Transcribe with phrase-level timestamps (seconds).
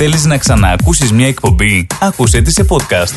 [0.00, 3.14] Θέλεις να ξαναακούσεις μια εκπομπή; Άκουσέ τη σε podcast.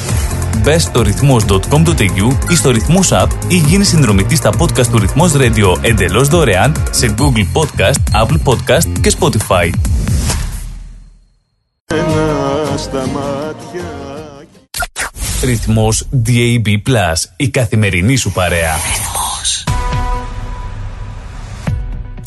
[0.64, 5.78] Μπε στο ρυθμός.com.au ή στο ρυθμός app ή γίνεις συνδρομητής στα podcast του Ρυθμός Radio
[5.82, 9.70] εντελώς δωρεάν σε Google Podcast, Apple Podcast και Spotify.
[15.44, 16.68] Ρυθμός DAB+,
[17.36, 18.76] η καθημερινή σου παρέα.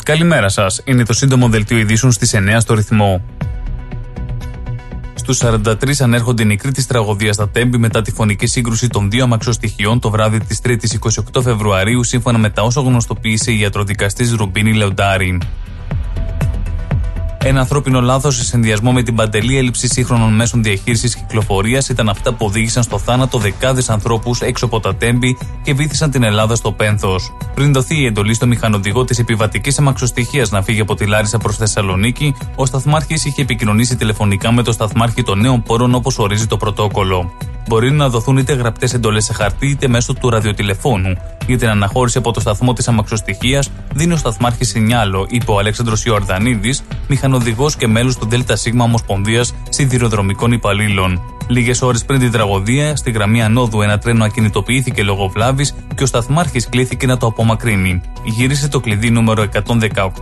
[0.03, 0.81] Καλημέρα σας.
[0.85, 3.21] Είναι το σύντομο δελτίο ειδήσεων στις 9 στο ρυθμό.
[5.27, 9.23] Στους 43 ανέρχονται οι νεκροί της τραγωδίας στα Τέμπη μετά τη φωνική σύγκρουση των δύο
[9.23, 10.75] αμαξοστοιχειών το βράδυ της 3η
[11.33, 15.37] 28 Φεβρουαρίου, σύμφωνα με τα όσα γνωστοποίησε η ιατροδικαστής Ρουμπίνη Λεοντάρη.
[17.47, 22.33] Ένα ανθρώπινο λάθος σε συνδυασμό με την παντελή έλλειψη σύγχρονων μέσων διαχείρισης κυκλοφορίας ήταν αυτά
[22.33, 26.71] που οδήγησαν στο θάνατο δεκάδες ανθρώπους έξω από τα τέμπη και βήθησαν την Ελλάδα στο
[26.71, 27.37] πένθος.
[27.55, 31.57] Πριν δοθεί η εντολή στο μηχανοδηγό της επιβατικής αμαξοστοιχία να φύγει από τη Λάρισα προς
[31.57, 36.57] Θεσσαλονίκη, ο Σταθμάρχης είχε επικοινωνήσει τηλεφωνικά με το Σταθμάρχη των Νέων Πόρων όπως ορίζει το
[36.57, 37.31] πρωτόκολλο.
[37.67, 41.17] Μπορεί να δοθούν είτε γραπτές εντολές σε χαρτί είτε μέσω του ραδιοτηλεφώνου.
[41.47, 46.05] Για την αναχώρηση από το σταθμό της αμαξοστοιχία δίνει ο Σταθμάρχης Σινιάλο, είπε ο Αλέξανδρος
[46.05, 47.33] Ιορδανίδης, μηχανοδηγός
[47.77, 51.21] και μέλος του ΔΣ Ομοσπονδίας Σιδηροδρομικών Υπαλλήλων.
[51.47, 56.05] Λίγες ώρες πριν την τραγωδία, στη γραμμή Ανόδου ένα τρένο ακινητοποιήθηκε λόγω βλάβης και ο
[56.05, 58.01] σταθμάρχης κλήθηκε να το απομακρύνει.
[58.23, 59.45] Γύρισε το κλειδί νούμερο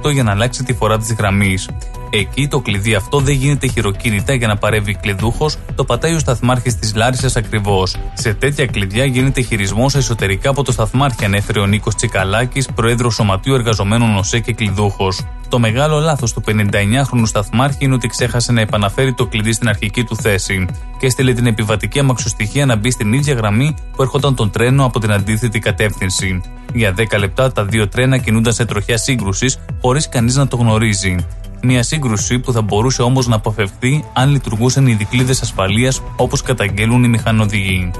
[0.02, 1.70] 118 για να αλλάξει τη φορά της γραμμής.
[2.10, 6.76] Εκεί το κλειδί αυτό δεν γίνεται χειροκίνητα για να παρεύει κλειδούχος, το πατάει ο σταθμάρχης
[6.76, 7.96] της Λάρισας ακριβώς.
[8.14, 13.54] Σε τέτοια κλειδιά γίνεται χειρισμός εσωτερικά από το σταθμάρχη, ανέφερε ο Νίκος Τσικαλάκης, πρόεδρος Σωματείου
[13.54, 15.22] Εργαζομένων ΟΣΕ και κλειδούχος.
[15.50, 20.04] Το μεγάλο λάθος του 59χρονου σταθμάρχη είναι ότι ξέχασε να επαναφέρει το κλειδί στην αρχική
[20.04, 20.66] του θέση
[21.00, 25.00] και έστειλε την επιβατική αμαξοστοιχεία να μπει στην ίδια γραμμή που έρχονταν τον τρένο από
[25.00, 26.42] την αντίθετη κατεύθυνση.
[26.74, 31.16] Για 10 λεπτά τα δύο τρένα κινούνταν σε τροχιά σύγκρουσης χωρίς κανείς να το γνωρίζει.
[31.62, 37.04] Μια σύγκρουση που θα μπορούσε όμως να αποφευθεί αν λειτουργούσαν οι δικλείδες ασφαλείας όπως καταγγέλουν
[37.04, 37.92] οι μηχανοδηγοί.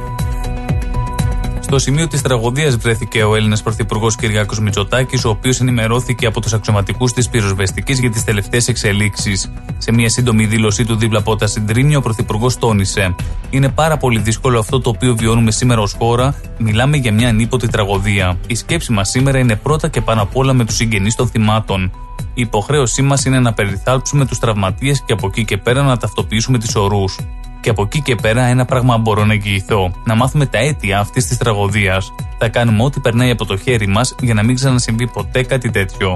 [1.74, 6.54] Στο σημείο της τραγωδίας βρέθηκε ο Έλληνας Πρωθυπουργός Κυριάκος Μητσοτάκης, ο οποίος ενημερώθηκε από τους
[6.54, 9.52] αξιωματικούς της πυροσβεστικής για τις τελευταίες εξελίξεις.
[9.78, 13.16] Σε μια σύντομη δήλωσή του δίπλα από τα συντρίμια, ο Πρωθυπουργός τόνισε:
[13.50, 16.36] Είναι πάρα πολύ δύσκολο αυτό το οποίο βιώνουμε σήμερα ως χώρα.
[16.58, 18.38] Μιλάμε για μια ανίποτη τραγωδία.
[18.48, 21.92] Η σκέψη μας σήμερα είναι πρώτα και πάνω απ' όλα με τους συγγενείς των θυμάτων.
[22.34, 26.58] Η υποχρέωσή μας είναι να περιθάλψουμε τους τραυματίες και από εκεί και πέρα να ταυτοποιήσουμε
[26.58, 27.20] τις ορούς.
[27.64, 29.92] Και από εκεί και πέρα ένα πράγμα μπορώ να εγγυηθώ.
[30.04, 32.14] Να μάθουμε τα αίτια αυτής της τραγωδίας.
[32.38, 36.16] Θα κάνουμε ό,τι περνάει από το χέρι μας για να μην ξανασυμβεί ποτέ κάτι τέτοιο.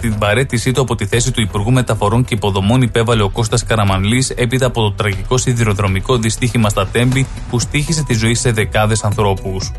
[0.00, 4.30] Την παρέτησή του από τη θέση του Υπουργού Μεταφορών και Υποδομών υπέβαλε ο Κώστας Καραμανλής
[4.30, 9.72] έπειτα από το τραγικό σιδηροδρομικό δυστύχημα στα Τέμπη που στήχησε τη ζωή σε δεκάδες ανθρώπους.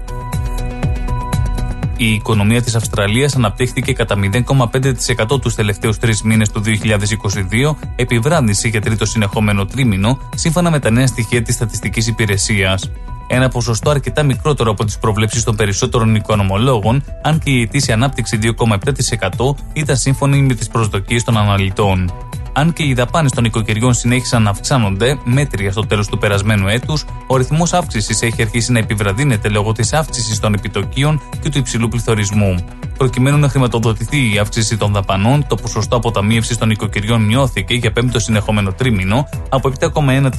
[1.97, 8.81] Η οικονομία της Αυστραλίας αναπτύχθηκε κατά 0,5% τους τελευταίους τρεις μήνες του 2022, επιβράδυνση για
[8.81, 12.91] τρίτο συνεχόμενο τρίμηνο, σύμφωνα με τα νέα στοιχεία της Στατιστικής Υπηρεσίας.
[13.27, 18.39] Ένα ποσοστό αρκετά μικρότερο από τις προβλέψεις των περισσότερων οικονομολόγων, αν και η ετήσια ανάπτυξη
[18.41, 22.11] 2,7% ήταν σύμφωνη με τις προσδοκίες των αναλυτών.
[22.59, 27.05] Αν και οι δαπάνες των οικοκυριών συνέχισαν να αυξάνονται, μέτρια στο τέλος του περασμένου έτους,
[27.27, 31.87] ο ρυθμός αύξησης έχει αρχίσει να επιβραδύνεται λόγω της αύξησης των επιτοκίων και του υψηλού
[31.87, 32.55] πληθωρισμού.
[32.97, 38.19] Προκειμένου να χρηματοδοτηθεί η αύξηση των δαπανών, το ποσοστό αποταμίευσης των οικοκυριών μειώθηκε για πέμπτο
[38.19, 40.29] συνεχόμενο τρίμηνο από 7,1%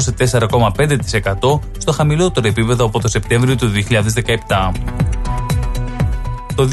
[0.00, 3.72] σε 4,5% στο χαμηλότερο επίπεδο από το Σεπτέμβριο του
[4.48, 4.72] 2017.
[6.56, 6.68] Το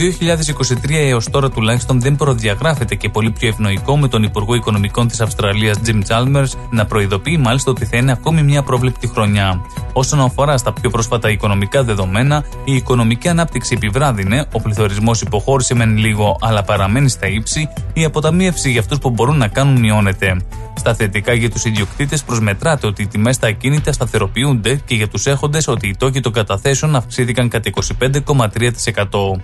[0.87, 5.21] 2023 έως τώρα τουλάχιστον δεν προδιαγράφεται και πολύ πιο ευνοϊκό με τον Υπουργό Οικονομικών της
[5.21, 9.61] Αυστραλίας Jim Chalmers να προειδοποιεί μάλιστα ότι θα είναι ακόμη μια πρόβλεπτη χρονιά.
[9.93, 15.97] Όσον αφορά στα πιο πρόσφατα οικονομικά δεδομένα, η οικονομική ανάπτυξη επιβράδυνε, ο πληθωρισμός υποχώρησε μεν
[15.97, 20.41] λίγο αλλά παραμένει στα ύψη, η αποταμίευση για αυτούς που μπορούν να κάνουν μειώνεται.
[20.77, 25.25] Στα θετικά για τους ιδιοκτήτες προσμετράται ότι οι τιμές στα ακίνητα σταθεροποιούνται και για τους
[25.25, 27.69] έχοντες ότι οι τόκοι των καταθέσεων αυξήθηκαν κατά
[27.99, 29.41] 25,3%.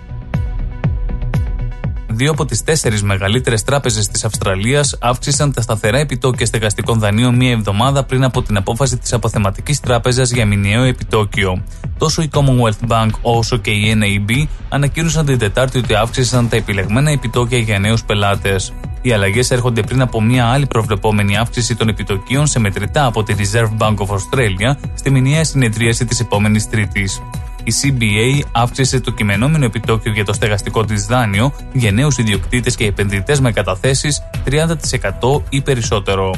[2.18, 7.50] Δύο από τις τέσσερις μεγαλύτερες τράπεζες της Αυστραλίας αύξησαν τα σταθερά επιτόκια στεγαστικών δανείων μία
[7.50, 11.62] εβδομάδα πριν από την απόφαση της Αποθεματικής Τράπεζας για μηνιαίο επιτόκιο.
[11.98, 17.10] Τόσο η Commonwealth Bank όσο και η NAB ανακοίνωσαν την Τετάρτη ότι αύξησαν τα επιλεγμένα
[17.10, 18.72] επιτόκια για νέους πελάτες.
[19.02, 23.34] Οι αλλαγές έρχονται πριν από μια άλλη προβλεπόμενη αύξηση των επιτοκίων σε μετρητά από τη
[23.38, 27.20] Reserve Bank of Australia στη μηνιαία συνεδρίαση της επόμενης Τρίτης
[27.68, 32.84] η CBA αύξησε το κειμενόμενο επιτόκιο για το στεγαστικό της δάνειο για νέους ιδιοκτήτες και
[32.84, 36.34] επενδυτές με καταθέσεις 30% ή περισσότερο.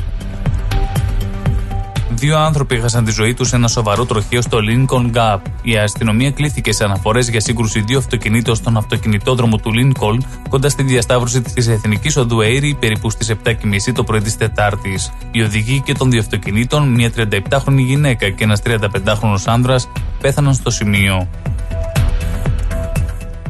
[2.20, 5.38] Δύο άνθρωποι έχασαν τη ζωή τους σε ένα σοβαρό τροχείο στο Lincoln Gap.
[5.62, 10.18] Η αστυνομία κλήθηκε σε αναφορές για σύγκρουση δύο αυτοκινήτων στον αυτοκινητόδρομο του Lincoln
[10.48, 13.54] κοντά στη διασταύρωση της Εθνικής Οδού Airy περίπου στις 7.30
[13.94, 15.12] το πρωί της Τετάρτης.
[15.30, 19.88] Οι οδηγοί και των δύο αυτοκινήτων, μια 37χρονη γυναίκα και ένας 35χρονο άνδρας,
[20.20, 21.28] πέθαναν στο σημείο.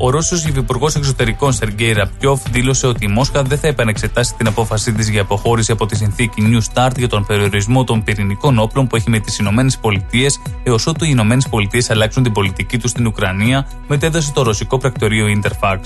[0.03, 4.93] Ο Ρώσος Υφυπουργός Εξωτερικών Σεργέη Ραπιόφ δήλωσε ότι η Μόσχα δεν θα επανεξετάσει την απόφασή
[4.93, 8.97] της για αποχώρηση από τη συνθήκη New Start για τον περιορισμό των πυρηνικών όπλων που
[8.97, 13.07] έχει με τις Ηνωμένες Πολιτείες έως ότου οι Ηνωμένες Πολιτείες αλλάξουν την πολιτική τους στην
[13.07, 15.79] Ουκρανία, μετέδωσε το ρωσικό πρακτορείο Interfax.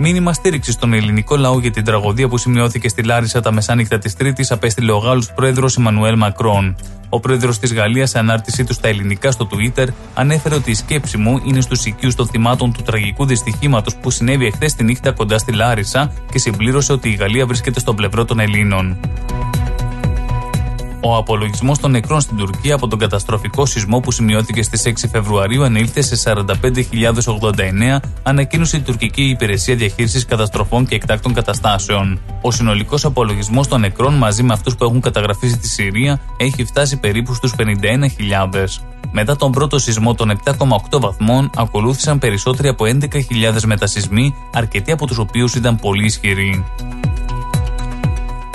[0.00, 4.16] Μήνυμα στήριξης στον ελληνικό λαό για την τραγωδία που σημειώθηκε στη Λάρισα τα μεσάνυχτα της
[4.16, 6.76] Τρίτης απέστειλε ο Γάλλος πρόεδρος Εμμανουέλ Μακρόν.
[7.08, 11.16] Ο πρόεδρος της Γαλλίας, σε ανάρτησή του στα ελληνικά στο Twitter, ανέφερε ότι η σκέψη
[11.16, 15.38] μου είναι στους οικείους των θυμάτων του τραγικού δυστυχήματος που συνέβη εχθές τη νύχτα κοντά
[15.38, 18.96] στη Λάρισα και συμπλήρωσε ότι η Γαλλία βρίσκεται στο πλευρό των Ελλήνων.
[21.00, 25.64] Ο απολογισμός των νεκρών στην Τουρκία από τον καταστροφικό σεισμό που σημειώθηκε στις 6 Φεβρουαρίου
[25.64, 32.20] ανήλθε σε 45.089, ανακοίνωσε η τουρκική υπηρεσία διαχείρισης καταστροφών και εκτάκτων καταστάσεων.
[32.42, 36.96] Ο συνολικός απολογισμός των νεκρών μαζί με αυτούς που έχουν καταγραφεί στη Συρία έχει φτάσει
[36.96, 38.80] περίπου στους 51.000.
[39.10, 45.18] Μετά τον πρώτο σεισμό των 7,8 βαθμών, ακολούθησαν περισσότεροι από 11.000 μετασυσμοί, αρκετοί από τους
[45.18, 46.64] οποίους ήταν πολύ ισχυροί.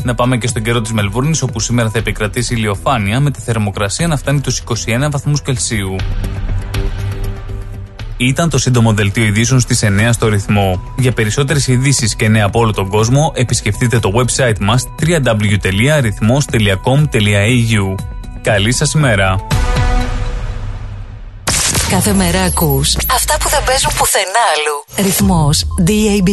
[0.03, 4.07] Να πάμε και στον καιρό της Μελβούρνης, όπου σήμερα θα επικρατήσει ηλιοφάνεια με τη θερμοκρασία
[4.07, 5.95] να φτάνει τους 21 βαθμούς Κελσίου.
[8.17, 10.81] Ήταν το σύντομο δελτίο ειδήσεων στις 9 στο ρυθμό.
[10.97, 17.95] Για περισσότερες ειδήσεις και νέα από όλο τον κόσμο, επισκεφτείτε το website μας www.rυθμός.com.au.
[18.41, 19.45] Καλή σας ημέρα.
[21.89, 24.85] Κάθε μέρα ακούς αυτά που δεν παίζουν πουθενά άλλου.
[25.05, 26.29] Ρυθμός DAB+.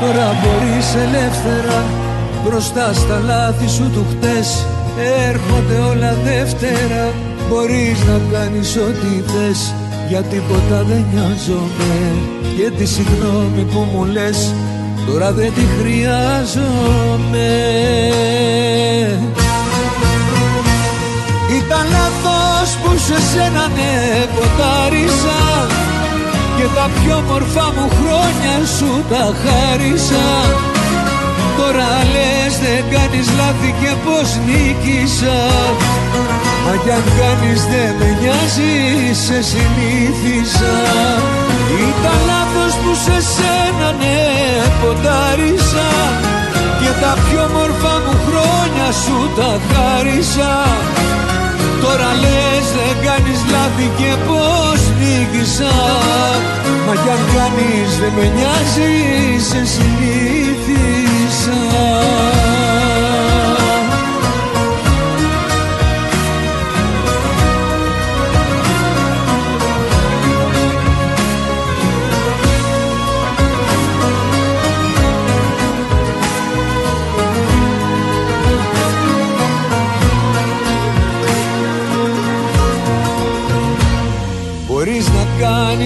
[0.00, 1.84] Τώρα μπορείς ελεύθερα
[2.44, 4.66] Μπροστά στα λάθη σου του χτες.
[5.28, 7.12] Έρχονται όλα δεύτερα
[7.48, 9.74] Μπορείς να κάνεις ό,τι θες.
[10.08, 11.92] Για τίποτα δεν νοιάζομαι
[12.56, 14.54] Και τη συγγνώμη που μου λες
[15.06, 17.50] Τώρα δεν τη χρειάζομαι.
[21.58, 25.81] Ήταν λάθος που σε σένα ναι ποτάρισα
[26.62, 30.26] και τα πιο μορφά μου χρόνια σου τα χάρισα.
[31.58, 35.40] Τώρα λες δεν κάνεις λάθη και πως νίκησα
[36.64, 40.76] Μα κι αν κάνεις δεν με νοιάζεις σε συνήθισα.
[41.88, 44.20] Ήταν λάθος που σε σένα ναι
[44.80, 45.88] ποντάρισα.
[46.80, 50.52] Και τα πιο μορφά μου χρόνια σου τα χάρισα.
[51.82, 55.74] Τώρα λες δεν κάνεις λάθη και πως νίκησα.
[56.86, 58.92] Μα κι αν κάνεις δεν με νοιάζει
[59.48, 61.60] σε συνήθισα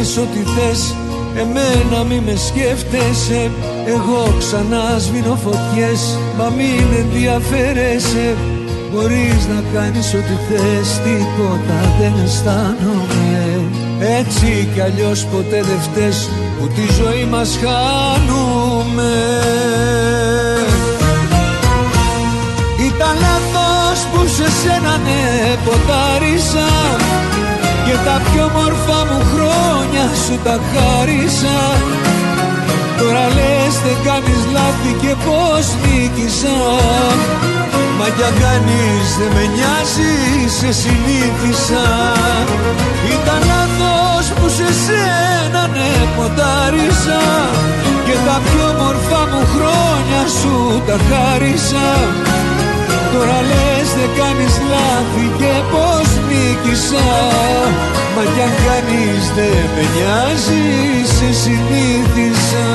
[0.07, 0.95] κάνεις ό,τι θες
[1.37, 3.51] Εμένα μη με σκέφτεσαι.
[3.87, 8.37] Εγώ ξανά σβήνω φωτιές Μα μην ενδιαφέρεσαι.
[8.93, 13.61] Μπορείς να κάνεις ό,τι θες Τίποτα δεν αισθάνομαι.
[14.19, 19.13] Έτσι κι αλλιώς ποτέ δεν φταίς Που τη ζωή μας χάνουμε.
[22.89, 26.69] Ήταν λάθος που σε σένα ναι ποτάρισα
[27.33, 27.36] και
[28.07, 31.59] τα πιο μορφά μου χρόνια σου τα χάρισα.
[32.99, 36.59] Τώρα λες δεν κάνεις λάθη και πως νίκησα.
[37.99, 41.87] Μα κι αν κάνεις δεν με νοιάζεις σε συνήθισα.
[43.15, 47.23] Ήταν λάθος που σε σένα ναι ποντάρισα
[48.07, 51.87] Και τα πιο μορφά μου χρόνια σου τα χάρισα
[53.19, 57.09] Τώρα λες δεν κάνεις λάθη και πως νίκησα.
[58.15, 60.65] Μα κι αν κάνεις δεν με νοιάζει
[61.17, 62.67] σε συνήθισα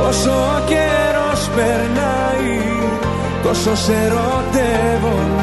[0.08, 2.60] Όσο ο καιρός περνάει
[3.42, 5.37] τόσο σε ερωτεύομαι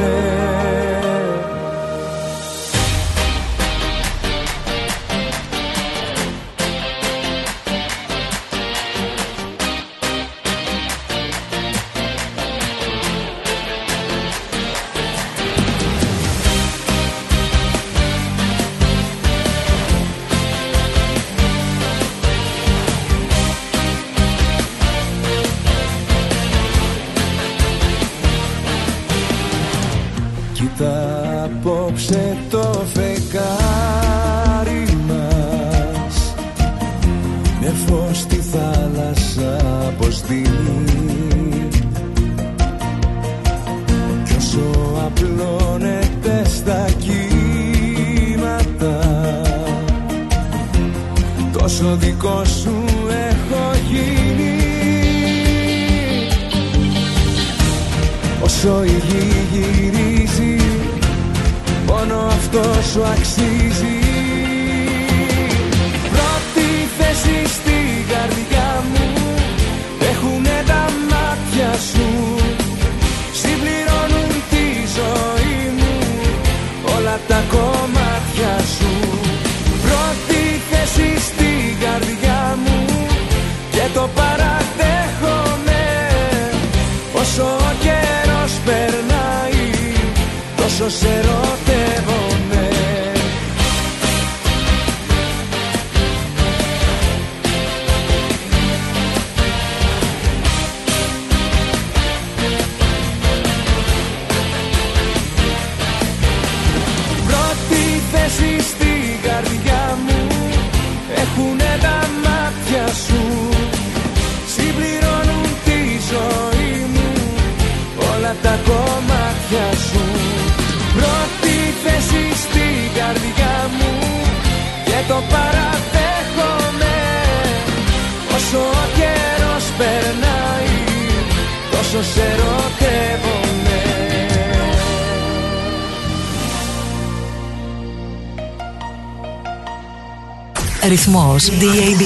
[141.49, 142.01] DAB+.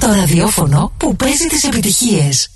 [0.00, 2.50] Το ραδιόφωνο που παίζει τις επιτυχίες.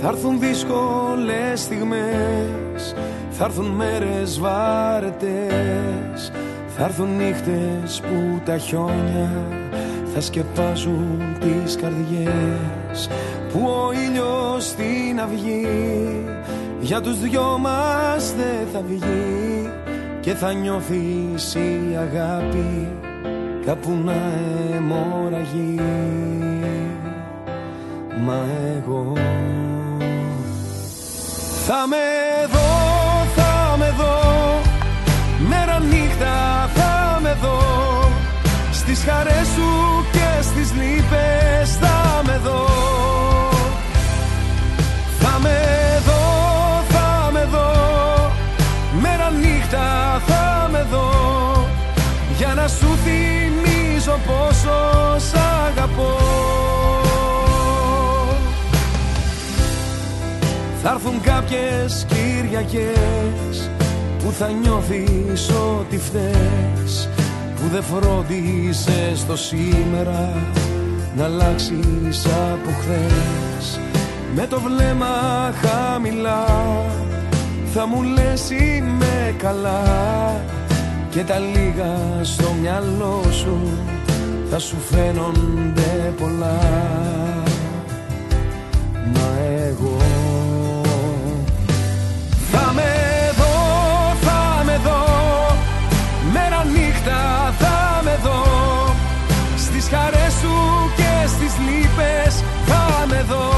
[0.00, 2.94] Θα έρθουν δύσκολες στιγμές
[3.30, 6.30] Θα έρθουν μέρες βάρετες
[6.76, 9.46] Θα έρθουν νύχτες που τα χιόνια
[10.14, 13.08] Θα σκεπάζουν τις καρδιές
[13.52, 16.31] Που ο ήλιος στην αυγή
[16.92, 19.70] Για τους δυο μας δεν θα βγει
[20.20, 22.88] Και θα νιώθεις η αγάπη
[23.66, 24.14] Κάπου να
[24.74, 25.80] αιμορραγεί.
[28.24, 28.46] Μα
[28.76, 29.12] εγώ
[31.66, 32.21] θα με
[61.22, 63.70] κάποιες Κυριακές
[64.18, 67.08] που θα νιώθεις ότι φταίς
[67.54, 70.32] που δεν φρόντισες το σήμερα
[71.16, 73.80] να αλλάξεις από χθες.
[74.34, 75.06] Με το βλέμμα
[75.62, 76.46] χαμηλά
[77.72, 80.40] θα μου λες είμαι καλά
[81.10, 83.58] και τα λίγα στο μυαλό σου
[84.50, 86.58] θα σου φαίνονται πολλά
[97.02, 98.94] νύχτα θα με δω.
[99.56, 100.54] Στις χαρές σου
[100.96, 103.50] και στις λύπες θα με δω.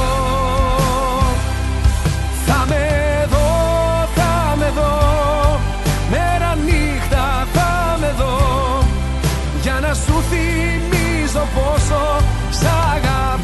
[2.46, 5.60] Θα με δω, θα με δω.
[6.10, 8.38] Μέρα νύχτα θα με δω.
[9.62, 13.43] Για να σου θυμίζω πόσο σ' αγαπώ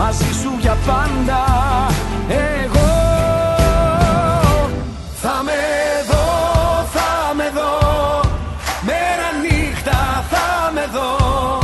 [0.00, 1.42] Μαζί σου για πάντα.
[2.28, 2.90] Εγώ
[5.22, 5.60] Θα με
[6.10, 6.26] δω,
[6.92, 7.74] θα με δω.
[8.82, 11.58] Μέρα νύχτα θα με δω.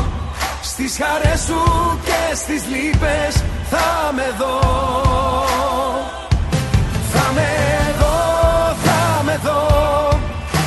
[0.62, 1.60] Στις χαρές σου
[2.04, 3.34] και στις λύπες
[3.70, 4.58] θα με δω.
[7.12, 7.50] Θα με
[8.00, 8.16] δω,
[8.84, 9.62] θα με δω.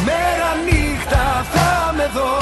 [0.05, 2.33] Μέρα νύχτα θα με δω.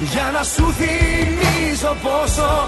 [0.00, 2.66] Για να σου θυμίζω πόσο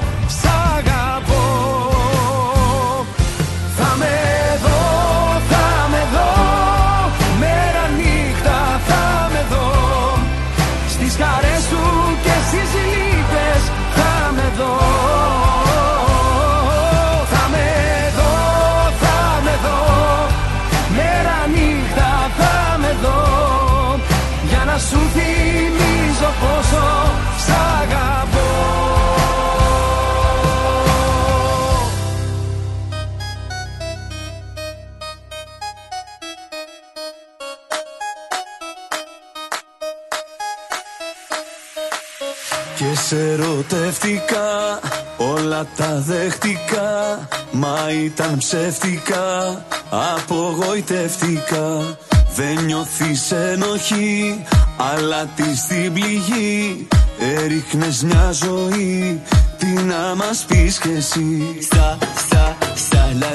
[43.11, 44.81] σε ερωτεύτηκα,
[45.17, 47.19] όλα τα δέχτηκα
[47.51, 51.97] Μα ήταν ψεύτικα, απογοητεύτηκα
[52.35, 54.45] Δεν νιώθεις ενοχή,
[54.77, 56.89] αλλά της την πληγή.
[57.19, 59.21] Έριχνες μια ζωή,
[59.59, 61.57] τι να μας πεις κι εσύ.
[61.63, 63.33] Στα, στα, στα, λα,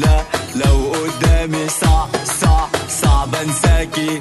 [0.00, 4.20] λα, λαου, οντέμι Σα, σα, σα, μπανσάκι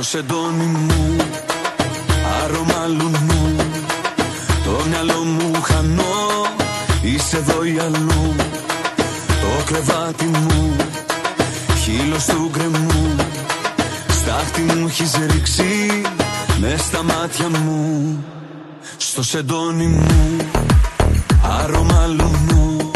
[0.00, 1.16] Στο σεντόνι μου,
[2.42, 3.56] άρωμα λουνού.
[4.64, 6.46] Το μυαλό μου χανώ,
[7.02, 8.34] είσαι εδώ ή αλλού.
[9.26, 10.76] Το κρεβάτι μου,
[11.82, 13.16] χείλος του γκρεμού.
[14.08, 16.02] Στάχτη μου έχεις ρίξει,
[16.60, 18.24] μες στα μάτια μου.
[18.96, 20.36] Στο σεντόνι μου,
[21.60, 22.90] άρωμα λουνού.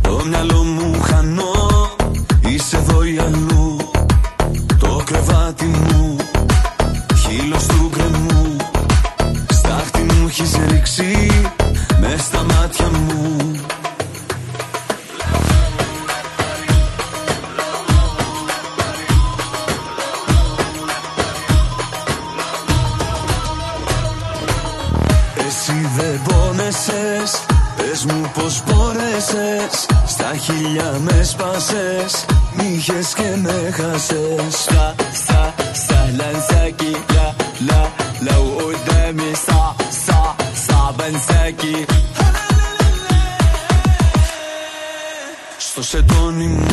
[0.00, 1.57] Το μυαλό μου χανώ,
[10.98, 11.30] εσύ
[12.00, 13.36] με στα μάτια μου
[25.46, 27.42] Εσύ δεν πόνεσες
[27.76, 32.78] Πες μου πως μπόρεσες Στα χίλια με σπάσες Μ'
[33.14, 39.57] και με χάσες Στα, στα, στα λανσάκι Λα, λα, λαου ούτε μισά
[41.10, 41.84] βανζάκι
[45.58, 46.66] Στο σεντόνι μου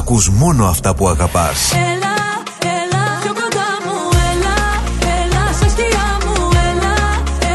[0.00, 1.58] Ακούς μόνο αυτά που αγαπάς.
[1.72, 2.16] Έλα,
[2.78, 3.70] έλα, πιο κοντά
[5.18, 6.36] έλα, στα σκιά μου,
[6.68, 6.94] έλα,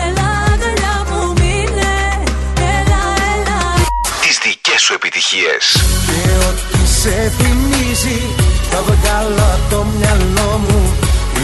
[0.04, 0.96] έλα, αγκαλιά.
[4.24, 5.64] Τις δικές σου επιτυχίες.
[6.08, 8.20] Και ό,τι σε θυμίζει,
[8.72, 10.82] θα βγάλω το μυαλό μου.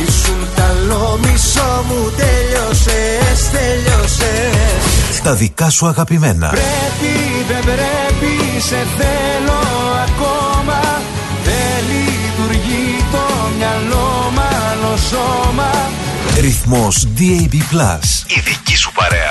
[0.04, 5.22] Ήσουν καλό μισό μου, τελειώσες, τελειώσες.
[5.24, 6.50] Τα δικά σου αγαπημένα.
[6.50, 7.14] Πρέπει,
[7.48, 7.64] δεν
[8.60, 9.81] σε θέλω
[15.12, 15.72] σώμα
[16.40, 17.54] Ρυθμός DAB+.
[18.28, 19.31] Η δική σου παρέα.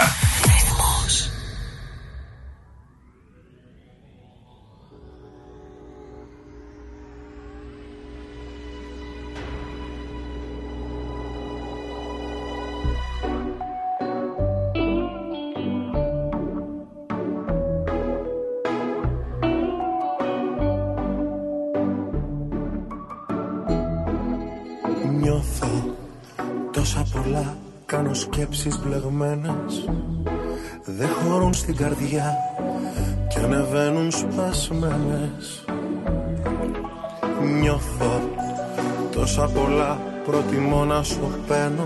[40.31, 41.85] Προτιμώ να σου παίρνω.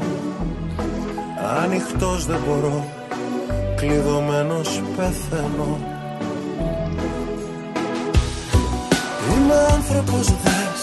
[1.62, 2.84] Ανοιχτός δεν μπορώ
[3.76, 5.78] Κλειδωμένος πεθαίνω.
[9.32, 10.82] Είμαι άνθρωπος δες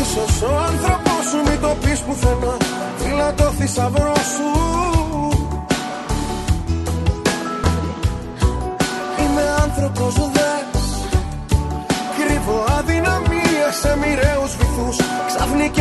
[0.00, 2.56] Ίσως ο άνθρωπος σου μην το πεις πουθενά.
[2.96, 4.93] Φύλλα το θησαυρό σου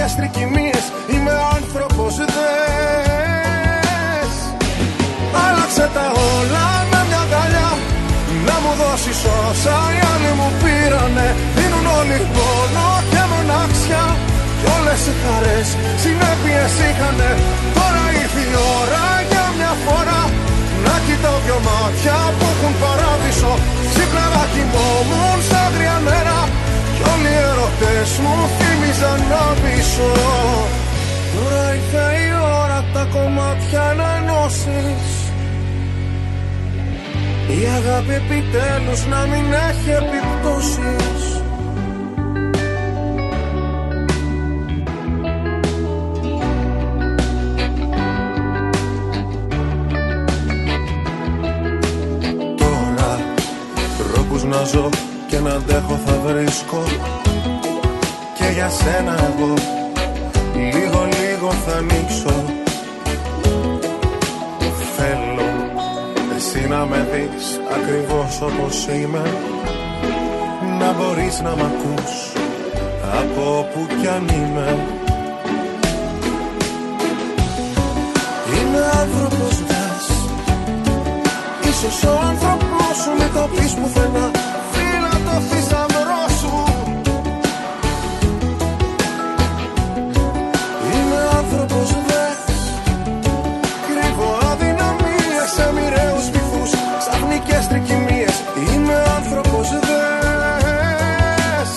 [0.05, 4.31] Ξαφνικές τρικυμίες Είμαι άνθρωπος δες.
[5.45, 7.69] Άλλαξε τα όλα με μια αγκαλιά
[8.47, 11.27] Να μου δώσεις όσα οι άλλοι μου πήρανε.
[11.57, 14.05] Δίνουν όλοι πόνο και μοναξιά
[14.59, 15.67] Κι όλες οι χαρές
[16.03, 17.29] συνέπειες είχανε.
[17.77, 20.21] Τώρα ήρθε η ώρα για μια φορά
[20.85, 23.53] Να κοιτάω δυο μάτια που έχουν παράδεισο.
[23.89, 26.62] Ξύπναγα κοιμόμουν σαν τρία νερά Κι
[27.11, 30.11] όλοι οι ερωτές μου θύμιζαν να πείσω.
[31.33, 32.29] Τώρα ήρθε η
[32.61, 35.23] ώρα τα κομμάτια να ενώσεις
[37.47, 41.41] η αγάπη επιτέλους να μην έχει επιπτώσεις.
[52.57, 53.19] Τώρα
[53.97, 54.89] τρόπους να ζω
[55.33, 56.83] και να αντέχω θα βρίσκω.
[58.37, 59.53] Και για σένα εγώ
[60.55, 62.43] λίγο λίγο θα ανοίξω.
[64.97, 65.49] Θέλω
[66.35, 69.23] εσύ να με δεις ακριβώς όπως είμαι.
[70.79, 72.13] Να μπορείς να μ' ακούς
[73.19, 74.77] από όπου κι αν είμαι.
[78.55, 80.05] Είμαι άνθρωπος δες
[81.69, 84.31] Ίσως ο άνθρωπος σου μην το πεις πουθενά.
[84.31, 84.52] Φύλλα το
[85.49, 86.53] θησαυρό σου.
[90.93, 92.39] Είμαι άνθρωπος δες
[93.87, 101.71] Κρύβω αδυναμίες σε μοιραίους βυθούς Ξαφνικές τρικυμίες Είμαι άνθρωπος δες.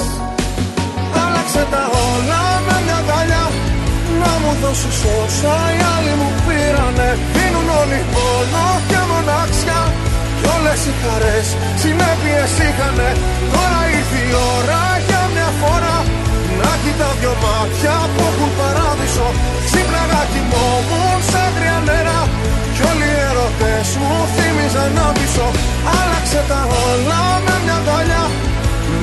[1.25, 3.45] Άλλαξε τα όλα με μια αγκαλιά
[4.21, 7.09] Να μου δώσεις όσα οι άλλοι μου πήρανε.
[7.35, 9.81] Δίνουν όλοι πόνο και μοναξιά
[10.39, 11.47] Κι όλες οι χαρές
[11.83, 13.11] συνέπειες είχανε.
[13.55, 15.97] Τώρα ήρθε η ώρα για μια φορά
[16.61, 19.29] Να κοιτάω δυο μάτια που έχουν παράδεισο.
[19.67, 22.21] Ξύπναγα κοιμόμουν σαν τρία νερά.
[22.75, 25.49] Κι όλοι οι ερωτές μου θύμιζαν να πείσω.
[25.99, 28.25] Άλλαξε τα όλα με μια αγκαλιά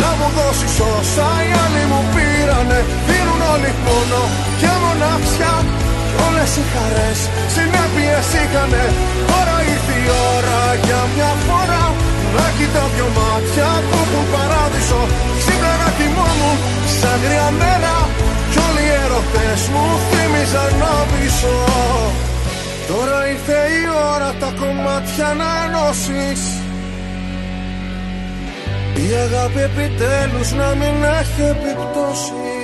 [0.02, 2.80] να μου δώσεις όσα οι άλλοι μου πήρανε.
[3.08, 4.24] Δίνουν όλοι πόνο
[4.60, 5.54] και μοναξιά.
[5.80, 5.83] Κι
[6.26, 7.20] όλες οι χαρές
[7.56, 8.86] συνέπειες είχανε.
[9.32, 11.86] Τώρα ήρθε η ώρα για μια φορά.
[12.36, 15.02] Να κοιτάω δυο μάτια που έχουν παράδεισο.
[15.40, 16.58] Ξύπνα να κοιμόμουν
[17.00, 18.00] σαν τρία νερά
[18.52, 21.58] Κι όλοι οι ερωτές μου θύμιζαν να πείσω.
[22.90, 23.84] Τώρα ήρθε η
[24.14, 26.42] ώρα τα κομμάτια να ενώσεις.
[29.04, 32.63] Η αγάπη επιτέλους να μην έχει επιπτώσεις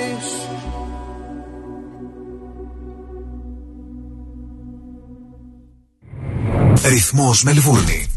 [6.84, 8.08] Ρυθμός Μελβούρνη.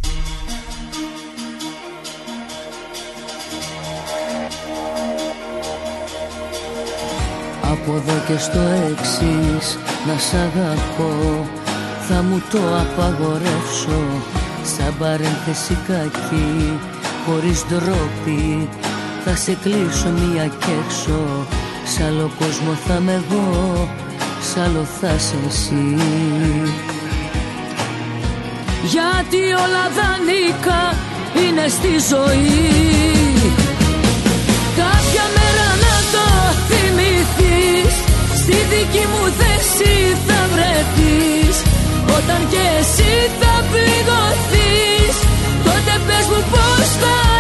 [7.63, 11.47] Από εδώ και στο εξής να σ' αγαπώ
[12.09, 14.03] Θα μου το απαγορεύσω.
[14.77, 16.79] Σαν παρένθεση κακή
[17.27, 18.69] Χωρίς ντρόπι
[19.25, 21.47] Θα σε κλείσω μία κι έξω.
[21.85, 23.89] Σ' άλλο κόσμο θα είμαι εγώ
[24.53, 25.97] Σ' άλλο θα σε εσύ
[28.85, 30.83] Γιατί όλα δανεικά
[31.43, 32.61] είναι στη ζωή.
[34.81, 36.27] Κάποια μέρα να το
[36.69, 37.95] θυμηθείς.
[38.41, 41.57] Στη δική μου θέση θα βρεθείς.
[42.17, 45.17] Όταν και εσύ θα πληγωθείς.
[45.65, 47.32] Τότε πες μου πώς θα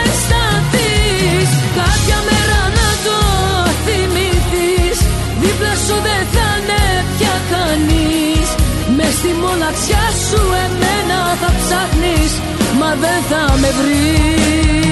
[9.22, 12.32] στη μοναξιά σου εμένα θα ψάχνεις
[12.78, 14.91] Μα δεν θα με βρεις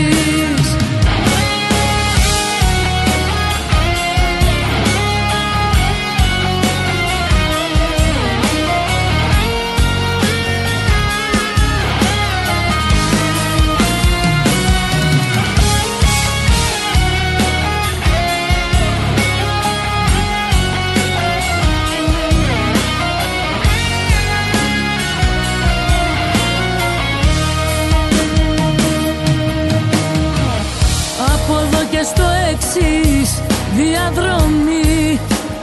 [33.76, 35.20] διαδρομή.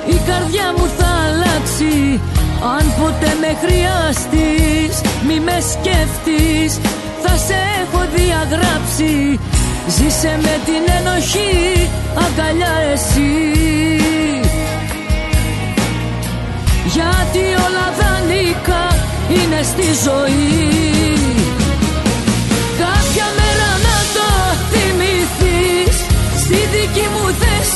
[0.08, 2.19] Η καρδιά μου θα αλλάξει
[2.78, 5.02] Αν ποτέ με χρειαστείς.
[5.28, 6.80] Μη με σκέφτεις
[7.23, 9.39] Θα σε έχω διαγράψει.
[9.88, 11.89] Ζήσε με την ενοχή
[12.26, 13.32] Αγκαλιά εσύ.
[16.95, 18.86] Γιατί όλα δανεικά
[19.30, 20.87] Είναι στη ζωή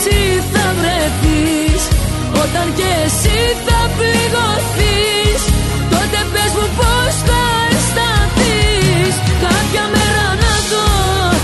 [0.04, 1.84] θέση θα βρεθείς.
[2.44, 5.42] Όταν και εσύ θα πληγωθείς
[5.94, 9.14] Τότε πες μου πώς θα αισθανθείς.
[9.44, 10.84] Κάποια μέρα να το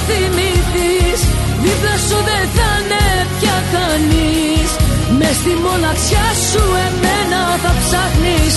[0.07, 1.19] θυμηθείς.
[1.63, 3.05] Δίπλα σου δεν θα είναι
[3.39, 4.69] πια κανείς.
[5.17, 8.55] Μες στη μοναξιά σου εμένα θα ψάχνεις.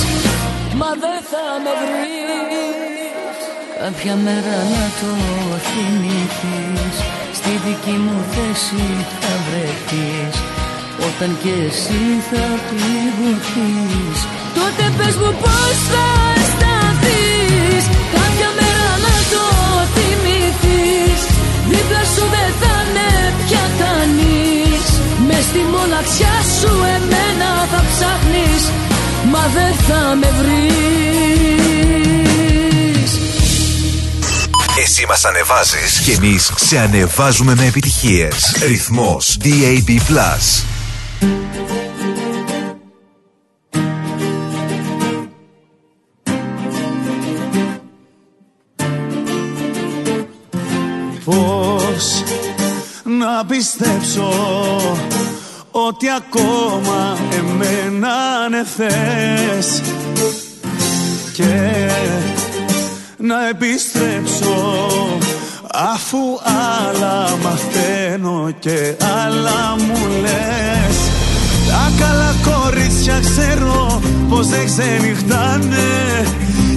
[0.81, 3.39] Μα δεν θα με βρεις.
[3.83, 5.11] Κάποια μέρα να το
[5.69, 7.20] θυμηθείς
[7.51, 8.87] Στη δική μου θέση
[9.21, 10.37] θα βρεθείς.
[11.09, 14.19] Όταν και εσύ θα πληγωθείς.
[14.59, 16.07] Τότε πες μου πώς θα
[16.39, 17.85] αισθανθείς.
[18.17, 19.45] Κάποια μέρα να το
[19.95, 21.21] θυμηθείς.
[21.71, 23.11] Δίπλα σου δεν θα είναι
[23.43, 24.85] πια κανείς.
[25.27, 28.63] Μες στη μοναξιά σου εμένα θα ψάχνεις.
[29.33, 32.00] Μα δεν θα με βρεις
[34.83, 38.57] Εσύ μας ανεβάζεις και εμείς σε ανεβάζουμε με επιτυχίες.
[38.67, 40.01] Ρυθμός DAB+.
[51.25, 52.25] Πώς
[53.05, 54.31] να πιστέψω
[55.71, 59.83] ότι ακόμα εμένα ναι θες
[61.33, 61.81] και
[63.21, 64.55] να επιστρέψω
[65.75, 70.97] αφού άλλα μαθαίνω και άλλα μου λες.
[71.69, 76.25] Τα καλά κορίτσια ξέρω πως δεν ξενυχτάνε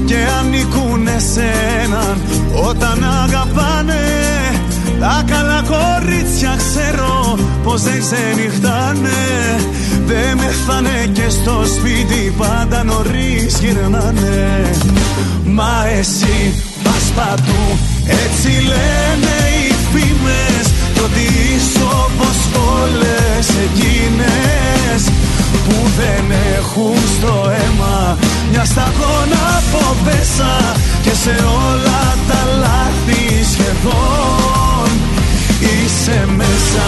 [0.06, 2.22] και ανήκουν εσέναν
[2.68, 4.23] όταν αγαπάνε
[5.04, 9.22] τα καλά κορίτσια ξέρω πως δεν ξενυχτάνε
[10.06, 14.72] Δεν μεθάνε και στο σπίτι πάντα νωρίς γυρνάνε.
[15.46, 17.66] Μα εσύ πας παντού
[18.24, 20.66] έτσι λένε οι φήμες.
[20.94, 22.38] Κι ότι είσαι όπως
[22.78, 25.02] όλες εκείνες
[25.66, 26.26] Που δεν
[26.58, 28.18] έχουν στο αίμα
[28.52, 30.76] μια σταγόνα από πέσα.
[31.04, 31.36] Και σε
[31.70, 34.63] όλα τα λάθη σχεδόν
[35.64, 36.82] είσαι μέσα.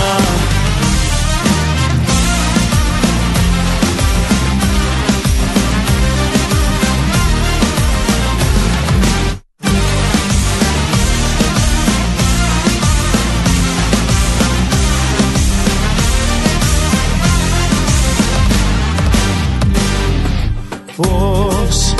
[20.97, 21.95] Πώς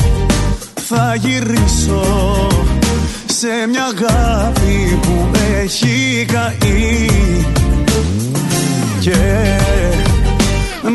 [0.87, 2.54] θα γυρίσω;
[3.45, 5.29] Σε μια αγάπη που
[5.61, 7.09] έχει καεί.
[8.99, 9.15] Και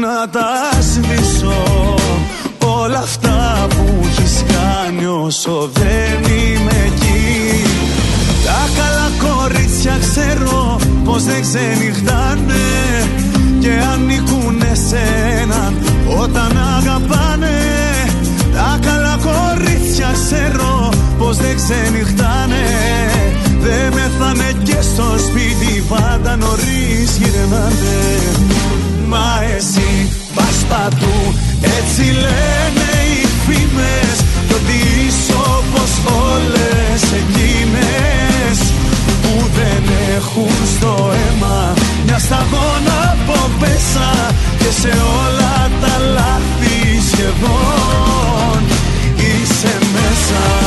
[0.00, 1.94] να τα σβήσω
[2.58, 7.64] όλα αυτά που έχεις κάνει όσο δεν είμαι εκεί.
[8.44, 12.68] Τα καλά κορίτσια ξέρω πως δεν ξενυχτάνε
[13.60, 15.72] και ανήκουν εσένα
[16.20, 17.58] όταν αγαπάνε.
[18.54, 20.79] Τα καλά κορίτσια ξέρω
[21.30, 22.66] πως δεν ξενυχτάνε.
[23.60, 28.00] Δεν μεθάνε και στο σπίτι πάντα νωρίς γυρνάνε.
[29.06, 29.92] Μα εσύ
[30.34, 31.18] πας παντού
[31.78, 34.16] έτσι λένε οι φήμες.
[34.46, 35.92] Κι ότι είσαι όπως
[36.30, 38.58] όλες εκείνες
[40.16, 41.74] έχουν στο αίμα.
[42.06, 44.10] Μια σταγόνα από πέσα
[44.58, 46.78] Και σε όλα τα λάθη
[47.10, 48.62] σχεδόν
[49.16, 50.59] Είσαι μέσα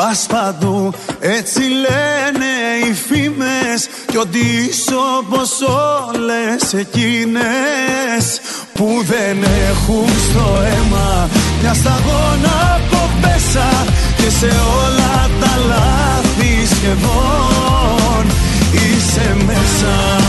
[0.00, 2.52] πας παντού Έτσι λένε
[2.84, 8.24] οι φήμες Κι ότι είσαι όπως όλες εκείνες
[8.72, 9.36] Που δεν
[9.70, 11.28] έχουν στο αίμα
[11.60, 13.84] Μια σταγόνα από πέσα
[14.16, 14.52] Και σε
[14.84, 18.24] όλα τα λάθη σχεδόν
[18.72, 20.19] Είσαι μέσα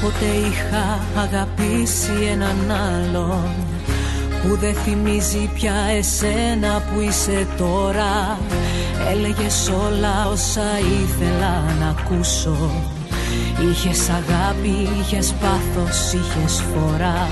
[0.00, 3.50] Κάποτε είχα αγαπήσει έναν άλλον
[4.42, 8.38] που δεν θυμίζει πια εσένα που είσαι τώρα.
[9.10, 12.70] Έλεγες όλα όσα ήθελα να ακούσω.
[13.70, 17.28] Είχες αγάπη, είχες πάθος, είχες φορά.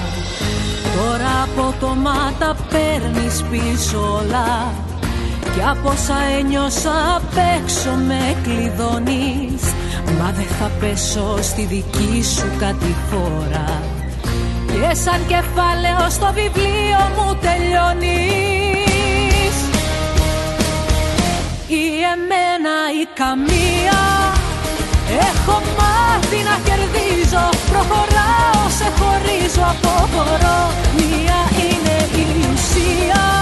[0.96, 4.72] Τώρα από το μάτα παίρνεις πίσω όλα.
[5.55, 9.62] Κι από όσα ένιωσα απ' έξω με κλειδώνεις
[10.18, 13.83] Μα δεν θα πέσω στη δική σου κατηφόρα.
[14.66, 18.74] Και σαν κεφάλαιο στο βιβλίο μου τελειώνεις.
[21.66, 24.00] Ή εμένα ή καμία.
[25.29, 27.48] Έχω μάθει να κερδίζω.
[27.70, 30.61] Προχωράω, σε χωρίζω, αποχωρώ
[30.96, 33.34] Μία είναι η ουσία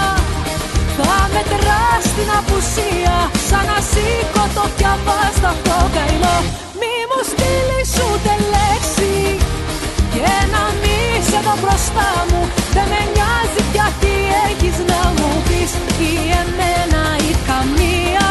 [0.97, 3.15] θα μετράς την απουσία
[3.49, 5.51] Σαν να σήκω το πιαβά στο
[5.95, 6.37] καημό
[6.79, 9.13] Μη μου στείλεις ούτε λέξη
[10.13, 12.41] Και να μη σε δω μπροστά μου.
[12.75, 14.13] Δεν με νοιάζει πια τι
[14.47, 15.71] έχεις να μου πεις
[16.09, 18.29] Ή εμένα ή καμία.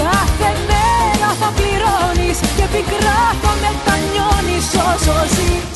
[0.00, 5.75] Κάθε μέρα θα πληρώνεις Και πικρά θα μετανιώνεις όσο ζεις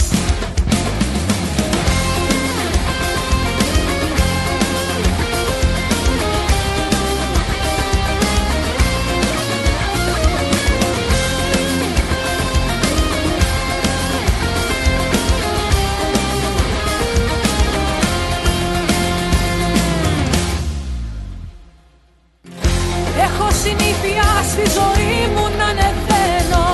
[24.42, 26.68] στη ζωή μου να ανεβαίνω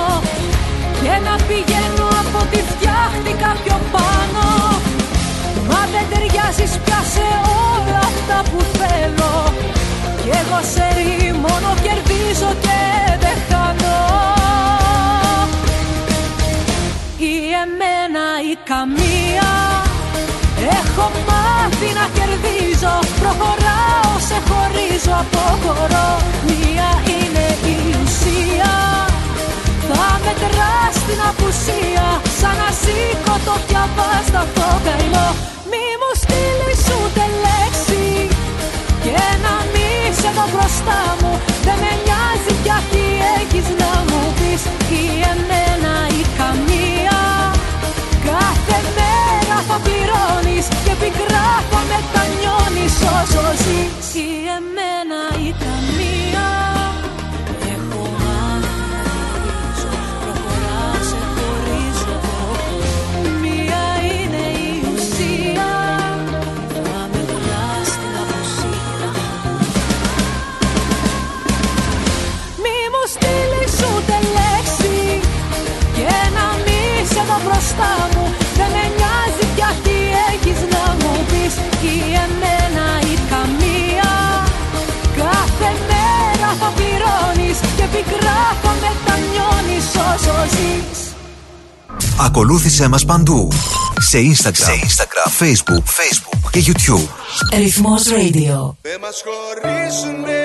[1.01, 4.45] και να πηγαίνω από τη φτιάχτηκα πιο πάνω.
[5.69, 7.27] Μα δεν ταιριάζεις πια σε
[7.71, 9.35] όλα αυτά που θέλω.
[10.21, 10.87] Κι εγώ σε
[11.43, 12.79] μόνο κερδίζω και
[13.23, 13.99] δεν χάνω.
[17.17, 19.49] Ή εμένα ή καμία.
[20.79, 22.95] Έχω μάθει να κερδίζω.
[23.19, 26.09] Προχωράω, σε χωρίζω, αποχωρώ
[26.47, 27.26] Μία είναι
[28.17, 28.75] η ουσία
[29.89, 32.07] Θα μετράς την απουσία
[32.39, 34.41] Σαν να σήκω το πιαβά στο
[34.85, 35.29] καημό
[35.71, 38.05] Μη μου στείλεις ούτε λέξη
[39.03, 41.31] Και να μη σε δω μπροστά μου.
[41.65, 43.03] Δεν με νοιάζει πια τι
[43.37, 44.61] έχεις να μου πεις
[45.01, 47.19] Ή εμένα ή καμία.
[48.27, 54.07] Κάθε μέρα θα πληρώνεις Και πικρά θα μετανιώνεις όσο ζεις.
[54.25, 56.76] Ή εμένα ή καμία
[77.77, 78.25] μπροστά μου
[78.57, 79.97] Δεν με νοιάζει πια τι
[80.31, 81.53] έχεις να μου πεις
[81.93, 84.11] Ή εμένα ή καμία
[85.21, 90.99] Κάθε μέρα θα πληρώνεις Και πικρά θα μετανιώνεις όσο ζεις
[92.19, 93.51] Ακολούθησέ μας παντού.
[93.99, 97.07] Σε Instagram, σε Instagram Facebook, Facebook και YouTube.
[97.57, 98.75] Ρυθμός Radio.
[98.81, 100.43] Δεν μας χωρίσουνε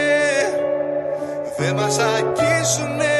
[1.59, 3.11] Δεν μας αγγίσουνε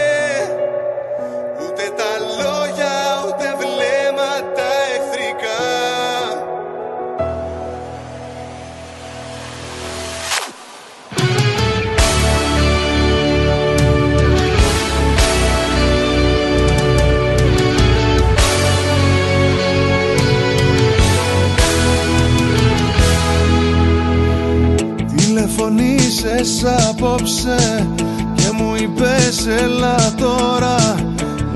[25.43, 27.87] Τηλεφωνήσες από απόψε
[28.35, 30.77] Και μου είπες έλα τώρα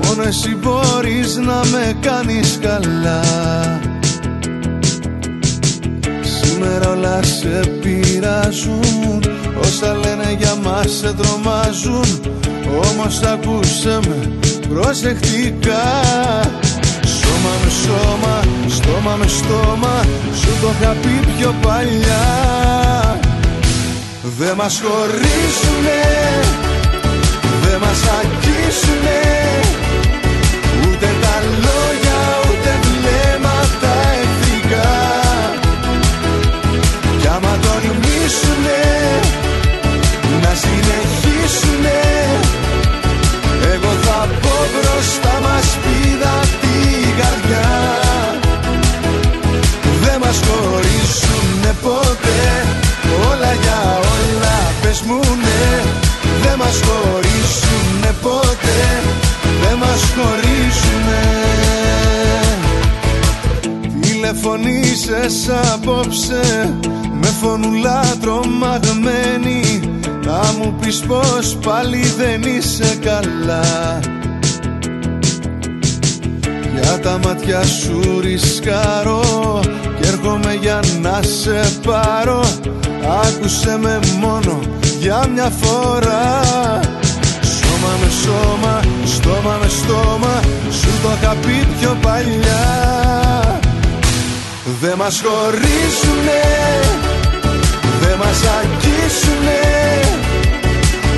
[0.03, 3.21] Μόνο εσύ μπορείς να με κάνεις καλά
[6.21, 9.23] Σήμερα όλα σε πειράζουν
[9.61, 12.21] Όσα λένε για μας σε τρομάζουν
[12.91, 14.29] Όμως ακούσε με
[14.69, 15.85] προσεκτικά.
[17.05, 22.56] Σώμα με σώμα, στόμα με στόμα Σου το είχα πει πιο παλιά
[24.35, 26.03] Δε μας χωρίσουνε
[27.61, 29.21] Δε μας αγγίσουνε.
[30.81, 32.19] Ούτε τα λόγια
[32.49, 34.91] ούτε βλέμματα εχθρικά
[37.19, 38.83] Κι άμα τολμήσουνε
[40.41, 42.01] Να συνεχίσουνε
[43.73, 47.69] Εγώ θα πω μπροστά μας πήδα την καρδιά.
[50.01, 52.65] Δεν μας χωρίσουνε ποτέ
[53.31, 53.86] Όλα για
[55.09, 55.83] όλα πες μου ναι
[56.41, 59.01] Δεν μας χωρίσουνε ποτέ.
[59.61, 61.23] Δεν μας χωρίσουνε.
[64.01, 66.75] Τηλεφωνήσες απόψε.
[67.21, 69.79] Με φωνουλά τρομαγμένη.
[70.25, 73.99] Να μου πεις πως πάλι δεν είσαι καλά.
[76.73, 79.59] Για τα μάτια σου ρισκάρω.
[80.01, 82.43] Κι έρχομαι για να σε πάρω.
[83.23, 86.39] Άκουσε με μόνο για μια φορά.
[87.57, 90.41] Σώμα με σώμα, στόμα με στόμα
[90.71, 92.65] Σου το είχα πει πιο παλιά.
[94.81, 96.43] Δε μας χωρίσουνε
[98.01, 99.61] Δε μας αγγίσουνε.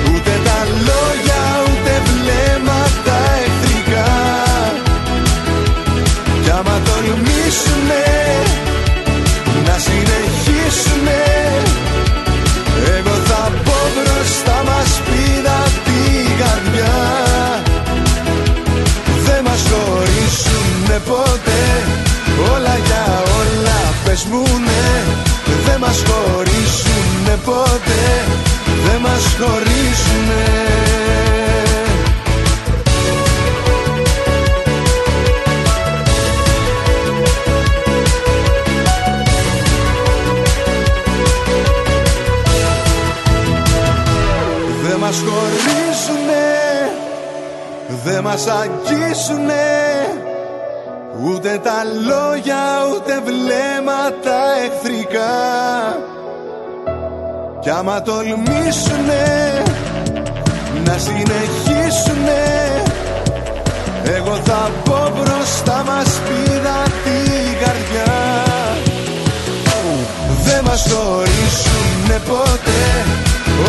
[0.06, 4.12] Ούτε τα λόγια ούτε βλέμματα εχθρικά.
[6.42, 8.04] Κι άμα τολμήσουνε
[9.66, 11.19] Να συνεχίσουνε
[20.90, 21.62] χωρίσουνε ποτέ.
[22.52, 25.02] Όλα για όλα πες μου ναι.
[25.64, 28.24] Δεν μας χωρίσουνε ποτέ.
[28.84, 30.44] Δεν μας χωρίσουνε.
[44.82, 46.48] Δεν μας χωρίσουνε.
[48.04, 50.19] Δεν μας αγγίσουνε
[51.24, 52.64] Ούτε τα λόγια
[52.94, 55.32] ούτε βλέμματα εχθρικά.
[57.60, 59.62] Κι άμα τολμήσουνε
[60.84, 62.42] να συνεχίσουνε
[64.04, 68.44] Εγώ θα πω μπροστά μας πήδα την καρδιά
[70.44, 72.84] Δεν μας χωρίσουνε ποτέ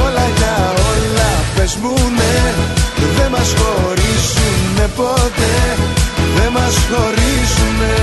[0.04, 2.54] Όλα για όλα πες μου ναι
[3.18, 6.01] Δεν μας χωρίσουνε ποτέ
[6.42, 7.96] Δεν μας χωρίσουνε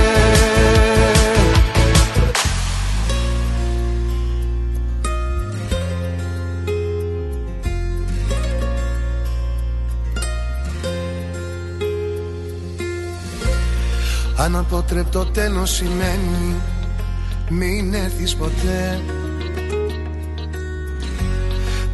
[14.37, 16.55] Αναποτρεπτό τέλος σημαίνει
[17.49, 19.01] Μην έρθεις ποτέ.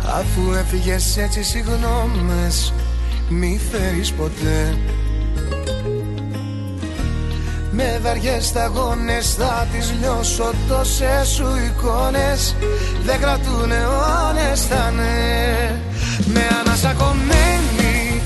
[0.01, 2.73] Αφού έφυγες έτσι συγγνώμες
[3.29, 4.77] Μη φέρεις ποτέ
[7.78, 12.55] Με βαριές σταγόνες θα τις λιώσω Τόσες σου εικόνες.
[13.05, 15.15] Δεν κρατούν αιώνες θα ναι
[16.34, 18.21] Με ανασακωμένη.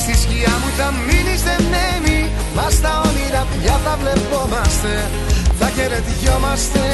[0.00, 2.18] Στη σκιά μου θα μείνεις δεμένη.
[2.56, 4.94] Μας τα όνειρα πια θα βλεπόμαστε.
[5.58, 6.84] Θα χαιρετιόμαστε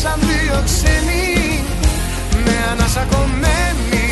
[0.00, 1.62] Σαν δύο ξένοι.
[2.44, 4.06] Με ανασακωμένη.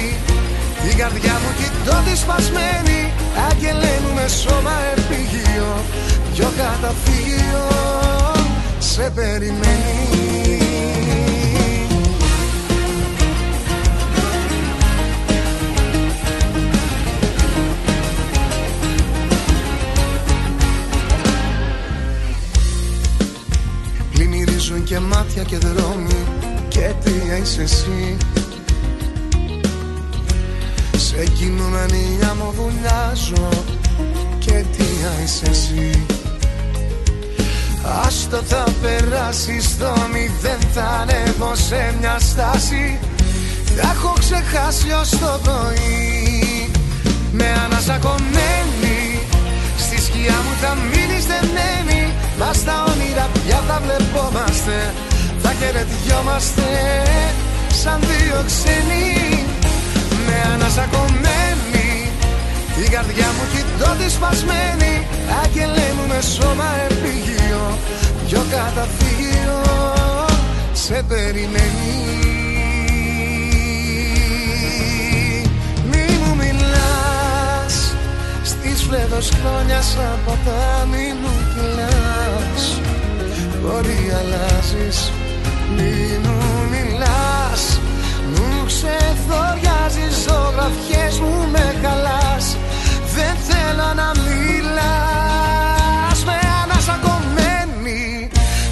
[0.83, 3.01] Την καρδιά μου κοιτώ τη σπασμένη.
[3.49, 5.71] Άγγελέ μου με σώμα επίγειο
[6.37, 7.69] Πιο καταφύγιο
[8.79, 10.59] Σε περιμένει.
[24.13, 26.25] Πλημμυρίζουν και μάτια και δρόμοι
[26.69, 27.11] Και τι
[27.43, 28.17] είσαι εσύ.
[30.97, 33.49] Σε κινούμενη μου βουλιάζω
[34.39, 34.85] Και τι
[35.25, 36.07] είσαι εσύ
[38.07, 42.99] Άστο θα περάσεις στο μηδέν Θα ανέβω σε μια στάση.
[43.77, 46.71] Θα έχω ξεχάσει ως το πρωί.
[47.33, 48.99] Με ανασακωμένη
[49.79, 52.13] Στη σκιά μου θα μείνεις δεμένη.
[52.39, 54.93] Μας τα όνειρα πια θα βλεπόμαστε
[55.43, 56.69] Θα χαιρετιόμαστε
[57.83, 59.45] σαν δύο ξένοι.
[60.27, 61.76] Με ανασακωμένη
[62.77, 65.07] Την καρδιά μου κοιτώ τη σπασμένη
[65.43, 67.79] Άγγελέ μου με σώμα επίγειο
[68.27, 69.63] Πιο καταφύγιο
[70.73, 71.95] Σε περιμένει.
[75.91, 77.95] Μη μου μιλάς
[78.43, 82.81] Στις φλέδος χρόνια σαν ποτάμι μου κυλάς
[83.63, 85.13] Μπορεί αλλάζεις
[85.77, 86.39] Μη μου
[86.71, 87.26] μιλάς
[88.77, 92.47] Μου ξεθοριάζεις ζωγραφιές μου με χαλάς.
[93.17, 98.05] Δεν θέλω να μιλάς Με ανασακωμένη.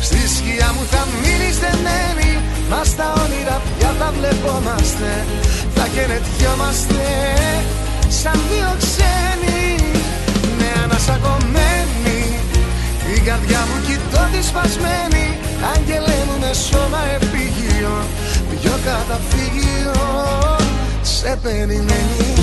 [0.07, 2.31] Στη σκιά μου θα μείνεις δεμένη
[2.71, 5.11] Μας τα όνειρα πια τα βλεπόμαστε.
[5.75, 7.07] Θα χαιρετιόμαστε
[8.21, 9.65] Σαν δύο ξένοι
[10.59, 12.21] Με ανασακωμένη.
[13.07, 15.27] Την καρδιά μου κοιτώ τη σπασμένη
[15.73, 17.95] Άγγελέ μου με σώμα επίγειο.
[18.61, 18.75] Πιο
[19.85, 20.57] καταφύγιο
[21.03, 22.35] Σε περιμένει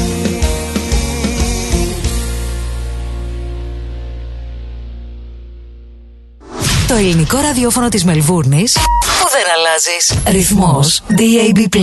[6.87, 10.13] Το ελληνικό ραδιόφωνο της Μελβούρνης που δεν αλλάζεις.
[10.27, 11.79] Ρυθμός DAB+.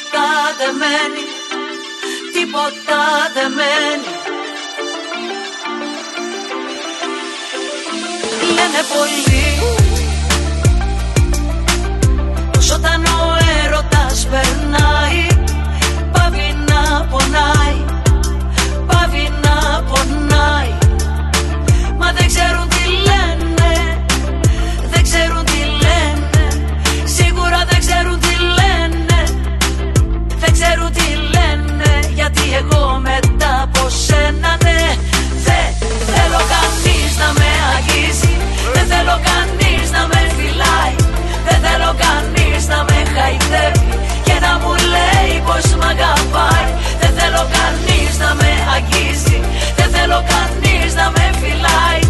[0.00, 0.28] Τίποτα
[0.58, 1.24] δεν μένει.
[2.34, 3.00] Τίποτα
[3.34, 4.12] δεν μένει.
[8.56, 9.48] Λένε πολλοί
[12.50, 15.26] Πως όταν ο έρωτας περνάει
[16.12, 17.84] Πάβει να πονάει
[18.86, 20.72] Πάβει να πονάει.
[21.98, 22.69] Μα δεν ξέρουν
[34.30, 34.80] από σένα ναι
[35.46, 35.66] Δεν
[36.10, 38.34] θέλω κανείς να με αγγίζει.
[38.74, 40.94] Δεν θέλω κανείς να με φυλάει.
[41.46, 43.92] Δεν θέλω κανείς να με χαϊδεύει
[44.26, 46.68] Και να μου λέει πως μ' αγαπάει.
[47.00, 49.38] Δεν θέλω κανείς να με αγγίζει.
[49.78, 52.02] Δεν θέλω κανείς να με φυλάει.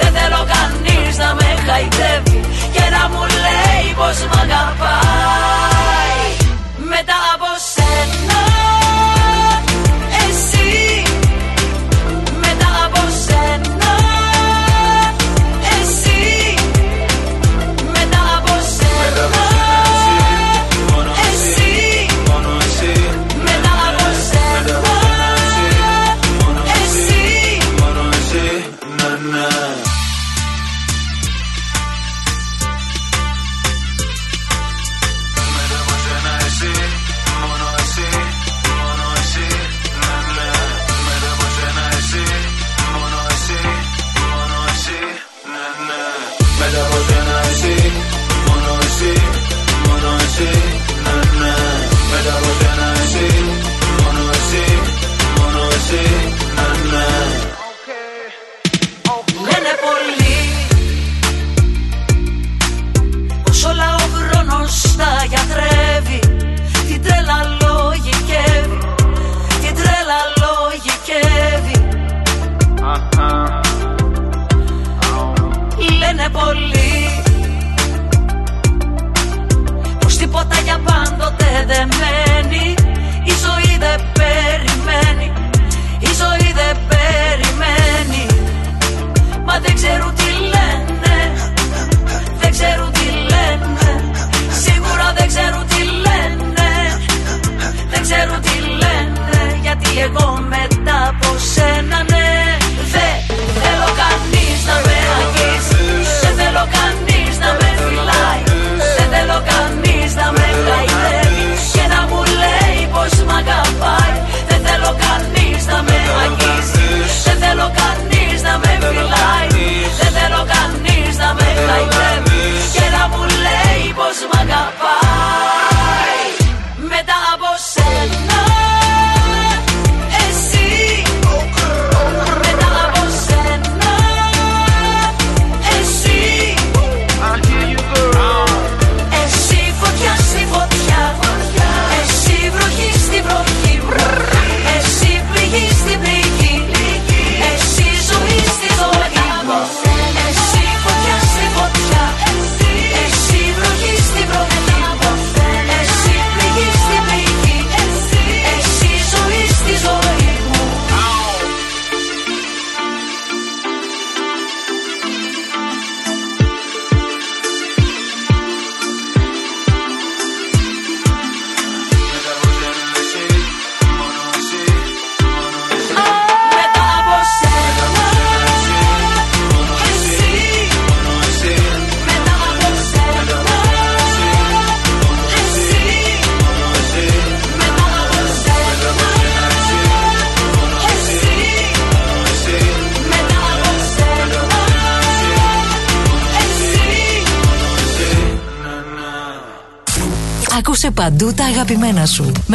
[0.00, 2.40] Δεν θέλω κανείς να με χαϊδεύει
[2.74, 6.28] Και να μου λέει πως μ' αγαπάει.
[6.92, 7.18] Μετά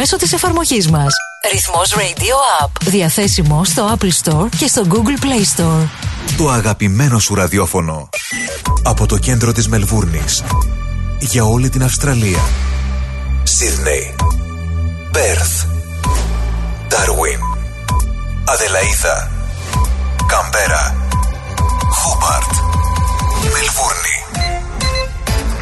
[0.04, 1.14] μέσω της εφαρμογής μας.
[1.52, 2.70] Ρυθμός Radio App.
[2.80, 5.88] Διαθέσιμο στο Apple Store και στο Google Play Store.
[6.36, 8.08] Το αγαπημένο σου ραδιόφωνο.
[8.82, 10.42] Από το κέντρο της Μελβούρνης.
[11.18, 12.38] Για όλη την Αυστραλία.
[13.42, 14.14] Σίδνεϊ.
[15.12, 15.64] Πέρθ.
[16.88, 17.40] Ντάρουιν.
[18.44, 19.30] Αδελαίδα.
[20.26, 20.93] Καμπέρα.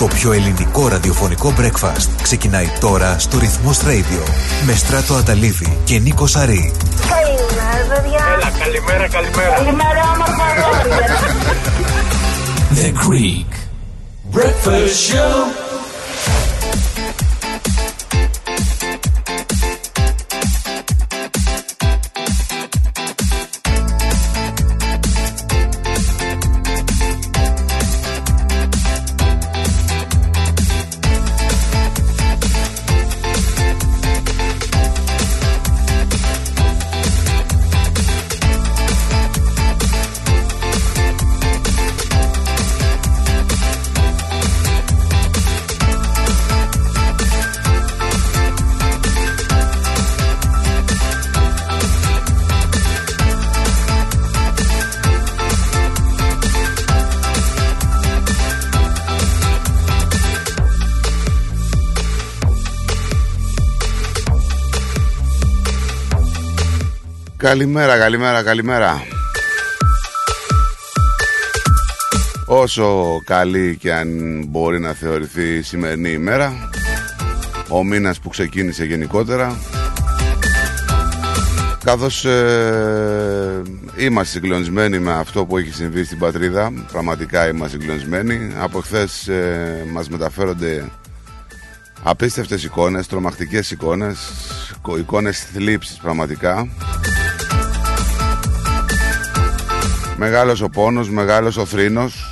[0.03, 4.29] Το πιο ελληνικό ραδιοφωνικό breakfast ξεκινάει τώρα στο Ρυθμός Radio
[4.67, 6.73] με Στράτο Αταλίδη και Νίκο Σαρή.
[7.09, 8.25] Καλημέρα, παιδιά.
[8.35, 9.55] Έλα, καλημέρα, καλημέρα.
[9.55, 10.45] Καλημέρα, όμορφα
[12.75, 13.53] The Greek
[14.37, 15.62] Breakfast Show.
[67.43, 69.03] Καλημέρα, καλημέρα, καλημέρα.
[72.47, 74.09] Όσο καλή και αν
[74.49, 76.69] μπορεί να θεωρηθεί η σημερινή ημέρα,
[77.69, 79.59] ο μήνας που ξεκίνησε γενικότερα,
[81.85, 83.63] καθώς ε,
[83.97, 88.53] είμαστε συγκλονισμένοι με αυτό που έχει συμβεί στην πατρίδα, πραγματικά είμαστε συγκλονισμένοι.
[88.59, 90.85] Από χθες ε, μας μεταφέρονται
[92.03, 94.19] απίστευτες εικόνες, τρομακτικές εικόνες,
[94.99, 96.69] εικόνες θλίψης πραγματικά.
[100.25, 102.31] Μεγάλος ο πόνος, μεγάλος ο θρήνος.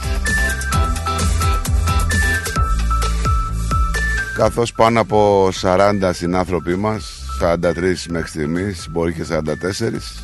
[4.36, 10.20] Καθώς πάνω από 40 συνάνθρωποι μας 43 μέχρι στιγμής, μπορεί και 44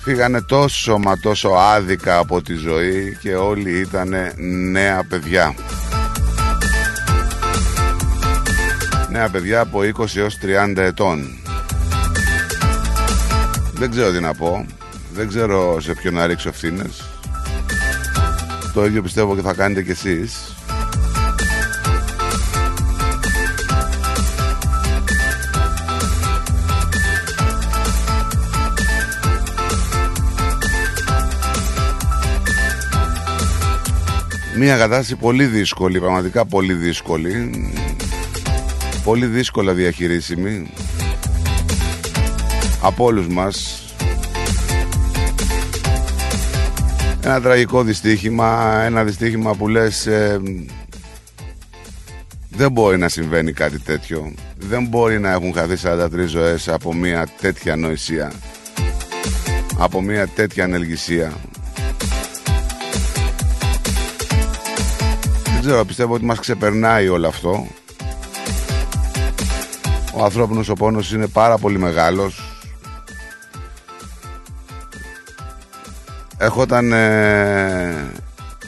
[0.00, 4.14] Φύγανε τόσο μα τόσο άδικα από τη ζωή Και όλοι ήταν
[4.70, 5.54] νέα παιδιά.
[9.10, 11.30] Νέα παιδιά από 20 έως 30 ετών.
[13.74, 14.66] Δεν ξέρω τι να πω
[15.20, 17.02] δεν ξέρω σε ποιον να ρίξω ευθύνες.
[18.74, 20.54] Το ίδιο πιστεύω και θα κάνετε κι εσείς.
[34.56, 37.50] Μια κατάσταση πολύ δύσκολη, πραγματικά πολύ δύσκολη.
[39.04, 40.70] Πολύ δύσκολα διαχειρίσιμη
[42.82, 43.79] από όλους μας
[47.24, 50.40] Ένα τραγικό δυστύχημα, ένα δυστύχημα που λες ε,
[52.48, 54.32] δεν μπορεί να συμβαίνει κάτι τέτοιο.
[54.58, 58.32] Δεν μπορεί να έχουν χαθεί 43 ζωές από μια τέτοια νοησία.
[59.78, 61.32] Από μια τέτοια ανελγησία.
[65.52, 67.66] Δεν ξέρω, πιστεύω ότι μας ξεπερνάει όλο αυτό.
[70.14, 72.49] Ο ανθρώπινος ο πόνος είναι πάρα πολύ μεγάλος
[76.42, 78.12] Έχοταν, ε,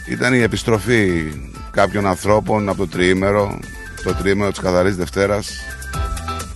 [0.08, 1.32] ήταν η επιστροφή
[1.70, 3.58] κάποιων ανθρώπων από το τριήμερο,
[4.04, 5.50] το τριήμερο της Καθαρής Δευτέρας.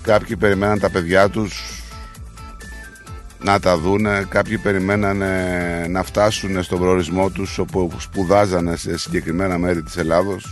[0.03, 1.83] Κάποιοι περιμέναν τα παιδιά τους
[3.39, 5.23] να τα δούνε, κάποιοι περιμέναν
[5.91, 10.47] να φτάσουν στον προορισμό τους όπου σπουδάζανε σε συγκεκριμένα μέρη της Ελλάδος.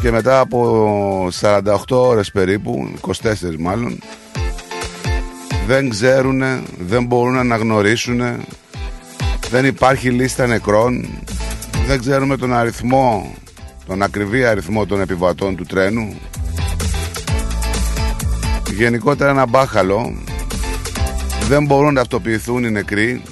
[0.00, 3.98] Και μετά από 48 ώρες περίπου, 24 μάλλον,
[5.68, 6.42] δεν ξέρουν,
[6.78, 8.20] δεν μπορούν να αναγνωρίσουν,
[9.50, 11.08] δεν υπάρχει λίστα νεκρών,
[11.86, 13.34] δεν ξέρουμε τον αριθμό,
[13.86, 16.14] τον ακριβή αριθμό των επιβατών του τρένου.
[18.76, 20.16] Γενικότερα ένα μπάχαλο,
[21.48, 23.22] δεν μπορούν να ταυτοποιηθούν οι νεκροί.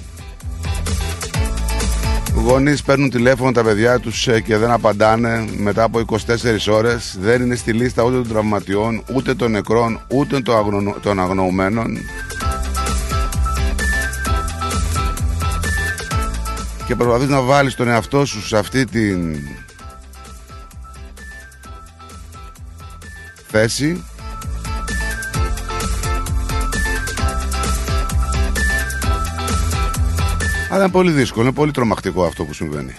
[2.35, 6.17] Γονείς παίρνουν τηλέφωνο τα παιδιά τους ε, και δεν απαντάνε μετά από 24
[6.71, 7.17] ώρες.
[7.21, 10.41] Δεν είναι στη λίστα ούτε των τραυματιών, ούτε των νεκρών, ούτε
[11.03, 11.99] των αγνοωμένων.
[16.87, 19.37] Και προσπαθείς να βάλεις τον εαυτό σου σε αυτή την
[23.47, 24.05] θέση.
[30.71, 32.95] Αλλά είναι πολύ δύσκολο, είναι πολύ τρομακτικό αυτό που συμβαίνει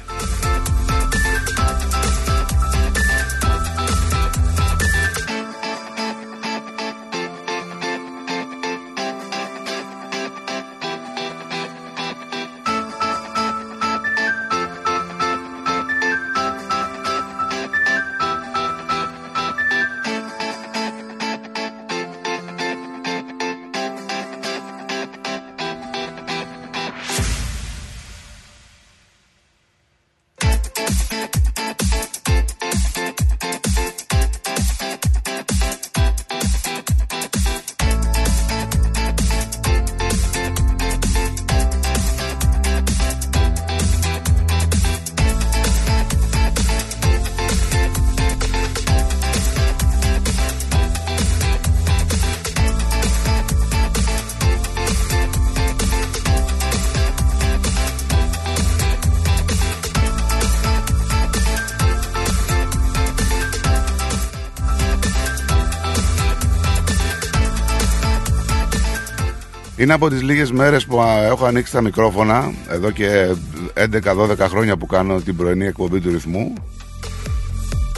[69.87, 73.35] Είναι από τις λίγες μέρες που α, έχω ανοίξει τα μικρόφωνα εδώ και
[73.73, 76.53] 11-12 χρόνια που κάνω την πρωινή εκπομπή του ρυθμού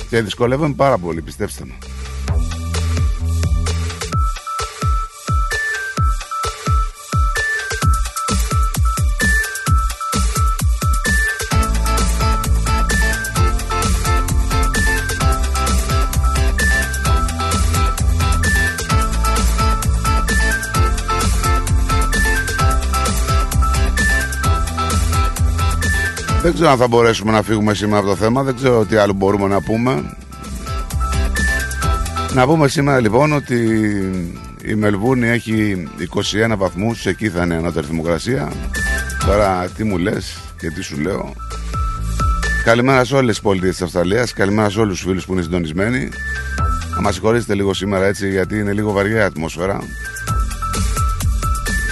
[0.10, 1.89] και δυσκολεύομαι πάρα πολύ, πιστέψτε με.
[26.50, 28.44] Δεν ξέρω αν θα μπορέσουμε να φύγουμε σήμερα από το θέμα.
[28.44, 30.18] Δεν ξέρω τι άλλο μπορούμε να πούμε.
[32.34, 33.56] Να πούμε σήμερα λοιπόν ότι
[34.66, 35.88] η Μελβούνη έχει
[36.52, 38.52] 21 βαθμούς, εκεί θα είναι ανώτερη θερμοκρασία.
[39.26, 41.34] Τώρα τι μου λες και τι σου λέω.
[42.64, 46.10] Καλημέρα σε όλες τις πολιτείες της Αυστραλίας, καλημέρα σε όλους τους φίλους που είναι συντονισμένοι.
[46.96, 49.80] Να μας συγχωρήσετε λίγο σήμερα έτσι γιατί είναι λίγο βαριά η ατμόσφαιρα.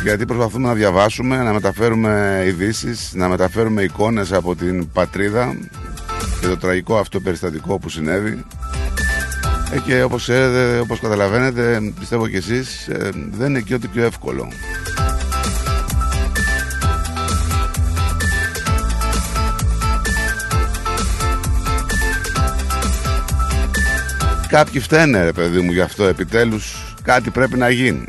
[0.03, 5.57] Γιατί προσπαθούμε να διαβάσουμε, να μεταφέρουμε ειδήσεις, να μεταφέρουμε εικόνες από την πατρίδα
[6.41, 8.45] και το τραγικό αυτό περιστατικό που συνέβη.
[9.71, 14.03] Ε, και όπως ξέρετε, όπως καταλαβαίνετε, πιστεύω και εσείς, ε, δεν είναι και ό,τι πιο
[14.03, 14.47] εύκολο.
[24.47, 28.07] Κάποιοι φταίνε ρε παιδί μου γι' αυτό επιτέλους κάτι πρέπει να γίνει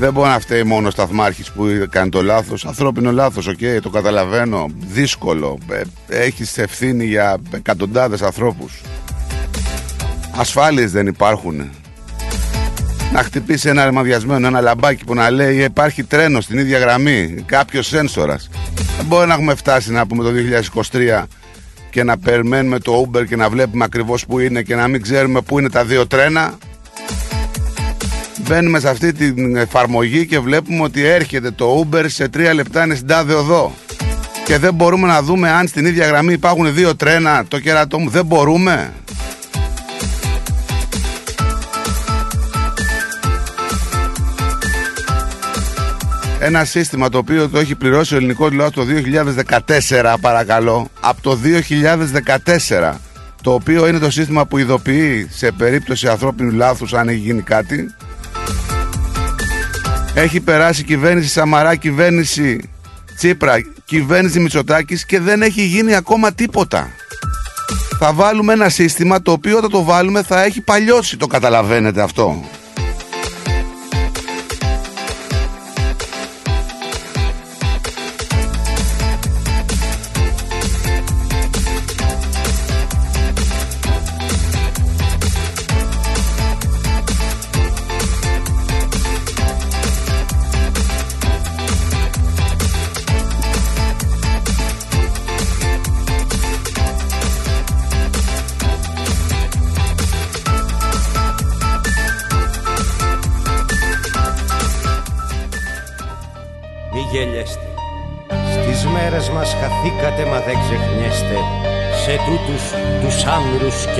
[0.00, 2.66] δεν μπορεί να φταίει μόνο ο σταθμάρχης που κάνει το λάθος.
[2.66, 4.66] Ανθρώπινο λάθος, OK, okay, το καταλαβαίνω.
[4.86, 5.58] Δύσκολο.
[5.68, 5.82] Ε,
[6.24, 8.80] Έχεις ευθύνη για εκατοντάδες ανθρώπους.
[10.36, 11.70] Ασφάλειες δεν υπάρχουν.
[13.12, 17.86] Να χτυπήσει ένα ρημαδιασμένο, ένα λαμπάκι που να λέει υπάρχει τρένο στην ίδια γραμμή, κάποιος
[17.86, 18.50] σένσορας.
[18.96, 20.30] Δεν μπορεί να έχουμε φτάσει να πούμε το
[20.92, 21.26] 2023
[21.90, 25.40] και να περιμένουμε το Uber και να βλέπουμε ακριβώς που είναι και να μην ξέρουμε
[25.40, 26.58] που είναι τα δύο τρένα.
[28.46, 32.94] Μπαίνουμε σε αυτή την εφαρμογή και βλέπουμε ότι έρχεται το Uber σε τρία λεπτά είναι
[32.94, 33.74] στην τάδε οδό.
[34.44, 38.08] Και δεν μπορούμε να δούμε αν στην ίδια γραμμή υπάρχουν δύο τρένα, το κερατό μου.
[38.08, 38.92] Δεν μπορούμε.
[46.40, 48.82] Ένα σύστημα το οποίο το έχει πληρώσει ο ελληνικό λαός το
[49.90, 50.88] 2014 παρακαλώ.
[51.00, 51.38] Από το
[52.86, 52.94] 2014
[53.42, 57.94] το οποίο είναι το σύστημα που ειδοποιεί σε περίπτωση ανθρώπινου λάθους αν έχει γίνει κάτι
[60.14, 62.70] έχει περάσει κυβέρνηση Σαμαρά, κυβέρνηση
[63.16, 66.88] Τσίπρα, κυβέρνηση Μητσοτάκης και δεν έχει γίνει ακόμα τίποτα.
[67.98, 72.44] Θα βάλουμε ένα σύστημα το οποίο όταν το βάλουμε θα έχει παλιώσει, το καταλαβαίνετε αυτό.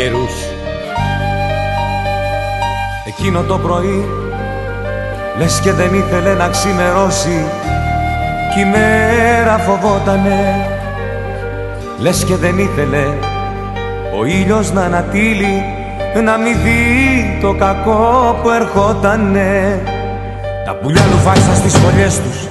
[0.01, 0.35] Καιρούς.
[3.07, 4.09] Εκείνο το πρωί
[5.39, 7.45] Λες και δεν ήθελε να ξημερώσει
[8.53, 10.67] Κι η μέρα φοβότανε.
[11.99, 13.05] Λες και δεν ήθελε
[14.21, 15.63] Ο ήλιος να ανατείλει
[16.25, 19.83] Να μην δει το κακό που ερχότανε.
[20.67, 22.49] Τα πουλιά λουφάξαν στις φωλιές τους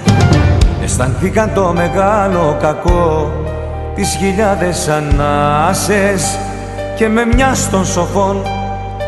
[0.84, 3.32] Αισθανθήκαν το μεγάλο κακό
[3.96, 6.40] Τις χιλιάδες ανάσες
[7.00, 8.42] Και με μια των σοφών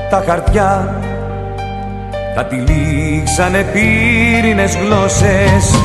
[0.09, 1.01] τα χαρτιά.
[2.35, 5.75] Τα τυλίξανε πύρινες γλώσσες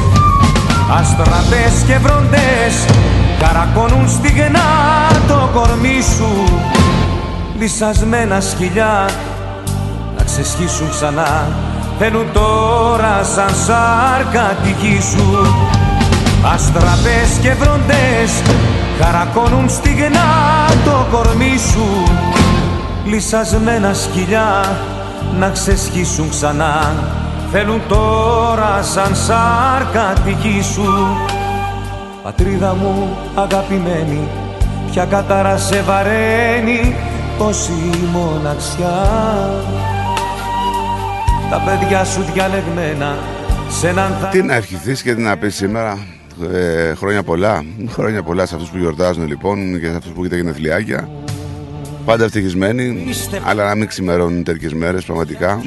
[0.99, 2.87] Αστραπές και βροντές.
[3.39, 4.61] Καρακώνουν στιγνά
[5.29, 6.61] το κορμί σου
[7.59, 9.09] Λυσασμένα σκυλιά.
[10.17, 11.49] Να ξεσχίσουν ξανά
[11.99, 15.47] Θέλουν τώρα σαν σάρκα τη γη σου.
[16.55, 18.31] Αστραπές και βροντές
[19.01, 21.87] χαρακώνουν στιγνά το κορμί σου.
[23.05, 24.79] Λυσασμένα σκυλιά
[25.39, 26.95] να ξεσχίσουν ξανά.
[27.53, 31.17] Θέλουν τώρα σαν σάρκα τη γη σου.
[32.23, 34.29] Πατρίδα μου αγαπημένη
[34.91, 36.95] Ποια κατάρα σε βαραίνει
[37.39, 39.09] Πόση μοναξιά.
[41.51, 43.15] Τα παιδιά σου διαλεγμένα
[43.69, 45.99] σε έναν Τι να ευχηθείς και τι να πεις σήμερα
[46.53, 50.37] ε, Χρόνια πολλά Χρόνια πολλά σε αυτούς που γιορτάζουν λοιπόν Και σε αυτούς που έχετε
[50.37, 51.09] γενεθλιάκια
[52.07, 53.05] Πάντα ευτυχισμένοι,
[53.45, 55.61] αλλά να μην ξημερώνουν τέτοιες μέρες πραγματικά.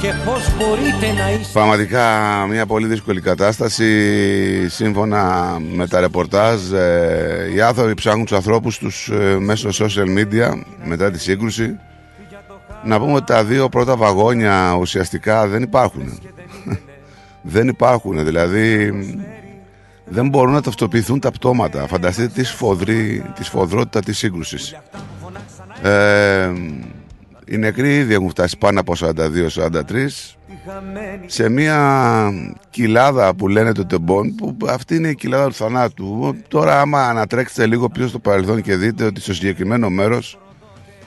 [0.00, 2.04] και πώς μπορείτε να είστε Πραγματικά
[2.48, 4.68] μια πολύ δύσκολη κατάσταση.
[4.68, 10.62] Σύμφωνα με τα ρεπορτάζ, ε, οι άνθρωποι ψάχνουν τους ανθρώπους τους ε, μέσω social media
[10.84, 11.78] μετά τη σύγκρουση.
[12.84, 16.18] Να πούμε ότι τα δύο πρώτα βαγόνια ουσιαστικά δεν υπάρχουν.
[17.54, 18.92] δεν υπάρχουν, δηλαδή
[20.04, 21.86] δεν μπορούν να ταυτοποιηθούν τα πτώματα.
[21.86, 24.76] Φανταστείτε τη, σφοδρή, τη σφοδρότητα της σύγκρουσης.
[25.82, 26.52] Ε,
[27.44, 30.06] οι νεκροί ήδη έχουν φτάσει πάνω από 42-43
[31.26, 32.30] σε μια
[32.70, 37.66] κοιλάδα που λένε το τεμπόν που αυτή είναι η κοιλάδα του θανάτου τώρα άμα ανατρέξετε
[37.66, 40.38] λίγο πίσω στο παρελθόν και δείτε ότι στο συγκεκριμένο μέρος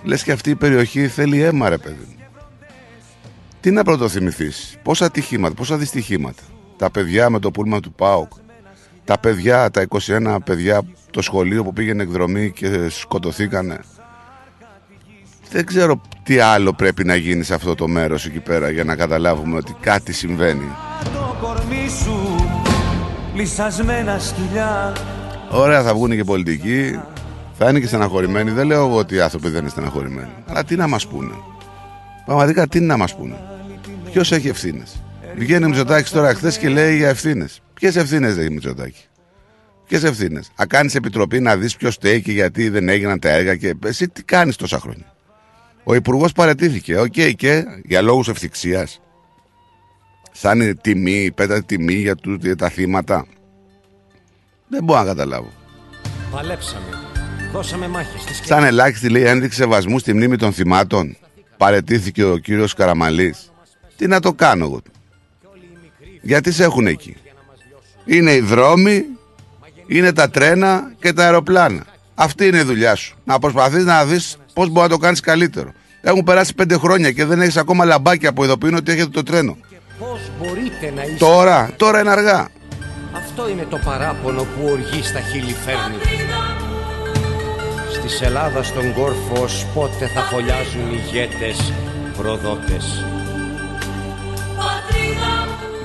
[0.03, 2.15] λες και αυτή η περιοχή θέλει αίμα ρε παιδί μου.
[3.59, 6.43] τι να πρωτοθυμηθείς; Πόσα ατυχήματα, πόσα δυστυχήματα
[6.77, 8.31] τα παιδιά με το πούλμα του ΠΑΟΚ
[9.05, 10.81] τα παιδιά, τα 21 παιδιά
[11.11, 13.79] το σχολείο που πήγαινε εκδρομή και σκοτωθήκανε
[15.55, 18.95] δεν ξέρω τι άλλο πρέπει να γίνει σε αυτό το μέρος εκεί πέρα για να
[18.95, 20.71] καταλάβουμε ότι κάτι συμβαίνει.
[21.13, 22.35] Το κορμί σου
[23.35, 24.93] λυσασμένα σκυλιά
[25.49, 26.99] Ωραία θα βγουν και πολιτικοί,
[27.57, 28.51] θα είναι και στεναχωρημένοι.
[28.51, 30.29] Δεν λέω εγώ ότι οι άνθρωποι δεν είναι στεναχωρημένοι.
[30.45, 31.33] Αλλά τι να μας πούνε;
[32.25, 33.35] Πραγματικά τι να μας πούνε;
[34.11, 35.03] Ποιος έχει ευθύνες;
[35.35, 37.61] Βγαίνει ο Μητσοτάκης τώρα χθες και λέει για ευθύνες.
[37.75, 39.03] Ποιες ευθύνες έχει ο Μητσοτάκη;
[39.87, 43.55] Ποιες ευθύνες; Α κάνεις επιτροπή να δεις ποιος στέκει και γιατί δεν έγιναν τα έργα
[43.55, 45.15] και εσύ τι κάνεις τόσα χρόνια;
[45.83, 46.99] Ο Υπουργός παραιτήθηκε.
[46.99, 48.99] Οκ, και για λόγους ευθιξίας.
[50.31, 53.25] Σαν η τιμή, υπέρτατη τιμή για, του, για τα θύματα.
[54.67, 55.51] Δεν μπορώ να καταλάβω.
[56.31, 56.85] Παλέψαμε,
[57.51, 61.17] δώσαμε μάχες στις Σαν ελάχιστη λέει ένδειξη σεβασμού στη μνήμη των θυμάτων.
[61.57, 63.51] Παρετήθηκε ο κύριος Καραμαλής.
[63.95, 64.81] Τι να το κάνω εγώ;
[66.21, 67.15] Γιατί σε έχουν εκεί;
[68.05, 69.05] Είναι οι δρόμοι,
[69.87, 71.85] είναι τα τρένα και τα αεροπλάνα.
[72.15, 73.15] Αυτή είναι η δουλειά σου.
[73.23, 75.73] Να προσπαθείς να δεις πώς μπορεί να το κάνεις καλύτερο.
[76.01, 79.57] Έχουν περάσει πέντε χρόνια και δεν έχεις ακόμα λαμπάκια που ειδοποιούν ότι έχετε το τρένο.
[79.99, 82.47] Πώς μπορείτε να είστε Τώρα, τώρα είναι αργά.
[83.15, 85.97] Αυτό είναι το παράπονο που οργή στα χείλη φέρνει
[87.91, 91.73] Στις Ελλάδας στον κόρφο πότε θα φωλιάζουν ηγέτες,
[92.17, 93.05] προδότες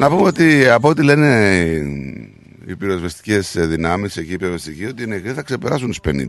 [0.01, 1.59] Να πούμε ότι από ό,τι λένε
[2.66, 6.24] οι πυροσβεστικές δυνάμεις εκεί οι πυροσβεστικοί ότι οι νεκροί θα ξεπεράσουν τους 50.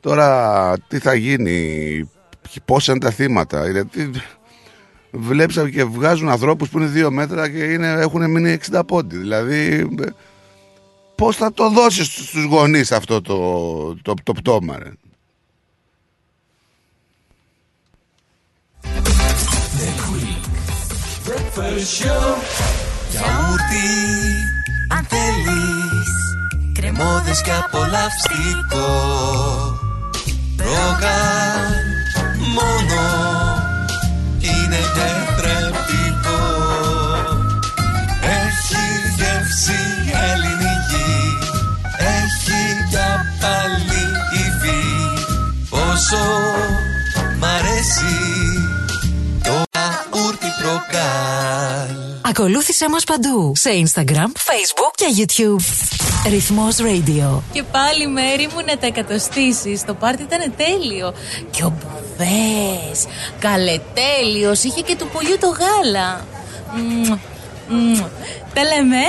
[0.00, 2.10] Τώρα τι θα γίνει,
[2.64, 4.10] πόσα είναι τα θύματα, γιατί
[5.10, 9.16] βλέπεις και βγάζουν ανθρώπους που είναι δύο μέτρα και είναι, έχουν μείνει 60 πόντι.
[9.16, 9.88] Δηλαδή
[11.14, 13.36] πώς θα το δώσεις στους γονείς αυτό το,
[14.02, 14.90] το, το πτώμα ρε;
[23.10, 23.28] Γιαούρτι,
[24.88, 26.12] αν θέλεις
[26.74, 28.90] Κρεμόδες και απολαυστικό
[30.56, 31.84] Ρόγαν
[32.56, 33.02] μόνο
[34.40, 36.42] Είναι τετρεπτικό.
[38.20, 38.84] Έχει
[39.16, 39.80] γεύση
[40.30, 41.38] ελληνική
[41.98, 44.82] Έχει για πάλι υφή.
[45.70, 46.24] Πόσο
[50.62, 55.60] αούρτι προκάλ Ακολούθησέ μας παντού σε Instagram, Facebook και YouTube.
[56.28, 57.40] Ρυθμός Radio.
[57.52, 61.14] Και πάλι μέρη μου να τα εκατοστήσεις Το πάρτι ήταν τέλειο
[61.50, 63.06] Και ο Μπουβές
[63.38, 66.26] Καλετέλειος Είχε και του πολιού το γάλα
[66.76, 67.18] Μμμ,
[67.68, 68.00] μμμ.
[68.54, 69.00] Τα λέμε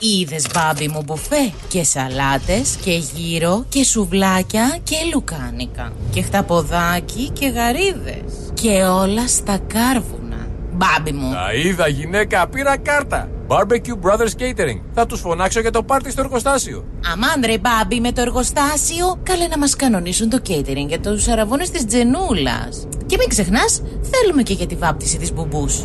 [0.00, 7.30] ε; Είδες μπάμπι μου μπουφέ; Και σαλάτες και γύρο Και σουβλάκια και λουκάνικα Και χταποδάκι
[7.32, 13.28] και γαρίδες Και όλα στα κάρβουνα Μπάμπι μου Τα είδα γυναίκα, πήρα κάρτα.
[13.48, 14.80] Barbecue Brothers Catering.
[14.94, 16.84] Θα τους φωνάξω για το πάρτι στο εργοστάσιο.
[17.12, 21.70] Αμάν ρε μπάμπι με το εργοστάσιο Καλέ να μας κανονίσουν το catering για τους αραβώνες
[21.70, 25.84] της Τζενούλας Και μην ξεχνάς θέλουμε και για τη βάπτιση της μπουμπούς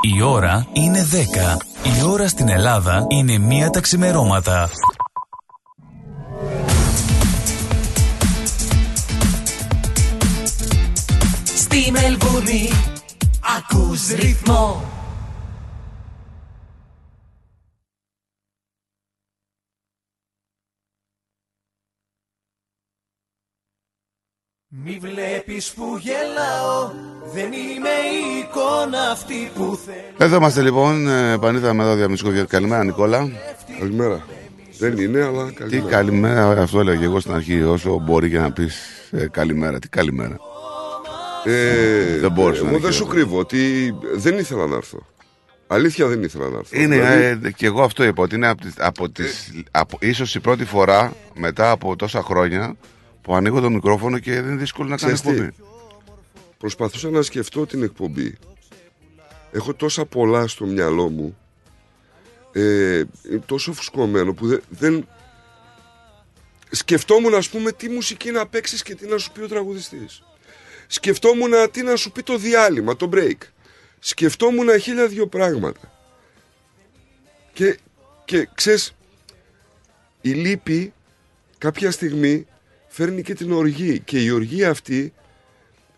[0.00, 1.56] Η ώρα είναι 10.
[1.98, 4.70] Η ώρα στην Ελλάδα είναι μία τα ξημερώματα.
[11.44, 12.70] Στη Μελβούνι
[13.56, 14.95] ακούς ρυθμό
[24.84, 26.90] Μη βλέπεις που γελάω
[27.34, 32.30] Δεν είμαι η εικόνα αυτή που θέλω Εδώ είμαστε λοιπόν, ε, επανήλθαμε εδώ διαμνησκό.
[32.48, 33.28] Καλημέρα Νικόλα.
[33.78, 34.24] Καλημέρα.
[34.78, 35.90] Δεν είναι, αλλά Τι καλημέρα.
[35.90, 37.62] καλημέρα, αυτό έλεγα και εγώ στην αρχή.
[37.62, 38.76] Όσο μπορεί και να πεις
[39.30, 39.78] καλημέρα.
[39.78, 40.36] Τι καλημέρα.
[41.44, 45.06] Ε, Δεν μπορούσα να Εγώ δεν είναι σου κρύβω ότι δεν ήθελα να έρθω.
[45.66, 46.80] Αλήθεια δεν ήθελα να έρθω.
[46.80, 50.34] Είναι, Δηλαδή, ε, και εγώ αυτό είπα, ότι είναι από τις, από τις, από, ίσως
[50.34, 52.76] η πρώτη φορά μετά από τόσα χρόνια
[53.26, 55.70] που ανοίγω το μικρόφωνο και δεν είναι δύσκολο να κάνω Ξέρεις τι; εκπομπή.
[56.58, 58.36] Προσπαθούσα να σκεφτώ την εκπομπή.
[59.52, 61.38] Έχω τόσα πολλά στο μυαλό μου.
[62.52, 65.08] Ε, είναι τόσο φουσκωμένο που δεν, δεν...
[66.70, 70.22] Σκεφτόμουν ας πούμε τι μουσική να παίξεις και τι να σου πει ο τραγουδιστής.
[70.86, 73.38] Σκεφτόμουν τι να σου πει το διάλειμμα, το break.
[73.98, 75.92] Σκεφτόμουν χίλια δυο πράγματα.
[77.52, 77.78] Και,
[78.24, 78.94] και ξέρεις,
[80.20, 80.92] η λύπη
[81.58, 82.46] κάποια στιγμή
[82.96, 84.00] φέρνει και την οργή.
[84.00, 85.12] Και η οργή αυτή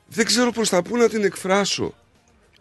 [0.08, 1.94] δεν ξέρω προς τα πού να την εκφράσω.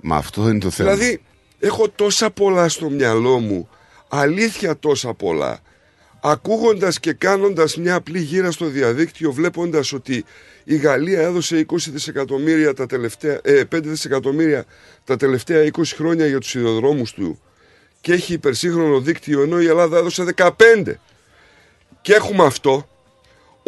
[0.02, 0.94] Μα αυτό είναι το θέμα.
[0.94, 1.22] Δηλαδή,
[1.60, 3.70] έχω τόσα πολλά στο μυαλό μου,
[4.08, 5.60] αλήθεια τόσα πολλά.
[6.22, 10.26] Ακούγοντας και κάνοντας μια απλή γύρα στο διαδίκτυο, βλέποντας ότι
[10.64, 14.66] η Γαλλία έδωσε 20 δισεκατομμύρια τα τελευταία, ε, 5 δισεκατομμύρια
[15.04, 17.42] τα τελευταία 20 χρόνια για τους σιδηροδρόμους του
[18.02, 21.00] και έχει υπερσύγχρονο δίκτυο, ενώ η Ελλάδα έδωσε 15.
[22.02, 22.88] Και έχουμε αυτό,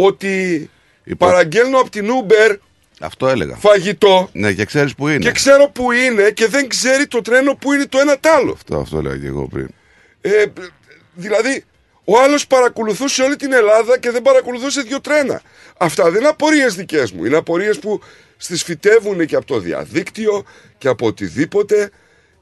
[0.04, 0.70] ότι
[1.18, 2.56] παραγγέλνω από την Uber
[3.00, 3.56] Αυτό έλεγα.
[3.56, 5.18] φαγητό Ναι, και ξέρεις που είναι.
[5.18, 8.52] και ξέρω που είναι και δεν ξέρει το τρένο που είναι το ένα τ' άλλο.
[8.52, 9.68] Αυτό, αυτό έλεγα και εγώ πριν.
[10.22, 10.44] Ε,
[11.14, 11.64] δηλαδή,
[12.04, 15.42] ο άλλος παρακολουθούσε όλη την Ελλάδα και δεν παρακολουθούσε δύο τρένα.
[15.78, 17.26] Αυτά δεν είναι απορίες δικές μου.
[17.26, 18.02] Είναι απορίες που
[18.38, 20.46] στις φυτεύουν και από το διαδίκτυο
[20.78, 21.90] και από οτιδήποτε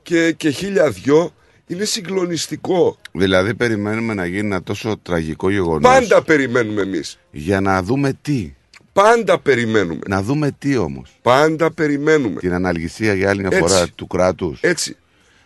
[0.03, 1.33] και, και χίλια δυο.
[1.68, 2.97] Είναι συγκλονιστικό.
[3.11, 5.82] Δηλαδή, περιμένουμε να γίνει ένα τόσο τραγικό γεγονός.
[5.82, 7.20] Πάντα περιμένουμε εμείς.
[7.32, 8.53] Για να δούμε τι.
[8.93, 9.99] Πάντα περιμένουμε.
[10.07, 11.18] Να δούμε τι όμως.
[11.22, 12.39] Πάντα περιμένουμε.
[12.39, 13.74] Την αναλγησία για άλλη μια Έτσι.
[13.74, 14.59] φορά του κράτους.
[14.61, 14.97] Έτσι.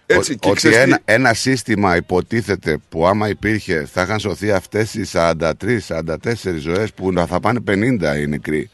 [0.06, 0.36] Έτσι.
[0.38, 4.94] και ότι ξέρεις τι; ένα, ένα σύστημα υποτίθεται που άμα υπήρχε θα είχαν σωθεί αυτές
[4.94, 5.46] οι 43-44
[6.60, 7.74] ζωές που θα πάνε 50
[8.22, 8.70] οι νεκροί.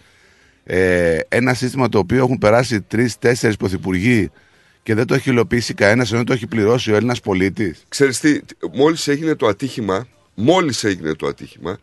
[0.63, 2.85] Ε, ένα σύστημα το οποίο έχουν περάσει
[3.21, 4.31] 3-4 πρωθυπουργοί
[4.87, 7.83] και δεν το έχει υλοποιήσει κανένας ενώ το έχει πληρώσει ο Έλληνας πολίτης.
[7.89, 8.39] Ξέρεις τι,
[8.73, 11.79] μόλις έγινε το ατύχημα, μόλις έγινε το ατύχημα,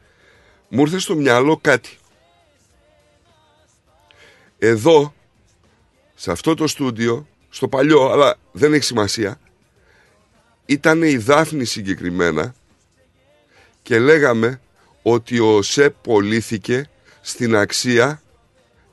[0.69, 1.91] μου ήρθε στο μυαλό κάτι.
[4.59, 5.15] Εδώ,
[6.15, 9.41] σε αυτό το στούντιο, στο παλιό, αλλά δεν έχει σημασία,
[10.67, 12.55] ήταν η Δάφνη συγκεκριμένα
[13.83, 14.61] και λέγαμε
[15.03, 16.91] ότι ο ΣΕΠ πωλήθηκε
[17.21, 18.23] στην αξία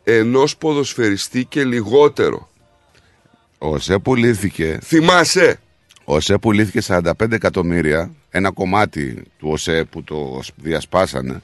[0.04, 2.51] ενός ποδοσφαιριστή και λιγότερο.
[3.64, 4.78] Ο ΣΕ πουλήθηκε.
[4.84, 5.60] Θυμάσαι;
[6.04, 11.42] Ο ΟΣΕ πουλήθηκε 45 εκατομμύρια, ένα κομμάτι του ΟΣΕ που το διασπάσανε,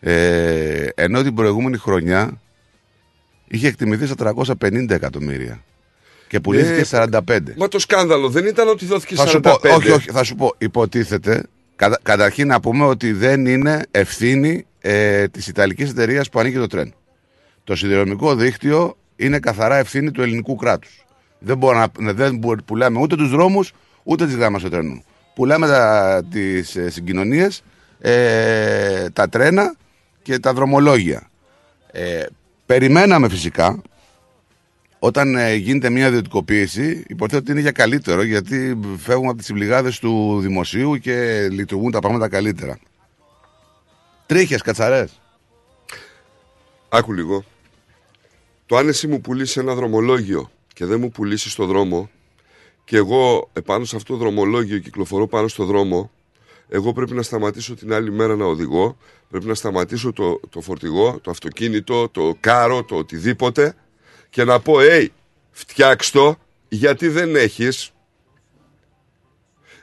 [0.00, 2.40] ε, ενώ την προηγούμενη χρονιά
[3.48, 5.64] είχε εκτιμηθεί στα 350 εκατομμύρια
[6.28, 7.38] και πουλήθηκε Ε, 45.
[7.56, 9.28] Μα το σκάνδαλο δεν ήταν ότι δόθηκε Θα 45.
[9.28, 11.42] σου πω, όχι, όχι, θα σου πω, υποτίθεται,
[11.76, 16.66] κατα, καταρχήν να πούμε ότι δεν είναι ευθύνη ε, της Ιταλικής εταιρείας που ανοίγει το
[16.66, 16.92] τρένο.
[17.64, 21.04] Το σιδηροδρομικό δίκτυο είναι καθαρά ευθύνη του ελληνικού κράτους.
[21.40, 23.72] Δεν, μπορώ να, δεν μπορώ- πουλάμε ούτε τους δρόμους,
[24.02, 25.02] ούτε τις γράμμες του τρένου.
[25.34, 27.62] Πουλάμε τα, τις ε, συγκοινωνίες,
[27.98, 29.74] ε, τα τρένα
[30.22, 31.30] και τα δρομολόγια.
[31.92, 32.22] Ε,
[32.66, 33.82] περιμέναμε φυσικά
[34.98, 39.98] όταν ε, γίνεται μια ιδιωτικοποίηση, υποθέτω ότι είναι για καλύτερο γιατί φεύγουμε από τις συμπληγάδες
[39.98, 42.78] του δημοσίου και λειτουργούν τα πράγματα καλύτερα.
[44.26, 45.20] Τρίχες, κατσαρές.
[46.88, 47.44] Άκου λίγο.
[48.66, 50.50] Το αν εσύ μου πουλήσει ένα δρομολόγιο
[50.80, 52.10] και δεν μου πουλήσεις το δρόμο
[52.84, 56.10] και εγώ επάνω σε αυτό το δρομολόγιο κυκλοφορώ πάνω στο δρόμο,
[56.68, 58.96] εγώ πρέπει να σταματήσω την άλλη μέρα να οδηγώ,
[59.28, 63.74] πρέπει να σταματήσω το, το φορτηγό, το αυτοκίνητο, το κάρο, το οτιδήποτε
[64.30, 65.06] και να πω, hey,
[65.50, 66.36] φτιάξ το,
[66.68, 67.90] γιατί δεν έχεις.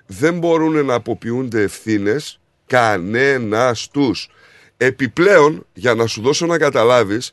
[0.06, 4.30] δεν μπορούν να αποποιούνται ευθύνες κανένας τους.
[4.78, 7.32] Επιπλέον, για να σου δώσω να καταλάβεις,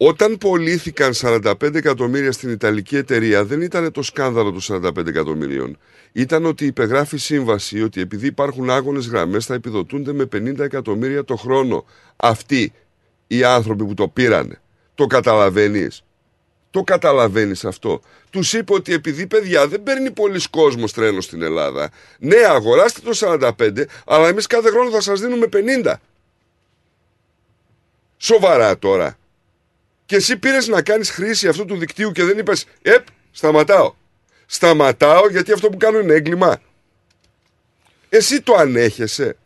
[0.00, 5.78] όταν πωλήθηκαν 45 εκατομμύρια στην Ιταλική εταιρεία, δεν ήταν το σκάνδαλο των 45 εκατομμυρίων.
[6.12, 11.36] Ήταν ότι υπεγράφει σύμβαση ότι επειδή υπάρχουν άγονες γραμμές θα επιδοτούνται με 50 εκατομμύρια το
[11.36, 11.84] χρόνο.
[12.16, 12.72] Αυτοί
[13.26, 14.58] οι άνθρωποι που το πήραν.
[14.94, 16.04] Το καταλαβαίνεις;
[16.70, 21.90] Το καταλαβαίνεις αυτό; Τους είπε ότι επειδή παιδιά δεν παίρνει πολλοί κόσμος τρένο στην Ελλάδα.
[22.18, 25.94] Ναι, αγοράστε το 45, αλλά εμείς κάθε χρόνο θα σας δίνουμε 50.
[28.16, 29.18] Σοβαρά τώρα.
[30.08, 33.94] Και εσύ πήρες να κάνεις χρήση αυτού του δικτύου και δεν είπες, Επ, σταματάω.
[34.46, 36.60] Σταματάω γιατί αυτό που κάνω είναι έγκλημα.
[38.08, 39.36] Εσύ το ανέχεσαι.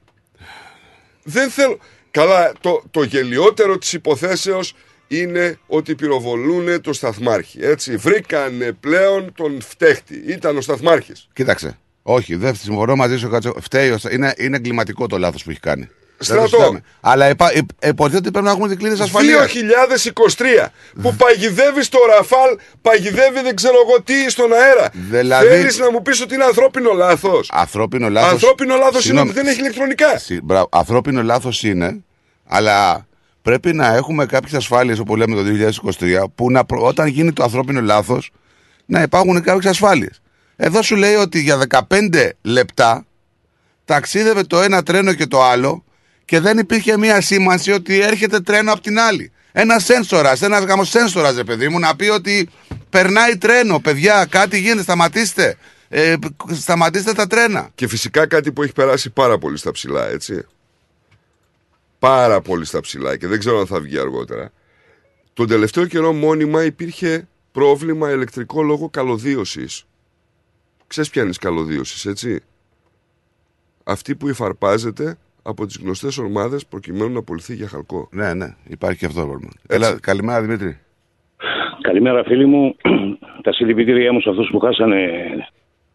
[1.22, 1.78] Δεν θέλω.
[2.10, 4.74] Καλά, το, το γελιότερο της υποθέσεως
[5.08, 7.58] είναι ότι πυροβολούν το σταθμάρχη.
[7.64, 10.24] Έτσι, βρήκανε πλέον τον φταίχτη.
[10.26, 11.28] Ήταν ο σταθμάρχης.
[11.32, 11.78] Κοίταξε.
[12.02, 13.28] Όχι, δεν συμφωνώ μαζί σου.
[13.28, 13.54] Κάτσο.
[13.60, 15.88] Φταίει, ο Στα- είναι, είναι εγκληματικό το λάθος που έχει κάνει.
[16.22, 16.48] Δεν το Στρατό.
[16.48, 16.82] συζητάμε.
[17.00, 19.52] Αλλά υπά- υ- υποτίθεται ότι πρέπει να έχουμε δικλείδε ασφαλείας.
[19.52, 24.88] 2023 που παγιδεύεις το Ραφάλ, παγιδεύει δεν ξέρω εγώ τι στον αέρα.
[24.92, 27.48] Δηλαδή- Θέλεις να μου πεις ότι είναι ανθρώπινο λάθος.
[27.52, 28.28] Ανθρώπινο λάθο.
[28.28, 30.20] Ανθρώπινο λάθος είναι ότι δεν έχει ηλεκτρονικά.
[30.70, 31.96] Ανθρώπινο λάθος είναι,
[32.46, 33.06] αλλά
[33.42, 37.42] πρέπει να έχουμε κάποιες ασφάλειες, όπως λέμε το 2023, που να, προ- όταν γίνει το
[37.42, 38.30] ανθρώπινο λάθος,
[38.86, 40.20] να υπάρχουν κάποιες ασφάλειες.
[40.56, 43.06] Εδώ σου λέει ότι για 15 λεπτά
[43.84, 45.84] ταξίδευε το ένα τρένο και το άλλο
[46.32, 49.32] και δεν υπήρχε μία σήμανση ότι έρχεται τρένο από την άλλη.
[49.52, 52.48] Ένα σένσορας, ένας γάμο σένσορας, ρε παιδί μου, να πει ότι
[52.90, 55.56] περνάει τρένο, παιδιά, κάτι γίνεται, σταματήστε.
[55.88, 56.14] Ε,
[56.52, 57.70] σταματήστε τα τρένα.
[57.74, 60.46] Και φυσικά κάτι που έχει περάσει πάρα πολύ στα ψηλά, έτσι.
[61.98, 64.52] Πάρα πολύ στα ψηλά και δεν ξέρω αν θα βγει αργότερα.
[65.32, 69.84] Τον τελευταίο καιρό μόνιμα υπήρχε πρόβλημα ηλεκτρικό λόγω καλωδίωσης.
[70.86, 72.42] Ξέρεις ποια είναι η καλωδίωση, έτσι;
[73.84, 78.08] Αυτή που υφαρπάζεται από τις γνωστές ομάδες προκειμένου να πουληθεί για χαλκό.
[78.12, 79.52] Ναι, ναι, υπάρχει και αυτό το πρόβλημα.
[79.68, 80.78] Έλα, καλημέρα Δημήτρη.
[81.80, 82.76] Καλημέρα φίλοι μου.
[83.44, 85.10] Τα συλληπιτήριά μου σε αυτούς που χάσανε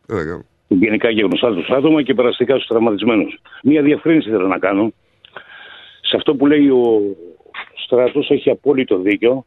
[0.10, 0.44] Έλεγα.
[0.68, 3.40] γενικά και γνωστά τους άτομα και περαστικά στους τραυματισμένους.
[3.64, 4.94] Μία διευκρίνηση θέλω να κάνω.
[6.02, 7.02] Σε αυτό που λέει ο
[7.84, 9.46] Στράτος έχει απόλυτο δίκιο.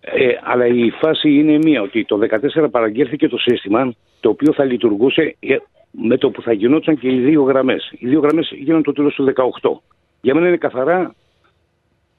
[0.00, 2.18] Ε, αλλά η φάση είναι μία, ότι το
[2.64, 5.56] 2014 παραγγέλθηκε το σύστημα το οποίο θα λειτουργούσε ε,
[5.90, 7.92] με το που θα γινόταν και οι δύο γραμμές.
[7.98, 9.82] Οι δύο γραμμές γίνανε το τέλος του 18.
[10.20, 11.14] Για μένα είναι καθαρά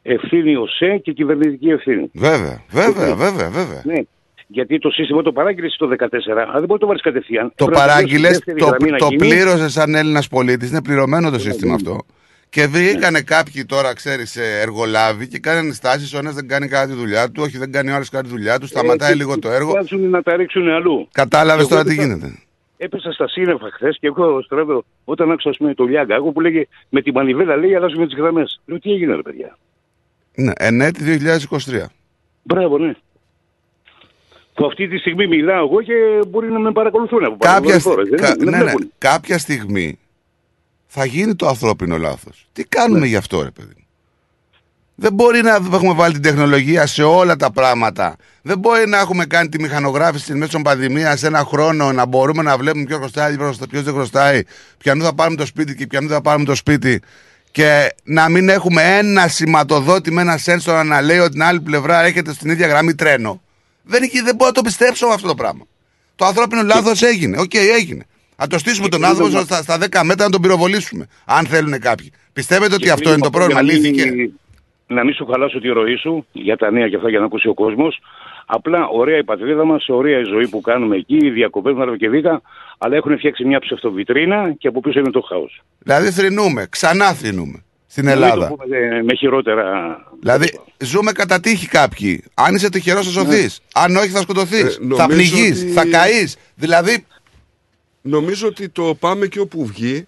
[0.02, 2.10] ευθύνη ο ΣΕ και κυβερνητική ευθύνη.
[2.14, 3.82] Βέβαια, βέβαια, βέβαια, βέβαια.
[3.86, 4.00] Ναι.
[4.48, 5.98] Γιατί το σύστημα το παράγγειλες το 2014,
[6.32, 7.52] αλλά δεν μπορεί να το βάλεις κατευθείαν.
[7.56, 9.18] Το Πρέπει να παράγγειλες, δώσει δεύτερη το, γραμμή να το γίνει.
[9.18, 10.70] πλήρωσες σαν Έλληνας πολίτης.
[10.70, 11.98] Είναι πληρωμένο το σύστημα αυτό.
[12.50, 16.14] Και βρήκανε κάποιοι τώρα, ξέρεις, εργολάβοι και κάνανε στάσεις.
[16.14, 18.30] Ο ένας δεν κάνει κάτι τη δουλειά του, όχι δεν κάνει ο άλλος κάτι τη
[18.30, 19.72] δουλειά του, σταματάει Ε, λίγο και- το έργο.
[19.72, 21.08] Βάζουν να τα ρίξουν αλλού.
[21.12, 22.34] Κατάλαβες Εγώ τώρα τι έπεσα- γίνεται.
[22.84, 26.42] Έπεσα στα σύννεφα χθες και εγώ στραβώ, όταν άκουσα ας πούμε, το Λιάγκα, εγώ που
[26.42, 28.62] λέγε με τη μανιβέλα λέει αλλάζουμε τις γραμμές.
[28.66, 29.58] Λέω τι έγινε ρε παιδιά;
[30.36, 31.86] Ναι, ενέτη 2023.
[32.44, 32.94] Μπράβο, ναι.
[34.54, 35.94] Που αυτή τη στιγμή μιλάω εγώ και
[36.28, 37.54] μπορεί να με παρακολουθούν από πάνω.
[37.60, 38.92] Κάποια, χώρες, στι- δεν- κα- δεν ναι, ναι, βλέπουν.
[38.98, 40.00] κάποια στιγμή
[40.88, 42.48] θα γίνει το ανθρώπινο λάθος.
[42.54, 43.06] Τι κάνουμε Ναι.
[43.06, 43.81] γι' αυτό, ρε παιδί.
[44.96, 48.16] Μου; Δεν μπορεί να έχουμε βάλει την τεχνολογία σε όλα τα πράγματα.
[48.42, 52.58] Δεν μπορεί να έχουμε κάνει τη μηχανογράφηση μέσω πανδημία σε ένα χρόνο να μπορούμε να
[52.58, 53.36] βλέπουμε ποιο χρωστάει,
[53.70, 54.42] ποιος δεν χρωστάει,
[54.78, 57.02] ποιανού θα πάρουμε το σπίτι και ποιανού θα πάρουμε το σπίτι.
[57.52, 62.04] Και να μην έχουμε ένα σηματοδότη με ένα σένσορα να λέει ότι την άλλη πλευρά
[62.04, 63.42] έρχεται στην ίδια γραμμή τρένο.
[63.84, 65.64] Δεν, έχει- δεν μπορώ να το πιστέψω αυτό το πράγμα.
[66.16, 67.40] Το ανθρώπινο λάθος έγινε.
[67.40, 68.04] Οκ, έγινε.
[68.38, 71.08] Να το στήσουμε τον πριν άνθρωπο το- στα, στα 10 μέτρα να τον πυροβολήσουμε.
[71.26, 72.12] Αν θέλουν κάποιοι.
[72.34, 74.32] Πιστεύετε ότι Και αυτό πριν είναι το από πρόβλημα, για να μην- λύθηκε.
[74.92, 77.48] Να μην σου χαλάσω τη ροή σου για τα νέα και αυτά για να ακούσει
[77.48, 78.00] ο κόσμος.
[78.46, 82.10] Απλά ωραία η πατρίδα μας, ωραία η ζωή που κάνουμε εκεί, οι διακοπές μας και
[82.10, 82.42] δίκα,
[82.78, 85.62] αλλά έχουν φτιάξει μια ψευτοβιτρίνα και από πίσω είναι το χάος.
[85.80, 88.48] Δηλαδή θρηνούμε, ξανά θρηνούμε στην Ελλάδα.
[88.48, 89.98] Το πούμε ε, με χειρότερα.
[90.20, 92.24] Δηλαδή ζούμε κατά τύχη κάποιοι.
[92.34, 93.60] Αν είσαι τυχερός θα σωθείς.
[93.74, 94.62] Αν όχι θα σκοτωθείς.
[94.64, 96.38] Ε, θα νομίζω πνιγεί, ότι- θα καείς.
[96.56, 97.06] Δηλαδή
[98.02, 100.08] Νομίζω ότι το πάμε και όπου βγει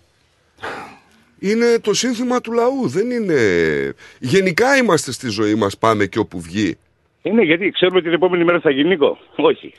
[1.49, 2.88] είναι το σύνθημα του λαού.
[2.88, 3.36] Δεν είναι...
[4.20, 6.78] Γενικά είμαστε στη ζωή μας πάμε και όπου βγει.
[7.22, 9.18] Είναι γιατί ξέρουμε την επόμενη μέρα θα γίνει Νίκο.
[9.36, 9.74] Όχι.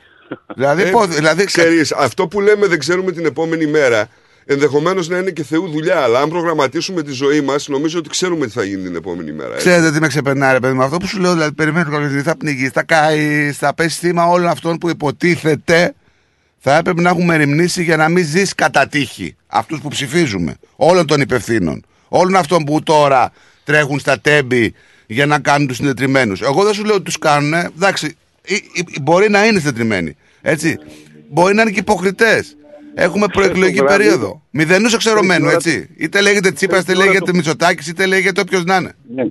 [0.55, 4.07] Δηλαδή, Ε, πώς- δηλαδή ξέρεις, αυτό που λέμε δεν ξέρουμε την επόμενη μέρα
[4.45, 5.99] ενδεχομένως να είναι και Θεού δουλειά.
[6.01, 9.53] Αλλά αν προγραμματίσουμε τη ζωή μας, νομίζω ότι ξέρουμε τι θα γίνει την επόμενη μέρα.
[9.53, 9.67] έτσι.
[9.67, 10.83] Ξέρετε τι με ξεπερνάει, ρε παιδί μου.
[10.83, 14.25] Αυτό που σου λέω, δηλαδή, περιμένω κάποιο στιγμή θα πνιγείς, θα καείς, θα πέσει θύμα
[14.27, 15.93] όλων αυτών που υποτίθεται
[16.67, 20.55] θα έπρεπε να έχουμε ερημνήσει για να μην ζεις κατά τύχη αυτούς που ψηφίζουμε.
[20.75, 21.85] Όλων των υπευθύνων.
[22.07, 23.31] Όλων αυτών που τώρα
[23.63, 24.73] τρέχουν στα τέμπη
[25.07, 26.41] για να κάνουν τους συντετριμένους.
[26.41, 27.53] Εγώ δεν σου λέω ότι τους κάνουν.
[27.53, 28.15] Εντάξει,
[28.45, 30.15] ή- ή- μπορεί να είναι συντετριμένοι.
[30.41, 30.77] Έτσι.
[31.29, 32.55] Μπορεί να είναι και υποκριτές.
[32.95, 34.41] Έχουμε προεκλογική βράδυ, περίοδο.
[34.49, 35.89] Μηδενούς εξαιρωμένου, Τρεις ώρα- έτσι.
[35.97, 38.91] Είτε λέγεται Τσίπρας, είτε Τρεις ώρα λέγεται το- Μητσοτάκης, είτε λέγεται όποιος να είναι.
[39.15, 39.23] Ναι.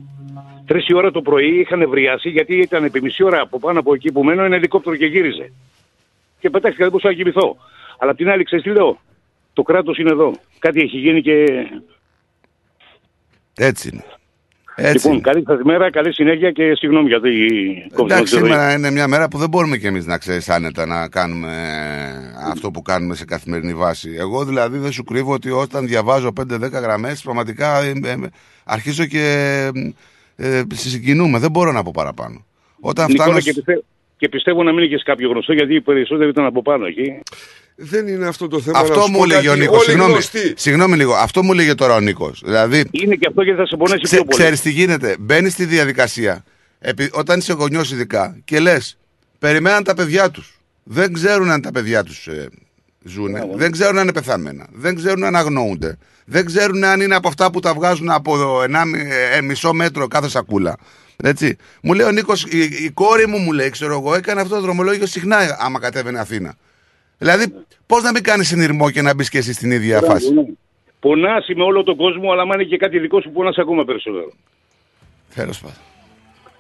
[0.67, 3.95] Τρεις η ώρα το πρωί είχαν ευριάσει γιατί ήταν επί μισή ώρα από πάνω από
[3.95, 5.53] εκεί που μένω ένα ελικόπτερο και γύριζε.
[6.45, 7.57] Και πετάχτηκα, δεν μπορούσα να κοιμηθώ.
[7.99, 9.01] Αλλά απ' την άλλη, ξέρεις τι λέω;
[9.53, 10.33] Το κράτος είναι εδώ.
[10.59, 11.45] Κάτι έχει γίνει και.
[13.57, 14.05] Έτσι είναι.
[14.75, 15.21] Έτσι λοιπόν, είναι.
[15.21, 17.33] καλή σας μέρα, καλή συνέχεια και συγγνώμη για την
[17.95, 21.09] κόψη Εντάξει, σήμερα είναι μια μέρα που δεν μπορούμε κι εμείς να ξέρεις άνετα να
[21.09, 21.53] κάνουμε
[22.51, 24.15] αυτό που κάνουμε σε καθημερινή βάση.
[24.19, 28.17] Εγώ δηλαδή δεν σου κρύβω ότι όταν διαβάζω 5-10 γραμμές, πραγματικά ε, ε,
[28.65, 29.25] αρχίζω και
[30.37, 31.39] ε, συγκινούμε.
[31.39, 32.45] Δεν μπορώ να πω παραπάνω.
[32.81, 33.33] Όταν φτάνω.
[33.33, 33.85] Νικόλα, σ- και, πιστε-
[34.25, 36.87] και πιστεύω να μην είναι και σε κάποιο γνωστό γιατί οι περισσότεροι ήταν από πάνω
[36.87, 37.21] εκεί.
[37.77, 38.79] Δεν είναι αυτό το θέμα.
[38.79, 39.61] να Αυτό σου μου πω έλεγε ο κάτι.
[39.61, 39.77] Νίκος.
[39.77, 40.53] Όλοι Συγγνώμη, γνωστοί.
[40.57, 41.15] συγγνώμη λίγο.
[41.15, 42.41] Αυτό μου έλεγε τώρα ο Νίκος.
[42.45, 44.37] Δηλαδή, Είναι και αυτό γιατί θα σε πονέσει Ξέ, πιο πολύ.
[44.39, 45.17] ξέρεις τι γίνεται.
[45.21, 46.45] Μπαίνεις στη διαδικασία.
[46.79, 48.99] Επί, όταν είσαι γονιός, ειδικά, και λες,
[49.39, 50.59] περιμέναν τα παιδιά τους.
[50.83, 52.49] Δεν ξέρουν αν τα παιδιά τους ε,
[53.05, 53.35] ζουν.
[53.55, 54.67] Δεν ξέρουν αν είναι πεθαμένα.
[54.73, 55.99] Δεν ξέρουν αν αγνοούνται.
[56.25, 59.01] Δεν ξέρουν αν είναι από αυτά που τα βγάζουν από ένα μι-
[59.37, 60.77] ε, μισό μέτρο κάθε σακούλα.
[61.17, 61.57] Έτσι.
[61.83, 64.61] Μου λέει ο Νίκος, η, η κόρη μου μου λέει, ξέρω εγώ, έκανε αυτό το
[64.61, 66.55] δρομολόγιο συχνά άμα κατέβαινε Αθήνα.
[67.19, 67.55] Δηλαδή,
[67.87, 70.57] πώς να μην κάνεις συνειρμό και να μπεις και εσύ στην ίδια φάση;
[71.01, 74.33] Πονάσει με όλο τον κόσμο, αλλά αν είναι και κάτι δικό σου, πονάσει ακόμα περισσότερο.
[75.35, 75.77] Τέλος πάντων.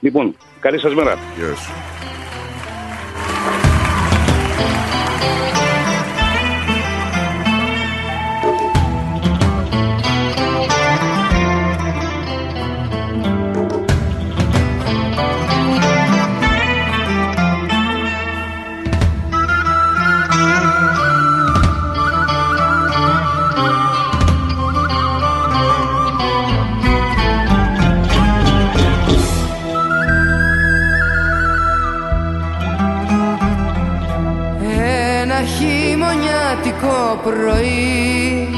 [0.01, 1.18] Λοιπόν, καλή σας μέρα.
[1.36, 1.72] Γεια σου.
[36.85, 38.48] Χειμωνιάτικο πρωί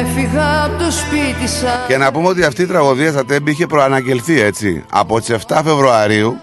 [0.00, 3.66] Έφυγα από το σπίτι σαν Και να πούμε ότι αυτή η τραγωδία στα Τέμπη είχε
[3.66, 4.84] προαναγγελθεί έτσι.
[4.90, 6.36] Από τις 7 Φεβρουαρίου,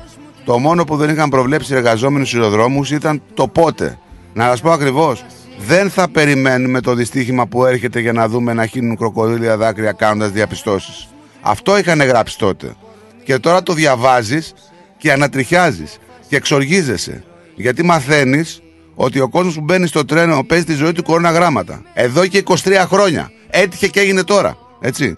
[0.45, 3.97] το μόνο που δεν είχαν προβλέψει οι εργαζόμενοι στους αεροδρόμου ήταν το πότε.
[4.33, 5.25] Να σας πω ακριβώς,
[5.67, 10.31] δεν θα περιμένουμε το δυστύχημα που έρχεται για να δούμε να χύνουν κροκοδίλια δάκρυα κάνοντας
[10.31, 11.07] διαπιστώσεις.
[11.41, 12.75] Αυτό είχαν γράψει τότε.
[13.23, 14.53] Και τώρα το διαβάζεις
[14.97, 15.97] και ανατριχιάζεις
[16.27, 17.23] και εξοργίζεσαι.
[17.55, 18.62] Γιατί μαθαίνεις
[18.95, 21.81] ότι ο κόσμος που μπαίνει στο τρένο παίζει τη ζωή του κοροναγράμματα.
[21.93, 23.31] Εδώ και 23 χρόνια.
[23.49, 24.57] Έτυχε και έγινε τώρα.
[24.81, 25.17] Έτσι.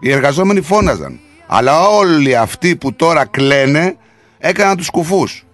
[0.00, 1.20] Οι εργαζόμενοι φώναζαν.
[1.46, 3.96] Αλλά όλοι αυτοί που τώρα κλαίνε
[4.38, 5.46] έκαναν τους κουφούς.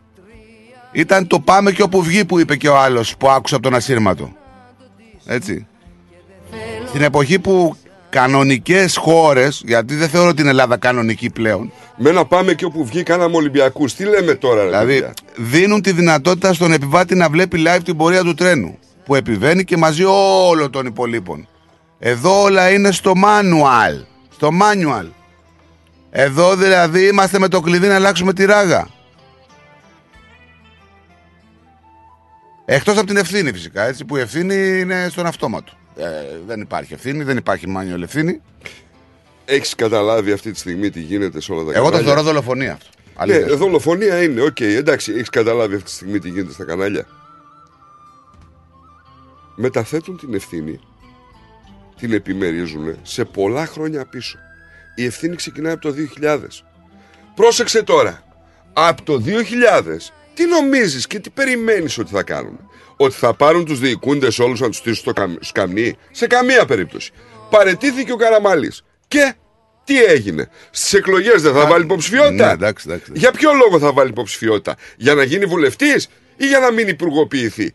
[0.93, 3.74] Ήταν το πάμε και όπου βγει που είπε και ο άλλος που άκουσα από τον
[3.74, 4.32] ασύρματο.
[5.26, 5.66] Έτσι.
[6.89, 7.76] Στην εποχή που
[8.15, 13.03] κανονικές χώρες, γιατί δεν θεωρώ την Ελλάδα κανονική πλέον, Με να πάμε και όπου βγει
[13.03, 13.95] κάναμε Ολυμπιακούς.
[13.95, 17.97] Τι λέμε τώρα, ρε Δηλαδή, παιδιά; δίνουν τη δυνατότητα στον επιβάτη να βλέπει live την
[17.97, 18.78] πορεία του τρένου.
[19.05, 20.05] Που επιβαίνει και μαζί
[20.49, 21.49] όλων των υπολείπων.
[21.99, 24.05] Εδώ όλα είναι στο manual.
[24.32, 25.07] Στο manual.
[26.11, 28.89] Εδώ δηλαδή είμαστε με το κλειδί να αλλάξουμε τη ράγα.
[32.65, 35.73] Εκτός από την ευθύνη φυσικά, έτσι, που η ευθύνη είναι στον αυτόματο.
[35.97, 36.05] Ε,
[36.47, 38.43] δεν υπάρχει ευθύνη, δεν υπάρχει manual ευθύνη.
[39.45, 42.73] Έχεις καταλάβει αυτή τη στιγμή τι γίνεται σε όλα τα Εγώ το κανάλια; θεωρώ δολοφονία
[42.73, 42.89] αυτό.
[43.27, 43.57] Ναι, Αλήθεια.
[43.57, 47.07] δολοφονία είναι, οκ, εντάξει, έχεις καταλάβει αυτή τη στιγμή τι γίνεται στα κανάλια;
[49.57, 50.81] Μεταθέτουν την ευθύνη,
[51.99, 54.39] την επιμερίζουν σε πολλά χρόνια πίσω.
[54.95, 56.39] Η ευθύνη ξεκινάει από το 2000.
[57.35, 58.23] Πρόσεξε τώρα.
[58.73, 62.59] Από το 2000, τι νομίζεις και τι περιμένεις ότι θα κάνουν.
[62.97, 65.97] Ότι θα πάρουν τους διοικούντες όλους να τους στήσουν στο καμ- σκαμνί.
[66.11, 67.11] Σε καμία περίπτωση.
[67.51, 68.85] Παρετήθηκε ο Καραμαλής.
[69.09, 69.35] Και
[69.85, 73.12] τι έγινε; Στις εκλογές δεν θα βάλει υποψηφιότητα; Ναι, εντάξει, εντάξει.
[73.15, 77.75] Για ποιο λόγο θα βάλει υποψηφιότητα; Για να γίνει βουλευτής ή για να μην υπουργοποιηθεί;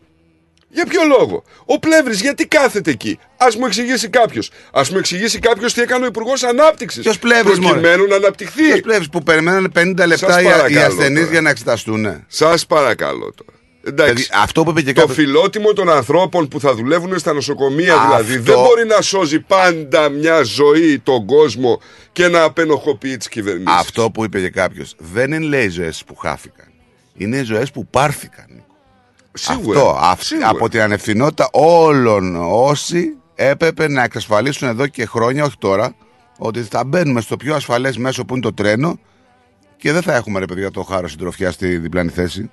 [0.68, 4.50] Για ποιο λόγο; Ο Πλεύρης γιατί κάθεται εκεί; Α μου εξηγήσει κάποιος.
[4.72, 7.02] Α μου εξηγήσει κάποιος τι έκανε ο Υπουργός Ανάπτυξης.
[7.02, 8.62] Ποιος Πλεύρης, μωρέ; Προκειμένου να αναπτυχθεί.
[8.66, 11.30] Ποιος πλεύς που περιμένανε 50 λεπτά Σας οι, οι παρακαλώ ασθενείς τώρα.
[11.32, 12.24] για να εξεταστούν.
[12.28, 13.58] Σας παρακαλώ τώρα.
[13.84, 14.12] Εντάξει.
[14.14, 17.94] Δηλαδή, αυτό που είπε και το κάποιος- φιλότιμο των ανθρώπων που θα δουλεύουν στα νοσοκομεία
[17.94, 21.80] Αυτό- δηλαδή δεν μπορεί να σώζει πάντα μια ζωή τον κόσμο
[22.12, 23.74] και να απενοχοποιεί τις κυβερνήσεις.
[23.78, 24.94] Αυτό που είπε και κάποιος.
[24.98, 26.66] Δεν είναι λέει ζωές που χάθηκαν.
[27.14, 28.46] Είναι οι ζωές που πάρθηκαν.
[29.32, 29.98] Σίγουρα, Αυτό.
[30.00, 30.48] αυ- σίγουρα.
[30.48, 35.94] από την ανευθυνότητα όλων όσοι έπρεπε να εξασφαλίσουν εδώ και χρόνια, όχι τώρα,
[36.38, 38.98] ότι θα μπαίνουμε στο πιο ασφαλές μέσο που είναι το τρένο
[39.76, 42.50] και δεν θα έχουμε ρε παιδιά το χάρο συντροφιά στη διπλάνη θέση.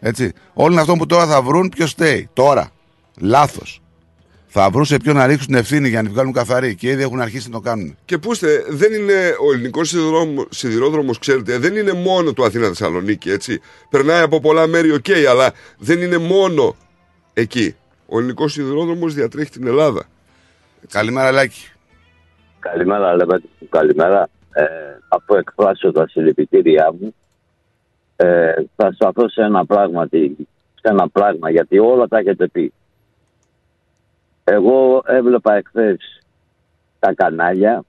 [0.00, 0.32] Έτσι.
[0.54, 2.28] Όλων αυτών που τώρα θα βρουν, ποιος στέει.
[2.32, 2.70] Τώρα.
[3.20, 3.80] Λάθος.
[4.58, 7.02] Θα βρουν σε ποιον να ρίξουν την ευθύνη για να τη βγάλουν καθαρή και ήδη
[7.02, 7.96] έχουν αρχίσει να το κάνουν.
[8.04, 9.94] Και πούστε, δεν είναι ο ελληνικός
[10.48, 13.60] σιδηρόδρομος, ξέρετε, δεν είναι μόνο το Αθήνα Θεσσαλονίκη, έτσι.
[13.90, 16.76] Περνάει από πολλά μέρη, οκ, αλλά δεν είναι μόνο
[17.32, 17.76] εκεί.
[18.06, 20.04] Ο ελληνικός σιδηρόδρομος διατρέχει την Ελλάδα.
[20.88, 21.72] Καλημέρα, Λάκη.
[22.58, 23.42] Καλημέρα, λέμε.
[23.68, 24.28] Καλημέρα.
[24.52, 24.64] Ε,
[25.08, 27.14] αφού εκφράσω τα συλληπιτήριά μου,
[28.16, 32.72] ε, θα σταθώ σε ένα πράγμα, σε ένα πράγμα, γιατί όλα τα έχετε πει.
[34.44, 36.22] Εγώ έβλεπα εχθές
[36.98, 37.84] τα κανάλια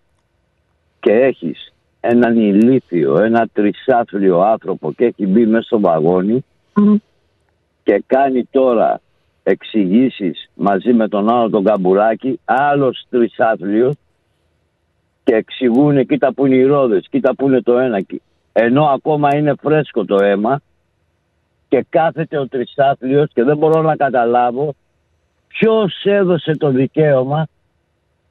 [0.99, 6.45] και έχεις έναν ηλίθιο, ένα τρισάθλιο άνθρωπο και έχει μπει μέσα στο βαγόνι
[7.83, 9.01] και κάνει τώρα
[9.43, 13.95] εξηγήσεις μαζί με τον άλλο τον Καμπουράκη, άλλος τρισάθλιος
[15.23, 18.05] και εξηγούν κοίτα που είναι οι ρόδες, κοίτα που είναι το ένα.
[18.59, 20.61] Ενώ ακόμα είναι φρέσκο το αίμα
[21.67, 24.75] και κάθεται ο τρισάθλιος και δεν μπορώ να καταλάβω
[25.47, 27.47] ποιος έδωσε το δικαίωμα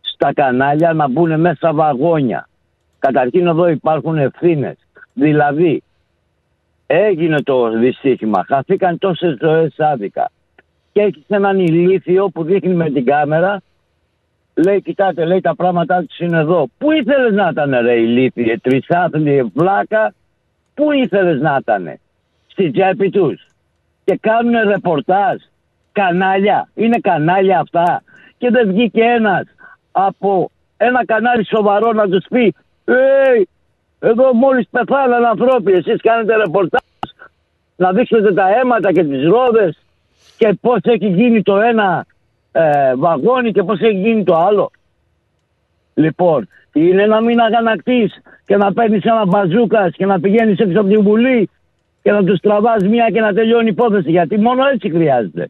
[0.01, 2.49] στα κανάλια να μπουν μέσα βαγόνια.
[2.99, 4.77] Καταρχήν εδώ υπάρχουν ευθύνες.
[5.13, 5.83] Δηλαδή,
[6.87, 10.31] έγινε το δυστύχημα, χαθήκαν τόσες ζωές άδικα.
[10.93, 13.63] Και έχει έναν ηλίθιο που δείχνει με την κάμερα,
[14.57, 16.67] λέει, κοιτάτε, λέει, τα πράγματά του είναι εδώ.
[16.79, 20.15] Πού ήθελες να ήταν, ρε ηλίθιε, τρισάθλιε, βλάκα,
[20.75, 21.99] πού ήθελες να ήταν,
[22.47, 23.47] στη τσέπη τους.
[24.05, 25.37] Και κάνουν ρεπορτάζ,
[25.93, 28.03] κανάλια, είναι κανάλια αυτά.
[28.39, 29.45] Και δεν βγήκε ένας
[29.93, 32.55] από ένα κανάλι σοβαρό να τους πει
[32.85, 32.95] «Ε,
[33.99, 36.81] εδώ μόλις πεθάναν ανθρώποι, εσείς κάνετε ρεπορτάζ
[37.77, 39.79] να δείξετε τα αίματα και τις ρόδες
[40.37, 42.07] και πώς έχει γίνει το ένα
[42.59, 44.71] ε, βαγόνι και πώς έχει γίνει το άλλο.
[45.95, 50.89] Λοιπόν, είναι να μην αγανακτείς και να παίρνεις ένα μπαζούκας και να πηγαίνεις έξω από
[50.89, 51.51] την Βουλή
[52.03, 55.49] και να τους τραβάς μία και να τελειώνει η υπόθεση γιατί μόνο έτσι χρειάζεται.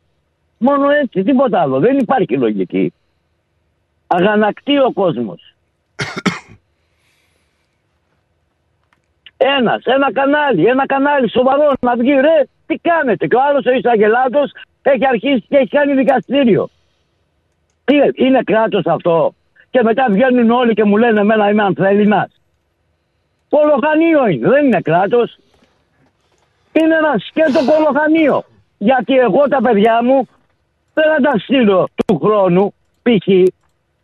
[0.58, 1.78] Μόνο έτσι, τίποτα άλλο.
[1.78, 2.92] Δεν υπάρχει λογική.
[4.06, 5.54] Αγανακτεί ο κόσμος.
[9.58, 13.26] Ένας, ένα κανάλι, ένα κανάλι σοβαρό να βγει ρε, τι κάνετε.
[13.26, 14.50] Και ο άλλος ο Ισαγελάτος
[14.82, 16.68] έχει αρχίσει και έχει κάνει δικαστήριο.
[17.86, 19.34] Τι, είναι κράτος αυτό.
[19.70, 22.40] Και μετά βγαίνουν όλοι και μου λένε εμένα είμαι ανθέληνας.
[23.48, 25.38] Κολοχανίο είναι, δεν είναι κράτος.
[26.72, 28.44] Είναι ένα σκέτο κολοχανίο.
[28.78, 30.28] Γιατί εγώ τα παιδιά μου
[30.94, 33.26] δεν θα τα στείλω του χρόνου, π.χ.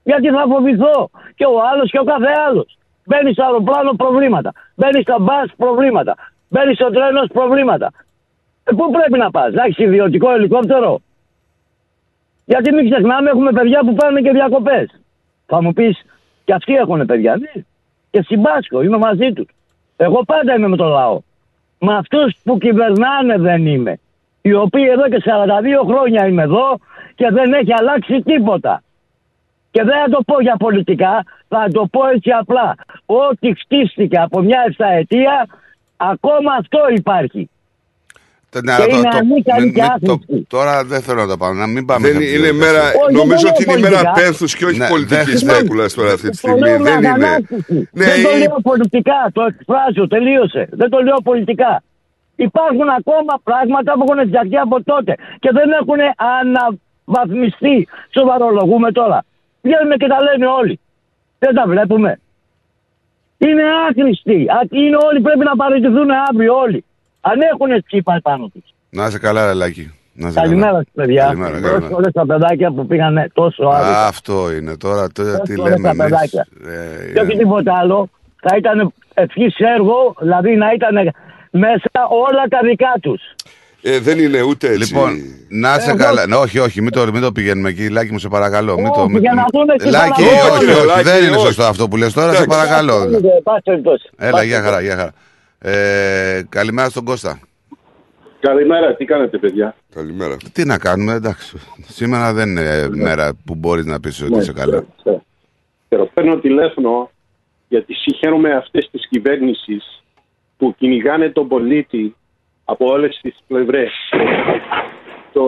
[0.02, 1.10] Γιατί θα φοβηθώ.
[1.34, 2.78] Και ο άλλος και ο κάθε άλλος.
[3.04, 4.52] Μπαίνεις στο αεροπλάνο προβλήματα.
[4.74, 6.14] Μπαίνεις στο μπας προβλήματα.
[6.48, 7.90] Μπαίνεις στο τρένος προβλήματα.
[8.64, 11.00] Ε, πού πρέπει να πας, να έχεις ιδιωτικό ελικόπτερο;
[12.44, 15.00] Γιατί μην ξεχνάμε, έχουμε παιδιά που πάνε και διακοπές.
[15.46, 16.02] Θα μου πεις,
[16.44, 17.62] και αυτοί έχουν παιδιά, ναι.
[18.10, 19.48] Και συμπάσχω, είμαι μαζί τους.
[19.96, 21.20] Εγώ πάντα είμαι με το λαό.
[21.78, 23.98] Με αυτούς που κυβερνάνε δεν είμαι.
[24.42, 26.78] Οι οποίοι εδώ και 42 χρόνια είμαι εδώ
[27.14, 28.82] και δεν έχει αλλάξει τίποτα.
[29.70, 32.74] Και δεν θα το πω για πολιτικά, θα το πω έτσι απλά.
[33.06, 35.46] Ό,τι χτίστηκε από μια εφταετία,
[35.96, 37.50] ακόμα αυτό υπάρχει.
[38.60, 40.46] Ναι, και αλλά είναι το- ανίκανη μην- και μην- το- άχρηστη.
[40.54, 41.54] Τώρα δεν θέλω να το πάμε.
[41.60, 42.02] Να μην πάμε.
[42.06, 42.72] Δεν σε αυτή τη είναι διαδικασία.
[42.72, 44.20] μέρα, Όχι, νομίζω δεν ότι είναι λέω μέρα πολιτικά.
[44.22, 46.60] πένθους και όχι Ναι, πολιτικής δεν- σπέκουλας τώρα αυτή τη Το στιγμή.
[46.60, 47.08] λέω με Δεν είναι.
[47.08, 47.74] αγανάκτηση.
[48.00, 50.62] Ναι, δεν το είναι- λέω πολιτικά, το εκφράζω, τελείωσε.
[50.80, 51.72] Δεν το λέω πολιτικά.
[52.48, 55.12] Υπάρχουν ακόμα πράγματα που έχουν φτιαχτεί από τότε
[55.42, 56.00] και δεν έχουν
[56.40, 57.88] αναβαθμιστεί.
[58.16, 59.18] Σοβαρολογούμε τώρα.
[59.62, 60.80] Βγαίνουν και τα λένε όλοι.
[61.38, 62.20] Δεν τα βλέπουμε.
[63.38, 64.46] Είναι άχρηστοι.
[64.56, 66.84] Α- Είναι όλοι, πρέπει να παραιτηθούν αύριο όλοι.
[67.30, 68.64] Αν έχουν τσίπα πάνω τους.
[68.90, 69.92] Να είσαι καλά, ρε Λάκη.
[70.14, 70.78] Να είσαι Καλημέρα καλά.
[70.82, 71.24] σας, παιδιά.
[71.24, 71.88] Καλημέρα, Τόσε καλημέρα.
[71.94, 74.06] φορέ τα παιδάκια που πήγανε τόσο Α, άδικα.
[74.06, 75.06] αυτό είναι τώρα.
[75.12, 76.02] τώρα τι Τόσες φορές λέμε τα εμείς.
[76.04, 76.46] παιδάκια.
[77.08, 78.08] Ε, Και όχι τίποτα άλλο.
[78.48, 80.94] Θα ήταν ευχής έργο, δηλαδή να ήταν
[81.50, 81.90] μέσα
[82.26, 83.22] όλα τα δικά τους.
[83.82, 84.78] Ε, δεν είναι ούτε έτσι.
[84.78, 85.10] Λοιπόν,
[85.48, 86.26] να είσαι Εγώ- καλά.
[86.26, 87.88] Ναι, όχι, όχι, μην το, μην το πηγαίνουμε εκεί.
[87.88, 88.74] Λάκη μου, σε παρακαλώ.
[88.74, 90.50] Μην το, Όχι, μην, για να δούμε τι Λάκη, παραγωγή.
[90.50, 91.46] όχι, Όχι, όχι, Λάκη, δεν είναι όχι.
[91.46, 92.32] σωστό αυτό που λες τώρα.
[92.34, 92.58] Σε Εντάξει.
[92.58, 92.94] παρακαλώ.
[93.42, 94.10] Πάση περιπτώσει.
[94.18, 95.12] Έλα, Πάση γεια χαρά, γεια χαρά.
[95.64, 97.40] Ε, καλημέρα στον Κώστα.
[98.40, 100.36] Καλημέρα, τι κάνετε παιδιά; Καλημέρα.
[100.52, 101.58] Τι να κάνουμε, εντάξει.
[101.88, 104.84] Σήμερα δεν είναι μέρα που μπορείς να πεις ότι Ναι, είσαι καλά.
[105.88, 107.10] Ξέρω, παίρνω τηλέφωνο
[107.68, 110.02] γιατί συγχαίρομαι αυτές τις κυβέρνησεις
[110.56, 112.14] που κυνηγάνε τον πολίτη
[112.64, 113.92] από όλες τις πλευρές.
[115.32, 115.46] Το,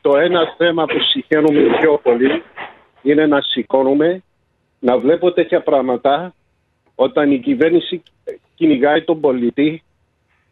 [0.00, 2.42] το ένα θέμα που συγχαίρομαι πιο πολύ
[3.02, 4.22] είναι να σηκώνουμε,
[4.78, 6.34] να βλέπω τέτοια πράγματα
[6.94, 8.02] όταν η κυβέρνηση
[8.54, 9.82] κυνηγάει τον πολίτη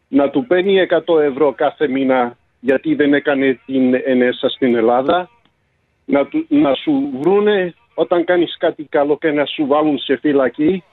[0.07, 5.29] να του παίρνει 100 ευρώ κάθε μήνα γιατί δεν έκανε την ενέσα στην Ελλάδα
[6.05, 10.83] να, του, να σου βρούνε όταν κάνεις κάτι καλό και να σου βάλουν σε φυλακή.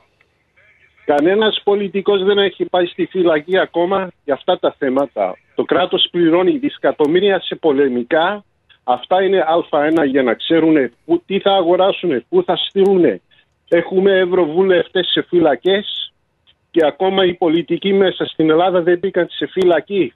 [1.05, 5.37] Κανένας πολιτικός δεν έχει πάει στη φυλακή ακόμα για αυτά τα θέματα.
[5.55, 8.45] Το κράτος πληρώνει δισεκατομμύρια σε πολεμικά.
[8.85, 13.21] Αυτά είναι α1 για να ξέρουν που, τι θα αγοράσουν, πού θα στείλουν.
[13.69, 16.10] Έχουμε ευρωβουλευτές σε φυλακές
[16.71, 20.13] και ακόμα οι πολιτικοί μέσα στην Ελλάδα δεν μπήκαν σε φυλακή.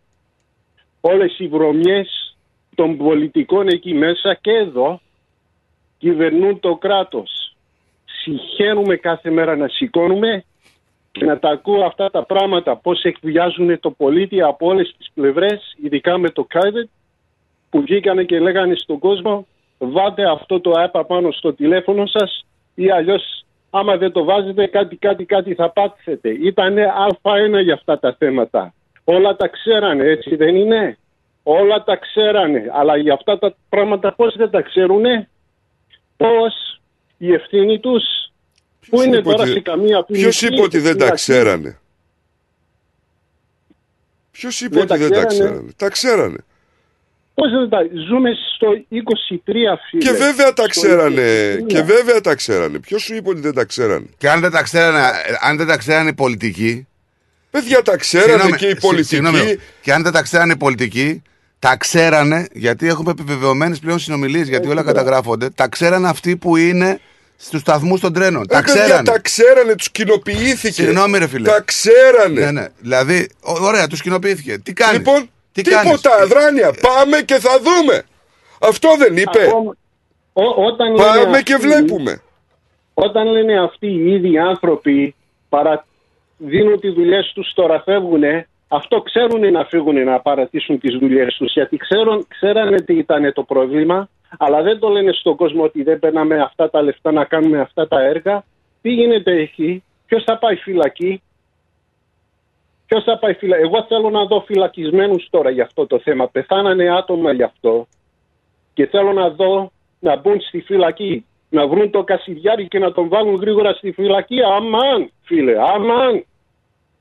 [1.00, 2.36] Όλες οι βρωμιές
[2.74, 5.00] των πολιτικών εκεί μέσα και εδώ
[5.98, 7.56] κυβερνούν το κράτος.
[8.04, 10.44] Συγχαίρουμε κάθε μέρα να σηκώνουμε
[11.12, 15.74] και να τα ακούω αυτά τα πράγματα πώς εκβιάζουν το πολίτη από όλες τις πλευρές,
[15.82, 16.88] ειδικά με το COVID
[17.70, 19.46] που βγήκανε και λέγανε στον κόσμο
[19.78, 23.43] βάλτε αυτό το app πάνω στο τηλέφωνο σας ή αλλιώς
[23.78, 26.28] άμα δεν το βάζετε κάτι κάτι κάτι θα πάθετε.
[26.30, 26.84] Ήτανε
[27.22, 28.74] α1 για αυτά τα θέματα.
[29.04, 30.98] Όλα τα ξέρανε έτσι δεν είναι;
[31.42, 32.70] Όλα τα ξέρανε.
[32.72, 35.28] Αλλά για αυτά τα πράγματα πώς δεν τα ξέρουνε;
[36.16, 36.80] Πώς
[37.18, 38.02] η ευθύνη τους;
[38.88, 41.14] Που είναι είπε τώρα ότι- σε καμία ποινική Ποιος είπε ότι δεν τα φυλακή.
[41.14, 41.78] ξέρανε;
[44.30, 45.50] Ποιος είπε Δεν ότι τα δεν τα ξέρανε.
[45.50, 46.36] ξέρανε; Τα ξέρανε.
[47.34, 47.78] Πώς δεν τα...
[48.08, 49.50] Ζούμε στο 23
[49.90, 50.02] φίλε.
[50.02, 51.58] Και βέβαια τα Στο ξέρανε.
[51.62, 51.66] 23.
[51.66, 52.78] Και βέβαια τα ξέρανε.
[52.78, 55.00] Ποιος σου είπε ότι δεν τα ξέρανε; Και αν δεν τα ξέρανε,
[55.40, 56.86] αν δεν τα ξέρανε οι πολιτικοί.
[57.50, 59.08] Παιδιά τα ξέρανε Συγγνώμη, και οι συ- πολιτικοί.
[59.14, 61.22] συγγνώμη, και αν δεν τα ξέρανε οι πολιτικοί,
[61.58, 65.50] τα ξέρανε γιατί έχουμε επιβεβαιωμένες πλέον συνομιλίες, γιατί όλα καταγράφονται.
[65.50, 67.00] Τα ξέρανε αυτοί που είναι
[67.36, 68.46] στους σταθμούς των τρένων.
[68.46, 69.02] τα Ε, παιδιά, ξέρανε.
[69.10, 70.72] τα ξέρανε, τους κοινοποιήθηκε.
[70.82, 71.48] Συγγνώμη, ρε φίλε.
[71.48, 72.40] Τα ξέρανε.
[72.40, 72.66] Ναι, ναι.
[72.78, 74.58] Δηλαδή, ω- ωραία, τους κοινοποιήθηκε.
[74.58, 76.74] Τι κάνει; Λοιπόν, τι τίποτα, κάνεις; αδράνεια.
[76.80, 78.02] Πάμε και θα δούμε.
[78.60, 79.42] Αυτό δεν είπε.
[79.42, 79.76] Ακόμα-
[80.32, 82.22] Ό- όταν λένε Πάμε και αυτοί- βλέπουμε.
[82.94, 85.14] Όταν λένε αυτοί οι ίδιοι άνθρωποι
[85.48, 85.84] παρα...
[86.36, 88.22] δίνουν τις δουλειές τους, τώρα φεύγουν,
[88.68, 91.52] αυτό ξέρουν να φύγουν να παρατήσουν τις δουλειές τους.
[91.52, 94.08] Γιατί ξέρουν, ξέρανε τι ήταν το πρόβλημα,
[94.38, 97.88] αλλά δεν το λένε στον κόσμο ότι δεν παίρναμε αυτά τα λεφτά να κάνουμε αυτά
[97.88, 98.44] τα έργα.
[98.82, 101.22] Τι γίνεται εκεί, ποιος θα πάει φυλακή,
[102.86, 103.62] Ποιος θα πάει φυλακή.
[103.62, 106.28] Εγώ θέλω να δω φυλακισμένους τώρα για αυτό το θέμα.
[106.28, 107.86] Πεθάνανε άτομα γι' αυτό
[108.74, 109.70] και θέλω να δω
[110.00, 111.26] να μπουν στη φυλακή.
[111.50, 114.42] Να βρουν το Κασιδιάρη και να τον βάλουν γρήγορα στη φυλακή.
[114.42, 116.24] Αμάν, φίλε, αμάν.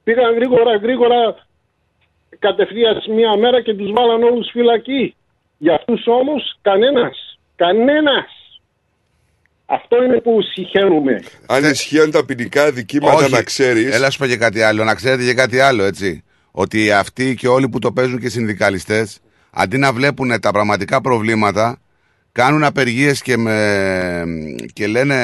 [0.03, 1.35] Πήγαν γρήγορα, γρήγορα
[2.39, 5.15] κατευθείαν μία μέρα και τους βάλαν όλους φυλακή.
[5.57, 7.39] Για αυτούς όμως κανένας.
[7.55, 8.42] Κανένας.
[9.65, 11.23] Αυτό είναι που συγχαίρουμε.
[11.45, 13.31] Αν ισχύαν τα ποινικά δικήματα Όχι.
[13.31, 13.85] να ξέρει.
[13.85, 14.83] Έλα σου πω και κάτι άλλο.
[14.83, 16.23] Να ξέρετε και κάτι άλλο, έτσι.
[16.51, 19.19] Ότι αυτοί και όλοι που το παίζουν και οι συνδικαλιστές,
[19.51, 21.79] αντί να βλέπουν τα πραγματικά προβλήματα,
[22.31, 24.23] κάνουν απεργίες και, με...
[24.73, 25.15] και λένε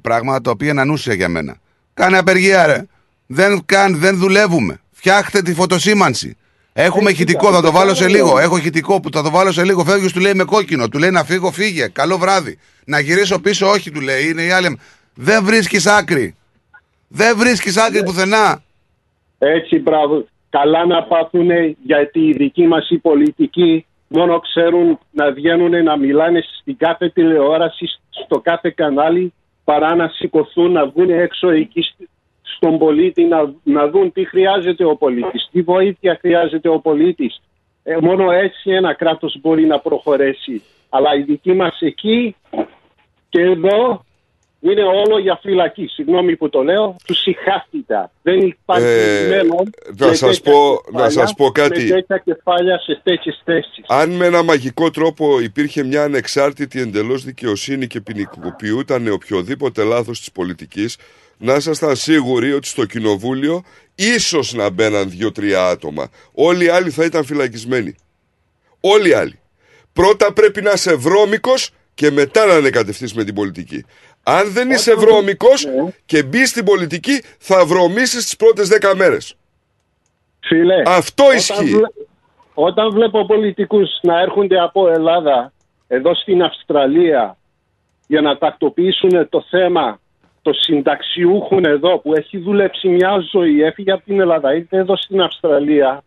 [0.00, 1.56] πράγματα τα οποία είναι ανούσια για μένα.
[1.94, 2.86] Κάνε απεργία, ρε.
[3.26, 4.80] Δεν, καν, δεν δουλεύουμε.
[4.90, 6.36] Φτιάχτε τη φωτοσήμανση.
[6.72, 8.18] Έχουμε Έτσι, ηχητικό, κοίτα, θα το το βάλω σε κάνουμε.
[8.18, 8.38] λίγο.
[8.38, 9.84] Έχω ηχητικό που θα το βάλω σε λίγο.
[9.84, 10.88] Φεύγεις, του λέει με κόκκινο.
[10.88, 11.86] Του λέει να φύγω, φύγε.
[11.88, 12.58] Καλό βράδυ.
[12.84, 14.28] Να γυρίσω πίσω, όχι, του λέει.
[14.28, 14.78] Είναι η άλλη.
[15.14, 16.36] Δεν βρίσκεις άκρη.
[17.08, 18.62] Δεν βρίσκεις άκρη πουθενά.
[19.38, 20.26] Έτσι, μπράβο.
[20.50, 21.48] Καλά να πάθουν
[21.84, 27.86] γιατί οι δικοί μας οι πολιτικοί μόνο ξέρουν να βγαίνουν να μιλάνε στην κάθε τηλεόραση,
[28.24, 29.32] στο κάθε κανάλι
[29.64, 32.08] παρά να σηκωθούν, να βγουν έξω εκεί σ-
[32.62, 37.40] στον πολίτη να, να δουν τι χρειάζεται ο πολίτης, τι βοήθεια χρειάζεται ο πολίτης.
[37.82, 40.62] Ε, μόνο έτσι ένα κράτος μπορεί να προχωρέσει.
[40.88, 42.36] Αλλά οι δικοί μας εκεί
[43.28, 44.04] και εδώ
[44.60, 45.86] είναι όλο για φυλακή.
[45.86, 48.10] Συγγνώμη που το λέω, του συχάστηκα.
[48.22, 51.82] Δεν υπάρχει Ε, μέλλον να με σας τέτοια πω- κεφάλια, να σας πω κάτι.
[51.82, 53.84] Με τέτοια κεφάλια σε τέτοιες θέσεις.
[53.88, 60.32] Αν με ένα μαγικό τρόπο υπήρχε μια ανεξάρτητη εντελώς δικαιοσύνη και ποινικοποιούταν οποιοδήποτε λάθος της
[60.32, 60.96] πολιτικής,
[61.42, 63.62] να ήσασταν σίγουροι ότι στο κοινοβούλιο
[63.94, 66.08] ίσως να μπαίναν δύο-τρία άτομα.
[66.32, 67.94] Όλοι οι άλλοι θα ήταν φυλακισμένοι.
[68.80, 69.38] Όλοι οι άλλοι.
[69.92, 73.84] Πρώτα πρέπει να είσαι βρώμικος και μετά να ανεκατευτείς με την πολιτική.
[74.22, 75.66] Αν δεν είσαι βρώμικος
[76.06, 79.34] και μπει στην πολιτική, θα βρωμήσεις τις πρώτες δέκα μέρες.
[80.40, 81.64] Φίλε, Αυτό όταν ισχύει.
[81.74, 81.92] βλέ-
[82.54, 85.52] Όταν βλέπω πολιτικούς να έρχονται από Ελλάδα
[85.88, 87.36] εδώ στην Αυστραλία
[88.06, 90.00] για να τακτοποιήσουν το θέμα
[90.42, 95.20] των συνταξιούχων εδώ που έχει δουλέψει μια ζωή, έφυγε από την Ελλάδα, ήρθε εδώ στην
[95.20, 96.02] Αυστραλία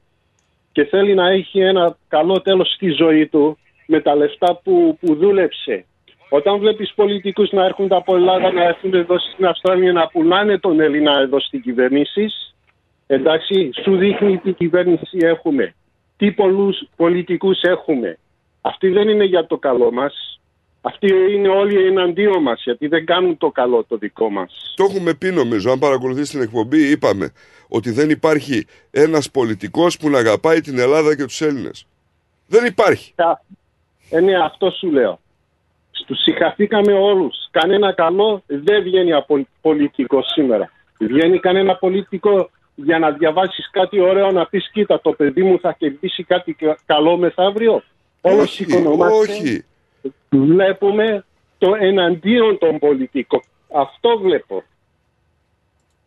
[0.72, 3.58] και θέλει να έχει ένα καλό τέλος στη ζωή του
[3.88, 5.86] με τα λεφτά που, που δούλεψε.
[6.30, 10.80] Όταν βλέπεις πολιτικούς να έρχονται από Ελλάδα να έρθουν εδώ στην Αυστραλία να πουλάνε τον
[10.80, 12.30] Έλληνα εδώ στην κυβέρνηση,
[13.08, 15.74] εντάξει, σου δείχνει τι κυβέρνηση έχουμε.
[16.18, 18.18] Τι πολλούς πολιτικούς έχουμε.
[18.62, 20.40] Αυτοί δεν είναι για το καλό μας.
[20.88, 24.74] Αυτοί είναι όλοι εναντίον μας γιατί δεν κάνουν το καλό το δικό μας.
[24.76, 27.32] Το έχουμε πει νομίζω, αν παρακολουθείς την εκπομπή είπαμε
[27.68, 31.88] ότι δεν υπάρχει ένας πολιτικός που να αγαπάει την Ελλάδα και τους Έλληνες.
[32.48, 33.14] Δεν υπάρχει.
[34.10, 35.20] Ε, ναι, αυτό σου λέω.
[36.06, 37.36] Τους συγχαθήκαμε όλους.
[37.52, 40.72] Κανένα καλό δεν βγαίνει από πολιτικό σήμερα.
[41.00, 45.76] Βγαίνει κανένα πολιτικό για να διαβάσεις κάτι ωραίο να πεις κοίτα το παιδί μου θα
[45.78, 47.84] κερδίσει κάτι κα- καλό μεθαύριο.
[48.22, 49.18] Όλος Όχι, οικονομάστε.
[49.34, 49.66] όχι.
[50.30, 51.26] Βλέπουμε
[51.58, 53.42] το εναντίον των πολιτικών.
[53.76, 54.64] Αυτό βλέπω.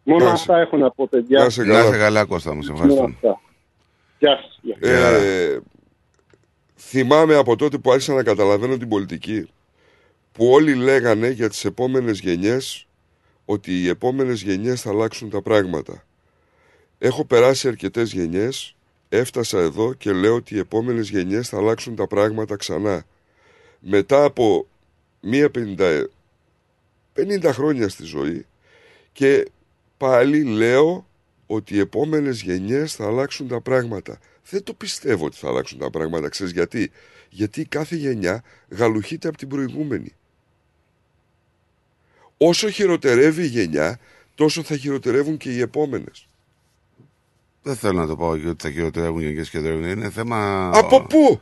[0.02, 1.38] Μόνο Να σε- αυτά έχω να πω παιδιά.
[1.38, 1.64] Να είσαι
[1.98, 2.62] καλά, Κώστα μου.
[2.62, 3.00] Σε ευχαριστώ.
[3.00, 3.40] Μόνο αυτά.
[4.18, 4.58] Γεια σας.
[4.62, 5.22] Γεια σας.
[5.22, 5.60] Ε,
[6.76, 9.48] θυμάμαι από τότε που άρχισα να καταλαβαίνω την πολιτική
[10.32, 12.86] που όλοι λέγανε για τις επόμενες γενιές
[13.44, 16.02] ότι οι επόμενες γενιές θα αλλάξουν τα πράγματα.
[16.98, 18.74] Έχω περάσει αρκετές γενιές,
[19.08, 23.02] έφτασα εδώ και λέω ότι οι επόμενες γενιές θα αλλάξουν τα πράγματα ξανά.
[23.78, 24.66] Μετά από
[25.20, 26.04] μία 50,
[27.14, 28.46] 50 χρόνια στη ζωή
[29.12, 29.50] και
[29.96, 31.06] πάλι λέω
[31.46, 34.18] ότι οι επόμενες γενιές θα αλλάξουν τα πράγματα.
[34.50, 36.28] Δεν το πιστεύω ότι θα αλλάξουν τα πράγματα.
[36.28, 36.90] Ξέρεις γιατί;
[37.30, 40.12] Γιατί κάθε γενιά γαλουχείται από την προηγούμενη.
[42.36, 43.98] Όσο χειροτερεύει η γενιά,
[44.34, 46.28] τόσο θα χειροτερεύουν και οι επόμενες.
[47.62, 50.70] Δεν θέλω να το πω ότι θα χειροτερεύουν γενικέ και δεν είναι θέμα.
[50.74, 51.40] Από πού;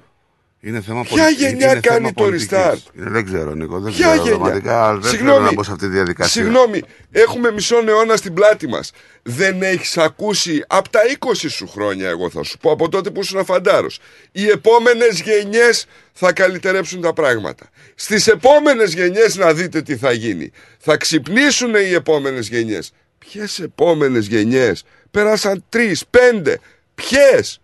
[0.60, 1.46] Είναι θέμα Ποια πολιτικής.
[1.46, 2.56] γενιά Είναι κάνει θέμα το πολιτικής.
[2.56, 2.96] restart?
[2.98, 3.80] Είναι- Δεν ξέρω, Νίκο.
[3.80, 4.22] Δεν Ποια ξέρω.
[4.22, 6.42] γενιά; Πραγματικά δεν θέλω να μπω σε αυτή τη διαδικασία.
[6.42, 8.92] Συγγνώμη, έχουμε μισό αιώνα στην πλάτη μας.
[9.22, 13.20] Δεν έχεις ακούσει από τα 20 σου χρόνια, εγώ θα σου πω, από τότε που
[13.20, 13.86] ήσουν φαντάρο.
[14.32, 17.68] Οι επόμενες γενιές θα καλυτερέψουν τα πράγματα.
[17.94, 20.50] Στις επόμενες γενιές να δείτε τι θα γίνει.
[20.78, 22.92] Θα ξυπνήσουν οι επόμενες γενιές.
[23.18, 26.58] Ποιες επόμενες γενιές, πέρασαν τρεις, πέντε.
[26.94, 27.60] Ποιες;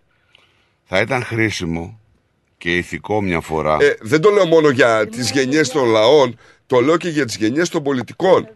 [0.83, 1.99] Θα ήταν χρήσιμο
[2.63, 3.77] και ηθικό μια φορά.
[3.81, 6.37] Ε, δεν το λέω μόνο για τις γενιές των λαών,
[6.67, 8.47] το λέω και για τις γενιές των πολιτικών.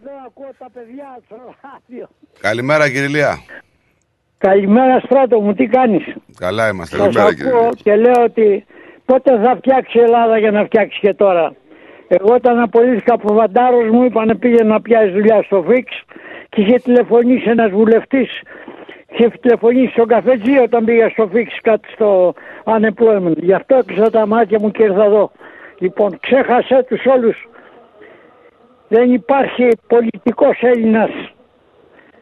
[2.40, 3.42] Καλημέρα, κύριε Λία.
[4.38, 6.96] Καλημέρα Στράτο μου, τι κάνεις; Καλά είμαστε.
[6.96, 8.64] Σας ακούω και λέω ότι
[9.04, 11.54] πότε θα φτιάξει η Ελλάδα για να φτιάξει και τώρα.
[12.08, 16.02] Εγώ όταν απολύθηκα από βαντάρος μου είπανε πήγε να πιάσεις δουλειά στο ΦΙΞ
[16.48, 18.30] και είχε τηλεφωνήσει ένας βουλευτής
[19.08, 23.36] είχε τηλεφωνήσει στον καφετζή όταν πήγα στο ΦΙΞ κάτι στο unemployment.
[23.36, 25.30] Γι' αυτό έκλεισα τα μάτια μου και ήρθα εδώ.
[25.78, 27.48] Λοιπόν, ξέχασε τους όλους.
[28.88, 31.10] Δεν υπάρχει πολιτικός Έλληνας.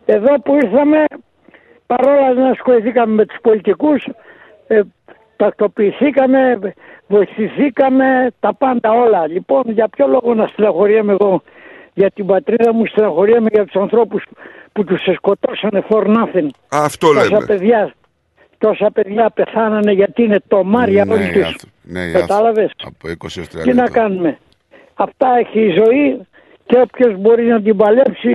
[0.05, 1.05] Εδώ που ήρθαμε
[1.87, 4.09] παρόλα δεν ασχοληθήκαμε με τους πολιτικούς,
[4.67, 4.81] ε,
[5.37, 6.59] τακτοποιηθήκαμε,
[7.07, 9.27] βοηθηθήκαμε, τα πάντα όλα.
[9.27, 11.43] Λοιπόν, για ποιο λόγο να στεναχωριέμαι εγώ;
[11.99, 14.23] Για την πατρίδα μου, στεναχωριέμαι για τους ανθρώπους
[14.73, 16.49] που τους σκοτώσανε for nothing.
[16.69, 17.45] Αυτό τόσα λέμε.
[17.47, 17.95] παιδιά,
[18.59, 21.45] τόσα παιδιά πεθάνανε γιατί είναι τομάρια Ναι, όλοι οι τους.
[21.45, 24.01] άνθρωποι- ναι, οι Κατάλαβες; Από 20 έως 30 Τι να λεπτά.
[24.01, 24.39] κάνουμε;
[24.95, 26.21] Αυτά έχει η ζωή
[26.67, 28.33] και όποιος μπορεί να την παλέψει,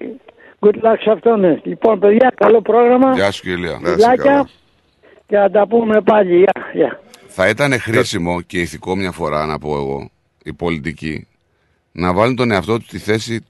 [0.59, 1.43] good luck σε αυτόν.
[1.43, 1.61] ε.
[1.63, 3.13] Λοιπόν, παιδιά, καλό πρόγραμμα.
[3.13, 3.79] Γεια σου, κύριε Λία.
[3.83, 4.49] Φιλάκια
[5.27, 6.37] και θα τα πούμε πάλι.
[6.37, 6.99] Γεια, γεια.
[7.27, 10.09] Θα ήταν χρήσιμο και ηθικό μια φορά, να πω εγώ,
[10.43, 11.27] οι πολιτικοί,
[11.91, 13.45] να βάλουν τον εαυτό του στη θέση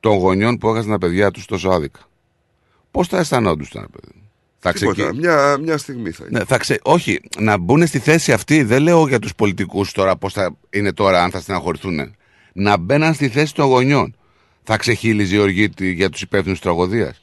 [0.00, 2.00] των γονιών που έχασαν τα παιδιά τους τόσο άδικα.
[2.90, 4.12] Πώς θα αισθανόντουσαν, παιδί.
[4.14, 6.38] μου; Θα Τίποτα, ξεκι- μια, μια στιγμή θα είναι.
[6.38, 6.78] Ναι, θα ξε...
[6.82, 10.92] Όχι, να μπουν στη θέση αυτή, δεν λέω για τους πολιτικούς τώρα πώς θα είναι
[10.92, 12.14] τώρα, αν θα στεναχωρηθούν.
[12.52, 14.14] Να μπαίναν στη θέση των γονιών.
[14.62, 17.20] Θα ξεχύλιζε η οργή για τους υπεύθυνους τραγωδίας.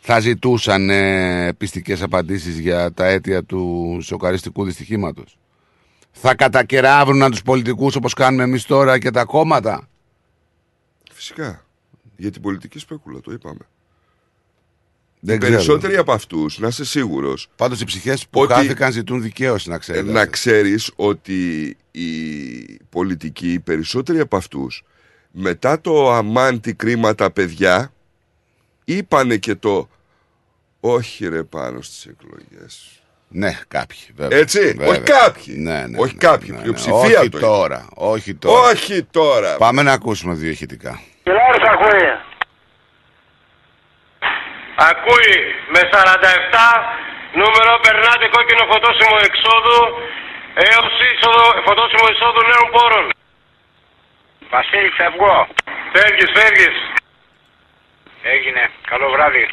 [0.00, 5.38] Θα ζητούσαν ε, πιστικές απαντήσεις για τα αίτια του σοκαριστικού δυστυχήματος.
[6.12, 9.88] Θα κατακεράβρουν τους πολιτικούς όπως κάνουμε εμείς τώρα και τα κόμματα.
[11.12, 11.65] Φυσικά.
[12.16, 13.60] Για την πολιτική σπέκουλα, το είπαμε.
[15.20, 15.52] Δεν οι ξέρω.
[15.54, 17.48] περισσότεροι από αυτούς, να είσαι σίγουρος.
[17.56, 20.02] Πάντως οι ψυχές που χάθηκαν ζητούν δικαίωση, να ξέρει.
[20.04, 22.08] Να ξέρεις ότι οι
[22.90, 24.84] πολιτικοί, οι περισσότεροι από αυτούς,
[25.30, 27.92] μετά το αμάντι κρίμα τα παιδιά,
[28.84, 29.88] είπανε και το
[30.80, 33.00] όχι ρε πάνω στις εκλογές.
[33.28, 33.98] Ναι, κάποιοι.
[34.16, 34.38] Βέβαια.
[34.38, 34.88] Έτσι, Βέβαια.
[34.88, 35.54] όχι κάποιοι.
[35.58, 36.62] Ναι, ναι, όχι ναι, κάποιοι, ναι, ναι.
[36.62, 37.88] πλειοψηφία Όχι το τώρα.
[37.94, 38.70] Όχι τώρα.
[38.70, 39.56] Όχι τώρα.
[39.56, 41.00] Πάμε να ακούσουμε δύο ηχητικά.
[41.86, 42.20] Κιλάρος ακούει.
[44.90, 45.34] Ακούει
[45.74, 46.58] με 47
[47.40, 49.80] νούμερο περνάτε κόκκινο φωτόσημο εξόδου
[50.54, 53.06] έως είσοδο, φωτόσημο εισόδου νέων πόρων.
[54.50, 55.48] Βασίλη φεύγω.
[55.92, 56.76] Φεύγεις, φεύγεις.
[58.22, 58.70] Έγινε.
[58.90, 59.44] Καλό βράδυ.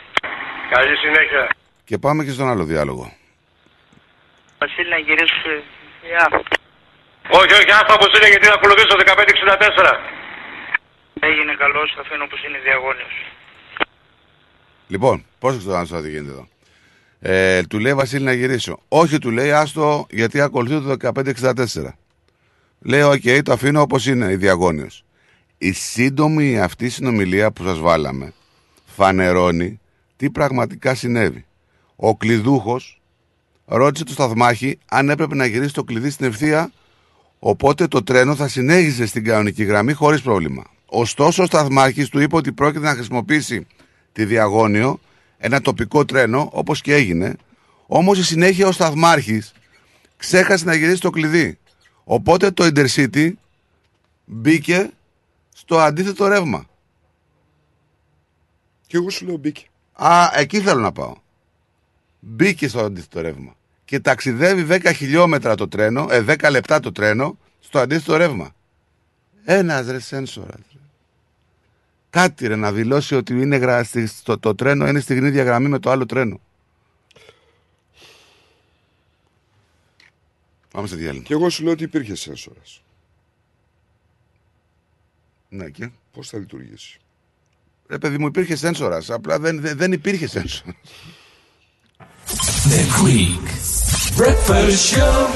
[0.69, 1.47] Καλή συνέχεια.
[1.85, 3.13] Και πάμε και στον άλλο διάλογο.
[4.57, 5.51] Βασίλη να γυρίσω.
[6.09, 6.25] Γεια.
[7.39, 10.22] Όχι, όχι, άστα όπως είναι γιατί να ακολουθήσω 1564.
[11.29, 13.13] Έγινε καλώς, το αφήνω όπως είναι διαγώνιος.
[14.87, 16.47] Λοιπόν, πρόσεξε το να τι γίνεται εδώ.
[17.19, 18.79] Ε, του λέει Βασίλη να γυρίσω.
[18.87, 21.97] Όχι, του λέει άστο γιατί ακολουθεί το 1564.
[22.79, 25.05] Λέει, οκ, το αφήνω όπως είναι, η διαγώνιος.
[25.57, 28.33] Η σύντομη αυτή συνομιλία που σας βάλαμε
[28.85, 29.79] φανερώνει
[30.15, 31.45] τι πραγματικά συνέβη.
[31.95, 33.01] Ο κλειδούχος
[33.65, 36.71] ρώτησε το σταθμάρχη αν έπρεπε να γυρίσει το κλειδί στην ευθεία,
[37.39, 40.72] οπότε το τρένο θα συνέχιζε στην κανονική γραμμή χωρίς πρόβλημα.
[40.95, 43.67] Ωστόσο, ο σταθμάρχης του είπε ότι πρόκειται να χρησιμοποιήσει
[44.11, 44.99] τη Διαγώνιο,
[45.37, 47.35] ένα τοπικό τρένο, όπως και έγινε.
[47.87, 49.51] Όμως στη συνέχεια ο σταθμάρχης
[50.17, 51.57] ξέχασε να γυρίσει το κλειδί.
[52.03, 53.31] Οπότε το Intercity
[54.25, 54.89] μπήκε
[55.53, 56.65] στο αντίθετο ρεύμα.
[58.87, 59.65] Και εγώ σου λέω μπήκε.
[59.93, 61.15] Α, εκεί θέλω να πάω.
[62.19, 63.55] Μπήκε στο αντίθετο ρεύμα.
[63.85, 68.55] και ταξιδεύει 10 χιλιόμετρα το τρένο, ε, 10 λεπτά το τρένο, στο αντίθετο ρεύμα.
[69.43, 70.72] Ένας ρε σένσορας.
[72.13, 73.83] Κάτι ρε να δηλώσει ότι είναι γρα...
[73.83, 76.39] στη- στο, το τρένο είναι στην ίδια γραμμή με το άλλο τρένο.
[80.71, 81.23] Πάμε σε διάλειμμα.
[81.23, 82.81] Και εγώ σου λέω ότι υπήρχε σένσορας.
[85.49, 86.99] Ναι, και; Πώς θα λειτουργήσει;
[87.87, 89.09] Ρε παιδί μου, υπήρχε σένσορας.
[89.09, 90.75] Απλά δεν, δεν, δεν υπήρχε σένσορας.
[92.69, 93.47] The Greek
[94.21, 95.27] Breakfast Show.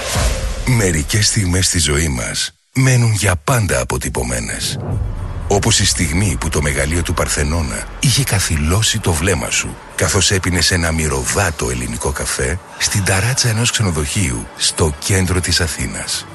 [0.78, 4.78] Μερικές στιγμές στη ζωή μας μένουν για πάντα αποτυπωμένες.
[5.48, 10.72] Όπως η στιγμή που το μεγαλείο του Παρθενώνα είχε καθυλώσει το βλέμμα σου καθώς έπινες
[10.72, 16.26] ένα μυρωδάτο ελληνικό καφέ στην ταράτσα ενός ξενοδοχείου στο κέντρο της Αθήνας.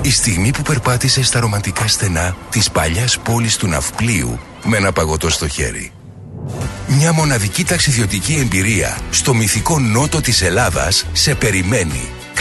[0.00, 5.30] Η στιγμή που περπάτησες στα ρομαντικά στενά της παλιάς πόλης του Ναυπλίου με ένα παγωτό
[5.30, 5.92] στο χέρι.
[6.88, 12.10] Μια μοναδική ταξιδιωτική εμπειρία στο μυθικό νότο της Ελλάδας σε περιμένει.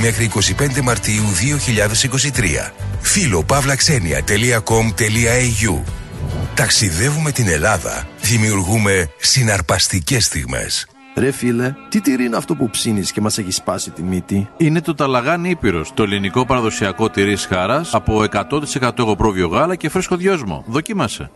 [0.00, 1.22] μέχρι 25 Μαρτίου
[2.68, 2.70] 2023.
[3.00, 5.82] Φίλο pavlaxenia.com.au
[6.54, 8.06] Ταξιδεύουμε την Ελλάδα.
[8.20, 10.86] Δημιουργούμε συναρπαστικές στιγμές.
[11.16, 14.80] Ρε φίλε, τι τυρί είναι αυτό που ψήνεις και μας έχει σπάσει τη μύτη; Είναι
[14.80, 18.24] το Ταλαγάνι Ήπειρος, το ελληνικό παραδοσιακό τυρί χάρας από
[18.80, 20.64] 100% εγωπρόβιο γάλα και φρέσκο δυόσμο.
[20.66, 21.30] Δοκίμασε.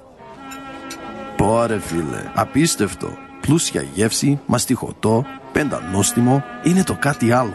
[1.36, 3.16] Πω ρε φίλε, απίστευτο.
[3.40, 7.54] Πλούσια γεύση, μαστιχωτό, πεντανόστιμο, είναι το κάτι άλλο.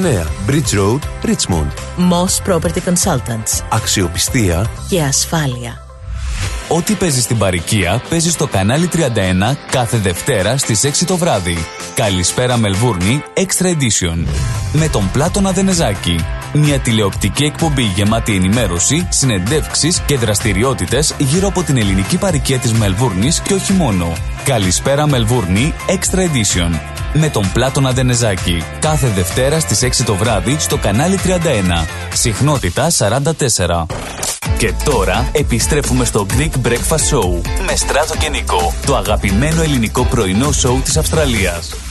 [0.01, 1.71] Bridge Road, Richmond.
[1.97, 3.63] Moss Property Consultants.
[3.69, 5.81] Αξιοπιστία Και ασφάλεια.
[6.67, 8.97] Ό,τι παίζεις στην παροικία παίζεις στο κανάλι 31
[9.71, 11.57] κάθε Δευτέρα στις 6 το βράδυ.
[11.95, 14.25] Καλησπέρα Μελβούρνη Extra Edition.
[14.73, 16.25] Με τον Πλάτωνα Δενεζάκη.
[16.53, 23.39] Μια τηλεοπτική εκπομπή γεμάτη ενημέρωση, συνεντεύξεις και δραστηριότητες γύρω από την ελληνική παροικία της Μελβούρνης
[23.39, 24.13] και όχι μόνο.
[24.43, 27.00] Καλησπέρα Μελβούρνη Extra Edition.
[27.13, 28.63] Με τον Πλάτωνα Δενεζάκη.
[28.79, 31.87] Κάθε Δευτέρα στις 6 το βράδυ στο κανάλι 31.
[32.13, 33.85] Συχνότητα 44.
[34.57, 40.51] Και τώρα επιστρέφουμε στο Greek Breakfast Show με Στράτο και Νικό, το αγαπημένο ελληνικό πρωινό
[40.51, 41.90] σοου της Αυστραλίας.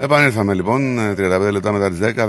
[0.00, 2.28] Επανήλθαμε λοιπόν 35 λεπτά μετά τις 10,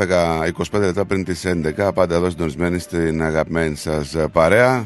[0.71, 1.45] 10 25 λεπτά πριν τις
[1.77, 1.89] 11.
[1.93, 4.85] Πάντα εδώ συντονισμένοι στην αγαπημένη σας παρέα.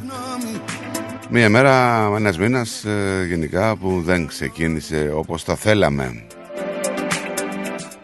[1.30, 6.24] Μία μέρα, ένας μήνας ε, γενικά που δεν ξεκίνησε όπως θα θέλαμε.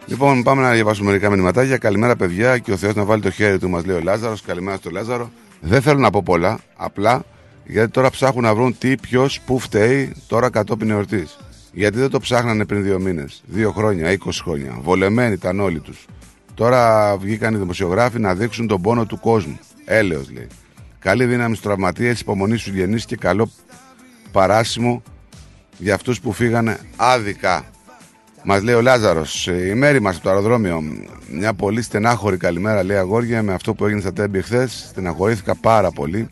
[0.06, 1.76] Λοιπόν, πάμε να διαβάσουμε μερικά μηνυματάκια.
[1.76, 4.42] Καλημέρα, παιδιά, και ο Θεός να βάλει το χέρι του, μας λέει ο Λάζαρος.
[4.42, 5.30] Καλημέρα στο Λάζαρο.
[5.60, 7.24] Δεν θέλω να πω πολλά, απλά
[7.64, 11.38] γιατί τώρα ψάχνουν να βρουν τι, ποιος, πού φταίει τώρα κατόπιν εορτής.
[11.72, 14.78] Γιατί δεν το ψάχνανε πριν δύο μήνες, δύο χρόνια, 20 χρόνια.
[14.80, 16.06] Βολεμένοι ήταν όλοι τους.
[16.54, 19.58] Τώρα βγήκαν οι δημοσιογράφοι να δείξουν τον πόνο του κόσμου.
[19.84, 20.46] Έλεος λέει.
[20.98, 23.50] Καλή δύναμη στους τραυματίες, υπομονής στους γενεί και καλό
[24.32, 25.02] παράσημο
[25.78, 27.64] για αυτούς που φύγανε άδικα.
[28.44, 30.82] Μας λέει ο Λάζαρος, η μέρη μας από το αεροδρόμιο.
[31.30, 34.86] Μια πολύ στενάχωρη καλημέρα, λέει αγόρια, με αυτό που έγινε στα τέμπη χθες.
[34.88, 36.28] Στεναχωρήθηκα πάρα πολύ.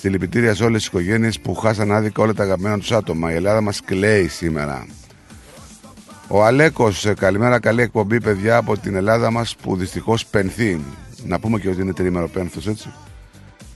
[0.00, 3.32] Συλληπιτήρια σε όλες τις οικογένειες που χάσαν άδικα όλα τα αγαπημένα τους άτομα.
[3.32, 4.86] Η Ελλάδα μας κλαίει σήμερα.
[6.28, 10.80] Ο Αλέκος, καλημέρα, καλή εκπομπή, παιδιά από την Ελλάδα μας που δυστυχώς πενθεί.
[11.24, 12.92] Να πούμε και ότι είναι τρίμερο πένθος, έτσι.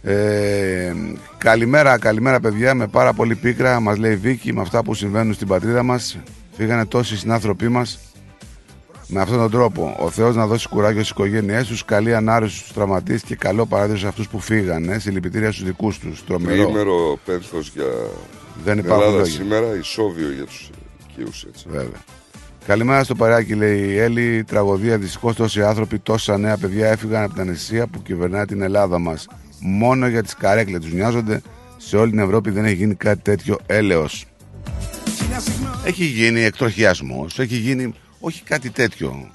[0.03, 0.93] Ε,
[1.39, 3.81] καλημέρα, καλημέρα, παιδιά, με πάρα πολύ πίκρα.
[3.81, 6.19] Μας λέει Βίκη, με αυτά που συμβαίνουν στην πατρίδα μας.
[6.57, 7.99] Φύγανε τόσοι συνάνθρωποι μας
[9.07, 9.97] με αυτόν τον τρόπο.
[10.01, 13.99] Ο Θεός να δώσει κουράγιο στις οικογένειές τους, καλή ανάρρωση στους τραυματίες και καλό παράδειγμα
[13.99, 14.99] σε αυτούς που φύγανε.
[14.99, 16.25] Συλληπιτήρια στους δικούς τους.
[16.25, 16.65] Τρομερό.
[16.65, 17.85] Τρίμερο πένθος για
[18.65, 19.33] Δεν την υπάρχουν Ελλάδα λόγια.
[19.35, 20.71] σήμερα, ισόβιο για τους
[21.09, 21.65] οικείους έτσι.
[21.69, 22.03] Βέβαια.
[22.67, 24.45] Καλημέρα στο παρεάκι, λέει η Έλλη.
[24.45, 24.99] Τραγωδία.
[24.99, 29.27] Δυστυχώς τόσοι άνθρωποι, τόσα νέα παιδιά έφυγαν από την αναισθησία που κυβερνάει την Ελλάδα μας.
[29.61, 31.43] Μόνο για τις καρέκλες τους νοιάζονται.
[31.77, 34.25] Σε όλη την Ευρώπη δεν έχει γίνει κάτι τέτοιο έλεος.
[35.85, 37.95] Έχει γίνει εκτροχιασμός, έχει γίνει
[38.27, 39.31] όχι κάτι τέτοιο.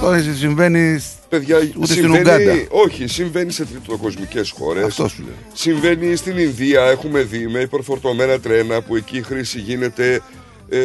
[0.00, 2.66] Τώρα συμβαίνει Παιδιά, ούτε στην συμβαίνει, Ουγγάντα.
[2.70, 4.84] όχι, συμβαίνει σε τριτοκοσμικές χώρες.
[4.84, 5.34] Αυτό σου λέω.
[5.52, 10.20] Συμβαίνει στην Ινδία, έχουμε δει με υπερφορτωμένα τρένα που εκεί η χρήση γίνεται
[10.68, 10.80] ε,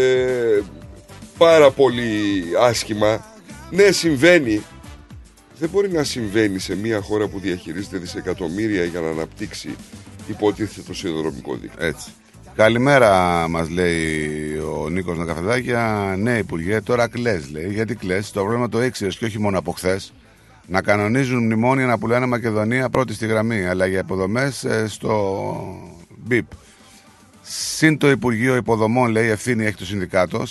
[1.38, 3.26] πάρα πολύ άσχημα.
[3.72, 4.64] Ναι, συμβαίνει.
[5.60, 9.76] Δεν μπορεί να συμβαίνει σε μια χώρα που διαχειρίζεται δισεκατομμύρια για να αναπτύξει
[10.28, 11.86] υποτίθεται το σιδηροδρομικό δίκτυο.
[11.86, 12.10] Έτσι.
[12.56, 16.16] Καλημέρα, μας λέει ο Νίκος Νακαφεδάκια.
[16.18, 17.74] Ναι, Υπουργέ, τώρα κλε, λέει.
[17.74, 20.14] Γιατί κλε, το πρόβλημα το ήξερε και όχι μόνο από χθες.
[20.68, 25.54] Να κανονίζουν μνημόνια να πουλάνε Μακεδονία πρώτη στη γραμμή, αλλά για υποδομές στο
[26.30, 26.42] BIP.
[27.42, 30.44] Συν το Υπουργείο Υποδομών, λέει, ευθύνη έχει το Συνδικάτο.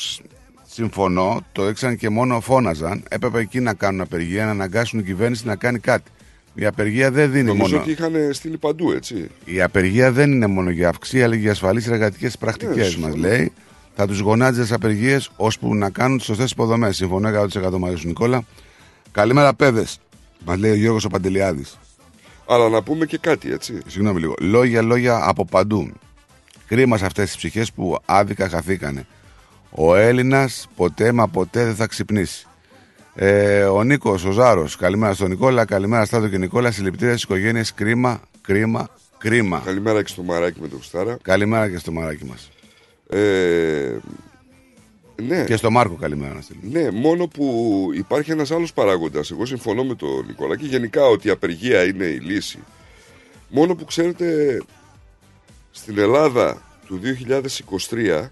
[0.66, 3.02] Συμφωνώ, το έξαν και μόνο φώναζαν.
[3.09, 6.10] Έπρεπε εκεί να κάνουν απεργία, να αναγκάσουν την κυβέρνηση να κάνει κάτι.
[6.55, 7.81] Η απεργία δεν δίνει Νομίζω μόνο.
[7.82, 9.31] ότι είχαν στείλει παντού, έτσι.
[9.44, 13.16] Η απεργία δεν είναι μόνο για αυξή, αλλά για ασφαλείς εργατικές πρακτικές, Ναι, μας συμφωνώ.
[13.16, 13.52] λέει.
[13.97, 16.97] Θα τους γονάτιζε τις απεργίες ώσπου να κάνουν τις σωστές υποδομές.
[16.97, 18.44] Συμφωνώ 100% μαζί σου, Νικόλα.
[19.12, 19.98] Καλημέρα, παιδες.
[20.44, 21.78] Μας λέει ο Γιώργος ο Παντελιάδης.
[22.47, 23.78] Αλλά να πούμε και κάτι, έτσι.
[23.86, 24.35] Συγγνώμη λίγο.
[24.40, 25.93] Λόγια, λόγια από παντού.
[26.66, 29.06] Κρίμα σε αυτές τις ψυχές που άδικα χαθήκανε.
[29.70, 32.47] Ο Έλληνας ποτέ μα ποτέ δεν θα ξυπνήσει.
[33.15, 34.77] Ε, ο Νίκος, ο Ζάρος.
[34.77, 35.65] Καλημέρα στον Νικόλα.
[35.65, 36.70] Καλημέρα, Στάδο και Νικόλα.
[36.70, 37.74] Συλληπιτήρια στι οικογένειες.
[37.74, 38.89] Κρίμα, κρίμα,
[39.19, 39.62] κρίμα.
[39.65, 41.19] Καλημέρα και στο μαράκι με το Χουστάρα.
[41.23, 42.51] Καλημέρα και στο μαράκι μας.
[43.09, 43.99] Ε,
[45.23, 45.45] ναι.
[45.45, 46.81] Και στο Μάρκο, καλημέρα να στείλουμε.
[46.81, 49.31] Ναι, μόνο που υπάρχει ένας άλλος παράγοντας.
[49.31, 52.59] Εγώ συμφωνώ με τον Νικόλα και γενικά ότι η απεργία είναι η λύση.
[53.49, 54.59] Μόνο που ξέρετε,
[55.70, 58.31] στην Ελλάδα του 2023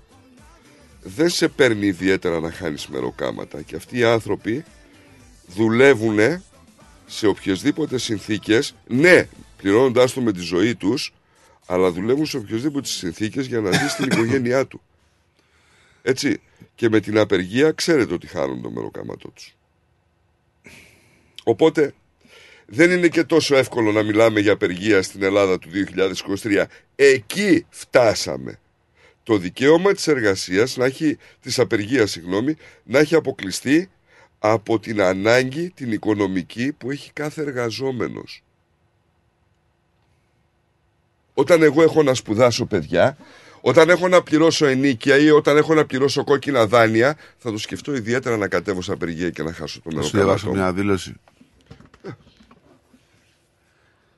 [1.02, 4.64] δεν σε παίρνει ιδιαίτερα να χάνεις μεροκάματα και αυτοί οι άνθρωποι
[5.46, 6.18] δουλεύουν
[7.06, 11.12] σε οποιασδήποτε συνθήκες, ναι, πληρώνοντάς το με τη ζωή τους,
[11.66, 14.80] αλλά δουλεύουν σε οποιασδήποτε συνθήκες για να ζήσει την οικογένειά του.
[16.02, 16.40] Έτσι.
[16.74, 19.56] Και με την απεργία ξέρετε ότι χάνουν το μεροκάματό τους.
[21.44, 21.94] Οπότε
[22.66, 25.68] δεν είναι και τόσο εύκολο να μιλάμε για απεργία στην Ελλάδα του
[26.42, 26.64] 2023.
[26.96, 28.58] Εκεί φτάσαμε.
[29.22, 33.90] Το δικαίωμα της εργασίας, να έχει, της απεργίας, συγγνώμη, να έχει αποκλειστεί
[34.38, 38.42] από την ανάγκη την οικονομική που έχει κάθε εργαζόμενος.
[41.34, 43.16] Όταν εγώ έχω να σπουδάσω παιδιά,
[43.60, 47.94] όταν έχω να πληρώσω ενίκεια ή όταν έχω να πληρώσω κόκκινα δάνεια, θα το σκεφτώ
[47.94, 50.54] ιδιαίτερα να κατέβω σε απεργία και να χάσω το Θα σου μεροκάματό διαβάσω μου.
[50.54, 51.14] μια δήλωση.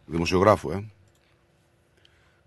[0.07, 0.85] Δημοσιογράφου, ε.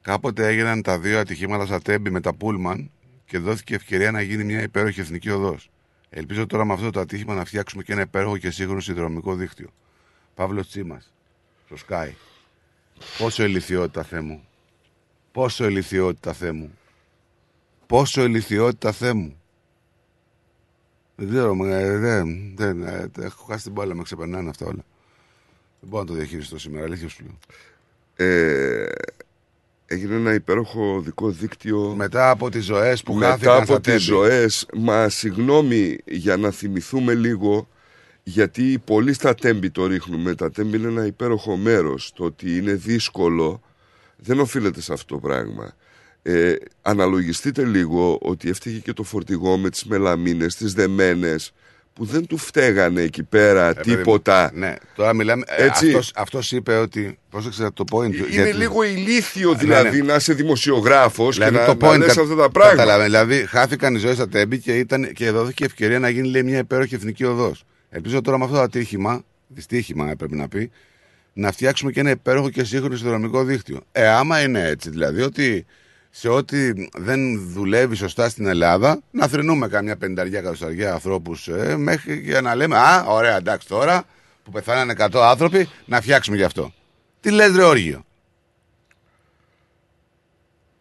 [0.07, 2.91] Κάποτε έγιναν τα δύο ατυχήματα στα Τέμπη με τα Πούλμαν
[3.25, 5.69] και δόθηκε ευκαιρία να γίνει μια υπέροχη εθνική οδός.
[6.09, 9.69] Ελπίζω τώρα με αυτό το ατύχημα να φτιάξουμε και ένα υπέροχο και σύγχρονο συνδρομικό δίκτυο.
[10.35, 11.13] Παύλο Τσίμας,
[11.65, 12.09] στο Sky.
[13.17, 14.47] Πόσο ηλικιότητα, Θεέ μου.
[15.31, 16.77] Πόσο ηλικιότητα, Θεέ μου.
[17.87, 19.41] Πόσο ηλικιότητα, Θεέ μου.
[21.15, 24.85] Δεν ξέρω, με- δεν, δεν, ε, έχω χάσει την μπάλα, με ξεπερνάνε αυτά όλα.
[25.79, 27.37] Δεν μπορώ να το διαχειριστώ σήμερα, αλήθεια σου λέω.
[28.15, 28.85] Ε,
[29.87, 31.93] έγινε ένα υπέροχο δικό δίκτυο.
[31.97, 34.03] Μετά από τις ζωές που Μετά χάθηκαν από στα τις Τέμπη.
[34.03, 37.67] ζωές, μα συγγνώμη για να θυμηθούμε λίγο,
[38.23, 40.35] γιατί πολύ στα τέμπη το ρίχνουμε.
[40.35, 42.11] Τα τέμπη είναι ένα υπέροχο μέρος.
[42.15, 43.61] Το ότι είναι δύσκολο
[44.15, 45.75] δεν οφείλεται σε αυτό το πράγμα.
[46.21, 51.53] Ε, αναλογιστείτε λίγο ότι έφταιγε και το φορτηγό με τις μελαμίνες, τις δεμένες,
[51.97, 54.51] που δεν του φταίγανε εκεί πέρα παιδί μου, τίποτα.
[54.53, 55.43] Ναι, τώρα μιλάμε.
[55.47, 55.85] ε, Έτσι.
[55.87, 57.17] Αυτός, αυτός είπε ότι.
[57.29, 58.13] Πρόσεξε το point.
[58.15, 60.05] Είναι γιατί- λίγο ηλίθιο Ναι, δηλαδή ναι.
[60.07, 62.75] να είσαι δημοσιογράφος Δηλαδή και να, το να point λες κα- αυτά τα πράγματα.
[62.77, 63.03] Κατάλαβε.
[63.03, 66.57] Δηλαδή, χάθηκαν οι ζωές στα τέμπη και, ήταν, και δόθηκε ευκαιρία να γίνει λέει, μια
[66.57, 67.63] υπέροχη εθνική οδός.
[67.89, 70.71] Ελπίζω τώρα με αυτό το ατύχημα, δυστύχημα πρέπει να πει,
[71.33, 73.81] να φτιάξουμε και ένα υπέροχο και σύγχρονο συνδρομικό δίκτυο.
[73.91, 75.65] Ε, άμα είναι έτσι, δηλαδή ότι
[76.19, 82.19] σε ό,τι δεν δουλεύει σωστά στην Ελλάδα, να θρυνούμε καμιά πενταριά εκατοσταριά ανθρώπους ε, μέχρι
[82.19, 84.03] για να λέμε Α, ωραία, εντάξει τώρα
[84.43, 86.73] που πεθάνανε 100 άνθρωποι, να φτιάξουμε γι' αυτό.
[87.19, 88.05] Τι λες ρε Όργιο;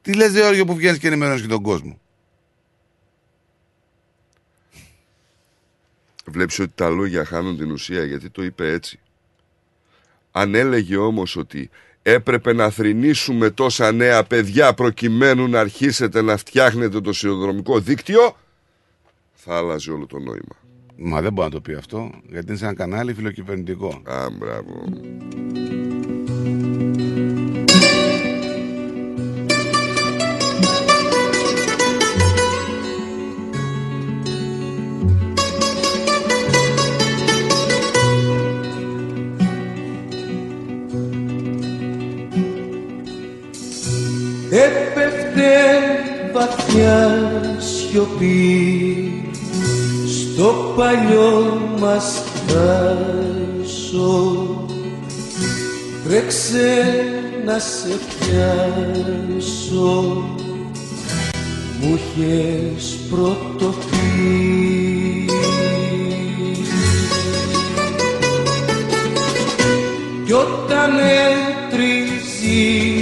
[0.03, 2.01] Τι λες Γεώργιο που βγαίνεις και ενημερώνεις και τον κόσμο;
[6.27, 9.01] Βλέπεις ότι τα λόγια χάνουν την ουσία γιατί το είπε έτσι.
[10.33, 11.71] Αν έλεγε όμως ότι
[12.09, 18.37] έπρεπε να θρηνήσουμε τόσα νέα παιδιά προκειμένου να αρχίσετε να φτιάχνετε το σιδηροδρομικό δίκτυο,
[19.33, 20.57] θα άλλαζε όλο το νόημα.
[20.97, 24.03] Μα δεν μπορεί να το πει αυτό, γιατί είναι σε ένα κανάλι φιλοκυβερνητικό.
[24.05, 24.85] Α, μπράβο.
[44.65, 45.53] Έπεφτε
[46.33, 49.23] βαθιά σιωπή
[50.07, 54.17] στο παλιό μας χάσω
[56.05, 56.85] Τρέξε
[57.45, 59.95] να σε πιάσω.
[61.81, 65.27] Μου είχες πρώτο πει
[70.25, 70.91] Κι όταν
[71.69, 72.96] έτριζει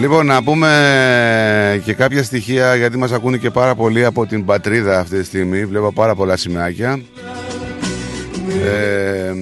[0.00, 4.98] Λοιπόν, να πούμε και κάποια στοιχεία γιατί μας ακούνε και πάρα πολύ από την πατρίδα
[4.98, 5.64] αυτή τη στιγμή.
[5.64, 7.00] Βλέπω πάρα πολλά σημαίακια.
[8.66, 9.32] Ε,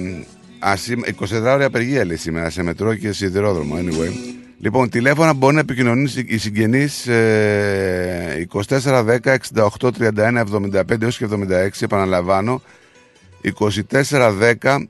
[0.59, 3.75] ασύμ- 24 ώρα απεργία λέει σήμερα σε μετρό και σιδηρόδρομο.
[3.77, 4.11] Anyway.
[4.59, 9.35] Λοιπόν, τηλέφωνα μπορεί να επικοινωνούν οι συγγενείς ε, 24 10
[9.79, 10.43] 68 31
[10.91, 11.35] 75 έως και 76.
[11.79, 12.61] Επαναλαμβάνω.
[13.53, 14.87] 24 10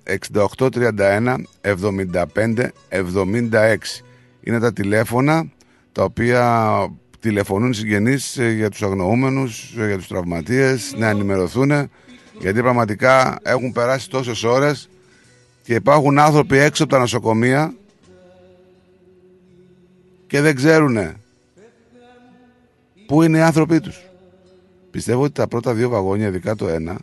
[0.57, 3.77] 68 31 75 76
[4.41, 5.52] είναι τα τηλέφωνα
[5.91, 6.88] τα οποία
[7.19, 11.90] τηλεφωνούν οι συγγενείς ε, για τους αγνοούμενους, ε, για τους τραυματίες να ενημερωθούν
[12.40, 14.90] γιατί πραγματικά έχουν περάσει τόσες ώρες
[15.64, 17.73] και υπάρχουν άνθρωποι έξω από τα νοσοκομεία
[20.27, 20.98] και δεν ξέρουν
[23.06, 24.03] πού είναι οι άνθρωποι τους.
[24.91, 26.98] Πιστεύω ότι τα πρώτα δύο βαγόνια, ειδικά το ένα,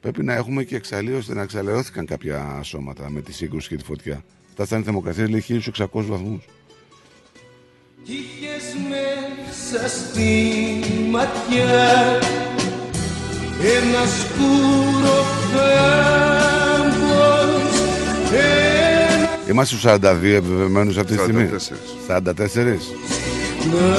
[0.00, 4.24] πρέπει να έχουμε και εξαλείωση, να εξαλειώθηκαν κάποια σώματα με τη σύγκρουση και τη φωτιά.
[4.52, 6.44] Φτάσανε οι θερμοκρασίες λέει 1600 βαθμούς.
[8.02, 12.20] Κι είχες μέσα στη ματιά
[13.76, 16.96] ένας σκούρο φάμπος
[18.32, 21.48] ένας Είμαστε στους 42 επιβεβαιωμένους αυτή τη στιγμή.
[22.08, 22.08] 44.
[22.08, 22.80] 44.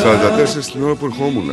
[0.04, 1.52] 44 την ώρα που ερχόμουν.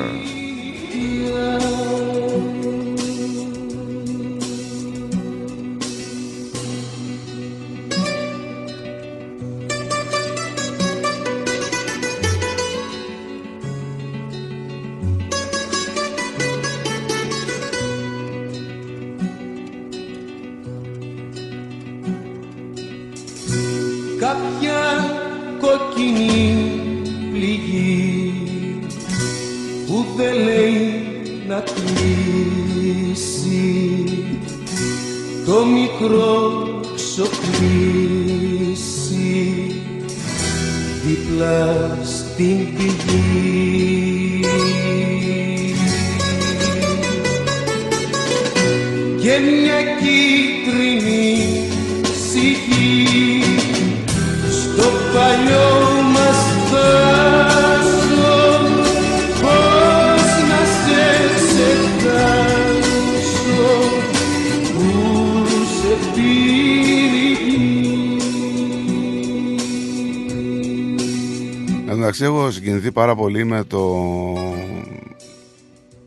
[72.95, 73.83] Πάρα πολύ με το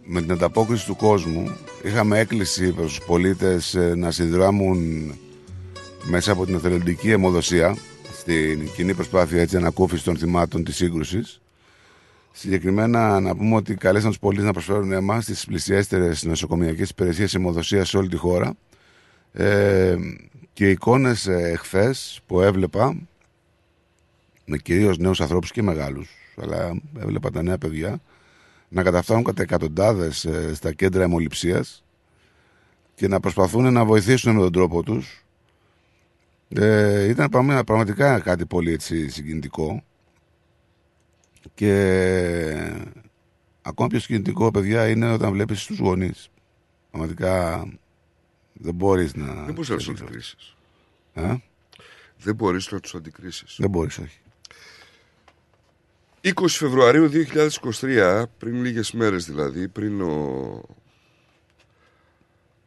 [0.03, 1.57] με την ανταπόκριση του κόσμου.
[1.83, 5.13] Είχαμε έκκληση προς τους πολίτες ε, να συνδράμουν
[6.03, 7.77] μέσα από την εθελοντική αιμοδοσία
[8.13, 11.41] στην κοινή προσπάθεια έτσι ανακούφιση των θυμάτων της σύγκρουσης.
[12.31, 17.89] Συγκεκριμένα να πούμε ότι καλέσαν τους πολίτες να προσφέρουν αίμα στις πλησιέστερες νοσοκομιακές υπηρεσίες αιμοδοσίας
[17.89, 18.53] σε όλη τη χώρα.
[19.31, 19.95] Ε,
[20.53, 23.07] και οι εικόνες ε, εχθές που έβλεπα
[24.45, 26.09] με κυρίως νέους ανθρώπους και μεγάλους
[26.41, 28.01] αλλά έβλεπα τα νέα παιδιά
[28.69, 31.83] να καταφτάνουν κατά εκατοντάδες ε, στα κέντρα αιμοληψίας
[32.95, 35.25] και να προσπαθούν να βοηθήσουν με τον τρόπο τους.
[36.49, 39.83] Ε, ήταν πραγμα- πραγματικά κάτι πολύ έτσι συγκινητικό.
[41.53, 41.73] Και
[43.61, 46.29] ακόμα πιο συγκινητικό παιδιά είναι όταν βλέπεις τους γονείς.
[46.91, 47.65] Πραγματικά
[48.53, 50.55] δεν μπορείς να Δεν μπορείς να τους αντικρίσεις.
[51.13, 51.35] Ε;
[52.17, 53.55] Δεν μπορείς να τους αντικρίσεις.
[53.59, 54.19] δεν μπορείς όχι
[56.35, 57.09] 20 Φεβρουαρίου
[57.81, 60.61] 2023, πριν λίγες μέρες δηλαδή, πριν, ο...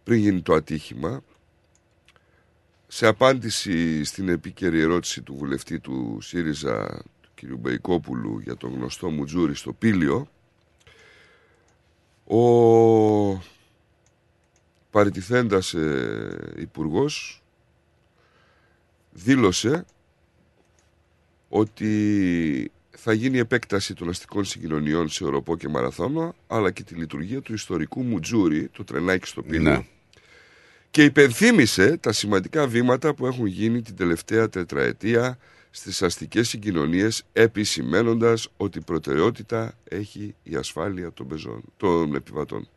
[0.04, 1.22] πριν γίνει το ατύχημα,
[2.86, 7.58] σε απάντηση στην επίκαιρη ερώτηση του βουλευτή του ΣΥΡΙΖΑ, του κ.
[7.58, 10.28] Μπεϊκόπουλου, για τον γνωστό Μουτζούρι στο Πήλιο,
[12.24, 13.42] ο
[14.90, 17.42] παραιτηθέντας ε, υπουργός
[19.10, 19.84] δήλωσε
[21.48, 27.40] ότι θα γίνει επέκταση των αστικών συγκοινωνιών σε οροπό και μαραθώνα, αλλά και τη λειτουργία
[27.40, 29.70] του ιστορικού Μουτζούρι, το τρενάκι στο Πήλιο.
[29.70, 29.86] Ναι.
[30.90, 35.38] Και υπενθύμησε τα σημαντικά βήματα που έχουν γίνει την τελευταία τετραετία
[35.70, 42.68] στις αστικές συγκοινωνίες επισημένοντας ότι προτεραιότητα έχει η ασφάλεια των, πεζών, των επιβατών.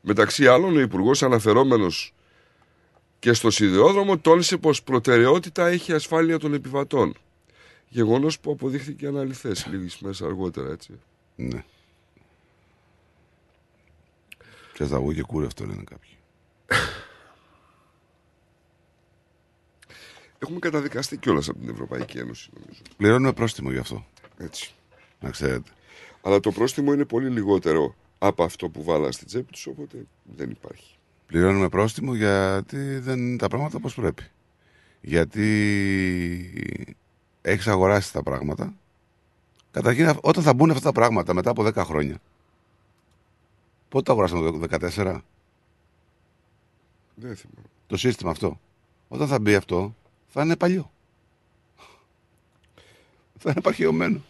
[0.00, 2.14] Μεταξύ άλλων, ο Υπουργός αναφερόμενος
[3.18, 7.14] και στο σιδηρόδρομο τόνισε πως προτεραιότητα έχει η ασφάλεια των επιβατών.
[7.94, 11.00] Γεγονός που αποδείχθηκε αναλυθές λίγες μέσα αργότερα, έτσι.
[11.36, 11.64] Ναι.
[14.72, 16.10] Και θα βγω και κούρευτο λένε κάποιοι.
[20.38, 22.80] Έχουμε καταδικαστεί κιόλας από την Ευρωπαϊκή Ένωση, νομίζω.
[22.96, 24.06] Πληρώνουμε πρόστιμο γι' αυτό.
[24.36, 24.74] Έτσι.
[25.20, 25.70] Να ξέρετε.
[26.22, 30.06] Αλλά το πρόστιμο είναι πολύ λιγότερο από αυτό που βάλα στην τσέπη τους, οπότε
[30.36, 30.96] δεν υπάρχει.
[31.26, 34.22] Πληρώνουμε πρόστιμο γιατί δεν είναι τα πράγματα όπως πρέπει.
[35.00, 35.44] Γιατί
[37.44, 38.74] έχεις αγοράσει τα πράγματα.
[39.70, 42.18] Καταρχήν, όταν θα μπουν αυτά τα πράγματα μετά από 10 χρόνια.
[43.88, 45.20] Πότε το αγοράσαμε το 14.
[47.14, 47.68] Δεν θυμάμαι.
[47.86, 48.60] Το σύστημα αυτό.
[49.08, 49.94] Όταν θα μπει αυτό,
[50.26, 50.90] θα είναι παλιό.
[53.40, 54.22] θα είναι παχαιωμένο.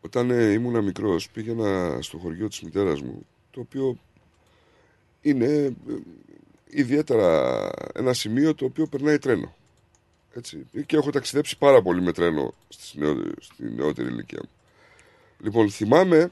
[0.00, 3.98] Όταν ε, ήμουν μικρός πήγαινα στο χωριό της μητέρας μου, το οποίο
[5.20, 5.74] είναι ε,
[6.66, 9.56] ιδιαίτερα ένα σημείο το οποίο περνάει τρένο.
[10.38, 10.66] Έτσι.
[10.86, 14.50] Και έχω ταξιδέψει πάρα πολύ με τρένο στη, νεό, στη νεότερη ηλικία μου.
[15.40, 16.30] Λοιπόν, θυμάμαι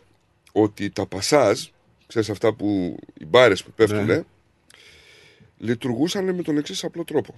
[0.52, 1.66] ότι τα πασάζ,
[2.06, 4.22] ξέρεις αυτά που οι μπάρες που πέφτουν, Ναι.
[5.58, 7.34] λειτουργούσαν με τον εξής απλό τρόπο.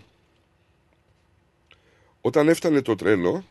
[2.21, 3.45] Όταν έφτανε το τρένο,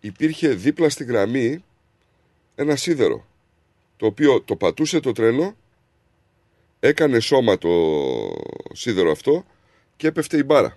[0.00, 1.64] υπήρχε δίπλα στη γραμμή
[2.54, 3.26] ένα σίδερο,
[3.96, 5.56] το οποίο το πατούσε το τρένο,
[6.80, 7.70] έκανε σώμα το
[8.72, 9.44] σίδερο αυτό
[9.96, 10.76] και έπεφτε η μπάρα.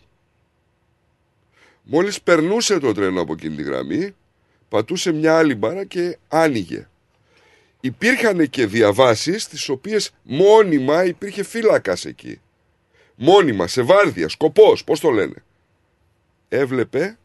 [1.88, 4.16] Μόλις περνούσε το τρένο από εκείνη τη γραμμή,
[4.70, 6.88] πατούσε μια άλλη μπάρα και άνοιγε.
[7.82, 12.42] Υπήρχαν και διαβάσεις τις οποίες μόνιμα υπήρχε φύλακας εκεί.
[13.16, 15.44] Μόνιμα, σε βάρδια, σκοπός, πώς το λένε.
[16.50, 17.18] Έβλεπε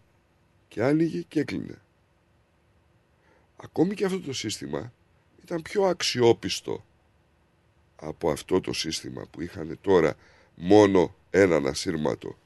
[0.69, 1.79] και άνοιγε και έκλεινε.
[3.57, 4.93] Ακόμη και αυτό το σύστημα
[5.43, 6.85] ήταν πιο αξιόπιστο
[7.97, 10.15] από αυτό το σύστημα που είχαν τώρα
[10.55, 12.39] μόνο έναν ασύρματο.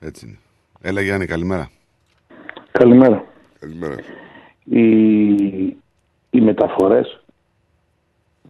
[0.00, 0.38] Έτσι είναι.
[0.80, 1.70] Έλα Γιάννη, καλημέρα.
[2.70, 3.24] Καλημέρα.
[3.58, 3.94] Καλημέρα.
[4.64, 4.86] Οι,
[6.30, 7.20] οι μεταφορές,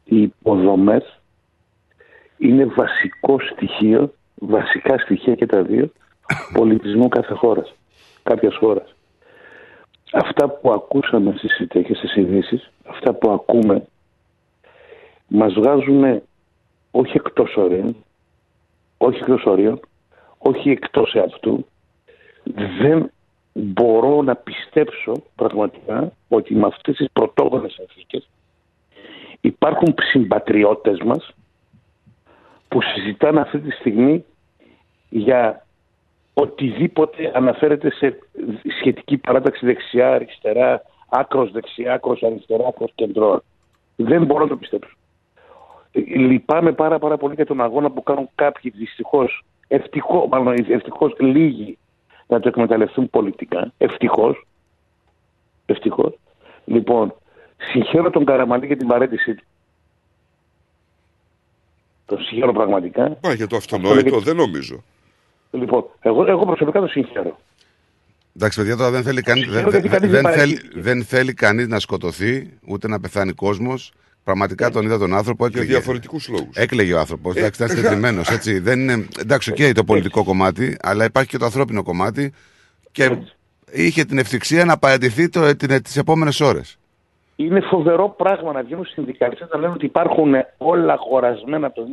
[0.04, 1.20] οι υποδομές
[2.38, 5.92] είναι βασικό στοιχείο, βασικά στοιχεία και τα δύο,
[6.52, 7.74] πολιτισμού κάθε χώρας,
[8.22, 8.94] κάποιας χώρας.
[10.12, 13.86] Αυτά που ακούσαμε στις και στις ειδήσεις, αυτά που ακούμε,
[15.28, 16.22] μας βγάζουν
[16.90, 17.96] όχι εκτός ορίων,
[18.98, 19.80] όχι εκτός ορίων,
[20.38, 21.66] όχι εκτός εαυτού.
[22.80, 23.10] Δεν
[23.52, 28.28] μπορώ να πιστέψω πραγματικά ότι με αυτές τις πρωτόγονες συνθήκες
[29.40, 31.34] υπάρχουν συμπατριώτες μας
[32.68, 34.24] που συζητάνε αυτή τη στιγμή
[35.08, 35.66] για
[36.34, 38.18] οτιδήποτε αναφέρεται σε
[38.78, 43.42] σχετική παράταξη δεξιά, αριστερά, άκρος δεξιά, άκρος αριστερά, άκρος κεντρό.
[43.96, 44.96] Δεν μπορώ να το πιστέψω.
[45.92, 51.14] Ε, Λυπάμαι πάρα πάρα πολύ για τον αγώνα που κάνουν κάποιοι δυστυχώς, ευτυχώς, μάλλον ευτυχώς
[51.18, 51.78] λίγοι
[52.26, 53.72] να το εκμεταλλευτούν πολιτικά.
[53.78, 54.46] Ευτυχώς.
[55.66, 56.18] Ευτυχώς.
[56.64, 57.14] Λοιπόν,
[57.56, 59.44] συγχαίρω τον Καραμαλή για την παραίτησή του.
[62.06, 63.18] Τον συγχαίρω πραγματικά.
[63.22, 64.82] Μα για το αυτονόητο δεν νομίζω.
[65.50, 67.38] Λοιπόν, εγώ, εγώ προσωπικά τον συγχαίρω.
[68.36, 70.80] Εντάξει, παιδιά, τώρα δεν θέλει κανείς δεν, Ξέρω γιατί δεν- κανείς δεν δεν θέλει, παρέχει.
[70.80, 73.92] δεν θέλει κανείς να σκοτωθεί, ούτε να πεθάνει κόσμος.
[74.32, 75.46] Πραγματικά τον είδα τον άνθρωπο.
[75.46, 75.78] Για Έκλαιγε.
[75.78, 76.56] διαφορετικούς λόγους.
[76.56, 77.34] Έκλαιγε ο άνθρωπος.
[77.36, 78.20] Ε, Εντάξει, ήταν συντετριμμένος.
[78.30, 78.58] Έτσι.
[78.58, 82.32] Δεν είναι, εντάξει, οκ, το πολιτικό κομμάτι, αλλά υπάρχει και το ανθρώπινο κομμάτι.
[82.92, 83.16] Και
[83.72, 85.28] είχε την ευτυχία να παραιτηθεί
[85.82, 86.78] τις επόμενες ώρες.
[87.36, 91.86] Είναι φοβερό πράγμα να βγαίνουν συνδικαλιστές να λένε ότι υπάρχουν όλα χωρασμένα από το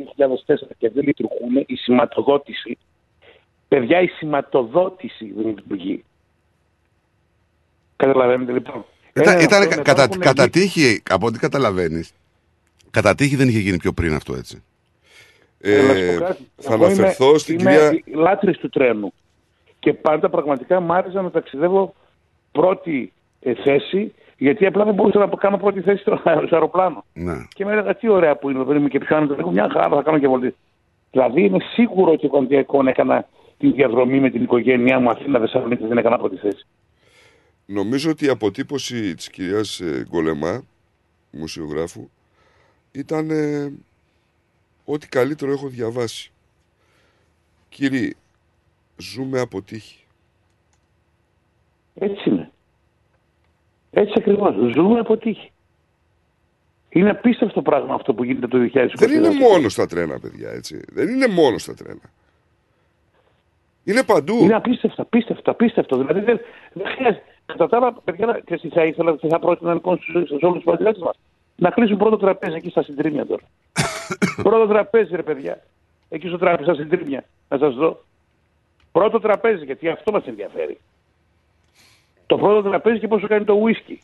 [0.46, 1.64] 2004 και δεν λειτουργούν.
[1.66, 2.78] Η σηματοδότηση.
[3.68, 6.04] Παιδιά, η σηματοδότηση δεν λειτουργεί.
[7.96, 8.84] Καταλαβαίνετε λοιπόν.
[9.16, 12.12] Ήταν, Ένα ήταν αυτό, κα- μετά κατά, έχουν κατά βγει- τύχη, από ό,τι καταλαβαίνεις,
[12.96, 14.62] κατά τύχη δεν είχε γίνει πιο πριν αυτό έτσι.
[15.60, 16.48] Ε, Να σου πω κάτι.
[16.56, 18.22] θα Εγώ αναφερθώ είμαι, στην είμαι κυρία...
[18.22, 19.12] λάτρης του τρένου.
[19.78, 21.94] Και πάντα πραγματικά μ' άρεσε να ταξιδεύω
[22.52, 27.04] πρώτη ε, θέση, γιατί απλά δεν μπορούσα να κάνω πρώτη θέση στο, στο αεροπλάνο.
[27.12, 27.46] Ναι.
[27.54, 29.36] Και με έλεγα τι ωραία που είναι, δεν είμαι και πιο άνετο.
[29.38, 30.54] Έχω μια χαρά, θα κάνω και βολτή.
[31.10, 33.28] Δηλαδή είναι σίγουρο ότι εγώ έκανα
[33.58, 36.66] τη διαδρομή με την οικογένειά μου Αθήνα Θεσσαλονίκη δεν έκανα από τη θέση.
[37.66, 40.62] Νομίζω ότι η αποτύπωση της κυρίας ε, Γκολεμά,
[41.30, 42.08] μουσιογράφου,
[42.96, 43.72] ήταν ε,
[44.84, 46.32] ό,τι καλύτερο έχω διαβάσει.
[47.68, 48.12] Κύριε,
[48.96, 50.04] ζούμε από τύχη.
[51.94, 52.50] Έτσι είναι.
[53.90, 54.54] Έτσι ακριβώς.
[54.74, 55.52] Ζούμε από τύχη.
[56.88, 58.88] Είναι απίστευτο πράγμα αυτό που γίνεται το 2020.
[58.94, 60.80] Δεν είναι μόνο στα τρένα, παιδιά, έτσι.
[60.92, 62.10] Δεν είναι μόνο στα τρένα.
[63.84, 64.36] Είναι παντού.
[64.42, 65.96] Είναι απίστευτο, απίστευτο, απίστευτο.
[65.96, 66.40] Δηλαδή δεν,
[66.72, 67.24] δεν χρειάζεται.
[67.46, 70.64] Κατά τα άλλα, παιδιά, και εσύ θα ήθελα και θα πρότεινα λοιπόν στους όλους τους
[70.64, 71.16] παντελέτε μας
[71.56, 73.42] να κλείσουν πρώτο τραπέζι εκεί στα συντρίμια τώρα.
[74.42, 75.62] πρώτο τραπέζι, ρε παιδιά.
[76.08, 77.24] Εκεί στο τραπέζι, στα συντρίμια.
[77.48, 78.00] Να σας δω.
[78.92, 80.78] Πρώτο τραπέζι, γιατί αυτό μας ενδιαφέρει.
[82.26, 84.00] Το πρώτο τραπέζι και πόσο κάνει το ουίσκι.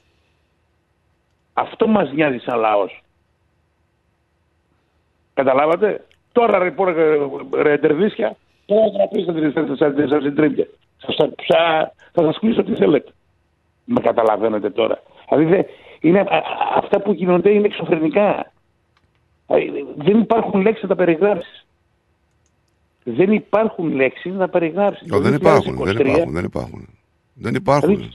[1.53, 3.03] Αυτό μας νοιάζει σαν λαός.
[5.35, 6.75] Καταλάβατε; Τώρα ρε,
[7.63, 9.51] ρε, τερδίσια, τώρα τραπέζι
[10.09, 10.67] θα συντρίμια.
[12.13, 13.13] Θα σας κλείσω τι θέλετε.
[13.85, 15.03] Με καταλαβαίνετε τώρα.
[15.31, 15.67] Δηλαδή
[16.03, 16.27] είναι,
[16.77, 18.53] αυτά που γίνονται είναι εξωφρενικά.
[19.97, 21.67] Δεν υπάρχουν λέξεις να τα περιγράψεις.
[23.05, 25.09] Δεν υπάρχουν λέξεις να περιγράψεις.
[25.09, 26.89] δεν, υπάρχουν, δεν υπάρχουν, δεν υπάρχουν.
[27.35, 27.89] Δεν υπάρχουν.
[27.89, 28.11] Δηλαδή,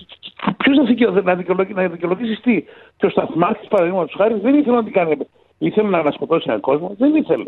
[0.57, 2.63] Ποιος να, δικαιολογήσει, να δικαιολογήσεις τι;
[2.97, 5.17] Και ο Σταθμάρχη, παραδείγματος χάρη, δεν ήθελε να την κάνει.
[5.57, 6.95] Ήθελε να ανασκοτώσει έναν κόσμο.
[6.97, 7.45] Δεν ήθελε.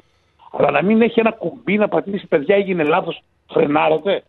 [0.51, 3.21] Αλλά να μην έχει ένα κουμπί να πατήσει, παιδιά, έγινε λάθος.
[3.51, 4.23] Φρενάρετε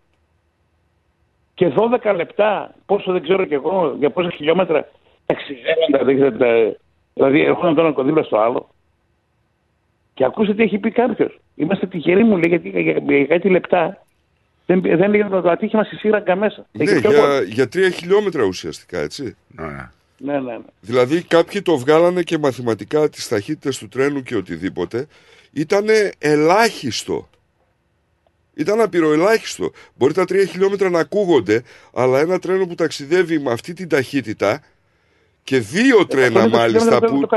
[1.55, 1.73] και
[2.03, 4.89] 12 λεπτά, πόσο δεν ξέρω κι εγώ, για πόσα χιλιόμετρα
[5.32, 6.78] ταξιδεύοντα, δείχνετε,
[7.15, 8.69] δηλαδή έρχονταν το ένα δίπλα στο άλλο.
[10.15, 11.39] Και ακούσατε τι έχει πει κάποιος.
[11.55, 14.05] Είμαστε τυχεροί μου, λέει, γιατί για, κάτι λεπτά
[14.66, 16.66] δεν, δεν λέγεται το ατύχημα στη σύραγγα μέσα.
[16.73, 19.36] Ναι, για, για τρία χιλιόμετρα ουσιαστικά, έτσι.
[19.48, 19.89] Ναι.
[20.23, 20.59] Ναι, ναι, ναι.
[20.81, 25.07] Δηλαδή κάποιοι το βγάλανε και μαθηματικά τις ταχύτητες του τρένου και οτιδήποτε.
[25.52, 25.85] Ήταν
[26.19, 27.28] ελάχιστο
[28.55, 29.73] ήταν απειροελάχιστο.
[29.94, 31.62] Μπορεί τα τρία χιλιόμετρα να ακούγονται,
[31.94, 34.62] αλλά ένα τρένο που ταξιδεύει με αυτή την ταχύτητα
[35.51, 37.29] και δύο τρένα μάλιστα που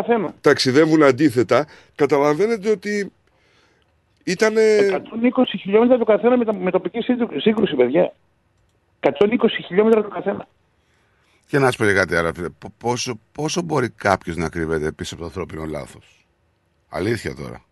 [0.41, 3.11] ταξιδεύουν αντίθετα, καταλαβαίνετε ότι
[4.23, 4.53] ήταν.
[4.55, 4.99] 120
[5.59, 6.99] χιλιόμετρα το καθένα με, με τοπική
[7.37, 8.13] σύγκρουση, παιδιά.
[8.99, 9.09] 120
[9.65, 10.47] χιλιόμετρα το καθένα.
[11.47, 12.31] Και να σου πω κάτι άρα,
[12.77, 16.27] πόσο, πόσο μπορεί κάποιος να κρύβεται πίσω από το ανθρώπινο λάθος;
[16.89, 17.65] Αλήθεια τώρα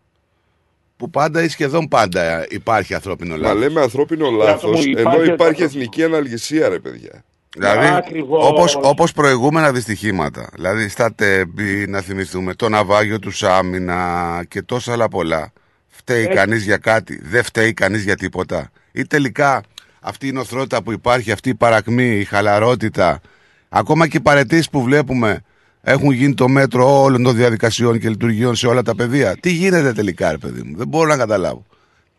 [0.97, 3.53] που πάντα ή σχεδόν πάντα υπάρχει ανθρώπινο λάθος.
[3.53, 7.23] Μα λέμε ανθρώπινο λάθος, ενώ υπάρχει εθνική αναλγησία, ρε παιδιά.
[7.57, 10.49] Δηλαδή, όπως όπως προηγούμενα δυστυχήματα.
[10.53, 15.51] Δηλαδή, στα τέμπη, να θυμηθούμε, το ναυάγιο του Σάμινα και τόσα άλλα πολλά.
[15.87, 18.71] Φταίει κανείς για κάτι, δεν φταίει κανείς για τίποτα.
[18.91, 19.63] Ή τελικά
[19.99, 23.21] αυτή η νοθρότητα που υπάρχει, αυτή η παρακμή, η χαλαρότητα,
[23.69, 25.41] ακόμα και οι παρετήσεις που βλέπουμε
[25.81, 29.37] έχουν γίνει το μέτρο όλων των διαδικασιών και λειτουργιών σε όλα τα πεδία.
[29.39, 31.65] Τι γίνεται τελικά, ρε παιδί μου, δεν μπορώ να καταλάβω.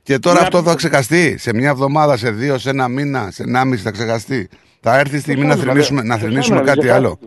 [0.03, 1.37] Και τώρα αυτό θα ξεχαστεί.
[1.39, 4.49] Σε μια εβδομάδα, σε δύο, σε ένα μήνα, σε ένα μισή θα ξεχαστεί.
[4.85, 7.19] Θα έρθει η στιγμή να θρυνήσουμε, να θρυνήσουμε κάτι άλλο.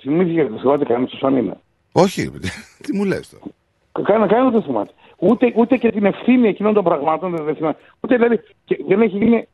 [0.00, 1.56] Θυμήθηκε το θυμάται κανείς το σαν
[1.92, 2.30] Όχι,
[2.82, 3.44] τι μου λες τώρα.
[4.08, 4.90] Κάνα, κανένα δεν θυμάται.
[5.16, 7.78] Ούτε, ούτε και την ευθύνη εκείνων των πραγμάτων δεν θυμάται.
[8.00, 8.40] Ούτε δηλαδή
[8.88, 9.48] δεν έχει γίνει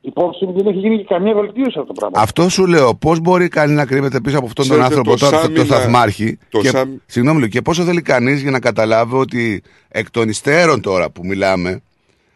[0.00, 2.20] υπόψη μου δεν έχει γίνει και καμία βελτίωση αυτό το πράγμα.
[2.20, 2.94] Αυτό σου λέω.
[2.94, 6.38] Πώς μπορεί κανείς να κρύβεται πίσω από αυτόν τον άνθρωπο, το, το, το σταθμάρχη.
[6.48, 7.00] Το και, Σάμι...
[7.06, 11.82] Συγγνώμη, και πόσο θέλει κανείς για να καταλάβει ότι εκ των υστέρων τώρα που μιλάμε,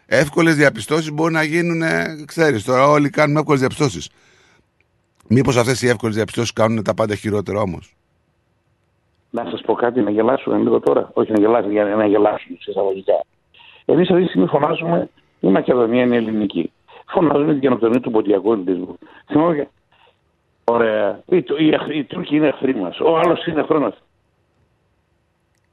[0.07, 1.83] εύκολες διαπιστώσεις μπορεί να γίνουν.
[2.27, 4.09] Ξέρεις, τώρα όλοι κάνουμε εύκολες διαπιστώσεις.
[5.29, 7.97] Μήπως αυτές οι εύκολες διαπιστώσεις κάνουν τα πάντα χειρότερα όμως;
[9.31, 11.11] Να σας πω κάτι, να γελάσουμε λίγο τώρα.
[11.13, 13.25] Όχι να γελάσουμε, για να γελάσουμε σε εισαγωγικά.
[13.85, 15.09] Εμείς αυτή τη στιγμή φωνάζουμε
[15.41, 16.73] η Μακεδονία είναι ελληνική
[17.13, 18.99] φωνάζουν την γενοκτονία του ποντιακού ελληνισμού.
[19.27, 19.69] Θυμάμαι.
[20.65, 21.23] Ωραία.
[21.27, 23.01] Οι, οι, οι Τούρκοι είναι εχθροί μας.
[23.01, 23.93] Ο άλλος είναι εχθρό μα.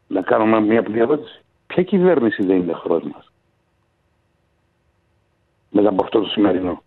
[0.08, 1.42] Να κάνουμε μια απλή ερώτηση.
[1.68, 3.24] Ποια κυβέρνηση δεν είναι εχθρό μα.
[5.70, 6.84] Μετά από αυτό το σημερινό.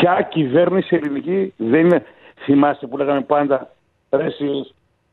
[0.00, 2.04] Ποια κυβέρνηση ελληνική δεν είναι.
[2.44, 3.70] Θυμάστε που λέγαμε πάντα,
[4.10, 4.26] ρε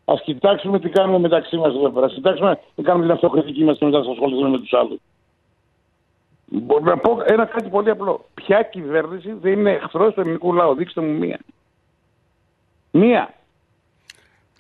[0.05, 2.05] Α κοιτάξουμε τι κάνουμε μεταξύ μας εδώ πέρα.
[2.05, 4.99] Α κοιτάξουμε τι κάνουμε την αυτοκριτική μας και μετά θα ασχοληθούμε με τους άλλους.
[6.45, 8.25] Μπορώ να πω ένα κάτι πολύ απλό.
[8.33, 11.39] Ποια κυβέρνηση δεν είναι εχθρός του ελληνικού λαού; Δείξτε μου μία.
[12.91, 13.33] Μία.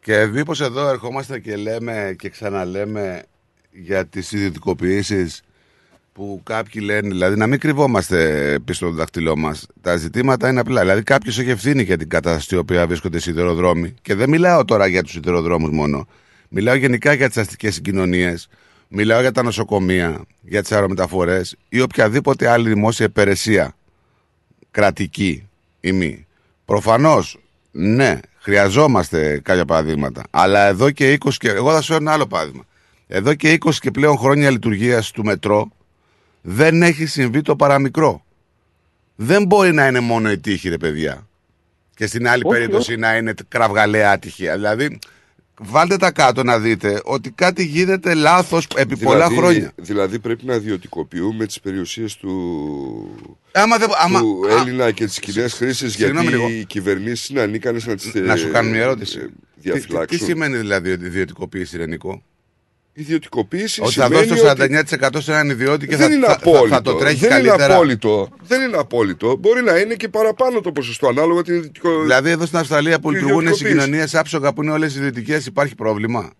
[0.01, 3.23] Και μήπως εδώ ερχόμαστε και λέμε και ξαναλέμε
[3.71, 5.43] για τις ιδιωτικοποιήσεις
[6.15, 9.67] που κάποιοι λένε, δηλαδή να μην κρυβόμαστε πίσω στο δαχτυλό μας.
[9.81, 10.81] Τα ζητήματα είναι απλά.
[10.81, 13.93] Δηλαδή, κάποιος έχει ευθύνη για την κατάσταση στην οποία βρίσκονται οι σιδηροδρόμοι.
[14.01, 16.07] Και δεν μιλάω τώρα για τους σιδηροδρόμους μόνο.
[16.49, 18.47] Μιλάω γενικά για τις αστικές συγκοινωνίες.
[18.87, 23.75] Μιλάω για τα νοσοκομεία, για τις αερομεταφορές ή οποιαδήποτε άλλη δημόσια υπηρεσία.
[24.71, 25.47] Κρατική
[25.79, 26.25] ή μη.
[26.65, 27.39] Προφανώς,
[27.71, 30.23] ναι, χρειαζόμαστε κάποια παραδείγματα.
[30.29, 31.49] Αλλά εδώ και 20 και.
[31.49, 32.63] Εγώ θα σου φέρω ένα άλλο παράδειγμα.
[33.07, 35.71] Εδώ και 20 και πλέον χρόνια λειτουργίας του μετρό,
[36.47, 38.25] Δεν έχει συμβεί το παραμικρό.
[39.15, 41.27] Δεν μπορεί να είναι μόνο η τύχη, ρε παιδιά.
[41.95, 42.99] Και στην άλλη Όχι, περίπτωση όχι.
[42.99, 44.55] να είναι κραυγαλαία ατυχία.
[44.55, 44.99] Δηλαδή,
[45.59, 49.71] βάλτε τα κάτω να δείτε ότι κάτι γίνεται λάθος επί πολλά χρόνια.
[49.75, 52.31] Δηλαδή πρέπει να ιδιωτικοποιούμε τις περιουσίες του,
[53.51, 56.49] Άμα δεν- άμα- του α- Έλληνα και τις κοινές χρήσεις Συγγνώμη γιατί λίγο.
[56.59, 59.17] οι κυβερνήσεις είναι ανίκανες να τις Να σου κάνω μια ερώτηση.
[59.19, 59.27] ε, Τι,
[59.61, 60.17] τι, διαφυλάξουν.
[60.19, 62.23] τι σημαίνει δηλαδή ότι ιδιωτικοποίηση, Ρενικό.
[62.97, 64.61] Ιδιωτικοποίηση Ότι θα σημαίνει δώσει το ότι-
[65.15, 66.67] 49% σε έναν ιδιώτη και δεν θα, είναι θα, θα, απόλυτο.
[66.75, 67.65] θα το τρέχει δεν καλύτερα.
[67.65, 68.29] Είναι απόλυτο.
[68.41, 69.35] Δεν είναι απόλυτο.
[69.35, 72.01] Μπορεί να είναι και παραπάνω το ποσοστό ανάλογα την ιδιωτικο...
[72.01, 73.79] Δηλαδή εδώ στην Αυστραλία που την λειτουργούν οι ιδιωτικοποίηση.
[73.79, 76.31] συγκοινωνίες άψογα που είναι όλες ιδιωτικές, υπάρχει πρόβλημα;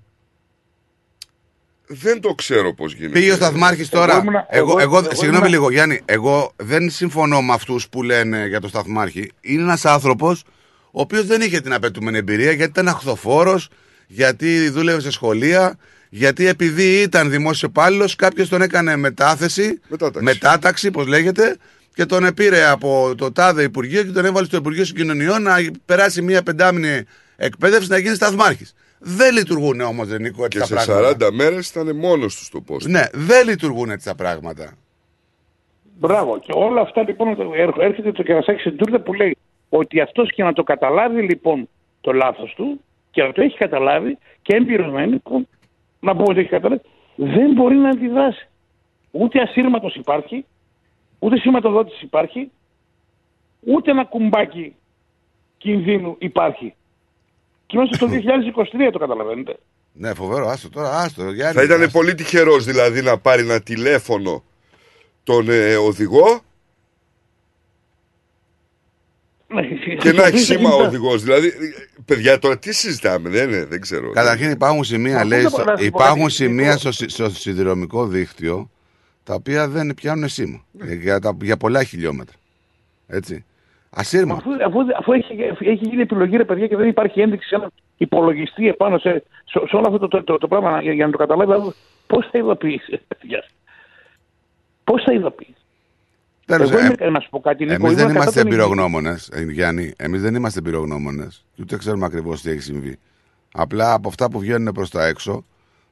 [1.87, 3.19] Δεν το ξέρω πώς γίνεται.
[3.19, 4.11] Πήγε ο Σταθμάρχης τώρα.
[4.13, 6.01] Εγώ ήμουνα- Εγώ, εγώ- εγώ, εγώ συγγνώμη ήμουνα- λίγο, Γιάννη.
[6.05, 9.31] Εγώ δεν συμφωνώ με αυτούς που λένε για τον Σταθμάρχη.
[9.41, 10.43] Είναι ένας άνθρωπος
[10.91, 13.69] ο οποίος δεν είχε την απαιτούμενη εμπειρία γιατί ήταν αχθοφόρος,
[14.07, 15.77] γιατί δούλευε σε σχολεία,
[16.09, 20.23] γιατί επειδή ήταν δημόσιος υπάλληλος, κάποιος τον έκανε μετάθεση, Μετάταξη.
[20.23, 21.57] μετάταξη, πώς λέγεται,
[21.93, 25.55] και τον επήρε από το τάδε Υπουργείο και τον έβαλε στο Υπουργείο Συγκοινωνιών να
[25.85, 27.03] περάσει μια πεντάμινη
[27.35, 28.73] εκπαίδευση να γίνει σταθμάρχης.
[28.99, 31.27] Δεν λειτουργούν όμως, δεν Νίκο, έτσι Και τα σε πράγματα.
[31.27, 32.89] 40 μέρες ήταν μόνος τους στο πόστο.
[32.89, 34.71] Ναι, δεν λειτουργούν έτσι τα πράγματα.
[35.99, 36.39] Μπράβο.
[36.39, 39.37] Και όλα αυτά λοιπόν έρχ- έρχεται το κερασάκι στην τούρτα που λέει
[39.69, 41.69] ότι αυτός και να το καταλάβει λοιπόν
[42.01, 45.47] το λάθος του και να το έχει καταλάβει και εμπειρωμένοι, που,
[46.05, 46.81] να πούμε ότι το έχει καταλάβει,
[47.15, 48.47] δεν μπορεί να αντιδράσει.
[49.11, 50.45] Ούτε ασύρματος υπάρχει,
[51.19, 52.51] ούτε σηματοδότηση υπάρχει,
[53.59, 54.75] ούτε ένα κουμπάκι
[55.57, 56.75] κινδύνου υπάρχει.
[57.65, 58.07] Και είμαστε στο
[58.87, 59.55] 2023 το καταλαβαίνετε.
[59.93, 61.31] Ναι, φοβερό, άστο τώρα, άστο.
[61.31, 61.97] Γιάννη, Θα ήταν άστο.
[61.97, 64.43] πολύ τυχερός δηλαδή να πάρει ένα τηλέφωνο
[65.23, 66.41] τον ε, οδηγό
[70.11, 71.23] και να έχει σήμα ο οδηγός.
[71.23, 71.51] Δηλαδή, ε,
[72.05, 74.11] παιδιά, τώρα τι συζητάμε, δεν, είναι, δεν ξέρω.
[74.11, 76.77] Καταρχήν υπάρχουν σημεία, Μα λέει, πώς στο- να- να σου πω υπάρχουν κάτι, σημεία Νίκο.
[76.79, 78.69] στο, συ- στο σιδηρομικό δίκτυο
[79.23, 80.93] τα οποία δεν πιάνουν σήμα Ναι.
[80.93, 82.35] για, τα, για πολλά χιλιόμετρα.
[83.07, 83.45] Έτσι.
[83.89, 84.33] Ασύρμα.
[84.35, 87.69] Αφού, αφού, αφού έχει, έχει γίνει επιλογή, ρε παιδιά, και δεν υπάρχει ένδειξη σε έναν
[87.97, 91.11] υπολογιστή επάνω σε, σε, σε όλο αυτό το, το, το, το πράγμα για, για να
[91.11, 91.73] το καταλάβει,
[92.07, 93.45] πώς θα ειδοποιήσει, παιδιά.
[94.83, 95.64] Πώς θα ειδοποιήσει.
[96.45, 98.51] Τέλος, Εγώ ε, είμαι, να σου πω κάτι, Νίκο, Εμείς δεν ήμουν κατά είμαστε των
[98.51, 99.93] εμπειρογνώμονες, Γιάννη.
[99.97, 102.97] Εμείς δεν είμαστε εμπειρογνώμονες και ούτε ξέρουμε ακριβώς τι έχει συμβεί.
[103.53, 105.45] Απλά από αυτά που βγαίνουν προς τα έξω,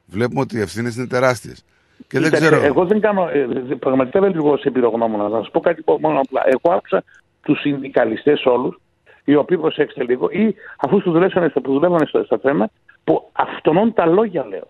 [0.06, 1.64] βλέπουμε ότι οι ευθύνες είναι τεράστιες.
[2.08, 2.64] Και δεν Κοίταξε, ξέρω.
[2.64, 5.28] Εγώ δεν κάνω, ε, δε- πραγματικά δεν λειτουργώ σε εμπειρογνώμονα.
[5.28, 6.42] Να σα πω κάτι μόνο απλά.
[6.46, 7.04] Εγώ άκουσα
[7.42, 8.80] τους συνδικαλιστές όλους,
[9.24, 12.70] οι οποίοι προσέξτε λίγο, ή αφού τους δουλεύανε, που δουλεύανε στα, στα τρένα,
[13.04, 14.68] που αυτονών τα λόγια λέω.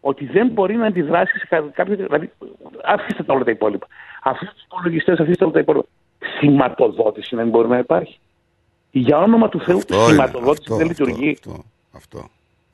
[0.00, 1.96] Ότι δεν μπορεί να αντιδράσεις σε κα- κάποιο.
[1.96, 2.30] Δηλαδή,
[2.84, 3.86] αφήστε τα όλα τα υπόλοιπα.
[4.24, 5.86] Αφήστε τους υπολογιστές, αφήστε όλα τα υπόλοιπα.
[6.38, 8.18] Σηματοδότηση δεν μπορεί να υπάρχει.
[8.90, 11.38] Για όνομα του Θεού, Αυτό είναι, σηματοδότηση αυτό, δεν αυτό, λειτουργεί.
[11.92, 12.28] Αυτό.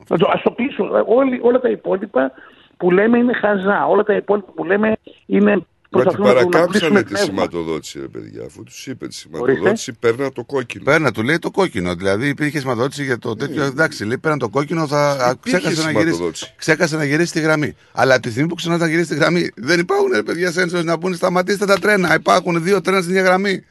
[0.09, 1.05] Να το, ας το κλείσω.
[1.06, 2.32] Όλοι, όλα τα υπόλοιπα
[2.77, 3.86] που λέμε είναι χαζά.
[3.86, 4.97] Όλα τα υπόλοιπα που λέμε
[5.27, 5.66] είναι.
[5.93, 7.27] Μα την προσπαθούμε να το- να παρακάμψανε πουλήσουμε τη πνεύμα.
[7.43, 8.45] σηματοδότηση, ρε παιδιά.
[8.45, 10.85] Αφού τους είπε τη σηματοδότηση, παίρνα το κόκκινο.
[10.85, 11.95] Παίρνα, του λέει το κόκκινο.
[11.95, 13.62] Δηλαδή υπήρχε σηματοδότηση για το τέτοιο.
[13.62, 16.55] Εντάξει, λέει πέραν το κόκκινο, θα α, Υπήρχε ξέχασε να, γυρίσει, σηματοδότηση.
[16.57, 17.77] ξέχασε να γυρίσει τη γραμμή.
[17.93, 20.85] Αλλά από τη στιγμή που ξανά θα γυρίσει τη γραμμή, δεν υπάρχουν ρε παιδιά σένσορ
[20.85, 22.15] να πούνε σταματήστε τα τρένα.
[22.15, 23.65] Υπάρχουν δύο τρένα στην ίδια γραμμή.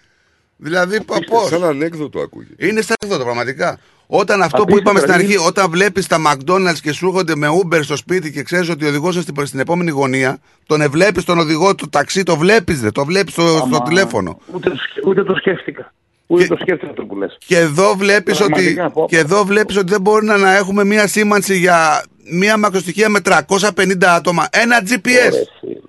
[0.58, 2.68] Δηλαδή πώς; Σαν ανέκδοτο ακούγεται.
[2.68, 3.80] Είναι σαν ανέκδοτο πραγματικά.
[4.12, 5.34] Όταν αυτό που Απίστευτο, είπαμε στην δηλαδή.
[5.36, 8.86] αρχή, όταν βλέπεις τα McDonald's και σου έρχονται με Uber στο σπίτι και ξέρεις ότι
[8.86, 12.90] ο οδηγός είναι στην, στην επόμενη γωνία, τον βλέπει τον οδηγό του ταξί, το βλέπεις,
[12.92, 14.40] το βλέπεις στο, στο Άμα- τηλέφωνο.
[14.54, 15.94] Ούτε, το σκε- ούτε το σκέφτηκα.
[16.28, 17.38] Ούτε το σκέφτηκα αυτό που λες.
[17.46, 19.08] Και εδώ βλέπεις ότι, Πραγματικά, πω, πω.
[19.08, 23.20] και εδώ βλέπεις ότι δεν μπορεί να, να έχουμε μία σήμανση για μία μακροστοιχεία με
[23.24, 24.48] 350 άτομα.
[24.52, 25.34] Ένα GPS.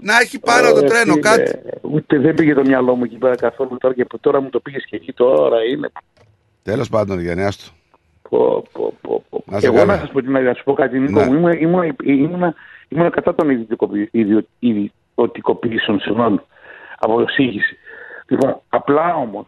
[0.00, 1.52] να έχει πάνω το Ωραία, τρένο, φίλε, κάτι.
[1.80, 4.60] Ούτε δεν πήγε το μυαλό μου εκεί πέρα καθόλου τώρα και που τώρα μου το
[4.60, 5.90] πήγες και εκεί τώρα είναι.
[6.62, 7.64] Τέλος πάντων, Γιάννη, άστο.
[8.30, 9.42] Πω, πω, πω, πω.
[9.46, 9.92] Να είσαι Εγώ καλά.
[9.94, 11.20] να σας πω, την αλήθεια, να σου πω κάτι, Νίκο.
[11.20, 11.26] Ναι.
[11.26, 12.54] μου, Ήμουν, ήμουν, ήμουν,
[12.88, 16.40] ήμουν κατά των ιδιωτικοποιη- ιδιο- ιδιωτικοποιήσεων, συγγνώμη,
[16.98, 17.76] από εισήγηση.
[18.28, 19.46] Λοιπόν, απλά όμως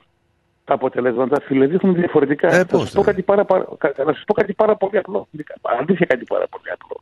[0.64, 2.48] τα αποτελέσματα φίλε δείχνουν διαφορετικά.
[2.48, 4.98] Ε, θα πώς, σας πω, κάτι πάρα, πάρα- κα- να σας πω κάτι πάρα πολύ
[4.98, 5.28] απλό.
[5.62, 7.00] Αλήθεια κάτι πάρα πολύ απλό.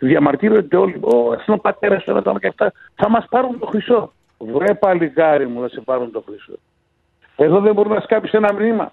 [0.00, 1.00] Διαμαρτύρονται όλοι.
[1.00, 2.72] Ο αυτό ο πατέρας του ένα και αυτά.
[2.94, 4.12] Θα μας πάρουν το χρυσό.
[4.38, 6.52] Βρε παλικάρι μου να σε πάρουν το χρυσό.
[7.36, 8.92] Εδώ δεν μπορεί να σκάψει ένα μνήμα.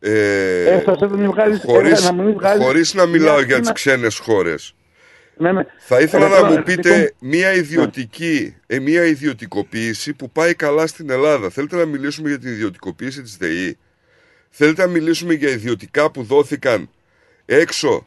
[0.00, 3.66] Ε, Έφτασε να μην βγάλεις- χωρίς, να μην βγάλεις- χωρίς να μιλάω μια- για τις
[3.66, 4.74] ένα- ξένες χώρες.
[5.36, 5.62] Ναι, ναι.
[5.78, 10.30] Θα ήθελα Ε, να τώρα, μου ε, πείτε λοιπόν, μια ιδιωτική, ε, μια ιδιωτικοποίηση που
[10.30, 11.50] πάει καλά στην Ελλάδα.
[11.50, 13.78] Θέλετε να μιλήσουμε για την ιδιωτικοποίηση της ΔΕΗ.
[14.50, 16.90] Θέλετε να μιλήσουμε για ιδιωτικά που δόθηκαν
[17.46, 18.06] έξω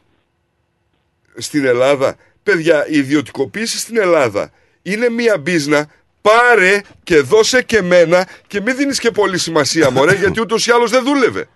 [1.36, 2.16] στην Ελλάδα.
[2.42, 4.50] Παιδιά, η ιδιωτικοποίηση στην Ελλάδα
[4.82, 5.86] είναι μια μπίζνα.
[6.22, 10.70] Πάρε και δώσε και μένα και μην δίνεις και πολύ σημασία μωρέ γιατί ούτως ή
[10.70, 11.46] άλλως δεν δούλευε.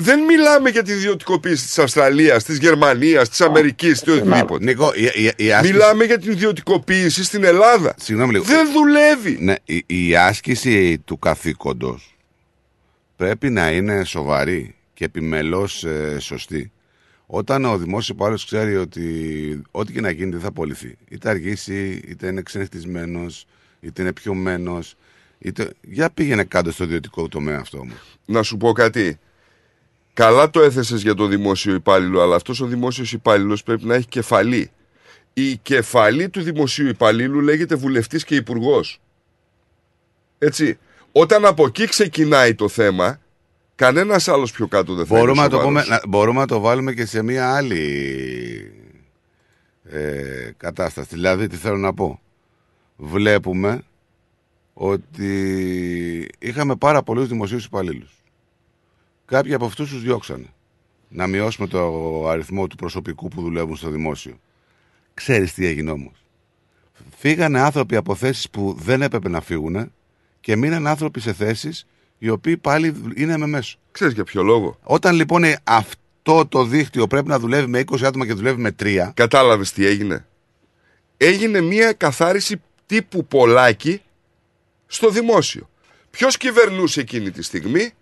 [0.00, 4.64] Δεν μιλάμε για την ιδιωτικοποίηση της Αυστραλίας, της Γερμανίας, της Αμερικής, του οτιδήποτε.
[4.64, 5.72] Νίκο, η, η, η άσκηση...
[5.72, 7.94] Μιλάμε για την ιδιωτικοποίηση στην Ελλάδα.
[7.98, 8.44] Συγγνώμη λίγο.
[8.44, 9.38] Δεν δουλεύει.
[9.40, 12.16] Ναι, η, η άσκηση του καθήκοντος
[13.16, 16.72] πρέπει να είναι σοβαρή και επιμελώς ε, σωστή.
[17.26, 22.02] Όταν ο δημόσιος υπάλληλος ξέρει ότι ό,τι και να γίνει δεν θα απολυθεί, είτε αργήσει,
[22.08, 23.46] είτε είναι ξενυχτισμένος,
[23.80, 24.94] είτε είναι πιωμένος,
[25.38, 25.70] είτε.
[25.80, 28.18] Για πήγαινε κάτω στο ιδιωτικό τομέα αυτό όμως.
[28.24, 29.18] Να σου πω κάτι.
[30.18, 34.06] Καλά το έθεσες για το δημόσιο υπάλληλο, αλλά αυτός ο δημόσιος υπάλληλος πρέπει να έχει
[34.06, 34.70] κεφαλή.
[35.32, 39.00] Η κεφαλή του δημοσίου υπαλλήλου λέγεται βουλευτής και υπουργός.
[40.38, 40.78] Έτσι.
[41.12, 43.20] Όταν από εκεί ξεκινάει το θέμα,
[43.74, 45.84] κανένας άλλος πιο κάτω δεν θα Μπορούμε είναι να, το σοβαρός.
[45.84, 48.72] πούμε, να, μπορούμε να το βάλουμε και σε μια άλλη
[49.84, 51.08] ε, κατάσταση.
[51.14, 52.20] Δηλαδή, τι θέλω να πω.
[52.96, 53.82] Βλέπουμε
[54.74, 58.17] ότι είχαμε πάρα πολλούς δημοσίους υπαλλήλους.
[59.28, 60.46] Κάποιοι από αυτούς τους διώξανε.
[61.08, 64.40] Να μειώσουμε το αριθμό του προσωπικού που δουλεύουν στο δημόσιο.
[65.14, 66.12] Ξέρεις τι έγινε όμως.
[67.16, 69.92] Φύγανε άνθρωποι από θέσεις που δεν έπρεπε να φύγουν
[70.40, 71.86] και μείναν άνθρωποι σε θέσεις
[72.18, 73.78] οι οποίοι πάλι είναι με μέσο.
[73.90, 78.26] Ξέρεις για ποιο λόγο; Όταν λοιπόν αυτό το δίκτυο πρέπει να δουλεύει με 20 άτομα
[78.26, 79.10] και δουλεύει με 3.
[79.14, 80.26] Κατάλαβες τι έγινε;
[81.16, 84.02] Έγινε μια καθάριση τύπου πολλάκι
[84.86, 85.68] στο δημόσιο.
[86.10, 87.92] Ποιος κυβερνούσε εκείνη τη στιγμή,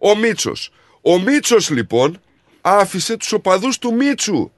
[0.00, 0.70] ο Μίτσος.
[1.00, 2.20] Ο Μίτσος λοιπόν
[2.60, 4.50] άφησε τους οπαδούς του Μίτσου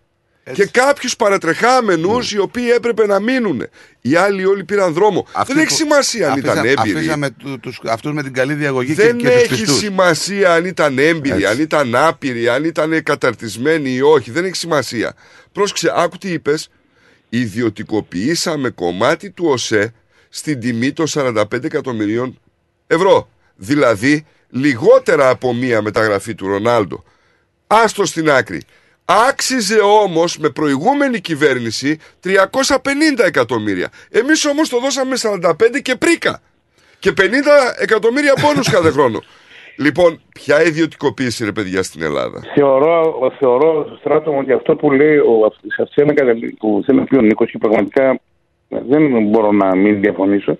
[0.52, 3.66] και κάποιους παρατρεχάμενους οι οποίοι έπρεπε να μείνουν.
[4.00, 5.26] Οι άλλοι όλοι πήραν δρόμο.
[5.32, 6.96] Αυτοί Δεν έχει που- σημασία αν ήταν αφήσα- έμπειροι.
[6.98, 9.78] Αφήσαμε του, τους, αυτούς με την καλή διαγωγή Δεν και, και τους έχει πιστούς.
[9.78, 11.46] σημασία αν ήταν έμπειροι, Έτσι.
[11.46, 14.30] αν ήταν άπειροι, αν ήταν καταρτισμένοι ή όχι.
[14.30, 15.14] Δεν έχει σημασία.
[15.52, 16.68] Πρόσεξε, άκου τι είπες.
[17.28, 19.92] Ιδιωτικοποιήσαμε κομμάτι του ΟΣΕ
[20.28, 22.38] στην τιμή των 45 εκατομμυρίων
[22.86, 23.28] ευρώ.
[23.56, 27.04] Δηλαδή λιγότερα από μία μεταγραφή του Ρονάλντο.
[27.66, 28.62] Άστο στην άκρη.
[29.28, 32.30] Άξιζε όμως με προηγούμενη κυβέρνηση 350
[33.26, 33.88] εκατομμύρια.
[34.10, 35.52] Εμείς όμως το δώσαμε 45
[35.82, 36.40] και πρίκα.
[36.98, 37.22] Και 50
[37.78, 39.22] εκατομμύρια πόνους κάθε χρόνο.
[39.76, 42.40] Λοιπόν, ποια ιδιωτικοποίηση ρε παιδιά στην Ελλάδα.
[42.54, 46.98] Θεωρώ, θεωρώ στράτο μου ότι αυτό που λέει ο, σε αυτή είναι καταλή- που θέλει
[46.98, 48.20] να πει ο Νίκος και πραγματικά
[48.68, 50.58] δεν μπορώ να μην διαφωνήσω.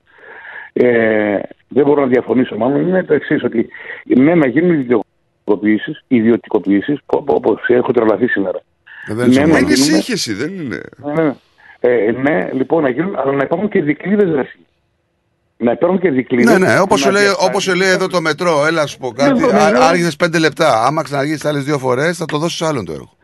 [0.72, 1.38] Ε,
[1.68, 3.68] δεν μπορώ να διαφωνήσω μάλλον είναι το εξής ότι
[4.04, 8.60] ναι να γίνουν ιδιωτικοποιήσεις, ιδιωτικοποιήσεις όπως έχω τρελαθεί σήμερα.
[9.06, 10.80] Ε, Δεν Ναι, να είναι γίνουν- σύγχυση, δεν είναι.
[11.14, 11.34] ναι, ναι.
[11.80, 14.48] Ε, ναι, λοιπόν να γίνουν, αλλά να υπάρχουν και δικλείδες ρε.
[15.56, 16.58] Να υπάρχουν και δικλείδες.
[16.58, 18.98] Ναι, ναι, όπως να σου, λέει, διασφαλίσουν- όπως σου λέει εδώ το μετρό, έλα σου
[18.98, 19.40] πω κάτι.
[19.40, 19.78] Ναι, ναι, ναι.
[19.84, 20.84] Άργησε πέντε λεπτά.
[20.86, 23.16] Άμα ξαναργήσεις άλλες δύο φορές, θα το δώσεις άλλον το έργο.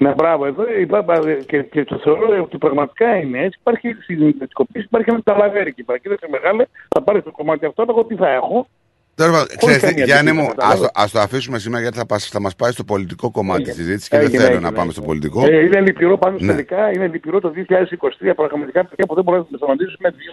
[0.00, 0.46] Ναι, μπράβο.
[0.46, 3.58] Εδώ υπά- και, και το θεωρώ ότι πραγματικά είναι έτσι.
[3.60, 5.98] Υπάρχει στην ιδιωτικοποίηση, υπάρχει ένα ταλαβέρι εκεί πέρα.
[5.98, 8.68] Κοίταξε μεγάλε, θα πάρει το κομμάτι αυτό, εγώ τι θα έχω.
[9.14, 10.80] Τέλο πάντων, ξέρεις τι, καμία Γιάννη αντίθεση, μου, κατάλαβες.
[10.84, 13.62] ας το, ας το αφήσουμε σήμερα γιατί θα, πας, θα μας πάει στο πολιτικό κομμάτι
[13.62, 14.92] της συζήτησης και δεν Έγινε, θέλω έγινε, να πάμε έγινε.
[14.92, 15.44] στο πολιτικό.
[15.46, 16.46] Ε, είναι λυπηρό πάνω Ναι.
[16.52, 20.32] τελικά, είναι λυπηρό το 2023 πραγματικά παιδιά που δεν μπορούμε να σταματήσουμε δύο.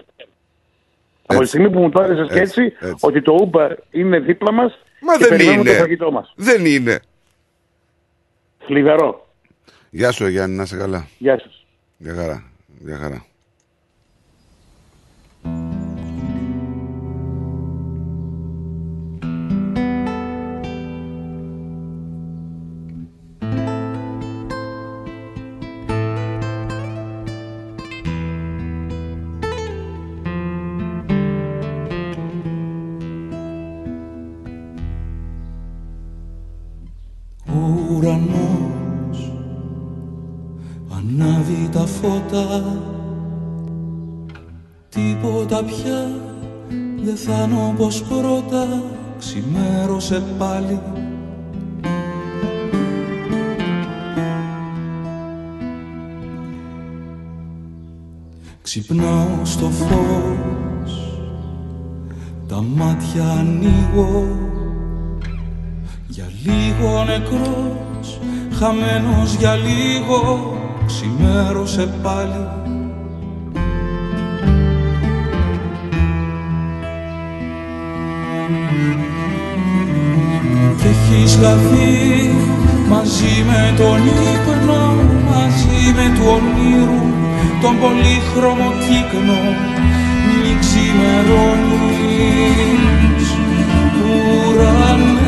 [1.26, 4.80] Από τη στιγμή που μου το έδεσες και έτσι, ότι το Uber είναι δίπλα μας
[5.02, 5.78] Μα και δεν περιμένουμε είναι.
[5.78, 6.34] το φαγητό μας.
[6.36, 7.00] Δεν είναι.
[8.66, 9.24] Θλιβερό.
[9.95, 11.07] Γεια σου, Γιάννη, να είσαι καλά.
[11.17, 11.65] Γεια σας.
[11.97, 12.43] Γεια χαρά.
[12.80, 13.26] Γεια χαρά.
[50.16, 50.80] Ξημέρωσε πάλι
[58.62, 61.20] Ξυπνάω στο φως
[62.48, 64.46] Τα μάτια ανοίγω
[66.08, 68.20] για λίγο νεκρός,
[68.54, 70.54] χαμένος για λίγο,
[70.86, 72.65] ξημέρωσε πάλι.
[81.36, 82.34] Κι έχεις χαθεί
[82.90, 83.99] μαζί με τον
[84.34, 84.84] ύπνο,
[85.30, 87.03] μαζί με του ονείρου,
[87.62, 89.41] τον πολύχρωμο κύκνο,
[90.41, 91.70] μη ξημερώνεις,
[94.48, 95.26] ουρανές.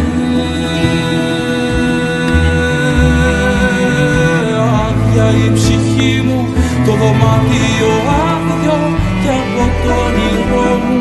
[4.84, 6.40] άδεια η ψυχή μου
[6.86, 7.94] το δωμάτιο
[8.30, 8.80] άδειο
[9.24, 11.00] και από το όνειρό μου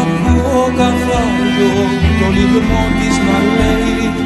[0.00, 1.74] ακούω καθάριο
[2.18, 4.23] το λιγμό της να λέει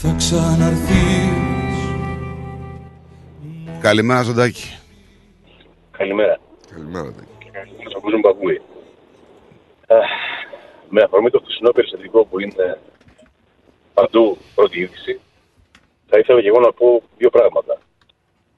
[0.00, 1.76] θα ξαναρθείς.
[3.80, 4.78] Καλημέρα Ζωντάκη.
[5.90, 6.38] Καλημέρα.
[6.70, 7.28] Καλημέρα Ζωντάκη.
[7.82, 8.60] Σας ακούσαμε
[10.88, 12.78] με αφορμή το χθεσινό περιστατικό που είναι
[13.94, 15.20] παντού πρώτη είδηση
[16.10, 17.74] θα ήθελα και εγώ να πω δύο πράγματα.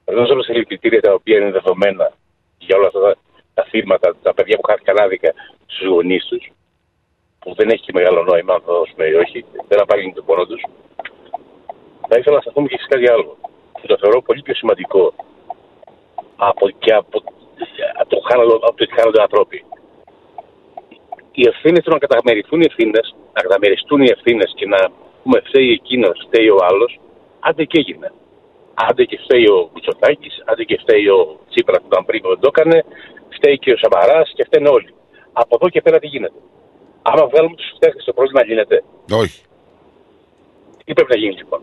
[0.05, 2.11] Να δώσω όλα συλληπιτήρια τα οποία είναι δεδομένα
[2.57, 3.15] για όλα αυτά τα,
[3.53, 5.33] τα θύματα, τα παιδιά που χάθηκαν άδικα
[5.65, 6.51] στους γονείς τους,
[7.39, 10.45] που δεν έχει και μεγάλο νόημα αν θα δώσουμε ή όχι, δεν απάγγεινε τον πόνο
[10.45, 10.61] τους.
[12.07, 13.37] Θα ήθελα να σταθούμε και σε κάτι άλλο.
[13.81, 15.13] Και το θεωρώ πολύ πιο σημαντικό
[16.35, 17.23] από, και από,
[17.99, 19.63] από το, χάναλο, από το ότι χάνονται ανθρώποι.
[21.31, 24.91] Οι ευθύνες του να καταμεριστούν οι ευθύνες, να καταμεριστούν οι ευθύνες και να
[25.23, 26.99] πούμε φταίει εκείνος, φταίει ο άλλος,
[27.47, 28.11] άντε και έγινε.
[28.87, 32.39] Άντε και φταίει ο Κουτσοτάκη, άντε και φταίει ο Τσίπρας που ήταν πριν που δεν
[32.39, 32.77] το έκανε,
[33.35, 34.91] φταίει και ο Σαμαράς και φταίνε όλοι.
[35.33, 36.39] Από εδώ και πέρα τι γίνεται.
[37.01, 38.83] Άμα βγάλουμε τους φταίχτες, το πρόβλημα γίνεται.
[39.23, 39.41] Όχι.
[40.85, 41.61] Τι πρέπει να γίνει λοιπόν;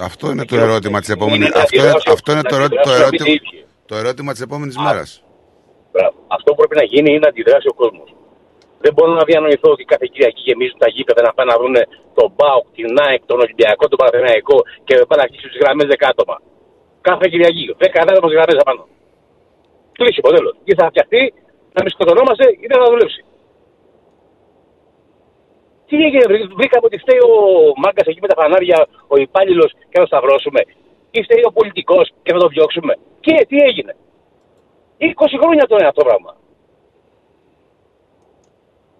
[0.00, 1.36] Αυτό είναι το ερώτημα της επόμενη.
[1.36, 3.64] Είναι να Αυτό, είναι- αντιδράσει- αυτό είναι το, να ερώ- το, αντιδράσουν ερώτημα, οι ίδιοι.
[3.86, 5.22] το ερώτημα της επόμενης μέρας.
[5.92, 6.14] Μπράβο.
[6.26, 8.14] Αυτό που πρέπει να γίνει είναι να αντιδράσει ο κόσμος.
[8.84, 11.76] Δεν μπορώ να διανοηθώ ότι κάθε Κυριακή γεμίζουν τα γήπεδα να πάνε να βρουν
[12.18, 14.56] τον Μπάουκ, την ΑΕΚ, τον Ολυμπιακό, τον Παναθηναϊκό
[14.86, 16.36] και να πάνε να αρχίσουν τις γραμμές 10 άτομα.
[17.08, 17.62] Κάθε Κυριακή.
[17.78, 18.82] 10 άτομα γραμμές απάνω.
[19.98, 20.50] Κλείσει το τέλο.
[20.70, 21.22] Ή θα φτιαχτεί
[21.74, 23.20] να μην σκοτωνόμαστε ή δεν θα δουλέψει.
[25.88, 27.32] Τι έγινε, βρή- βρήκαμε ότι φταίει ο
[27.82, 28.78] μάγκας εκεί με τα φανάρια,
[29.12, 30.60] ο υπάλληλος και να το σταυρώσουμε.
[31.16, 32.92] Ή φταίει ο πολιτικός και να το διώξουμε.
[33.24, 33.92] Και τι έγινε.
[34.98, 36.32] 20 χρόνια τώρα είναι αυτό το πράγμα.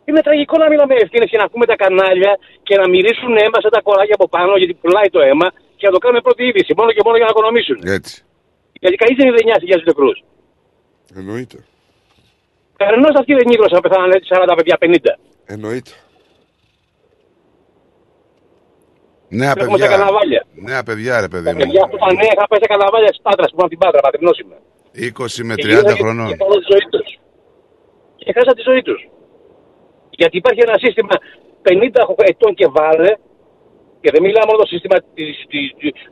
[0.08, 2.32] Είναι τραγικό να μιλάμε ευθύνε και να ακούμε τα κανάλια
[2.66, 5.48] και να μυρίσουν αίμα σαν τα κοράκια από πάνω γιατί πουλάει το αίμα
[5.78, 7.78] και να το κάνουμε πρώτη είδηση μόνο και μόνο για να οικονομήσουν.
[7.98, 8.14] Έτσι.
[8.82, 10.16] Γιατί κανείς δεν δεν νοιάζει για τους νεκρούς.
[11.20, 11.58] Εννοείται.
[12.80, 15.12] Κανένα αυτοί δεν νίκρωσαν να πεθάνανε 40 παιδιά 50.
[15.54, 15.92] Εννοείται.
[19.40, 19.88] Νέα Έχουμε στα παιδιά.
[19.96, 20.42] καναβάλια.
[20.68, 21.58] Νέα παιδιά, ρε παιδί Τα μου.
[21.62, 24.00] παιδιά που τα νέα είχαν πάει σε καναβάλια της Πάτρας που είμαι από την Πάτρα,
[24.06, 24.56] πατρινός είμαι.
[24.92, 26.28] 20 με Και 30 γίνανε χρονών.
[26.30, 27.08] Και χάσαν τη ζωή τους.
[28.22, 29.00] Και χάσαν τη ζωή τους.
[30.20, 31.14] Γιατί υπάρχει ένα σύστημα
[31.62, 33.10] 50 ετών και βάλε,
[34.02, 36.04] και δεν μιλάμε μόνο το σύστημα της, της, της-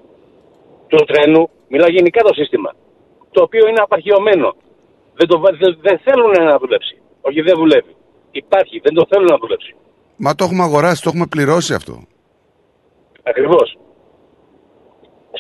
[0.91, 1.43] του τρένου,
[1.73, 2.71] μιλάω γενικά το σύστημα.
[3.35, 4.49] Το οποίο είναι απαρχαιωμένο.
[5.19, 6.97] Δεν, το, βα- δεν, δεν θέλουν να δουλέψει.
[7.21, 7.93] Όχι, δεν δουλεύει.
[8.31, 9.75] Υπάρχει, δεν το θέλουν να δουλέψει.
[10.17, 11.95] Μα το έχουμε αγοράσει, το έχουμε πληρώσει αυτό.
[13.23, 13.79] Ακριβώς.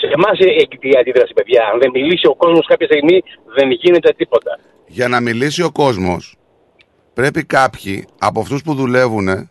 [0.00, 1.62] Σε εμάς έγκυται η αντίδραση, παιδιά.
[1.72, 3.22] Αν δεν μιλήσει ο κόσμος κάποια στιγμή,
[3.56, 4.58] δεν γίνεται τίποτα.
[4.86, 6.35] Για να μιλήσει ο κόσμος
[7.16, 9.50] πρέπει κάποιοι από αυτούς που δουλεύουν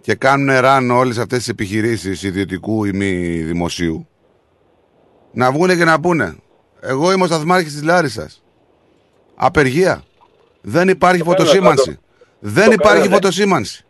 [0.00, 4.08] και κάνουν ραν όλες αυτές τις επιχειρήσεις ιδιωτικού ή μη δημοσίου
[5.32, 6.36] να βγούνε και να πούνε
[6.80, 8.42] εγώ είμαι ο σταθμάρχης της Λάρισας
[9.34, 10.02] απεργία
[10.60, 12.00] δεν υπάρχει Το κάνανε, φωτοσήμανση το-
[12.38, 13.14] δεν το υπάρχει κάνανε.
[13.14, 13.84] φωτοσήμανση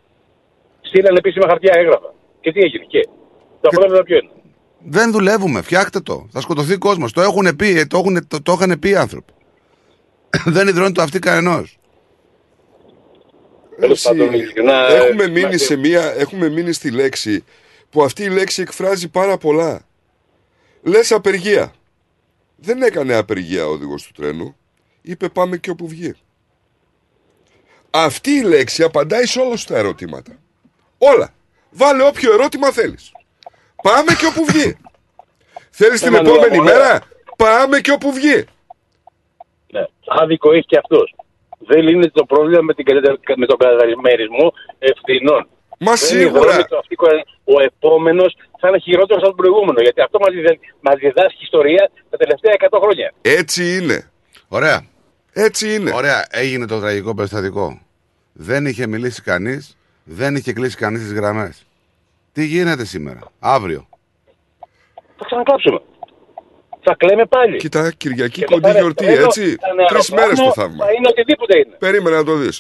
[0.81, 2.15] Στείλανε επίσημα χαρτιά έγγραφα.
[2.41, 3.09] Και τι έγινε, και;
[3.61, 4.31] Το αποτέλεσμα ποιο είναι.
[4.79, 8.79] δεν δουλεύουμε, φτιάχτε το θα σκοτωθεί κόσμος το έχουν πει, το, έχουν, το, το είχαν
[8.79, 9.33] πει οι άνθρωποι
[10.55, 11.78] δεν υδρώνει το αυτή κανενός
[13.81, 17.45] Τέλος Έτσι, πάντων, ειλικρινά, έχουμε, ε, μείνει είμαστε- σε μία, έχουμε μείνει στη λέξη
[17.91, 19.87] που αυτή η λέξη εκφράζει πάρα πολλά.
[20.83, 21.73] Λες απεργία.
[22.57, 24.57] Δεν έκανε απεργία ο οδηγός του τρένου.
[25.03, 26.15] Είπε πάμε και όπου βγει.
[27.91, 30.33] Αυτή η λέξη απαντάει σε όλα σου τα ερωτήματα.
[30.99, 31.35] Όλα.
[31.71, 33.13] Βάλε όποιο ερώτημα θέλεις.
[33.83, 34.77] Πάμε και όπου βγει.
[35.71, 36.77] Θέλεις την Εμμανουέλ, επόμενη ωραία.
[36.79, 37.03] μέρα;
[37.37, 38.45] Πάμε και όπου βγει.
[39.73, 39.85] Ναι.
[40.07, 41.15] Άδικο έχει και αυτός.
[41.59, 45.47] Δεν λύνεται το πρόβλημα με, την, κατα- με τον καταμερισμό ευθυνών.
[45.81, 46.39] Μα Δεν σίγουρα.
[46.41, 47.07] υδρώνει το αυτικό,
[47.45, 49.81] Ο επόμενος θα είναι χειρότερος από τον προηγούμενο.
[49.81, 50.31] Γιατί αυτό μας
[50.81, 53.13] μας διδάσκει ιστορία τα τελευταία 100 χρόνια.
[53.23, 54.11] Έτσι είναι.
[54.49, 54.87] Ωραία.
[55.33, 55.91] Έτσι είναι.
[55.95, 57.81] Ωραία, έγινε το τραγικό περιστατικό.
[58.33, 61.67] Δεν είχε μιλήσει κανείς, δεν είχε κλείσει κανείς τις γραμμές.
[62.33, 63.89] Τι γίνεται σήμερα, αύριο;
[65.17, 65.81] Θα ξανακάψουμε.
[66.89, 67.57] Θα κλαίμε πάλι.
[67.57, 69.57] Κοίτα, Κυριακή Και κοντή το γιορτή, τρένο, έτσι.
[69.57, 70.85] τα Τρεις νεαροπλάνο μέρες το θαύμα.
[70.85, 71.75] Θα είναι οτιδήποτε είναι.
[71.79, 72.57] Περίμενε να το δεις.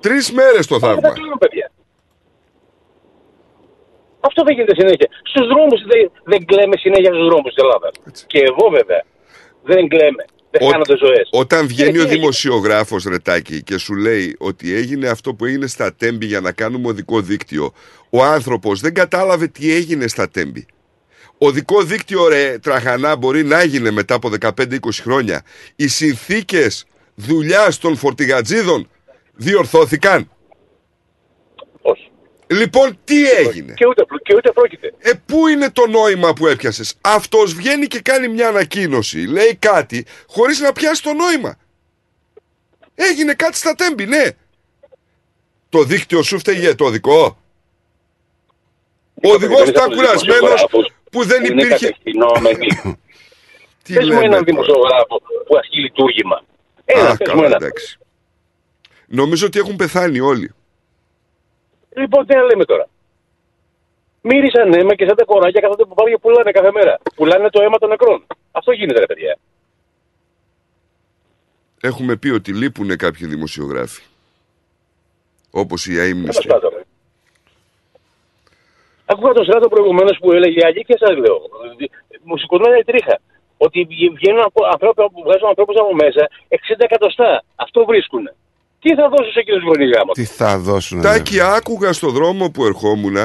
[0.00, 1.10] Τρεις μέρες το Δεν θα θαύμα.
[1.12, 1.70] κλείνουν, παιδιά.
[4.20, 5.08] Αυτό δεν γίνεται συνέχεια.
[5.30, 7.88] Στους δρόμους δεν, δεν κλαίμε συνέχεια στους δρόμους τη Ελλάδα.
[8.26, 9.02] Και εγώ βέβαια.
[9.62, 10.24] Δεν κλαίμε.
[10.50, 11.28] Δεν Ό- χάνονται ζωές.
[11.32, 15.66] Όταν βγαίνει τι ο έγινε; δημοσιογράφος Ρετάκη και σου λέει ότι έγινε αυτό που έγινε
[15.66, 17.72] στα Τέμπη για να κάνουμε οδικό δίκτυο,
[18.10, 20.66] ο άνθρωπος δεν κατάλαβε τι έγινε στα Τέμπη.
[21.38, 25.42] Οδικό δίκτυο ρε τραχανά μπορεί να έγινε μετά από 15-20 χρόνια.
[25.76, 26.66] Οι συνθήκε
[27.14, 28.88] δουλειά των φορτηγατζίδων
[29.34, 30.30] διορθώθηκαν.
[31.82, 32.10] Όχι.
[32.46, 33.72] Λοιπόν, τι έγινε.
[33.76, 34.94] Και ούτε, και ούτε πρόκειται.
[34.98, 36.94] Ε, πού είναι το νόημα που έπιασες.
[37.00, 41.56] Αυτός βγαίνει και κάνει μια ανακοίνωση, λέει κάτι, χωρίς να πιάσει το νόημα.
[42.94, 44.28] Έγινε κάτι στα τέμπη, ναι.
[45.68, 47.38] Το δίκτυο σου φταίγε το δικό.
[49.14, 50.48] Ο οδηγό ήταν κουρασμένο
[51.14, 51.86] που δεν είναι υπήρχε.
[51.86, 52.66] κατευθυνόμενοι.
[53.84, 54.42] Τι Πες μου λέμε έναν τώρα.
[54.50, 55.14] δημοσιογράφο
[55.46, 56.38] που ασκεί λειτουργήμα.
[56.84, 57.56] Ένα, Α, πες μου καλά, ένα.
[57.56, 57.98] εντάξει.
[59.06, 60.48] Νομίζω ότι έχουν πεθάνει όλοι.
[61.96, 62.88] Λοιπόν, τι να λέμε τώρα.
[64.20, 66.98] Μύρισαν αίμα και σαν τα κοράκια καθόνται που πάνε πουλάνε κάθε μέρα.
[67.14, 68.26] Πουλάνε το αίμα των νεκρών.
[68.52, 69.38] Αυτό γίνεται, ρε παιδιά.
[71.80, 74.02] Έχουμε πει ότι λείπουν κάποιοι δημοσιογράφοι.
[75.50, 76.48] Όπως η αείμνηστη.
[79.06, 79.30] Τέλος πάντων.
[79.30, 81.38] Άκουγα τον Στράτο προηγουμένως που έλεγε αλήθεια, σας λέω.
[82.22, 83.16] Μου σηκωνόταν η τρίχα.
[83.56, 83.86] Ότι
[84.16, 87.44] βγαίνουν από- ανθρώποι, βγάζουν ανθρώπους από μέσα 60 εκατοστά.
[87.56, 88.24] Αυτό βρίσκουν.
[88.80, 91.00] Τι θα δώσω σε εκείνους γονεί γάμος; Τι θα δώσουν.
[91.00, 93.16] Τάκη, άκουγα στο δρόμο που ερχόμουν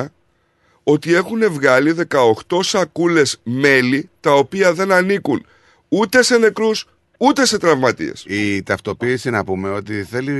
[0.84, 5.46] ότι έχουν βγάλει 18 σακούλες μέλι τα οποία δεν ανήκουν
[5.90, 6.86] ούτε σε νεκρούς
[7.22, 8.24] ούτε σε τραυματίες.
[8.28, 10.32] Η ταυτοποίηση να πούμε ότι θέλει.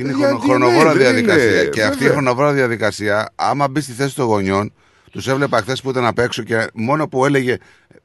[0.00, 1.60] είναι Γιατί χρονο- χρονοβόρα ναι, δεν διαδικασία.
[1.60, 2.12] είναι, και αυτή η βέβαια.
[2.12, 4.72] χρονοβόρα διαδικασία, άμα μπει στη θέση των γονιών,
[5.10, 7.56] τους έβλεπα χθες που ήταν απ' έξω και μόνο που έλεγε,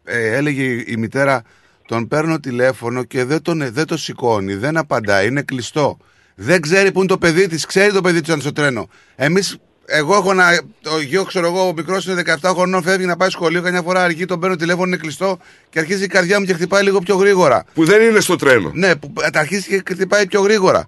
[0.03, 1.41] ε, έλεγε η μητέρα,
[1.87, 5.97] τον παίρνω τηλέφωνο και δεν, τον, δεν το σηκώνει, δεν απαντάει, είναι κλειστό.
[6.35, 8.89] Δεν ξέρει που είναι το παιδί της, ξέρει το παιδί της αν είναι στο τρένο.
[9.15, 10.61] Εμείς, εγώ έχω ένα.
[10.81, 13.61] Το γιο, ξέρω εγώ, ο μικρός είναι 17 χρονών, φεύγει να πάει σχολείο.
[13.61, 15.37] Καμιά φορά αργεί, τον παίρνω τηλέφωνο, είναι κλειστό
[15.69, 17.65] και αρχίζει η καρδιά μου και χτυπάει λίγο πιο γρήγορα.
[17.73, 18.71] Που δεν είναι στο τρένο.
[18.73, 20.87] Ναι, που τα αρχίζει και χτυπάει πιο γρήγορα.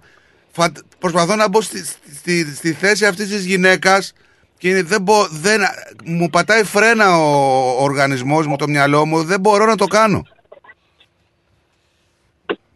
[0.50, 0.72] Φα...
[0.98, 1.84] Προσπαθώ να μπω στη,
[2.14, 4.12] στη, στη θέση αυτής της γυναίκας
[4.58, 5.60] και είναι- δεν, μπο- δεν
[6.04, 7.22] μου πατάει φρένα ο,
[7.78, 10.22] ο οργανισμός μου, το μυαλό μου, δεν μπορώ να το κάνω.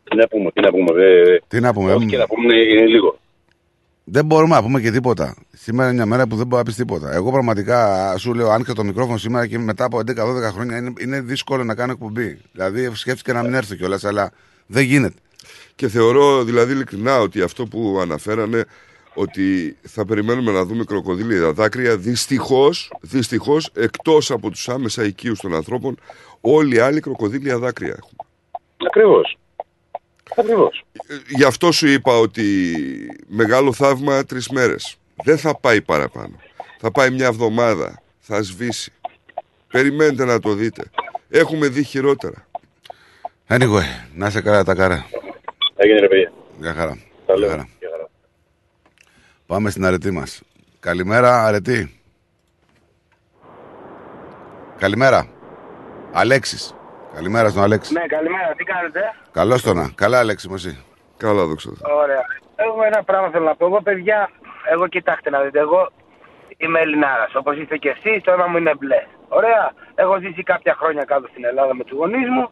[0.04, 0.92] Τι να πούμε, τι να πούμε.
[0.92, 1.38] Δε...
[1.48, 3.18] Τι να πούμε, Ό,τι εμ, και να πούμε είναι, είναι λίγο.
[4.04, 5.34] Δεν μπορούμε να πούμε και τίποτα.
[5.52, 7.12] Σήμερα είναι μια μέρα που δεν μπορεί να πεις τίποτα.
[7.12, 10.04] Εγώ πραγματικά σου λέω, αν και το μικρόφωνο σήμερα και μετά από 11-12
[10.52, 12.40] χρόνια είναι, είναι δύσκολο να κάνω εκπομπή.
[12.52, 14.30] Δηλαδή σκέφτηκα να μην έρθω κιόλας, αλλά
[14.66, 15.14] δεν γίνεται.
[15.74, 18.64] Και θεωρώ δηλαδή ειλικρινά ότι αυτό που αναφέρανε
[19.14, 25.54] ότι θα περιμένουμε να δούμε κροκοδίλια δάκρυα δυστυχώς, δυστυχώς εκτός από τους άμεσα οικείους των
[25.54, 25.98] ανθρώπων
[26.40, 28.16] όλοι οι άλλοι κροκοδίλια δάκρυα έχουν.
[28.86, 29.36] Ακριβώς.
[30.36, 30.84] Ακριβώς.
[31.06, 32.74] Ε, Γι' αυτό σου είπα ότι
[33.26, 34.96] μεγάλο θαύμα τρεις μέρες.
[35.24, 36.36] Δεν θα πάει παραπάνω.
[36.80, 38.02] Θα πάει μια εβδομάδα.
[38.18, 38.92] Θα σβήσει.
[39.68, 40.82] Περιμένετε να το δείτε.
[41.28, 42.46] Έχουμε δει χειρότερα.
[43.48, 45.06] Anyway, να σε καλά τα καρά.
[45.76, 46.32] Έγινε ρε παιδιά.
[46.60, 46.90] Γεια χαρά.
[46.92, 47.48] Τα Γεια λέω.
[47.50, 47.68] χαρά.
[47.78, 48.08] Γεια χαρά.
[49.46, 50.40] Πάμε στην αρετή μας.
[50.80, 52.00] Καλημέρα, αρετή.
[54.78, 55.28] Καλημέρα.
[56.12, 56.74] Αλέξης.
[57.14, 57.92] Καλημέρα στον Αλέξη.
[57.92, 59.90] Ναι, καλημέρα, τι κάνετε; Καλώς το να.
[59.94, 60.84] Καλά, Αλέξη μου εσύ.
[61.16, 61.70] Καλά, δόξα
[62.02, 62.24] Ωραία.
[62.56, 63.66] Εγώ ένα πράγμα θέλω να πω.
[63.66, 64.30] Εγώ, παιδιά,
[64.72, 65.58] εγώ κοιτάξτε να δείτε.
[65.58, 65.90] Εγώ
[66.56, 67.34] είμαι Ελληνάρας.
[67.34, 69.06] Όπως είστε και εσείς, το αίμα μου είναι μπλε.
[69.28, 69.72] Ωραία.
[69.94, 72.50] Έχω ζήσει κάποια χρόνια κάτω στην Ελλάδα με τους γονείς μου.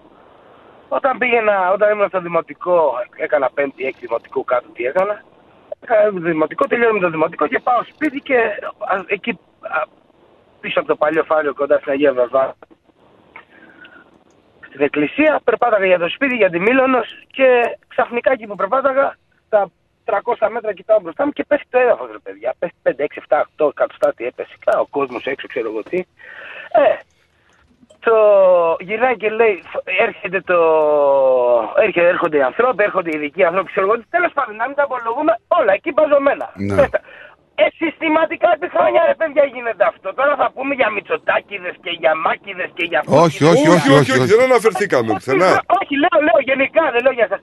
[0.89, 5.23] Όταν πήγαινα, όταν ήμουν στο δημοτικό, έκανα πέμπτη, έκτη δημοτικού κάτω, τι έκανα.
[5.81, 8.37] Έκανα δημοτικό, τελειώνω το δημοτικό και πάω σπίτι και
[8.78, 9.82] α, εκεί α,
[10.61, 12.55] πίσω από το παλιό φάριο κοντά στην Αγία Βαρβάρα
[14.71, 19.17] στην εκκλησία, περπάταγα για το σπίτι, για τη Μήλωνος και ξαφνικά εκεί που περπάταγα,
[19.49, 19.71] τα
[20.05, 22.55] 300 μέτρα κοιτάω μπροστά μου και πέφτει το έδαφος ρε παιδιά.
[22.59, 24.55] Πέφτει 5, 6, 7, 8 εκατοστά τι έπεσε.
[24.65, 25.99] Καλά, ο κόσμος έξω ξέρω εγώ τι.
[26.73, 26.97] Ε,
[28.01, 28.17] το
[28.81, 30.57] γυρνάει και λέει, φ- έρχεται το...
[31.77, 34.05] Έρχεται, έρχονται οι ανθρώποι, έρχονται οι ειδικοί άνθρωποι, ξέρω εγώ τι.
[34.11, 36.51] Τέλος πάντων, να μην τα απολογούμε, όλα εκεί μπαζωμένα.
[36.55, 36.75] Ναι.
[37.61, 37.85] Πέστα.
[37.85, 40.09] Ε, συστηματικά επί χρόνια ρε παιδιά γίνεται αυτό.
[40.15, 43.01] Τώρα θα πούμε για μυτσοτάκιδες και για μάκιδες και για...
[43.24, 44.28] Όχι, όχι, όχι, όχι, όχι.
[44.32, 45.51] Δεν αναφερθήκαμε πουθενά.
[45.81, 47.41] Όχι, λέω, λέω γενικά, δεν λέω για σας.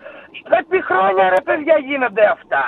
[0.60, 2.64] Επί χρόνια ρε παιδιά γίνονται αυτά.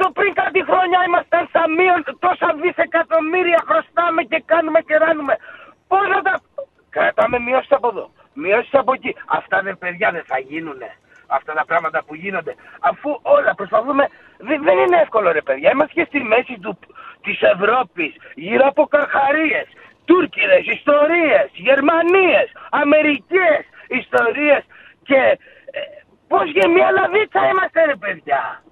[0.00, 5.34] Το πριν κάτι χρόνια ήμασταν στα μείον τόσα δισεκατομμύρια χρωστάμε και κάνουμε και ράνουμε.
[5.90, 6.32] Πώς να τα...
[6.90, 9.16] Κρατάμε μειώσεις από εδώ, μειώσεις από εκεί.
[9.38, 10.90] Αυτά δεν παιδιά δεν θα γίνουνε.
[11.26, 12.54] Αυτά τα πράγματα που γίνονται.
[12.80, 14.08] Αφού όλα προσπαθούμε,
[14.38, 15.70] δεν, δεν είναι εύκολο ρε παιδιά.
[15.70, 16.78] Είμαστε και στη μέση του,
[17.22, 19.66] της Ευρώπης, γύρω από καρχαρίες,
[20.04, 24.62] Τούρκιδες, ιστορίες, Γερμανίες, Αμερικές, ιστορίες
[25.02, 25.38] και
[25.70, 25.80] ε,
[26.28, 28.62] πώς για μια λαβίτσα είμαστε ρε παιδιά.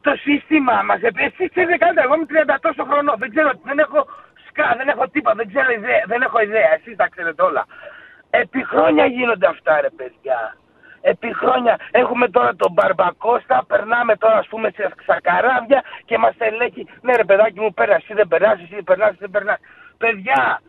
[0.00, 3.78] Το σύστημα μας, ε, εσείς ξέρετε καλύτερα, εγώ είμαι 30 τόσο χρονών, δεν ξέρω, δεν
[3.78, 4.06] έχω
[4.48, 7.66] σκά, δεν έχω τίποτα, δεν ξέρω ιδέα, δεν έχω ιδέα, εσείς τα ξέρετε όλα.
[8.30, 10.56] Επί χρόνια γίνονται αυτά ρε παιδιά.
[11.00, 16.34] Επί χρόνια έχουμε τώρα τον Μπαρμπακώστα, περνάμε τώρα ας πούμε σε- στα καράβια και μας
[16.38, 19.58] ελέγχει, ναι ρε παιδάκι μου πέρασε, εσύ δεν περνάς, εσύ δεν περνάς, εσύ δεν περνάς.
[19.98, 20.60] Παιδιά,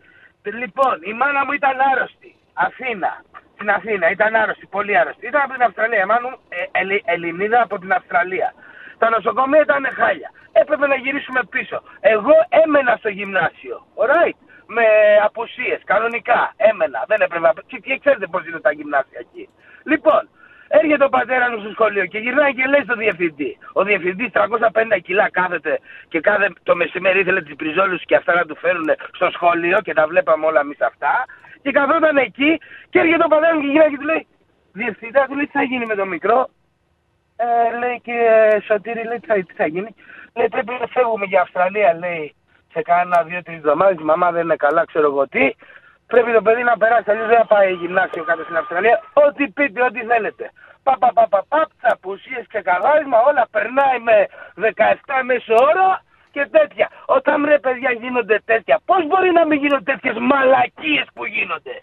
[0.42, 3.22] λοιπόν, η μάνα μου ήταν άρρωστη, Αθήνα,
[3.54, 5.26] στην Αθήνα, ήταν άρρωστη, πολύ άρρωστη.
[5.26, 8.54] Ήταν από την Αυστραλία, η μάνα μου ε, Ελλη- Ελληνίδα από την Αυστραλία.
[8.98, 10.30] Τα νοσοκομεία ήταν χάλια.
[10.52, 11.82] Έπρεπε να γυρίσουμε πίσω.
[12.00, 12.32] Εγώ
[12.64, 13.86] έμενα στο γυμνάσιο.
[14.00, 14.38] Alright.
[14.66, 14.84] Με
[15.24, 16.52] απουσίες, κανονικά.
[16.56, 17.04] Έμενα.
[17.06, 17.52] Δεν έπρεπε να.
[17.66, 19.48] Και, και ξέρετε πώς είναι τα γυμνάσια εκεί.
[19.84, 20.28] Λοιπόν,
[20.68, 23.58] Έρχεται ο πατέρας μου στο σχολείο και γυρνάει και λέει στον διευθυντή.
[23.72, 28.44] Ο διευθυντής 350 κιλά κάθεται και κάθε το μεσημέρι ήθελε τις πριζόλους και αυτά να
[28.46, 31.24] του φέρουν στο σχολείο και τα βλέπαμε όλα εμείς αυτά.
[31.62, 34.26] Και καθόταν εκεί και έρχεται ο πατέρας μου και γυρνάει και του λέει:
[34.72, 36.48] Διευθυντά, του λέει τι θα γίνει με το μικρό;
[37.36, 38.16] Ε, λέει και
[38.66, 39.94] Σωτήρη, λέει τι θα, τι θα γίνει;
[40.36, 42.34] Λέει πρέπει να φεύγουμε για Αυστραλία, λέει
[42.72, 44.00] σε κάνα δύο-τρει εβδομάδες.
[44.00, 45.46] Η μαμά δεν είναι καλά, ξέρω εγώ τι.
[46.12, 48.96] Πρέπει το παιδί να περάσει, αλλιώς δεν θα πάει γυμνάσιο κάτω στην Αυστραλία.
[49.26, 50.44] Ό,τι πείτε, ό,τι θέλετε.
[50.82, 51.60] Πα, πα, πα, πα, πα,
[51.94, 54.16] απουσίες και καλάρισμα, όλα περνάει με
[54.54, 55.88] 17 μέσο όρο
[56.34, 56.86] και τέτοια.
[57.06, 61.76] Όταν ρε παιδιά γίνονται τέτοια, πώς μπορεί να μην γίνονται τέτοιες μαλακίες που γίνονται;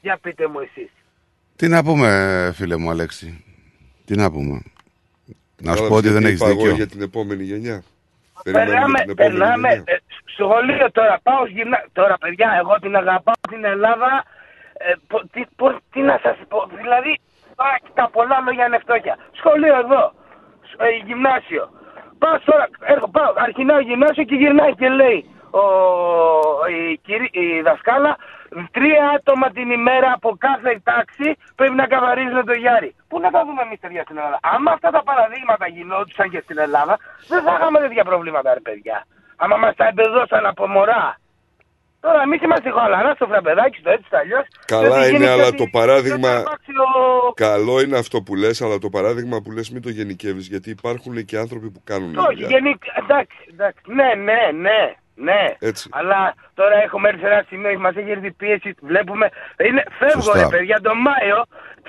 [0.00, 0.90] Για πείτε μου εσείς.
[1.56, 2.08] Τι να πούμε,
[2.54, 3.44] φίλε μου, Αλέξη;
[4.04, 4.62] Τι να πούμε;
[5.62, 6.74] Να σου Κατάλαβες πω ότι δεν γιατί έχεις είπα εγώ δίκιο.
[6.74, 7.82] για την επόμενη γενιά.
[8.42, 9.82] Περνάμε, Περιμένουμε την επόμενη περνάμε γενιά.
[9.86, 9.96] ε,
[10.36, 11.84] σχολείο τώρα, πάω γυμνα...
[11.92, 14.24] Τώρα παιδιά, εγώ την αγαπάω την Ελλάδα.
[14.78, 17.20] Ε, πο- τι, πώς- τι να σας πω, δηλαδή,
[17.56, 19.16] α, τα πολλά λόγια είναι φτώχεια.
[19.32, 20.12] Σχολείο εδώ,
[20.68, 21.70] σ- ε, γυμνάσιο.
[22.18, 25.62] Πάω τώρα, έρχο, πάω, αρχινάω γυμνάσιο και γυρνάει και λέει ο,
[26.66, 28.16] η, κυρί- η δασκάλα,
[28.70, 32.94] τρία άτομα την ημέρα από κάθε τάξη πρέπει να καθαρίζουν το γιάρι.
[33.08, 34.38] Πού να τα δούμε εμείς παιδιά στην Ελλάδα.
[34.42, 39.04] Άμα αυτά τα παραδείγματα γινόντουσαν και στην Ελλάδα, δεν θα είχαμε τέτοια προβλήματα, ρε παιδιά.
[39.42, 41.18] Άμα μας τα εμπεδώσαν από μωρά.
[42.00, 44.44] Τώρα εμείς είμαστε χαλαρά στο φραμπεδάκι, στο έτσι, στο αλλιώς.
[44.66, 46.42] Καλά είναι, αλλά το παράδειγμα.
[47.34, 51.24] Καλό είναι αυτό που λες, αλλά το παράδειγμα που λες μην το γενικεύεις, γιατί υπάρχουν
[51.24, 52.48] και άνθρωποι που κάνουν Όχι, δουλειά.
[52.48, 52.92] γενικά.
[53.02, 53.82] Εντάξει, εντάξει.
[53.86, 54.94] Ναι, ναι, ναι.
[55.30, 55.88] Ναι, Έτσι.
[55.92, 58.74] αλλά τώρα έχουμε έρθει σε ένα σημείο, μας έχει έρθει πίεση.
[58.80, 59.28] Βλέπουμε.
[59.68, 60.40] Είναι, φεύγω, Σωστά.
[60.40, 61.38] ρε παιδιά, τον Μάιο.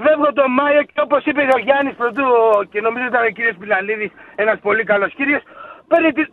[0.03, 2.23] Φεύγω τον Μάιο και όπως είπε ο Γιάννης πρωτού,
[2.71, 5.41] και νομίζω ήταν ο κύριος Πιλαλίδης, ένας πολύ καλός κύριος.
[5.88, 6.23] Παίρνει τη.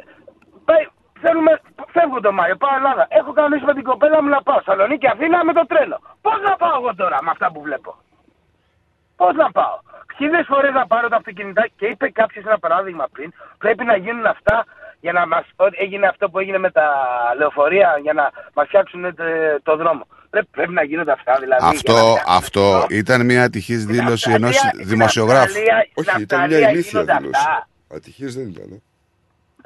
[1.21, 1.53] Πάει- Θέλουμε,
[1.97, 3.07] φεύγω τον Μάιο, πάω Ελλάδα.
[3.19, 5.97] Έχω κανονίσει με την κοπέλα μου να πάω Σαλονίκη Αθήνα με το τρένο.
[6.25, 7.91] Πώς να πάω εγώ τώρα με αυτά που βλέπω;
[9.21, 9.77] Πώς να πάω;
[10.17, 13.33] Χίλιες φορές να πάρω τα αυτοκίνητα και είπε κάποιος ένα παράδειγμα πριν.
[13.59, 14.65] Πρέπει να γίνουν αυτά
[15.01, 15.45] για να μα.
[15.85, 16.87] Έγινε αυτό που έγινε με τα
[17.39, 19.15] λεωφορεία για να μας φτιάξουν ε,
[19.63, 20.07] το δρόμο.
[20.31, 21.63] Πρέπει, πρέπει να γίνονται αυτά δηλαδή.
[21.65, 25.49] για να Αυτό, φτιάξουν αυτό ήταν μια ατυχής δήλωση ενός Αυστραλία- δημοσιογράφου.
[25.49, 27.41] στην Αυστραλία- Όχι, στην ήταν μια Αυστραλία ηλίθια γίνονται δήλωση.
[27.47, 27.69] αυτά.
[27.95, 28.83] Ατυχής δεν ήταν.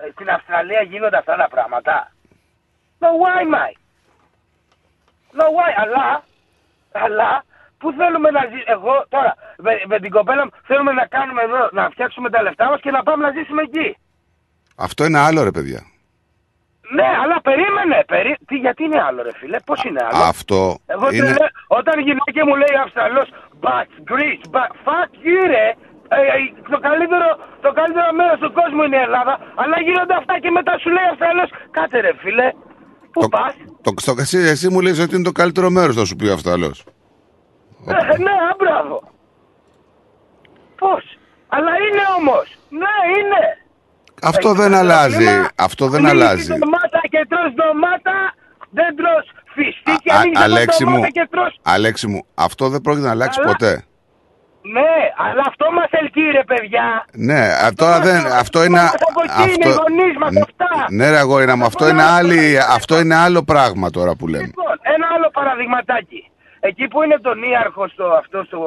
[0.03, 0.07] Ε.
[0.07, 2.13] Ε, Στην Αυστραλία γίνονται αυτά τα πράγματα.
[3.03, 3.79] No why, mate.
[5.39, 6.25] No why, αλλά,
[6.93, 7.45] αλλά,
[7.79, 11.69] πού θέλουμε να ζήσουμε, εγώ τώρα, με, με την κοπέλα μου, θέλουμε να κάνουμε εδώ,
[11.73, 13.97] να φτιάξουμε τα λεφτά μας και να πάμε να ζήσουμε εκεί.
[14.77, 15.81] Αυτό είναι άλλο, ρε παιδιά.
[16.95, 18.37] Ναι, αλλά περίμενε, περί...
[18.47, 21.25] Τι, γιατί είναι άλλο ρε φίλε, πώς είναι άλλο; Αυτό Εγώ είναι.
[21.25, 23.29] τρελέ, όταν η γυναίκα μου λέει Αυστραλός,
[23.61, 25.73] but Greece, but fuck you ρε.
[26.17, 26.37] Ε, ε,
[26.73, 27.29] το, καλύτερο,
[27.65, 31.07] το καλύτερο μέρος του κόσμου είναι η Ελλάδα, αλλά γίνονται αυτά και μετά σου λέει
[31.13, 32.49] Αυστραλός, κάτε ρε φίλε,
[33.13, 33.53] πού πας;
[33.85, 36.33] Το, στο, εσύ, εσύ μου λες ότι είναι το καλύτερο μέρος, θα σου πει ο
[36.33, 36.85] Αυστραλός.
[37.87, 38.97] Ε, ναι, α, μπράβο.
[40.83, 41.03] Πώς;
[41.49, 42.47] Αλλά είναι όμως.
[42.83, 43.43] Ναι, είναι.
[44.23, 45.17] Αυτό Έχεις δεν ένα αλλάζει.
[45.25, 45.49] πρόβλημα.
[45.57, 46.47] Αυτό δεν Ανοίγεις αλλάζει.
[46.59, 48.17] ντομάτα και τρως ντομάτα,
[48.71, 49.25] δεν τρως
[49.55, 51.59] φιστίκι, Α, ανοίγεις ένα Αλέξη μου, ντομάτα και τρως...
[51.63, 53.85] Αλέξη μου, αυτό δεν πρόκειται να αλλάξει Αλλά- ποτέ.
[54.63, 57.05] Ναι, αλλά αυτό μας ελκύει ρε παιδιά.
[57.13, 58.79] Ναι, α, τώρα δεν, αυτό είναι.
[58.79, 60.87] Είμαστε από εκεί, είναι οι γονείς μας αυτά.
[60.91, 64.45] Ναι, ρε αγόρι μου, αυτό είναι, άλλη, αυτό είναι άλλο πράγμα τώρα που λέμε.
[64.45, 66.31] Λοιπόν, ένα άλλο παραδειγματάκι.
[66.61, 68.59] Εκεί που είναι το Νίαρχο στο, αυτό στο,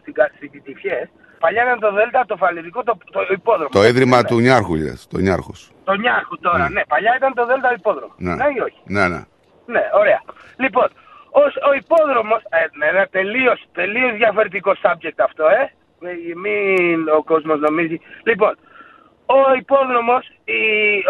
[0.00, 1.08] στην, κα- στην Κιτιφιές,
[1.38, 3.68] παλιά ήταν το Δέλτα, το φαλυρικό, το, το υπόδρομο.
[3.68, 4.24] Το ίδρυμα Ναι.
[4.24, 5.70] του Νιάρχου, λες, το Νιάρχος.
[5.84, 6.82] Το Νιάρχου τώρα, ναι.
[6.88, 8.12] Παλιά ήταν το Δέλτα υπόδρομο.
[8.16, 8.34] Ναι.
[8.34, 9.20] Ναι ή όχι; Ναι, ναι.
[9.66, 10.20] Ναι, ωραία.
[10.56, 10.88] Λοιπόν,
[11.42, 15.72] ως, ο υπόδρομος, ε, ναι, ένα τελείως, τελείως διαφορετικό subject αυτό, ε.
[16.00, 18.00] Μη- Μην ο κόσμος νομίζει.
[18.22, 18.54] Λοιπόν,
[19.26, 20.62] ο υπόδρομος, η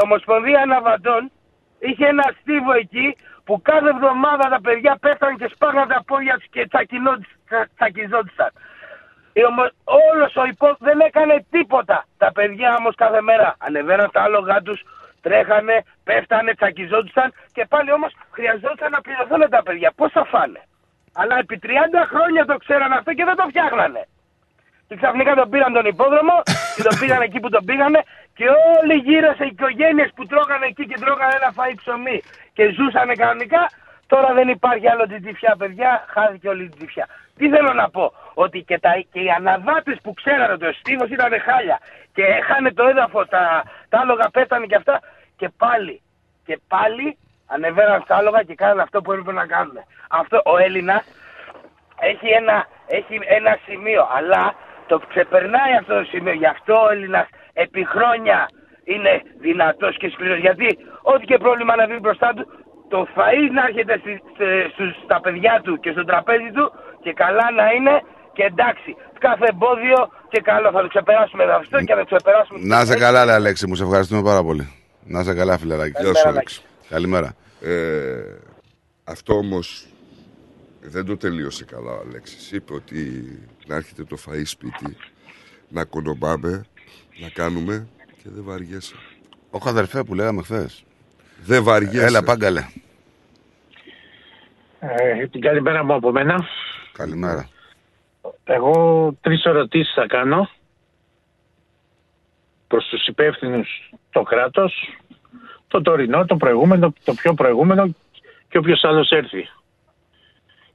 [0.04, 1.30] Ομοσπονδία Αναβαντών,
[1.78, 6.48] είχε ένα στίβο εκεί που κάθε εβδομάδα τα παιδιά πέφτανε και σπάγαν τα πόδια τους
[6.50, 8.50] και τσακινόντουσαν- τσα- τσακιζόντουσαν.
[9.32, 9.62] Η ομο...
[10.12, 10.76] Όλος ο υπό...
[10.78, 12.04] δεν έκανε τίποτα.
[12.18, 14.80] Τα παιδιά όμως κάθε μέρα ανεβαίναν τα άλογα τους,
[15.26, 19.90] τρέχανε, πέφτανε, τσακιζόντουσαν και πάλι όμως χρειαζόταν να πληρωθούν τα παιδιά.
[19.98, 20.60] Πώς θα φάνε.
[21.20, 21.68] Αλλά επί 30
[22.12, 24.02] χρόνια το ξέραν αυτό και δεν το φτιάχνανε.
[24.88, 26.36] Και ξαφνικά τον πήραν τον υπόδρομο
[26.76, 28.00] και τον πήγαν εκεί που τον πήγανε
[28.38, 28.46] και
[28.76, 32.18] όλοι γύρω σε οικογένειες που τρώγανε εκεί και τρώγανε ένα φαΐ ψωμί
[32.56, 33.62] και ζούσανε κανονικά.
[34.06, 36.04] Τώρα δεν υπάρχει άλλο την τυφιά, παιδιά.
[36.14, 37.06] Χάθηκε όλη την τυφιά.
[37.38, 41.10] Τι θέλω να πω, ότι και, τα, και οι αναβάτες που ξέρανε ότι ο στίβος
[41.10, 41.78] ήταν χάλια
[42.14, 45.00] και έχανε το έδαφο, τα, τα άλογα πέτανε και αυτά
[45.36, 46.02] και πάλι,
[46.44, 49.78] και πάλι ανεβαίναν στα άλογα και κάνανε αυτό που έπρεπε να κάνουν.
[50.10, 51.04] Αυτό ο Έλληνας
[52.00, 54.54] έχει ένα, έχει ένα σημείο, αλλά
[54.86, 56.32] το ξεπερνάει αυτό το σημείο.
[56.32, 58.48] Γι' αυτό ο Έλληνας επί χρόνια
[58.84, 60.38] είναι δυνατός και σκληρός.
[60.38, 62.46] Γιατί ό,τι και πρόβλημα να βγει μπροστά του,
[62.88, 67.12] το φαΐ να έρχεται στη, σε- στους, στα παιδιά του και στο τραπέζι του και
[67.12, 68.00] καλά να είναι
[68.34, 72.58] Και εντάξει, κάθε εμπόδιο και καλό θα το ξεπεράσουμε με αυτό και θα το ξεπεράσουμε.
[72.62, 74.68] Να είσαι καλά, ρε Αλέξη μου, σε ευχαριστούμε πάρα πολύ.
[75.04, 76.02] Να είσαι καλά, φιλεράκι.
[76.02, 76.62] Γεια σου, Αλέξη.
[76.88, 77.34] Καλημέρα.
[77.60, 77.72] Ε,
[79.04, 79.86] αυτό όμως
[80.80, 82.52] δεν το τελείωσε καλά ο Αλέξης.
[82.52, 83.00] Είπε ότι
[83.66, 84.96] να έρχεται το φαΐ σπίτι,
[85.68, 86.64] να κονομάμε,
[87.22, 87.88] να κάνουμε
[88.22, 88.94] και δεν βαριέσαι.
[89.50, 90.84] Όχι αδερφέ που λέγαμε χθες.
[91.44, 92.04] Δεν βαριέσαι.
[92.04, 92.64] Έλα, πάγκαλε.
[94.80, 96.44] Ε, την καλημέρα μου από μένα.
[96.92, 97.48] Καλημέρα.
[98.44, 100.48] Εγώ τρεις ερωτήσεις θα κάνω
[102.66, 104.98] προς τους υπεύθυνους το κράτος,
[105.68, 107.94] το τωρινό, το προηγούμενο, το πιο προηγούμενο
[108.48, 109.48] και όποιος άλλος έρθει.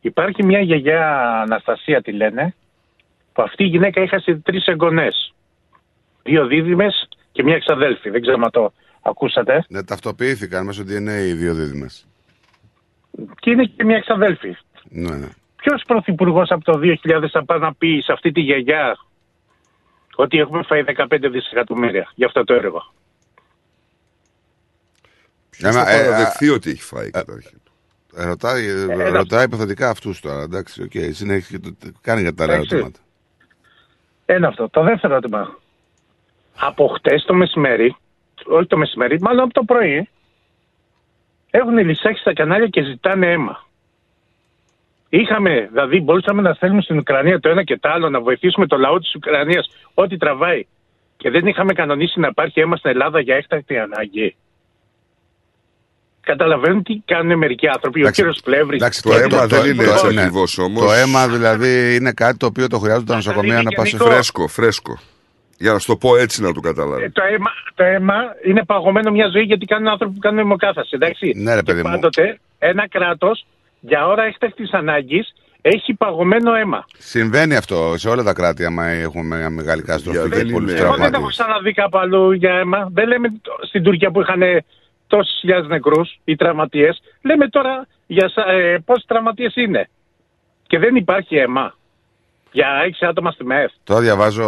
[0.01, 2.55] Υπάρχει μια γιαγιά Αναστασία τη λένε,
[3.33, 5.33] που αυτή η γυναίκα είχασε τρεις εγγονές.
[6.23, 8.09] Δύο δίδυμες και μια εξαδέλφη.
[8.09, 9.65] Δεν ξέρω αν το ακούσατε.
[9.69, 12.07] Ναι, ταυτοποιήθηκαν μέσω DNA οι δύο δίδυμες.
[13.39, 14.57] Και είναι και μια εξαδέλφη.
[14.89, 15.27] Ναι, ναι.
[15.61, 18.97] Ποιος πρωθυπουργός από το 2000 θα πάει να πει σε αυτή τη γιαγιά
[20.15, 22.93] ότι έχουμε φάει 15 δισεκατομμύρια για αυτό το έργο;
[25.49, 27.57] Ποιος θα παραδεχθεί ότι έχει φάει καταρχήν;
[28.15, 30.41] Ε, ρωτάει, ε, ένα- ρωτάει υποθετικά αυτούς τώρα.
[30.41, 32.75] Εντάξει, οκ, συνέχισε και το- κάνει για τα άλλα Εντάξει.
[32.75, 32.99] ερωτήματα.
[34.25, 34.69] Ένα αυτό.
[34.69, 35.57] Το δεύτερο ερώτημα.
[36.55, 37.95] Από χτες το μεσημέρι,
[38.45, 40.09] όχι το μεσημέρι, μάλλον από το πρωί,
[41.49, 43.67] έχουν λυσάξει στα κανάλια και ζητάνε αίμα.
[45.09, 48.77] Είχαμε, δηλαδή, μπορούσαμε να στέλνουμε στην Ουκρανία το ένα και το άλλο, να βοηθήσουμε το
[48.77, 50.65] λαό της Ουκρανίας, ό,τι τραβάει.
[51.17, 54.35] Και δεν είχαμε κανονίσει να υπάρχει αίμα στην Ελλάδα για έκτακτη ανάγκη.
[56.21, 58.05] Καταλαβαίνουν τι κάνουν μερικοί άνθρωποι.
[58.05, 58.81] Ο κύριος Πλεύρης.
[58.81, 60.85] Εντάξει, το, αίμα δεν είναι έτσι ακριβώς όμως.
[60.85, 64.09] Το αίμα δηλαδή είναι κάτι το οποίο το χρειάζονται τα νοσοκομεία να πάσει γενικό.
[64.09, 64.99] Φρέσκο, φρέσκο.
[65.57, 67.03] Για να σου το πω έτσι να το καταλάβει.
[67.03, 70.89] Ε, το, αίμα, το αίμα είναι παγωμένο μια ζωή γιατί κάνουν άνθρωποι που κάνουν αιμοκάθαση.
[70.91, 71.33] Εντάξει.
[71.35, 71.93] Ναι, ρε παιδί και μου.
[71.93, 73.45] πάντοτε ένα κράτος
[73.79, 75.25] για ώρα έκτακτη ανάγκη
[75.61, 76.85] έχει παγωμένο αίμα.
[76.97, 80.85] Συμβαίνει αυτό σε όλα τα κράτη, άμα έχουμε μια μεγάλη καταστροφή και πολλούς Εγώ δεν
[80.85, 81.27] έχω τραυματίε.
[81.29, 82.89] ξαναδεί κάπου αλλού για αίμα.
[82.91, 84.41] Δεν λέμε το- στην Τουρκία που είχαν
[85.07, 87.01] τόσες χιλιάδες νεκρούς ή τραυματίες.
[87.21, 89.89] Λέμε τώρα για ε, πόσοι τραυματίες είναι.
[90.67, 91.77] Και δεν υπάρχει αίμα.
[92.51, 93.71] Για έξι άτομα στη ΜΕΘ.
[93.83, 94.45] Τώρα διαβάζω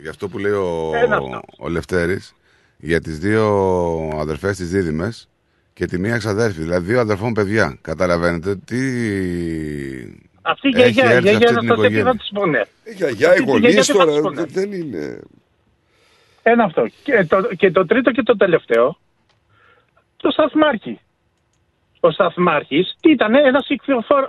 [0.00, 1.40] για αυτό που λέει ο, Ένα αυτό.
[1.58, 2.34] ο Λευτέρης
[2.76, 3.46] για τις δύο
[4.20, 5.28] αδερφές της δίδυμες
[5.76, 7.78] και τη μία εξαδέρφη, δηλαδή δύο αδερφών παιδιά.
[7.82, 8.80] Καταλαβαίνετε τι
[10.42, 12.12] Αυτή η έχει γιαγιά, η έρθει γιαγιά αυτή την Αναστασία τι θα οικογένεια.
[12.16, 12.66] της πούνε.
[12.84, 14.44] Η γιαγιά, οι Αυτή τη γιαγιά γονείς τι θα της τώρα πούνε.
[14.44, 15.20] δεν είναι...
[16.42, 16.86] Ένα αυτό.
[17.02, 18.98] Και το, και το τρίτο και το τελευταίο,
[20.16, 21.00] το σταθμάρχη.
[22.00, 23.66] Ο σταθμάρχης ήταν ένας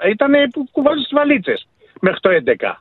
[0.10, 1.68] ήταν που κουβάλισε τις βαλίτσες
[2.02, 2.74] μέχρι το 11.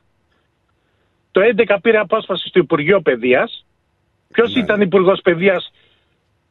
[1.31, 3.65] Το 11 πήρε απόσπαση στο Υπουργείο Παιδείας.
[4.31, 5.71] Ποιος ήταν υπουργός Παιδείας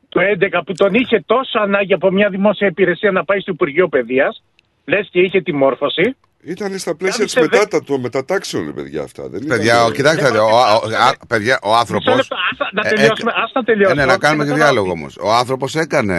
[0.09, 3.89] το 11 που τον είχε τόσο ανάγκη από μια δημόσια υπηρεσία να πάει στο Υπουργείο
[3.89, 4.43] Παιδείας.
[4.85, 6.17] Λες και είχε τη μόρφωση.
[6.43, 9.29] Ήταν στα πλαίσια της Κάμισε μετά, των μετατάξεων, ρε παιδιά αυτά.
[9.29, 9.87] Δεν Παιδιά, ήταν...
[9.87, 12.05] ο, κοιτάξτε, ο, ο, α, παιδιά, ο άνθρωπο.
[12.05, 14.01] Μισό λεπτό, ας- να τελειώσουμε, ας να τελειώσουμε.
[14.05, 15.17] ναι, να κάνουμε Και και μετά διάλογο όμως.
[15.21, 16.19] Ο άνθρωπος έκανε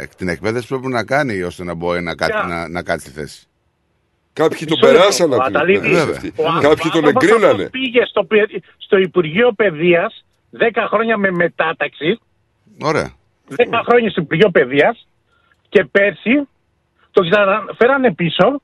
[0.00, 2.82] ε, την εκπαίδευση που πρέπει να κάνει ώστε να μπορεί να, κάτσει- Ποια; να, να
[2.82, 3.46] κάτσει στη θέση.
[4.32, 4.98] Κάποιοι τον Μισό λεπτό.
[4.98, 6.32] περάσαν Ο από την Αταλίδης, εκπαίδευση.
[6.36, 7.52] ο Κάποιοι τον άνθρωπος εγκρίνανε.
[7.52, 10.24] αυτός Πήγε στο, παι- στο Υπουργείο Παιδείας
[10.58, 12.18] 10 χρόνια με μετάταξη.
[12.80, 13.10] Ωραία.
[13.48, 13.54] 10
[13.88, 15.06] χρόνια στο Υπουργείο Παιδείας
[15.68, 16.48] και πέρσι
[17.10, 18.60] το ξαναφέρανε πίσω.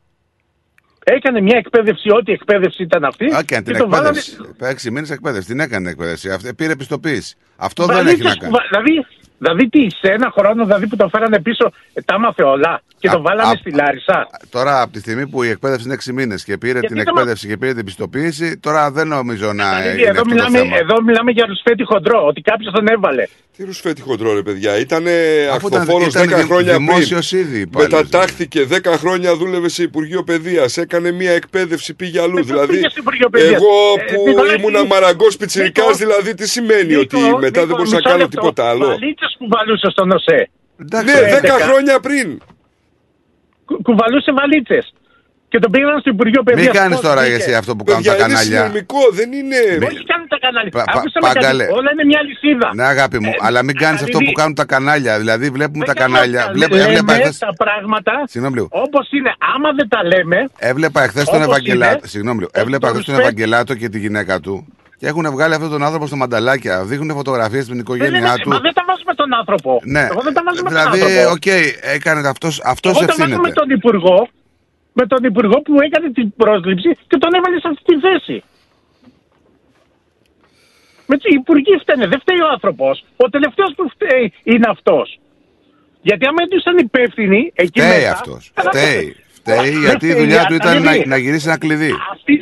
[1.04, 3.24] Έκανε μια εκπαίδευση, ό,τι εκπαίδευση ήταν αυτή.
[3.24, 4.18] Α, και την το βάλανε.
[4.18, 4.36] εκπαίδευση.
[4.60, 5.48] Έξι μήνες εκπαίδευση.
[5.48, 6.30] Την έκανε την εκπαίδευση.
[6.30, 7.36] Αυτή, πήρε επιστοποίηση.
[7.56, 8.52] Αυτό δεν Βαλίτσες έχει να που κάνει.
[8.52, 9.06] βα- Δηλαδή,
[9.38, 13.08] δηλαδή τι, σε ένα χρόνο δηλαδή που το φέρανε πίσω, ε, τα άμαθε όλα και
[13.08, 14.26] το βάλανε στη Λάρισα.
[14.50, 17.02] Τώρα, από τη στιγμή που η εκπαίδευση είναι 6 μήνες και πήρε Γιατί την το
[17.04, 20.28] μα- εκπαίδευση και πήρε την πιστοποίηση, τώρα δεν νομίζω να Δηλαδή, είναι εδώ, αυτό το
[20.34, 20.76] μιλάμε, θέμα.
[20.76, 23.24] εδώ μιλάμε για ρουσφέτη χοντρό, ότι κάποιος τον έβαλε.
[23.56, 24.78] Τι ρουσφέτη χοντρό, ρε παιδιά.
[24.78, 25.04] Ήταν
[25.54, 27.40] Αφού ήταν- ακτοφόρο 10 ήταν δη- χρόνια δημόσιος πριν.
[27.42, 28.00] ήδη υπάλληλος.
[28.02, 30.76] Μετατάχθηκε 10 χρόνια, δούλευε σε Υπουργείο Παιδείας.
[30.76, 32.32] Έκανε μια εκπαίδευση, πήγε αλλού.
[32.34, 35.94] ποιος δηλαδή, πήγε στο Υπουργείο Παιδείας; εγώ Ε, που Νικόλας, ήμουνα Νίκο, μαραγκός πιτσυρικά, Νίκο,
[35.96, 38.36] δηλαδή τι σημαίνει ότι Νίκο, μετά δεν Νίκο, μπορούσα να μισό κάνω λεπτό.
[38.40, 38.86] τίποτα άλλο;
[39.28, 40.40] Βαλίτσες κουβαλούσε στον ΟΣΕ;
[40.76, 42.28] Ναι, 10 χρόνια πριν.
[43.64, 44.78] Κου- Κουβαλούσε βαλίτσε.
[45.50, 46.66] Και τον πήγαν στο Υπουργείο Παιδείας.
[46.66, 48.58] Μην κάνει τώρα εσύ αυτό που κάνουν τα Παιδιά, είναι κανάλια.
[48.60, 49.56] συνειρμικό, δεν είναι.
[49.90, 50.70] Όχι κάνουν τα κανάλια.
[50.70, 51.38] Πα- πα- Άκουσα με κάτι.
[51.38, 51.64] Πάγκαλε.
[51.78, 52.68] Όλα είναι μια λυσίδα.
[52.74, 55.18] Ναι, αγάπη μου, Ε, αλλά μην κάνεις αυτό δηλαδή, που κάνουν τα κανάλια.
[55.18, 56.40] Δηλαδή, βλέπουμε τα δεν κάνω κανάλια.
[56.40, 56.52] αυτά.
[56.52, 58.68] Βλέπω, Λέμε έβλεπα εχθές- τα πράγματα Συγγνώμη λίγο.
[58.70, 59.32] όπως είναι.
[59.54, 60.38] Άμα δεν τα λέμε.
[60.58, 61.96] Έβλεπα εχθέ τον Όπως Ευαγγελάτο.
[61.98, 62.50] είναι, Συγγνώμη λίγο.
[62.54, 64.54] ε, Έβλεπα το εχθέ τον respect- Ευαγγελάτο και τη γυναίκα του
[64.98, 66.84] και έχουν βγάλει αυτόν τον άνθρωπο στο μανταλάκια.
[66.84, 68.48] Δείχνουν φωτογραφίες στην Δεν οικογένειά λέμε, του.
[68.48, 69.80] μα δεν τα βάζουμε τον άνθρωπο.
[69.84, 71.30] Ναι, Εγώ δεν τα βάζω με τον δηλαδή, άνθρωπο.
[71.32, 71.46] οκ,
[71.96, 73.52] έκανε αυτό αυτός Εγώ τα βάζω με ευθύνεται.
[73.60, 74.28] τον Υπουργό,
[74.92, 78.36] με τον Υπουργό που έκανε την πρόσληψη και τον έβαλε σε αυτή τη θέση.
[81.10, 83.04] Με οι υπουργοί φταίνε, δεν φταίει ο άνθρωπος.
[83.16, 85.20] Ο τελευταίος που φταίει είναι αυτός.
[86.02, 88.12] Γιατί άμα ήσασταν υπεύθυνοι εκεί Φταίει μέσα.
[88.12, 88.50] αυτός.
[88.54, 89.16] καλά, Φταίει.
[89.38, 91.92] Φταίει Δεν γιατί η φταίει, δουλειά του ήταν δηλαδή, να, να γυρίσει ένα κλειδί.
[92.12, 92.37] αυτή-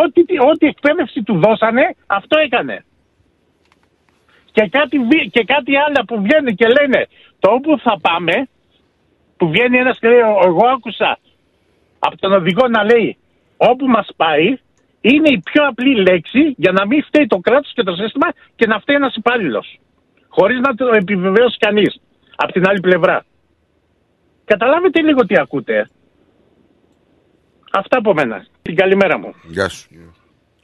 [0.00, 2.84] ό,τι, ό,τι εκπαίδευση του δώσανε, αυτό έκανε.
[4.52, 7.06] Και κάτι, βι- και κάτι άλλο που βγαίνει και λένε,
[7.38, 8.48] το όπου θα πάμε,
[9.36, 11.18] που βγαίνει ένας και λέει, εγώ άκουσα
[11.98, 13.16] από τον οδηγό να λέει,
[13.56, 14.58] όπου μας πάει,
[15.00, 18.66] είναι η πιο απλή λέξη για να μην φταίει το κράτος και το σύστημα και
[18.66, 19.78] να φταίει ένας υπάλληλος.
[20.28, 22.00] Χωρίς να το επιβεβαιώσει κανείς
[22.36, 23.24] από την άλλη πλευρά.
[24.44, 25.76] Καταλάβετε λίγο τι ακούτε.
[25.78, 25.86] ε;
[27.72, 28.46] Αυτά από μένα.
[28.62, 29.34] Την καλημέρα μου.
[29.42, 29.88] Γεια σου.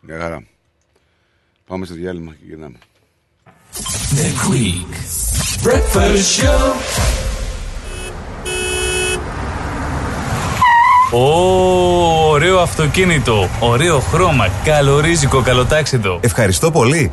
[0.00, 0.42] Γεια χαρά.
[1.66, 2.78] Πάμε στο διάλειμμα και γυρνάμε.
[4.14, 4.92] The Quick
[5.66, 6.72] Breakfast Show.
[11.12, 16.20] Ω, ωραίο αυτοκίνητο, ωραίο χρώμα, καλορίζικο, καλοτάξιτο.
[16.22, 17.12] Ευχαριστώ πολύ.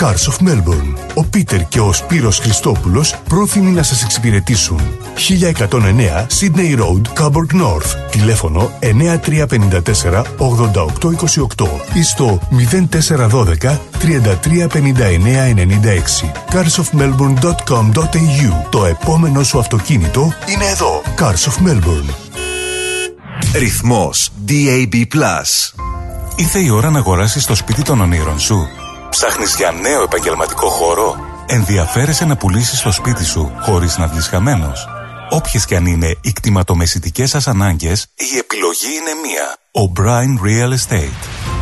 [0.00, 0.94] Cars of Melbourne.
[1.14, 4.80] Ο Πίτερ και ο Σπύρος Χριστόπουλος πρόθυμοι να σας εξυπηρετήσουν.
[5.14, 8.10] 1109 Sydney Road, Coburg North.
[8.10, 12.38] Τηλέφωνο 9354 8828 ή στο
[12.90, 16.30] 0412 335996.
[16.52, 21.02] carsofmelbourne.com.au Το επόμενο σου αυτοκίνητο είναι εδώ.
[21.18, 22.10] Cars of Melbourne.
[23.54, 24.94] Ρυθμός DAB+.
[26.36, 28.66] Ήρθε η ώρα να αγοράσεις το σπίτι των ονείρων σου.
[29.12, 31.16] Ψάχνεις για νέο επαγγελματικό χώρο;
[31.46, 34.88] Ενδιαφέρεσαι να πουλήσεις το σπίτι σου χωρίς να βγεις χαμένος;
[35.30, 39.56] Όποιες και αν είναι οι κτηματομεσητικές σας ανάγκες, η επιλογή είναι μία.
[39.82, 41.61] O'Brien Real Estate.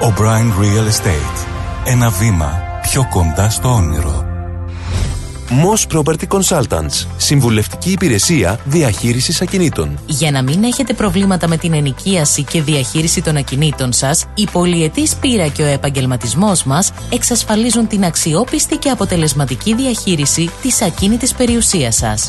[0.00, 1.46] O'Brien Real Estate.
[1.84, 4.26] Ένα βήμα πιο κοντά στο όνειρο.
[5.48, 7.06] Moss Property Consultants.
[7.16, 9.98] Συμβουλευτική υπηρεσία διαχείρισης ακινήτων.
[10.06, 15.14] Για να μην έχετε προβλήματα με την ενοικίαση και διαχείριση των ακινήτων σας, η πολυετής
[15.14, 22.28] πείρα και ο επαγγελματισμός μας εξασφαλίζουν την αξιόπιστη και αποτελεσματική διαχείριση της ακίνητης περιουσίας σας.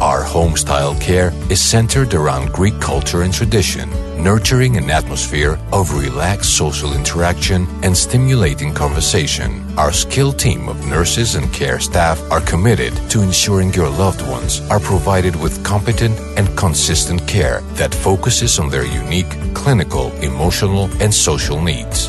[0.00, 3.88] Our home style care is centered around Greek culture and tradition,
[4.22, 9.62] nurturing an atmosphere of relaxed social interaction and stimulating conversation.
[9.78, 14.60] Our skilled team of nurses and care staff are committed to ensuring your loved ones
[14.70, 21.12] are provided with competent and consistent care that focuses on their unique clinical, emotional, and
[21.14, 22.08] social needs.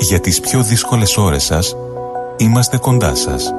[0.00, 1.76] Για τις πιο δύσκολες ώρες σας,
[2.36, 3.52] είμαστε κοντά σας.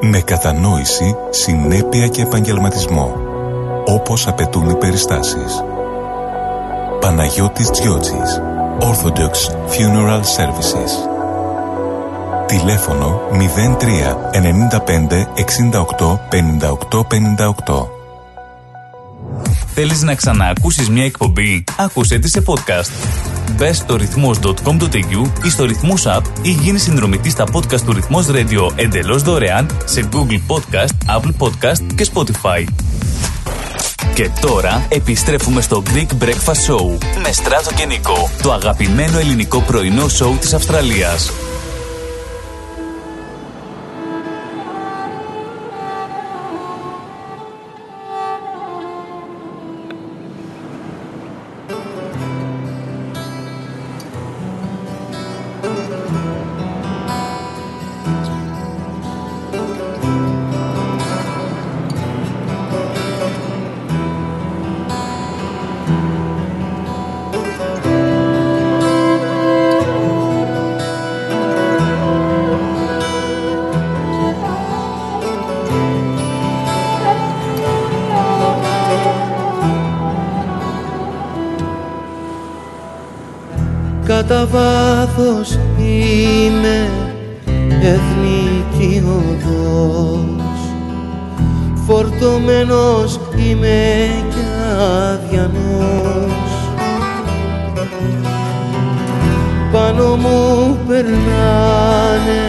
[0.00, 3.16] Με κατανόηση, συνέπεια και επαγγελματισμό.
[3.86, 5.64] Όπως απαιτούν οι περιστάσεις.
[7.00, 8.40] Παναγιώτης Τζιότσης
[8.80, 9.34] Orthodox
[9.72, 10.92] Funeral Services
[12.46, 15.26] Τηλέφωνο 03 95
[15.98, 17.04] 68 58
[17.66, 17.86] 58
[19.74, 23.33] Θέλεις να ξαναακούσεις μια εκπομπή; Άκουσέ τη σε podcast.
[23.56, 28.72] Μπε στο ρυθμός.com.au ή στο ρυθμός app ή γίνει συνδρομητής στα podcast του ρυθμός radio
[28.74, 32.64] εντελώς δωρεάν σε Google Podcast, Apple Podcast και Spotify.
[34.14, 40.08] Και τώρα επιστρέφουμε στο Greek Breakfast Show με Στράτο και Νικό, το αγαπημένο ελληνικό πρωινό
[40.08, 41.30] σοου της Αυστραλίας.
[85.16, 86.90] Βάθος είναι
[87.82, 90.58] εθνική οδός.
[91.86, 94.44] Φορτωμένος είμαι κι
[95.12, 96.32] αδιανός.
[99.72, 102.42] Πάνω μου περνάνε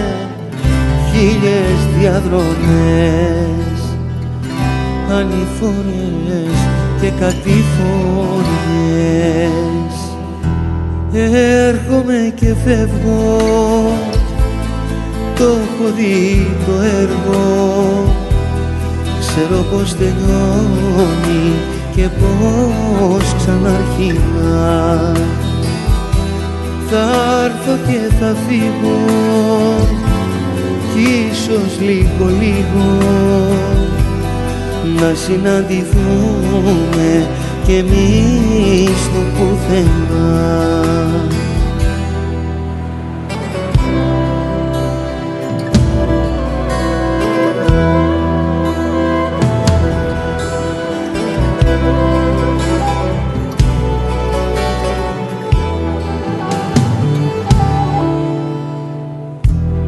[1.12, 3.80] χίλιες διαδρομές
[5.10, 6.60] Ανηφόρες
[7.02, 7.66] και κατηφοριές
[11.18, 13.38] Έρχομαι και φεύγω.
[15.36, 17.44] Το έχω δει το έργο.
[19.20, 21.54] Ξέρω πως τελειώνει
[21.96, 25.12] και πως ξαναρχίνα.
[26.90, 27.06] Θα
[27.46, 29.00] έρθω και θα φύγω.
[30.94, 32.88] Κι ίσως λίγο λίγο
[35.00, 37.10] να συναντηθούμε
[37.66, 40.64] και εμείς στο πουθενά.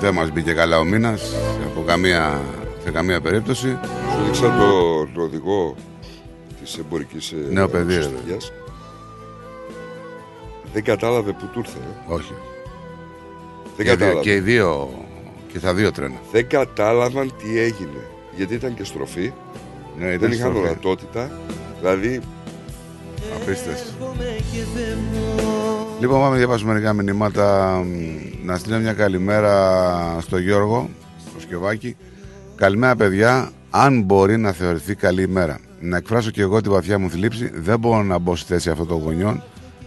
[0.01, 1.35] Δεν μας μπήκε καλά ο μήνας
[1.67, 2.41] από καμία,
[2.85, 3.79] σε καμία περίπτωση.
[4.13, 5.75] Σου δείξα το, το οδηγό
[6.63, 8.03] της εμπορικής ε, Νέο παιδί, ρε.
[8.03, 8.53] συσταγιάς.
[10.73, 11.79] Δεν κατάλαβε που του ήρθε.
[12.09, 12.13] ε.
[12.15, 12.33] Όχι.
[13.77, 14.21] Δεν Και, δύο, κατάλαβε.
[14.21, 14.91] και οι δύο
[15.53, 16.17] και τα δύο τρένα.
[16.33, 18.07] Δεν κατάλαβαν τι έγινε.
[18.37, 19.33] Γιατί ήταν και στροφή.
[19.99, 20.67] Ναι, ήταν δεν είχαν στροφή.
[20.69, 21.31] ορατότητα.
[21.81, 22.21] Δηλαδή
[23.43, 24.15] Απίστευτο.
[26.01, 27.77] Λοιπόν, πάμε να διαβάσουμε μερικά μηνύματα.
[27.85, 30.89] Μ, Να στείλω μια καλημέρα στο Γιώργο,
[31.29, 31.97] στο Σκευάκι.
[32.57, 33.51] Καλημέρα, παιδιά.
[33.71, 35.59] Αν μπορεί να θεωρηθεί καλή ημέρα.
[35.81, 37.51] Να εκφράσω και εγώ τη βαθιά μου θλίψη.
[37.55, 39.43] Δεν μπορώ να μπω στη θέση αυτών των γονιών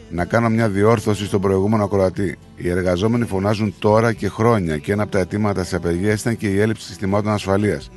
[0.10, 2.38] Να κάνω μια διόρθωση στον προηγούμενο ακροατή.
[2.56, 6.48] Οι εργαζόμενοι φωνάζουν τώρα και χρόνια και ένα από τα αιτήματα τη απεργία ήταν και
[6.48, 7.92] η έλλειψη συστημάτων ασφαλείας.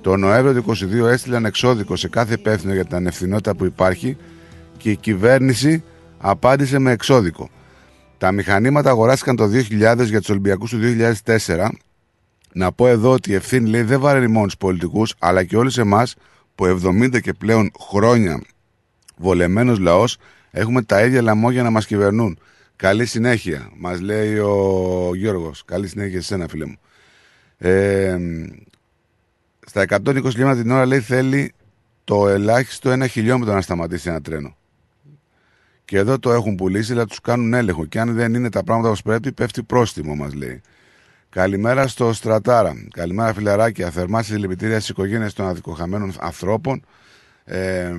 [0.00, 0.74] Το Νοέμβριο του
[1.04, 4.16] 2022 έστειλαν εξώδικο σε κάθε υπεύθυνο για την ανευθυνότητα που υπάρχει
[4.76, 5.82] και η κυβέρνηση
[6.18, 7.50] απάντησε με εξώδικο.
[8.20, 10.78] Τα μηχανήματα αγοράστηκαν το 2000 για τους Ολυμπιακούς του
[11.24, 11.68] 2004.
[12.52, 15.78] Να πω εδώ ότι η ευθύνη λέει δεν βαραίνει μόνο τους πολιτικούς, αλλά και όλους
[15.78, 16.14] εμάς
[16.54, 18.42] που 70 και πλέον χρόνια
[19.16, 20.16] βολεμένος λαός
[20.50, 22.38] έχουμε τα ίδια λαμόγια να μας κυβερνούν.
[22.76, 25.64] Καλή συνέχεια, μας λέει ο Γιώργος.
[25.64, 26.76] Καλή συνέχεια σε σένα, φίλε μου.
[27.58, 28.16] Ε,
[29.66, 31.52] στα 120 χιλιόμετρα την ώρα λέει θέλει
[32.04, 34.56] το ελάχιστο ένα χιλιόμετρο να σταματήσει ένα τρένο.
[35.90, 37.84] Και εδώ το έχουν πουλήσει, αλλά τους κάνουν έλεγχο.
[37.84, 40.60] Και αν δεν είναι τα πράγματα όπως πρέπει, πέφτει πρόστιμο, μας λέει.
[41.28, 42.74] Καλημέρα στο Στρατάρα.
[42.90, 43.90] Καλημέρα, φιλαράκια.
[43.90, 46.84] Θερμά συλληπιτήρια στις οικογένειες των αδικοχαμένων ανθρώπων.
[47.44, 47.92] Ε,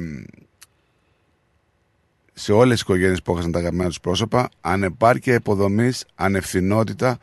[2.33, 4.49] σε όλες τις οικογένειες που έχασαν τα αγαπημένα τους πρόσωπα.
[4.61, 7.17] Ανεπάρκεια υποδομής, ανευθυνότητα.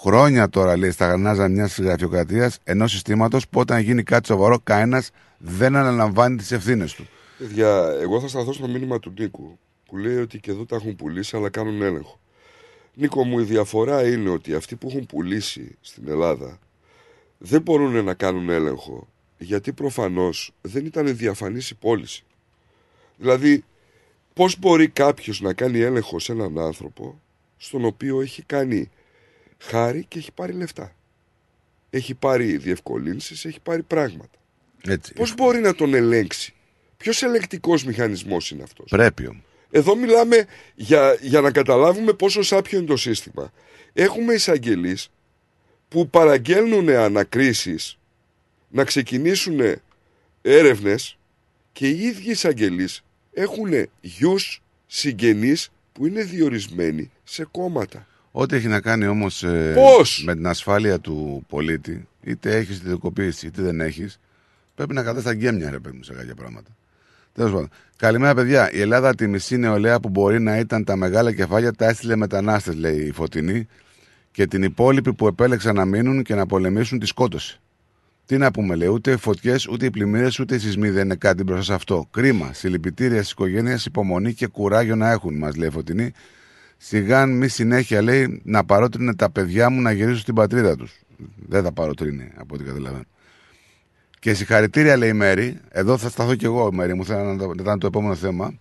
[0.00, 5.10] Χρόνια τώρα λέει στα γρανάζα μιας γραφειοκρατίας ενός συστήματος που όταν γίνει κάτι σοβαρό, κανένας
[5.38, 7.08] δεν αναλαμβάνει τις ευθύνες του.
[7.38, 9.58] Παιδιά, εγώ θα σταθώ στο μήνυμα του Νίκου
[9.92, 12.20] που λέει ότι και εδώ τα έχουν πουλήσει αλλά κάνουν έλεγχο.
[12.94, 16.58] Νίκο μου, η διαφορά είναι ότι αυτοί που έχουν πουλήσει στην Ελλάδα
[17.38, 22.24] δεν μπορούν να κάνουν έλεγχο γιατί προφανώς δεν ήταν διαφανής η πώληση.
[23.16, 23.64] Δηλαδή,
[24.34, 27.20] πώς μπορεί κάποιος να κάνει έλεγχο σε έναν άνθρωπο
[27.56, 28.90] στον οποίο έχει κάνει
[29.58, 30.96] χάρη και έχει πάρει λεφτά.
[31.90, 34.38] Έχει πάρει διευκολύνσεις, έχει πάρει πράγματα.
[34.86, 35.12] Έτσι.
[35.12, 36.54] Πώς μπορεί να τον ελέγξει;
[36.96, 39.42] Ποιος ελεκτικός μηχανισμός είναι αυτός; Πρέπει όμως.
[39.74, 43.52] Εδώ μιλάμε για, για να καταλάβουμε πόσο σάπιο είναι το σύστημα.
[43.92, 45.10] Έχουμε εισαγγελείς
[45.88, 47.98] που παραγγέλνουν ανακρίσεις
[48.68, 49.60] να ξεκινήσουν
[50.42, 51.18] έρευνες
[51.72, 58.06] και οι ίδιοι εισαγγελείς έχουν γιους συγγενείς που είναι διορισμένοι σε κόμματα.
[58.30, 62.88] Ό,τι έχει να κάνει όμως ε, Πώς; με την ασφάλεια του πολίτη, είτε έχεις τη
[62.88, 64.20] δικοποίηση είτε δεν έχεις,
[64.74, 66.76] πρέπει να κρατάς τα γκέμια, ρε παιδί μου, σε κάποια πράγματα.
[67.32, 67.68] Τέλος πάντων.
[67.96, 68.72] Καλημέρα, παιδιά.
[68.72, 72.74] Η Ελλάδα τη μισή νεολαία που μπορεί να ήταν τα μεγάλα κεφάλια τα έστειλε μετανάστες,
[72.74, 73.66] λέει η Φωτεινή.
[74.30, 77.60] Και την υπόλοιπη που επέλεξαν να μείνουν και να πολεμήσουν τη σκότωσε.
[78.26, 81.42] Τι να πούμε, λέει, ούτε φωτιές, ούτε οι πλημμύρες, ούτε οι σεισμοί δεν είναι κάτι
[81.42, 82.08] μπροστά σε αυτό.
[82.10, 82.52] Κρίμα.
[82.52, 86.12] Συλληπιτήρια στι οικογένειες, υπομονή και κουράγιο να έχουν, μας λέει η Φωτεινή.
[86.76, 91.00] Σιγάν μη συνέχεια, λέει, να παρότρινε τα παιδιά μου να γυρίσουν στην πατρίδα τους.
[91.48, 93.04] Δεν θα παροτρύνει, από ό,τι καταλαβαίνω.
[94.22, 95.58] Και συγχαρητήρια, λέει η Μέρη.
[95.68, 97.04] Εδώ θα σταθώ κι εγώ, Μέρη μου.
[97.04, 98.54] Θέλω να το- να ήταν το επόμενο θέμα.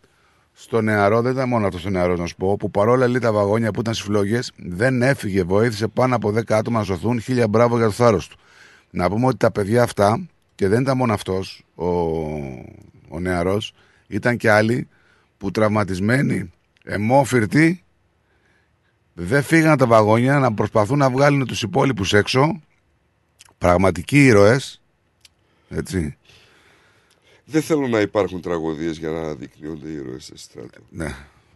[0.54, 3.32] Στο νεαρό, δεν ήταν μόνο αυτός ο νεαρός, να σου πω, που παρόλα λέει τα
[3.32, 7.22] βαγόνια που ήταν στις φλόγες, δεν έφυγε, βοήθησε πάνω από 10 άτομα να σωθούν.
[7.22, 8.38] Χίλια μπράβο για το θάρρος του.
[8.90, 11.86] Να πούμε ότι τα παιδιά αυτά, και δεν ήταν μόνο αυτός ο,
[13.10, 13.74] ο νεαρός,
[14.08, 14.88] ήταν και άλλοι
[15.38, 16.52] που τραυματισμένοι,
[16.84, 17.84] εμόφυρτοι,
[19.14, 22.62] δεν φύγαν τα βαγόνια να προσπαθούν να βγάλουν τους υπόλοιπους έξω.
[23.58, 24.81] Πραγματικοί ήρωες,
[25.72, 26.18] έτσι.
[27.46, 30.80] Δεν θέλω να υπάρχουν τραγωδίες για να αναδεικνύονται οι ήρωες στη στράτο.
[30.90, 31.08] Ναι,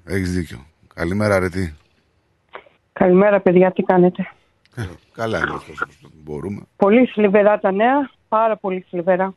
[0.06, 0.66] έχεις δίκιο.
[0.94, 1.76] Καλημέρα, Ρετή.
[2.94, 4.32] Καλημέρα, παιδιά, τι κάνετε;
[5.14, 5.88] Καλά είμαστε όσο
[6.24, 6.62] μπορούμε.
[6.76, 9.34] Πολύ θλιβερά τα νέα, πάρα πολύ θλιβερά.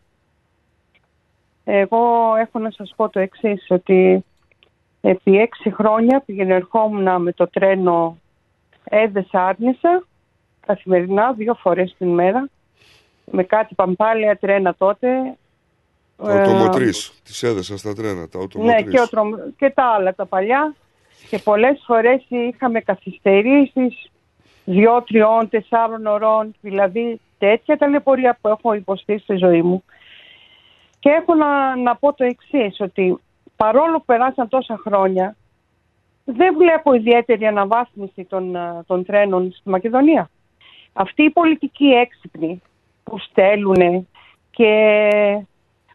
[1.65, 4.25] Εγώ έχω να σας πω το εξής ότι
[5.01, 8.19] επί έξι χρόνια πήγαινε ερχόμουν με το τρένο
[8.85, 10.07] έδεσα άρνησα
[10.67, 12.49] καθημερινά δύο φορές την μέρα
[13.31, 15.09] με κάτι παμπάλαια τρένα τότε.
[16.17, 17.13] Τα οτομοτρής.
[17.25, 18.91] Τις έδεσα στα τρένα, τα Ναι, οτομοτρής.
[18.91, 20.75] και, ο τρομ- και τα άλλα τα παλιά.
[21.31, 24.11] Και πολλές φορές είχαμε καθυστερήσεις
[24.65, 26.55] δυο, τριών, τεσσάρων ωρών.
[26.61, 29.85] Δηλαδή τέτοια ταλαιπωρία που έχω υποστεί στη ζωή μου.
[30.99, 33.19] Και έχω να, να πω το εξής ότι
[33.57, 35.37] παρόλο που περάσαν τόσα χρόνια,
[36.25, 40.31] δεν βλέπω ιδιαίτερη αναβάθμιση των, α, των τρένων στη Μακεδονία.
[40.93, 42.63] Αυτοί οι πολιτικοί έξυπνοι
[43.09, 44.09] που στέλνουν
[44.51, 44.71] και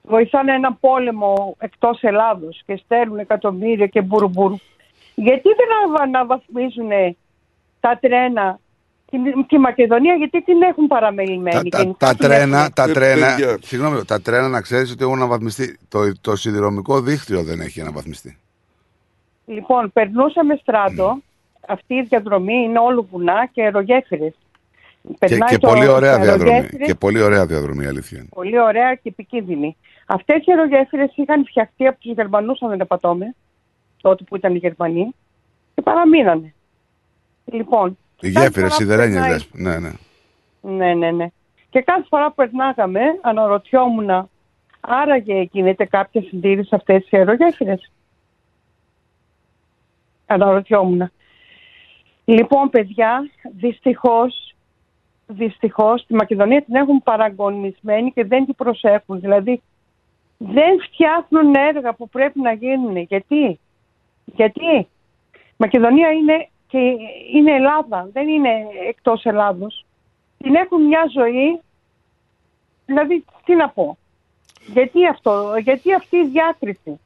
[0.01, 4.55] βοηθάνε ένα πόλεμο εκτός Ελλάδος και στέλνουν εκατομμύρια και μπουρουμπουρου.
[5.15, 6.89] Γιατί δεν ανα- αναβαθμίζουν
[7.79, 8.59] τα τρένα
[9.09, 9.17] τη,
[9.47, 11.69] τη Μακεδονία, γιατί την έχουν παραμελημένη.
[11.69, 12.73] Τα, γενικά τα την τρένα, έχουν.
[12.73, 13.57] τα Ε, τρένα, παιδιά.
[13.61, 15.79] συγγνώμη, τα τρένα να ξέρεις ότι έχουν αναβαθμιστεί.
[15.89, 18.37] Το, το σιδηρομικό δίκτυο δεν έχει αναβαθμιστεί.
[19.45, 21.17] Λοιπόν, περνούσαμε στράτο.
[21.67, 24.33] Αυτή η διαδρομή είναι όλο βουνά και αερογέφυρες.
[25.09, 26.49] Και, Περνάει και το- πολύ ωραία το διαδρομή.
[26.51, 28.27] αερογέφυρες, Και πολύ ωραία διαδρομή, η αλήθεια είναι.
[28.33, 29.77] Πολύ ωραία και επικίνδυνη.
[30.05, 33.35] Αυτές οι αερογέφυρες είχαν φτιαχτεί από τους Γερμανούς, αν δεν απατώμε,
[34.01, 35.15] τότε που ήταν οι Γερμανοί,
[35.75, 36.53] και παραμείνανε.
[37.45, 39.49] Λοιπόν, Οι κάθε γέφυρες, φορά που σιδερένιες περνάει- λες.
[39.53, 39.91] Ναι, ναι.
[40.75, 41.27] Ναι, ναι, ναι.
[41.69, 44.29] Και κάθε φορά που περνάγαμε, αναρωτιόμουν,
[44.79, 47.91] άραγε γίνεται κάποια συντήρησης σε αυτές τις αερογέφυρες;
[50.25, 51.11] αναρωτιόμουν.
[52.25, 54.42] Λοιπόν, παιδιά, δυστυχώς,
[55.33, 59.19] δυστυχώς, τη Μακεδονία την έχουν παραγωνισμένη και δεν την προσέχουν.
[59.19, 59.61] Δηλαδή,
[60.37, 62.97] δεν φτιάχνουν έργα που πρέπει να γίνουν.
[62.97, 63.59] Γιατί,
[64.25, 64.75] γιατί;
[65.33, 66.77] Η Μακεδονία είναι, και
[67.33, 68.49] είναι Ελλάδα, δεν είναι
[68.87, 69.85] εκτός Ελλάδος.
[70.37, 71.59] Την έχουν μια ζωή,
[72.85, 73.97] δηλαδή, τι να πω.
[74.73, 76.99] Γιατί αυτό, γιατί αυτή η διάκριση;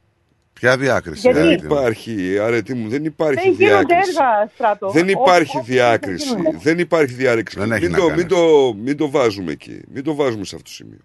[0.60, 1.20] Ποια διάκριση.
[1.20, 1.56] Γιατί- δηλαδή.
[1.56, 4.10] Δεν υπάρχει, αρετή μου, δεν υπάρχει Δεν γίνονται διάκριση.
[4.18, 4.90] έργα, στράτο.
[4.90, 6.28] Δεν Ό- υπάρχει ό- ό,τι διάκριση.
[6.28, 6.58] δεν γίνονται.
[6.62, 7.58] Δεν υπάρχει διάκριση.
[7.58, 9.80] Δεν έχει μην, να το, κάνει μην, το, μην το βάζουμε εκεί.
[9.88, 10.98] Μην το βάζουμε σε αυτό το σημείο.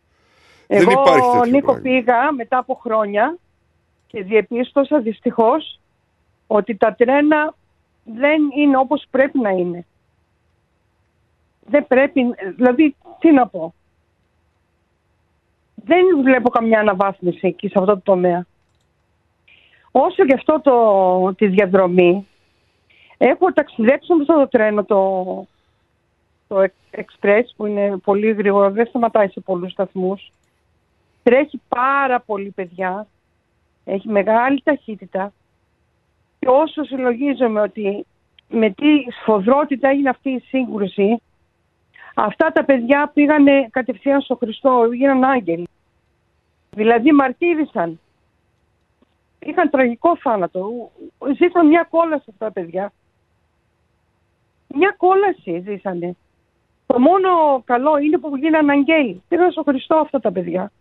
[0.67, 1.81] δεν Εγώ, υπάρχει τέτοιο Νίκο, πράγμα.
[1.81, 3.37] πήγα μετά από χρόνια
[4.07, 5.79] και διεπίστωσα δυστυχώς
[6.47, 7.55] ότι τα τρένα
[8.03, 9.85] δεν είναι όπως πρέπει να είναι.
[11.69, 12.21] Δεν πρέπει,
[12.55, 13.73] δηλαδή, τι να πω.
[15.75, 18.45] Δεν βλέπω καμιά αναβάθμιση εκεί σε αυτό το τομέα.
[19.95, 22.27] Όσο και αυτό το, τη διαδρομή,
[23.17, 25.47] έχω ταξιδέψει με αυτό το τρένο, το,
[26.47, 30.31] το Express που είναι πολύ γρήγορο, δεν σταματάει σε πολλούς σταθμούς.
[31.23, 33.07] Τρέχει πάρα πολύ παιδιά,
[33.85, 35.33] έχει μεγάλη ταχύτητα
[36.39, 38.05] και όσο συλλογίζομαι ότι
[38.49, 41.21] με τι σφοδρότητα έγινε αυτή η σύγκρουση,
[42.15, 45.67] αυτά τα παιδιά πήγανε κατευθείαν στο Χριστό, γίναν άγγελοι.
[46.69, 47.99] Δηλαδή μαρτύρησαν.
[49.45, 50.91] Είχαν τραγικό θάνατο.
[51.37, 52.91] Ζήσαν μια κόλαση αυτά τα παιδιά.
[54.67, 56.15] Μια κόλαση ζήσανε.
[56.85, 59.23] Το μόνο καλό είναι που γίνανε αγγέλοι.
[59.27, 60.71] Πήγαν στο Χριστό αυτά τα παιδιά.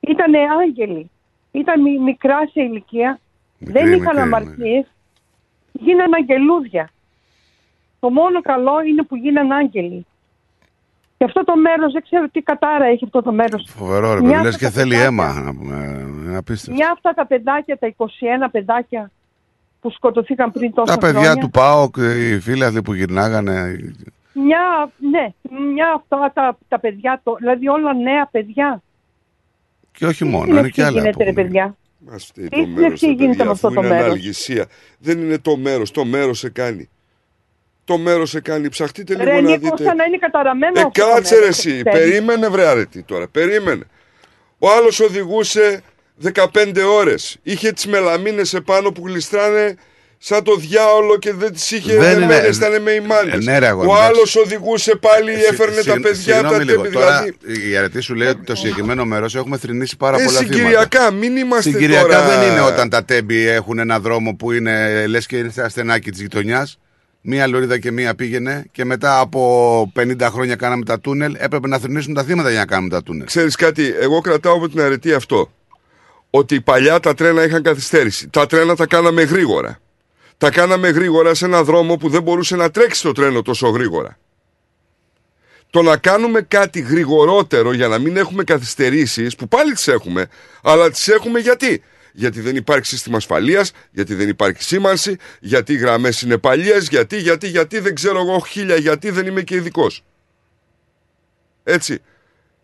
[0.00, 1.10] Ήτανε άγγελοι.
[1.52, 3.20] Ήταν μι- μικρά σε ηλικία.
[3.58, 4.86] δεν είχαν μικρή, αμαρτίες.
[5.72, 6.90] Γίνανε αγγελούδια.
[8.00, 10.06] Το μόνο καλό είναι που γίνανε άγγελοι.
[11.18, 13.66] Και αυτό το μέρος, δεν ξέρω τι κατάρα έχει αυτό το μέρος.
[13.76, 15.40] Φοβερό ρε Μια παιδί, λες από και τα θέλει παιδάκια- αίμα.
[15.40, 16.72] να πούμε, Είναι απίστευτο.
[16.72, 19.10] Μια αυτά τα παιδάκια, τα 21 παιδάκια
[19.80, 21.40] που σκοτωθήκαν πριν τόσα Τα παιδιά χρόνια.
[21.42, 23.78] του ΠΑΟΚ, οι φίλοι αυτοί που γυρνάγανε.
[24.32, 25.28] Μια, ναι,
[25.74, 28.82] μια αυτά τα, τα παιδιά, το, δηλαδή όλα νέα παιδιά.
[29.92, 31.00] Και όχι μόνο, Τι είναι και άλλα.
[31.00, 31.76] γίνεται ρε που- παιδιά.
[32.10, 34.04] Μας φταίει Τι το συνεχή μέρος, ρε γίνεται παιδιά, με αυτό αφού το είναι μέρος.
[34.06, 34.66] αναλγησία.
[34.98, 36.88] Δεν είναι το μέρος, το μέρος σε κάνει.
[37.88, 38.68] Το μέρος σε κάνει.
[38.68, 39.84] Ψαχτείτε λίγο Ρε να Νίκο, δείτε.
[39.84, 41.82] σαν να είναι καταραμένο Ε, αυτό το κάτσε ρε μέρος, εσύ.
[41.84, 42.08] ξέρεις.
[42.10, 43.28] Περίμενε βρε αρετή τώρα.
[43.28, 43.82] Περίμενε.
[44.58, 45.82] Ο άλλος οδηγούσε
[46.34, 47.36] 15 ώρες.
[47.42, 49.74] Είχε τις μελαμίνες επάνω που γλιστράνε
[50.18, 53.32] σαν το διάολο και δεν τις είχε Δεν είναι- δεμένες, ήταν με ημάντες.
[53.46, 54.08] Ε, ναι, ρε, αγόρι, Ο εντάξει.
[54.08, 56.82] άλλος οδηγούσε πάλι, Συ- έφερνε τα συ- παιδιά από τα συγγνώμη λίγο.
[56.82, 56.94] τέμπη.
[56.94, 60.38] Τώρα Δηλαδή, η αρετή σου λέει ότι το συγκεκριμένο μέρος έχουμε θρυνήσει πάρα ε, πολλά
[60.38, 60.56] θύματα.
[60.58, 62.26] συγκυριακά, μην είμαστε Συγκυριακά τώρα...
[62.38, 66.10] δεν είναι όταν τα τέμπη έχουν ένα δρόμο που είναι λες και είναι στα ασθενάκι
[66.10, 66.78] της γειτονιάς.
[67.20, 71.36] Μία λωρίδα και μία πήγαινε και μετά από 50 χρόνια κάναμε τα τούνελ.
[71.38, 73.26] Έπρεπε να θρυνήσουν τα θύματα για να κάνουμε τα τούνελ.
[73.26, 75.52] Ξέρεις κάτι, εγώ κρατάω από την αρετή αυτό.
[76.30, 78.28] Ότι παλιά τα τρένα είχαν καθυστέρηση.
[78.28, 79.80] Τα τρένα τα κάναμε γρήγορα.
[80.38, 84.18] Τα κάναμε γρήγορα σε ένα δρόμο που δεν μπορούσε να τρέξει το τρένο τόσο γρήγορα.
[85.70, 90.26] Το να κάνουμε κάτι γρηγορότερο για να μην έχουμε καθυστερήσεις, που πάλι τις έχουμε,
[90.62, 91.82] αλλά τις έχουμε γιατί;
[92.18, 97.18] Γιατί δεν υπάρχει σύστημα ασφαλείας, γιατί δεν υπάρχει σήμανση, γιατί οι γραμμές είναι παλιές, γιατί,
[97.18, 100.04] γιατί, γιατί, δεν ξέρω εγώ χίλια γιατί, δεν είμαι και ειδικός.
[101.64, 101.98] Έτσι.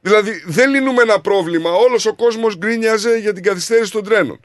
[0.00, 1.70] Δηλαδή δεν λύνουμε ένα πρόβλημα.
[1.73, 4.41] Όλος ο κόσμος γκρίνιαζε για την καθυστέρηση των τρένων.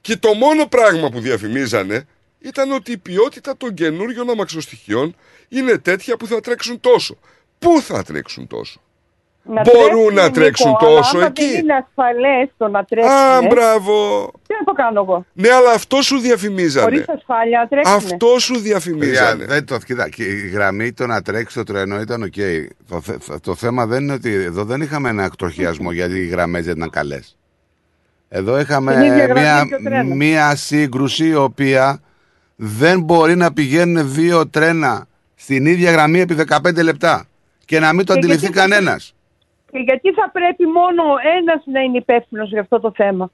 [0.00, 2.06] Και το μόνο πράγμα που διαφημίζανε
[2.38, 5.16] ήταν ότι η ποιότητα των καινούριων αμαξοστοιχείων
[5.48, 7.18] είναι τέτοια που θα τρέξουν τόσο.
[7.58, 8.82] Πού θα τρέξουν τόσο;
[9.42, 11.50] Να Μπορούν να Νίκο, τρέξουν αλλά τόσο άμα εκεί.
[11.50, 13.12] δεν είναι ασφαλές το να τρέξουν.
[13.12, 14.30] Α, μπράβο.
[14.46, 16.84] Τι να το κάνω εγώ; Ναι, αλλά αυτό σου διαφημίζανε.
[16.84, 17.94] Χωρίς ασφάλεια τρέξουν.
[17.94, 19.44] Αυτό σου Παιδιά, διαφημίζανε.
[19.44, 22.32] δεν το, κοίτα, και η γραμμή το να τρέξει το τρένο ήταν οκ.
[22.88, 26.64] Το, θε- το θέμα δεν είναι ότι εδώ δεν είχαμε ένα εκτροχιασμό γιατί οι γραμμές
[26.64, 27.36] δεν ήταν καλές.
[28.28, 30.14] Εδώ είχαμε Την ίδια γραμμή μια, και το τρένο.
[30.14, 32.00] μια σύγκρουση η οποία
[32.56, 37.24] δεν μπορεί να πηγαίνουν δύο τρένα στην ίδια γραμμή επί 15 λεπτά
[37.64, 39.14] και να μην το Και αντιληφθεί γιατί- κανένας.
[39.70, 41.02] Και γιατί θα πρέπει μόνο
[41.38, 43.30] ένας να είναι υπεύθυνος για αυτό το θέμα;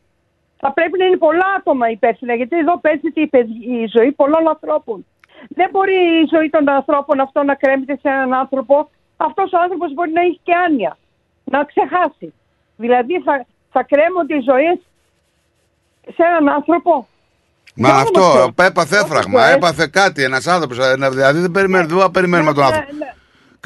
[0.56, 4.48] Θα πρέπει να είναι πολλά άτομα υπεύθυνα, γιατί εδώ παίζεται η, παιδ- η ζωή πολλών
[4.48, 5.06] ανθρώπων.
[5.48, 8.90] Δεν μπορεί η ζωή των ανθρώπων αυτό να κρέμεται σε έναν άνθρωπο.
[9.16, 10.96] Αυτός ο άνθρωπος μπορεί να έχει και άνοια,
[11.44, 12.34] να ξεχάσει.
[12.76, 14.78] Δηλαδή θα, θα κρέμονται οι ζωές
[16.14, 17.06] σε έναν άνθρωπο;
[17.74, 19.54] Μα Δεν αυτό όμως, έπαθε έφραγμα, ε.
[19.54, 20.76] έπαθε κάτι ένας άνθρωπος.
[20.98, 22.88] Δηλαδή δεν περιμένουμε, δεν περιμένουμε τον άνθρωπο.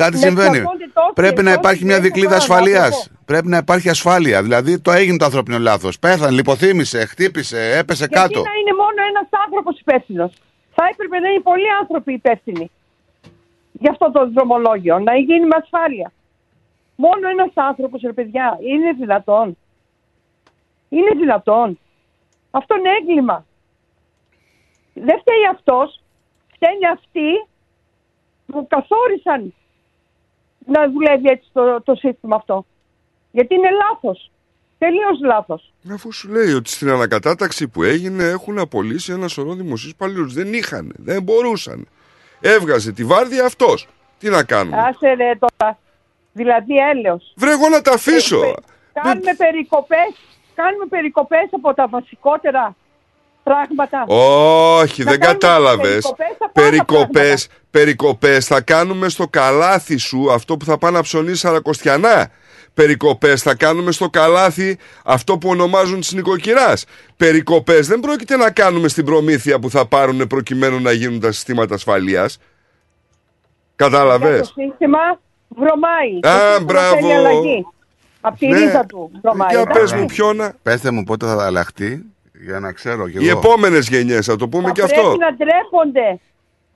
[0.01, 0.11] Ναι, ναι.
[0.11, 0.59] Κάτι Ναι, συμβαίνει.
[0.59, 2.85] πλακώνται τόσοι- Πρέπει να τόσοι υπάρχει μια και δικλίδα στον ασφαλείας.
[2.85, 3.19] άνθρωπο.
[3.25, 4.43] Πρέπει να υπάρχει ασφάλεια.
[4.43, 5.99] Δηλαδή το έγινε το ανθρώπινο λάθος.
[5.99, 8.41] Πέθανε, λιποθύμησε, χτύπησε, έπεσε Γιατί κάτω.
[8.51, 10.33] να είναι μόνο ένας άνθρωπος υπεύθυνος.
[10.75, 12.71] Θα έπρεπε να είναι πολλοί άνθρωποι υπεύθυνοι
[13.73, 16.13] για αυτό το δρομολόγιο, να γίνει με ασφάλεια.
[16.97, 19.57] Μόνο ένας άνθρωπος, ρε παιδιά, είναι δυνατόν.
[20.89, 21.79] Είναι δυνατόν.
[22.51, 23.45] Αυτό είναι έγκλημα.
[24.95, 26.01] Δεν φταίει αυτός,
[26.55, 27.29] φταίνει αυτοί
[28.47, 29.55] που καθόρισαν
[30.71, 32.67] να δουλεύει έτσι το, το σύστημα αυτό.
[33.31, 34.31] Γιατί είναι λάθος.
[34.79, 35.73] Τελείως λάθος.
[35.93, 40.31] Αφού σου λέει ότι στην ανακατάταξη που έγινε έχουν απολύσει ένα σωρό δημοσίους υπαλλήλου.
[40.31, 41.89] Δεν είχαν, δεν μπορούσαν.
[42.41, 43.89] Έβγαζε τη βάρδια αυτός.
[44.19, 45.79] Τι να κάνουμε; Άσε ρε τώρα.
[46.33, 47.33] Δηλαδή έλεος.
[47.37, 48.55] Βρε, εγώ να τα αφήσω.
[48.93, 50.13] Κάνουμε περικοπές,
[50.55, 52.77] κάνουμε περικοπές από τα βασικότερα
[53.43, 54.05] πράγματα.
[54.81, 55.87] Όχι, Να δεν κάνουμε κατάλαβες.
[55.87, 61.03] περικοπές στα πάντα Περικοπές, περικοπές θα κάνουμε στο καλάθι σου αυτό που θα πάει να
[61.03, 62.31] ψωνίσει αρακοστιανά.
[62.75, 66.85] Περικοπές θα κάνουμε στο καλάθι αυτό που ονομάζουν της νοικοκυράς.
[67.17, 71.75] Περικοπές δεν πρόκειται να κάνουμε στην προμήθεια που θα πάρουν προκειμένου να γίνουν τα συστήματα
[71.75, 72.39] ασφαλείας.
[72.39, 74.39] Για Κατάλαβες.
[74.39, 74.99] Το σύστημα
[75.49, 76.17] βρωμάει.
[76.17, 76.97] Α, το σύστημα μπράβο.
[76.97, 77.67] θέλει αλλαγή.
[78.21, 78.59] Από τη Ναι.
[78.59, 79.49] ρίζα του βρωμάει.
[79.51, 79.81] Για εντάξει.
[79.81, 82.05] πες μου ποιον Πέστε μου πότε θα αλλάχτεί
[82.47, 83.25] για να ξέρω κι εγώ.
[83.27, 85.17] Οι επόμενες γενιές θα το πούμε Θα και πρέπει αυτό.
[85.17, 86.19] να ντρέπονται.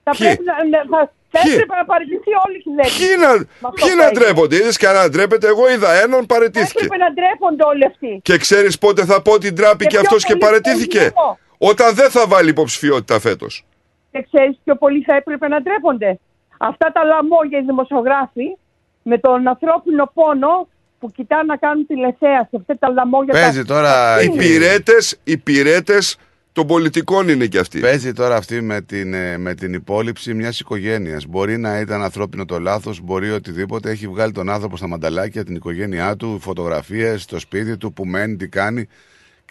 [0.04, 2.98] Θα Ποιοι; πρέπει να, να- θα, θα Ποιοι; έπρεπε να παραιτηθεί όλη η κυβέρνηση.
[2.98, 4.18] Ποιοι να, Με αυτό ποιοι που να έγινε.
[4.20, 6.84] ντρέπονται, είδες κανένα να ντρέπεται, εγώ είδα έναν παρετήθηκε.
[6.84, 8.20] Έπρεπε να ντρέπονται όλοι αυτοί.
[8.22, 11.38] Και ξέρεις πότε θα πω ότι ντράπηκε Και πιο αυτός και πολύ παρετήθηκε; πολιτισμό.
[11.58, 13.64] Όταν δεν θα βάλει υποψηφιότητα φέτος.
[14.12, 16.18] Και ξέρεις πιο πολύ θα έπρεπε να ντρέπονται.
[16.58, 18.56] Αυτά τα λαμόγια οι δημοσιογράφοι
[19.02, 20.68] με τον ανθρώπινο πόνο
[21.04, 22.48] που κοιτάνε να κάνουν τηλεθέαση.
[22.56, 23.74] Αυτά τα λαμόγια Παίζει τα...
[23.74, 26.16] τώρα Οι η πυρέτες, οι πυρέτες
[26.52, 27.80] των πολιτικών είναι και αυτοί.
[27.80, 31.26] Παίζει τώρα αυτή με την, ε, με την υπόλοιψη μιας οικογένειας.
[31.26, 33.90] Μπορεί να ήταν ανθρώπινο το λάθος, μπορεί οτιδήποτε.
[33.90, 38.36] Έχει βγάλει τον άνθρωπο στα μανταλάκια, την οικογένειά του, φωτογραφίες, το σπίτι του, που μένει,
[38.36, 38.88] τι κάνει.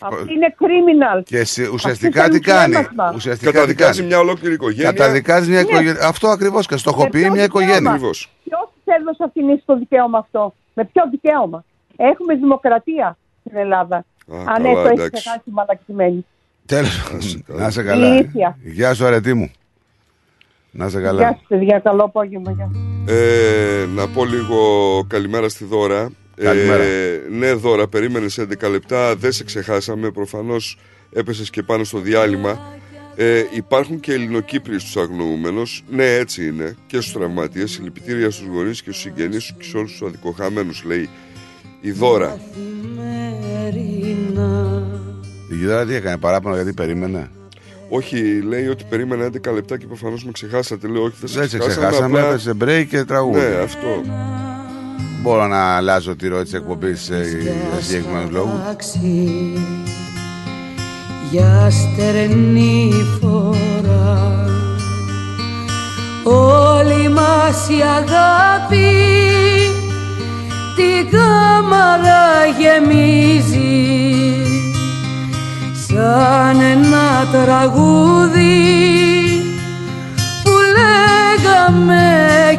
[0.01, 1.23] Αυτή είναι criminal.
[1.25, 3.11] Και σε- ουσιαστικά Αυτή τι κάνει; έμαθα.
[3.15, 4.91] Ουσιαστικά τι Καταδικάζει κάνει; μια ολόκληρη οικογένεια.
[4.91, 5.69] Καταδικάζει μια Ναι.
[5.69, 6.07] οικογένεια.
[6.07, 7.73] Αυτό ακριβώς και στοχοποιεί Με ποιο μια οικογένεια.
[7.75, 8.29] δικαίωμα; Ακριβώς.
[8.43, 11.65] Ποιος έδωσε αυτήν το δικαίωμα αυτό; Με ποιο δικαίωμα.
[11.95, 13.95] Έχουμε δημοκρατία στην Ελλάδα.
[13.95, 15.09] Α, Αν καλά, έτσι έχει εντάξει.
[15.11, 16.25] ξεχάσει μαλακισμένη.
[16.65, 17.37] Τέλος.
[17.47, 18.07] Να σε καλά.
[18.07, 18.57] Ηλίθεια.
[18.63, 19.51] Γεια σου, αρετή μου.
[20.71, 21.19] Να σε καλά.
[21.21, 21.79] Γεια σα, παιδιά.
[21.79, 22.51] Καλό απόγευμα.
[22.51, 22.71] Γεια.
[23.15, 24.57] Ε, να πω λίγο
[25.07, 26.09] καλημέρα στη Δώρα.
[26.35, 26.83] Καλημέρα.
[26.83, 29.15] Ε, ναι, Δώρα, περίμενες 11 λεπτά.
[29.15, 30.11] Δεν σε ξεχάσαμε.
[30.11, 30.77] Προφανώς
[31.13, 32.59] έπεσες και πάνω στο διάλειμμα.
[33.15, 35.61] Ε, υπάρχουν και Ελληνοκύπριοι στου αγνοούμενου.
[35.89, 36.75] Ναι, έτσι είναι.
[36.87, 37.71] Και στους τραυματίες.
[37.71, 41.09] Συλληπιτήρια στους γονείς και στους συγγενείς και σε όλους τους αδικοχαμένους, λέει
[41.81, 42.39] η Δώρα.
[45.51, 47.29] Η Γιδάρα τι έκανε, παράπονο γιατί περίμενε;
[47.89, 50.87] Όχι, λέει ότι περίμενε 11 λεπτά και προφανώς με ξεχάσατε.
[50.87, 51.87] Λέω, όχι, δεν σε Δεν σε ξεχάσαμε.
[51.87, 53.39] ξεχάσαμε, απλά- έπεσε break και τραγούδι.
[53.39, 54.01] Ναι, αυτό.
[55.21, 58.59] Μπορώ να αλλάζω τη ροή της εκπομπής σε για συγκεκριμένους λόγους.
[61.33, 64.45] Για στερνή φορά.
[66.23, 68.93] Όλη μας η αγάπη
[70.75, 72.25] την κάμαρα
[72.59, 73.95] γεμίζει.
[75.87, 78.61] Σαν ένα τραγούδι
[80.43, 82.03] που λέγαμε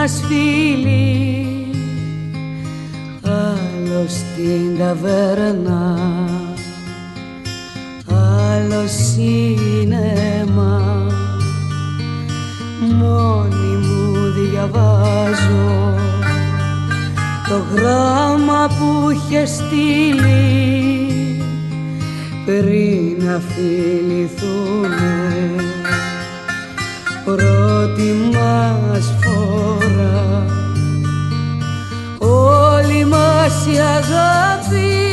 [0.06, 1.68] μας φίλοι.
[3.22, 5.98] Άλλος στην ταβέρνα
[8.08, 10.82] άλλος σίνεμα
[12.80, 15.94] μόνη μου διαβάζω
[17.50, 20.74] το γράμμα που είχε στείλει.
[22.46, 25.16] Πριν να φιληθούμε
[27.26, 29.15] πρώτη μας
[33.46, 35.05] όλη μας η αγάπη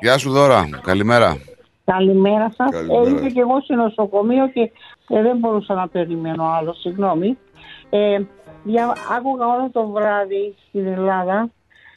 [0.00, 1.36] Γεια σου Δώρα, καλημέρα.
[1.84, 2.70] Καλημέρα σας.
[2.70, 3.08] Καλημέρα.
[3.08, 4.60] Ε, είμαι και εγώ στο νοσοκομείο και
[5.08, 6.72] ε, δεν μπορούσα να περιμένω άλλο.
[6.74, 7.38] Συγγνώμη.
[7.90, 8.20] Ε,
[8.64, 11.50] δια, άκουγα όλο το βράδυ στην Ελλάδα.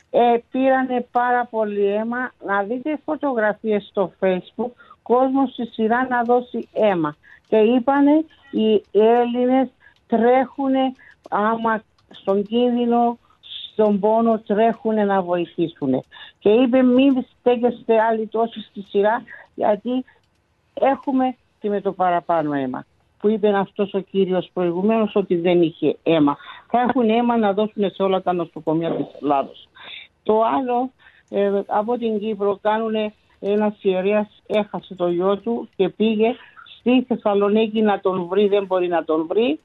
[0.09, 2.31] Ε, πήρανε πάρα πολύ αίμα.
[2.45, 4.71] Να δείτε φωτογραφίες στο facebook.
[5.01, 7.15] Κόσμος στη σειρά να δώσει αίμα.
[7.47, 9.67] Και είπανε οι Έλληνες
[10.07, 10.73] τρέχουν
[11.29, 13.17] άμα στον κίνδυνο
[13.73, 16.03] στον πόνο τρέχουν να βοηθήσουν.
[16.43, 19.23] Και είπε μην στέκεστε άλλοι τόσο στη σειρά
[19.55, 20.05] γιατί
[20.73, 22.85] έχουμε και με το παραπάνω αίμα.
[23.19, 26.37] Που είπε αυτός ο κύριος προηγουμένως ότι δεν είχε αίμα.
[26.67, 29.69] Θα έχουν αίμα να δώσουν σε όλα τα νοσοκομεία της Ελλάδος.
[30.23, 30.91] Το άλλο,
[31.29, 36.35] ε, από την Κύπρο κάνουν ένα ιερέας έχασε το γιο του και πήγε
[36.79, 39.59] στη Θεσσαλονίκη να τον βρει, δεν μπορεί να τον βρει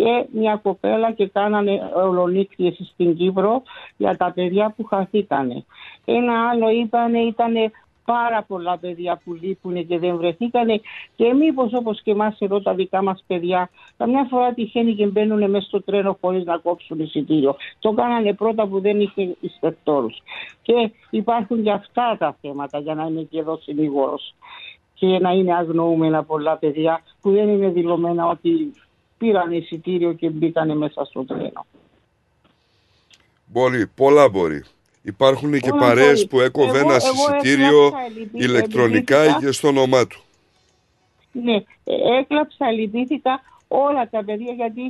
[0.00, 3.62] και μια κοπέλα και κάνανε ολονύκτιες στην Κύπρο
[3.96, 5.64] για τα παιδιά που χαθήκανε.
[6.04, 7.54] Ένα άλλο είπανε ήταν
[8.04, 10.80] πάρα πολλά παιδιά που λείπουν και δεν βρεθήκανε
[11.16, 15.50] και μήπως όπως και εμάς εδώ τα δικά μας παιδιά καμιά φορά τυχαίνει και μπαίνουν
[15.50, 17.56] μέσα στο τρένο χωρίς να κόψουν εισιτήριο.
[17.78, 20.14] Το κάνανε πρώτα που δεν είχε inspectors.
[20.62, 24.34] Και υπάρχουν και αυτά τα θέματα για να είμαι και εδώ συνήγορος
[24.94, 28.72] και να είναι αγνοούμενα πολλά παιδιά που δεν είναι δηλωμένα ότι
[29.20, 31.66] πήραν εισιτήριο και μπήκανε μέσα στο τρένο.
[33.46, 34.64] Μπορεί, πολλά μπορεί.
[35.02, 36.26] Υπάρχουν και Πολλά παρέες μπορεί.
[36.28, 39.46] που έκοβε Εγώ- ένα εγώ εισιτήριο έκλαψα, λυπήθηκα, ηλεκτρονικά λυπήθηκα.
[39.46, 40.20] και στο όνομά του.
[41.32, 44.82] Ναι, ε, έκλαψα, λυπήθηκα όλα τα παιδιά γιατί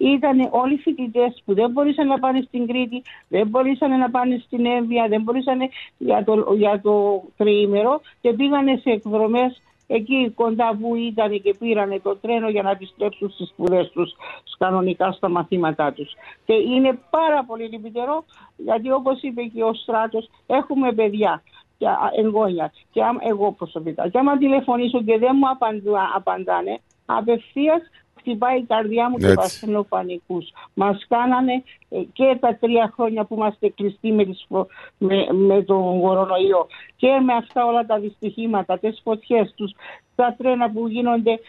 [0.00, 4.66] ήταν όλοι φοιτητές που δεν μπορούσαν να πάνε στην Κρήτη, δεν μπορούσαν να πάνε στην
[4.66, 5.58] Έμβια, δεν μπορούσαν
[5.98, 12.00] για το, για το τριήμερο και πήγανε σε εκδρομές εκεί κοντά που ήταν και πήρανε
[12.00, 14.14] το τρένο για να επιστρέψουν στις σπουδές τους
[14.58, 16.12] κανονικά στα μαθήματά τους.
[16.44, 18.24] Και είναι πάρα πολύ λυπητερό
[18.56, 21.42] γιατί όπως είπε και ο Στράτος έχουμε παιδιά
[21.78, 24.08] και α, εγγόνια και άμα, εγώ προσωπικά.
[24.08, 27.82] Και άμα τηλεφωνήσω και δεν μου απαντά, απαντάνε, απευθείας
[28.18, 29.36] χτυπάει η καρδιά μου και Έτσι.
[29.36, 30.52] παθαίνω πανικούς.
[30.74, 34.66] Μας κάνανε ε, και τα τρία χρόνια που είμαστε κλειστοί με, τις, φω-
[34.98, 36.66] με, με τον κορονοϊό
[36.96, 39.72] και με αυτά όλα τα δυστυχήματα, τις φωτιές τους,
[40.18, 41.40] τα τρένα που γίνονται,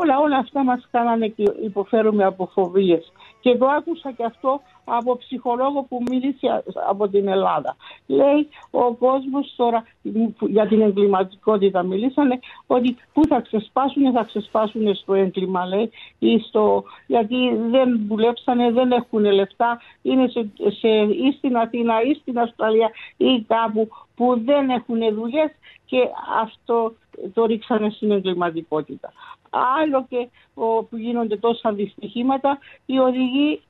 [0.00, 3.12] όλα όλα αυτά μας κάνανε και υποφέρουμε από φοβίες.
[3.40, 7.76] Και το άκουσα και αυτό από ψυχολόγο που μίλησε από την Ελλάδα.
[8.06, 14.94] Λέει ο κόσμος τώρα που για την εγκληματικότητα μιλήσανε ότι πού θα ξεσπάσουν, θα ξεσπάσουν
[14.94, 20.48] στο έγκλημα λέει ή στο, γιατί δεν δουλέψανε, δεν έχουν λεφτά, είναι σε,
[20.80, 20.88] σε,
[21.26, 25.50] ή στην Αθήνα ή στην Αυστραλία ή κάπου που δεν έχουν δουλειές
[25.86, 26.08] και
[26.42, 26.92] αυτό
[27.32, 29.12] το ρίξανε στην εγκληματικότητα.
[29.50, 33.62] Άλλο και ο, που γίνονται τόσα δυστυχήματα, οι οδηγοί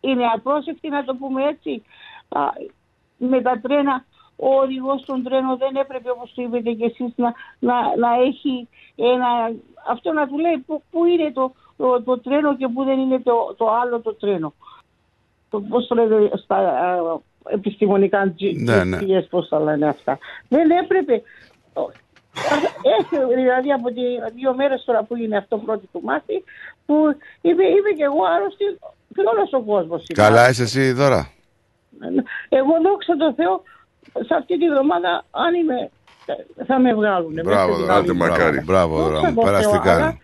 [0.00, 1.82] είναι απρόσεκτοι να το πούμε έτσι.
[2.28, 2.40] Α,
[3.18, 4.04] με τα τρένα,
[4.36, 8.68] ο οδηγός των τρένων δεν έπρεπε όπως το είπατε και εσείς να, να, να έχει
[8.96, 9.52] ένα,
[9.88, 13.20] αυτό να του λέει που, που είναι το, το, το τρένο και που δεν είναι
[13.20, 14.54] το, το άλλο το τρένο.
[15.50, 17.18] Το, πώς το λέτε στα α,
[17.48, 18.98] επιστημονικά Ναι, ναι.
[19.00, 20.18] GPS, πώς τα λένε αυτά.
[20.48, 21.22] Δεν έπρεπε.
[22.98, 24.02] Έχει δηλαδή από τι
[24.34, 26.44] δύο μέρες τώρα που είναι αυτό πρώτη του μάθη
[26.86, 26.94] που
[27.40, 28.64] είμαι, είμαι και εγώ άρρωστη
[29.14, 31.30] και όλος ο κόσμος είναι Καλά είσαι εσύ Δώρα.
[32.48, 33.62] εγώ δόξα τω Θεώ
[34.12, 35.90] σε αυτή τη βδομάδα αν είμαι
[36.66, 37.40] θα με βγάλουν.
[37.44, 38.02] Μπράβο Δώρα.
[38.14, 39.42] Μπράβο, Μπράβο Δώρα μου.
[39.42, 40.18] Περαστικά.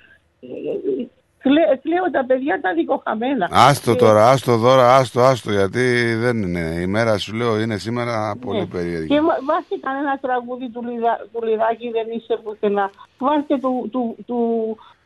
[1.82, 3.48] Κλαίω τα παιδιά τα δικοχαμένα.
[3.52, 6.58] Άστο Και- τώρα, άστο Δώρα, άστο, άστο γιατί δεν είναι.
[6.80, 8.66] Η μέρα σου λέω είναι σήμερα πολύ Ναι.
[8.66, 9.06] περίεργη.
[9.08, 12.90] Και βά- βάστε κανένα τραγούδι του, Λιδα, του Λιδάκη δεν είσαι πουθενά.
[13.18, 14.38] Βάστε του, του, του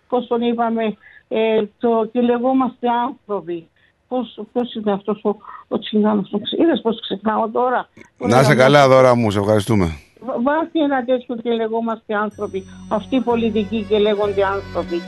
[0.08, 0.96] πώς τον είπαμε,
[1.28, 3.68] ε, το και λεγόμαστε άνθρωποι.
[4.08, 5.36] Πώς, πώς είναι αυτός ο,
[5.68, 9.86] ο τσιγκάνος, τον ξε- είδες πώς ξεχνάω τώρα; Να είσαι καλά Δώρα μου, σε ευχαριστούμε.
[10.20, 12.64] Βά- Βάστε ένα τέτοιο και λεγόμαστε άνθρωποι.
[12.88, 15.00] Αυτοί οι πολιτικοί και λέγονται άνθρωποι.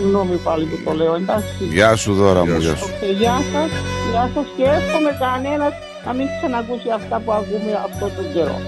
[0.00, 1.64] Συγγνώμη πάλι που το λέω, εντάξει.
[1.70, 2.84] Γεια σου Δώρα μου, γεια σου.
[2.84, 3.70] Οκ, γεια σας,
[4.10, 5.72] γεια σας και εύχομαι κανένας
[6.06, 8.58] να μην ξανακούσει αυτά που ακούμε αυτό τον καιρό.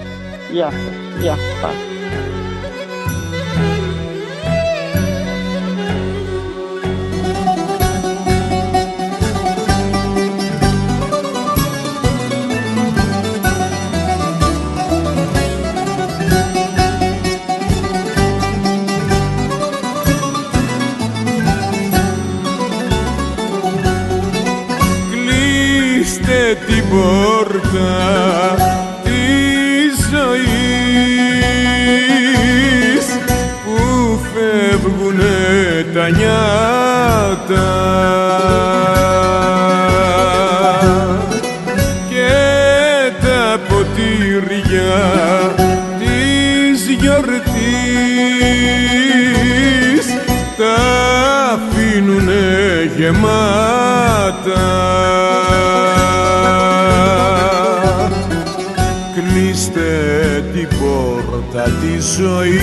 [0.51, 1.75] Γεια σας, γεια σας.
[26.55, 27.93] Την πόρτα
[29.03, 30.53] της ζωής
[33.65, 33.75] που
[34.33, 37.69] φέρνει φεύγουνε τα νιάτα.
[42.09, 42.35] Και
[43.25, 44.93] τα ποτήρια
[45.99, 47.43] της γιορτής
[50.57, 50.75] τα
[51.53, 52.45] αφήνουνε
[52.97, 53.62] γεμάτα
[61.63, 62.61] πόρτα της ζωής.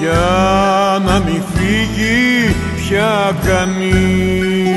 [0.00, 4.76] Για να μην φύγει πια κανείς.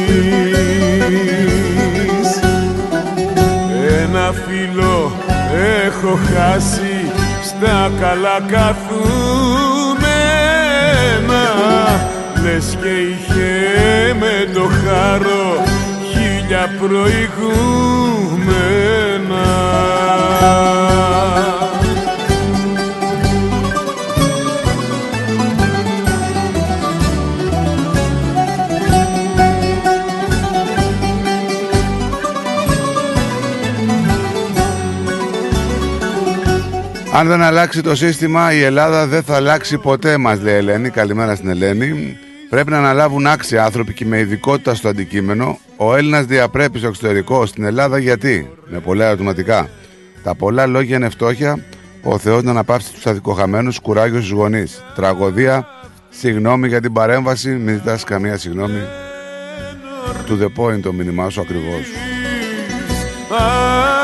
[4.03, 5.11] Ένα φίλο
[5.85, 7.11] έχω χάσει
[7.43, 9.95] στα καλά καθούμενα.
[12.43, 13.51] Λες και είχε
[14.19, 15.50] με το χάρο
[16.61, 18.39] χίλια προηγούμενα
[37.13, 40.89] Αν δεν αλλάξει το σύστημα, η Ελλάδα δεν θα αλλάξει ποτέ, μας λέει η Ελένη.
[40.89, 42.17] Καλημέρα στην Ελένη.
[42.51, 45.59] Πρέπει να αναλάβουν άξιοι άνθρωποι και με ειδικότητα στο αντικείμενο.
[45.77, 49.69] Ο Έλληνας διαπρέπει στο εξωτερικό, στην Ελλάδα γιατί; Με πολλά ερωτηματικά.
[50.23, 51.63] Τα πολλά λόγια είναι φτώχεια.
[52.03, 54.83] Ο Θεός να αναπαύσει τους αδικοχαμένους, κουράγιος στους γονείς.
[54.95, 55.67] Τραγωδία.
[56.09, 57.49] Συγγνώμη για την παρέμβαση.
[57.49, 58.81] Μην ζητάς καμία συγγνώμη.
[60.27, 61.85] To the point το μήνυμά σου ακριβώς.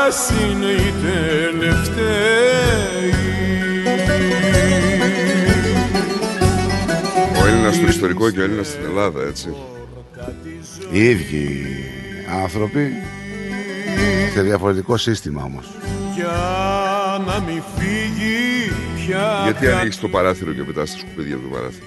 [0.06, 2.67] Ας είναι οι τελευταίοι
[7.68, 9.54] Έλληνας στο ιστορικό και ο Έλληνας στην Ελλάδα, έτσι.
[10.90, 11.66] Οι ίδιοι
[12.42, 12.92] άνθρωποι
[14.32, 15.66] σε διαφορετικό σύστημα όμως.
[16.14, 21.54] Για να μην φύγει πια Γιατί ανοίξει το παράθυρο και πετάς τα σκουπίδια από το
[21.54, 21.86] παράθυρο.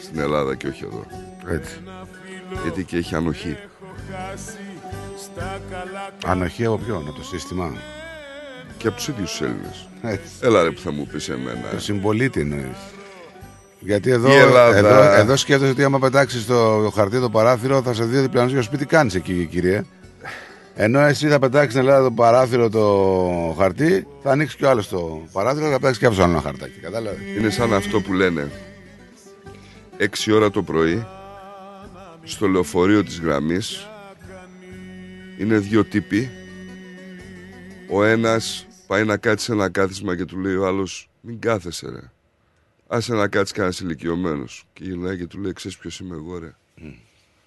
[0.00, 1.06] Στην Ελλάδα και όχι εδώ.
[1.48, 1.78] Έτσι.
[2.62, 3.56] Γιατί και έχει ανοχή.
[6.26, 7.72] Ανοχή από ποιον, από το σύστημα;
[8.76, 9.88] Και από τους ίδιους τους Έλληνες.
[10.02, 10.30] Έτσι.
[10.40, 11.68] Έλα ρε που θα μου πεις εμένα.
[11.70, 12.78] Το συμπολίτη εννοείς.
[13.84, 14.76] Γιατί εδώ, Η Ελλάδα.
[14.76, 18.62] εδώ, εδώ σκέφτεσαι ότι άμα πετάξεις το χαρτί το παράθυρο θα σε δει διπλανό για
[18.62, 18.86] σπίτι.
[18.86, 19.84] κάνεις εκεί, κύριε.
[20.74, 24.88] Ενώ εσύ θα πετάξεις στην Ελλάδα το παράθυρο το χαρτί, θα ανοίξεις κι ο άλλος
[24.88, 26.80] το παράθυρο, θα πετάξεις κι αυτό άλλο ένα χαρτάκι.
[26.80, 28.50] Κατάλαβες; Είναι σαν αυτό που λένε
[29.98, 31.06] 6 ώρα το πρωί
[32.22, 33.86] στο λεωφορείο της γραμμής
[35.38, 36.30] είναι δύο τύποι
[37.90, 41.88] ο ένας πάει να κάτσει σε ένα κάθισμα και του λέει ο άλλος μην κάθεσαι
[41.88, 42.10] ρε
[42.86, 44.66] άσε να κάτσεις κανένας ηλικιωμένος.
[44.72, 46.54] Και γυρνάει και του λέει ξέρεις ποιος είμαι εγώ ρε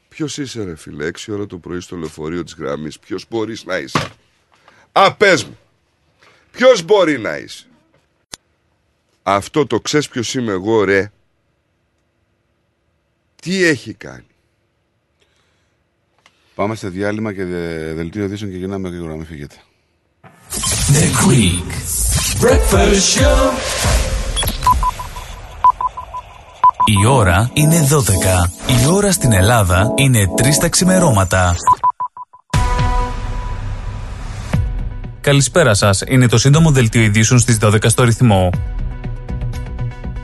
[0.09, 2.99] Ποιος είσαι ρε φίλε 6 ώρα το πρωί στο λεωφορείο της γραμμής.
[2.99, 4.11] Ποιος μπορείς να είσαι
[4.91, 5.57] Α πες μου
[6.51, 7.65] Ποιος μπορεί να είσαι;
[9.23, 11.11] Αυτό το ξέρεις ποιος είμαι εγώ ρε
[13.41, 14.25] Τι έχει κάνει;
[16.55, 19.55] Πάμε σε διάλειμμα και δε- δελτίο ειδήσεων και γυρνάμε γρήγορα, μην φύγετε.
[20.93, 21.71] The Greek
[22.41, 24.06] Breakfast Show.
[26.89, 28.49] Η ώρα είναι 12.
[28.83, 31.55] Η ώρα στην Ελλάδα είναι 3 τα ξημερώματα.
[35.21, 36.03] Καλησπέρα σας.
[36.07, 38.49] Είναι το σύντομο δελτίο ειδήσεων στις 12 στο ρυθμό.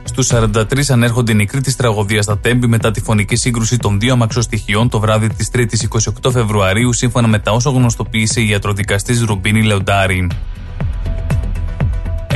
[0.04, 4.12] Στους 43 ανέρχονται οι νεκροί της τραγωδίας στα Τέμπη μετά τη φωνική σύγκρουση των δύο
[4.12, 5.88] αμαξοστοιχειών το βράδυ της 3η
[6.24, 10.28] 28 Φεβρουαρίου, σύμφωνα με τα όσα γνωστοποίησε η ιατροδικαστής Ρουμπίνη Λεοντάρη.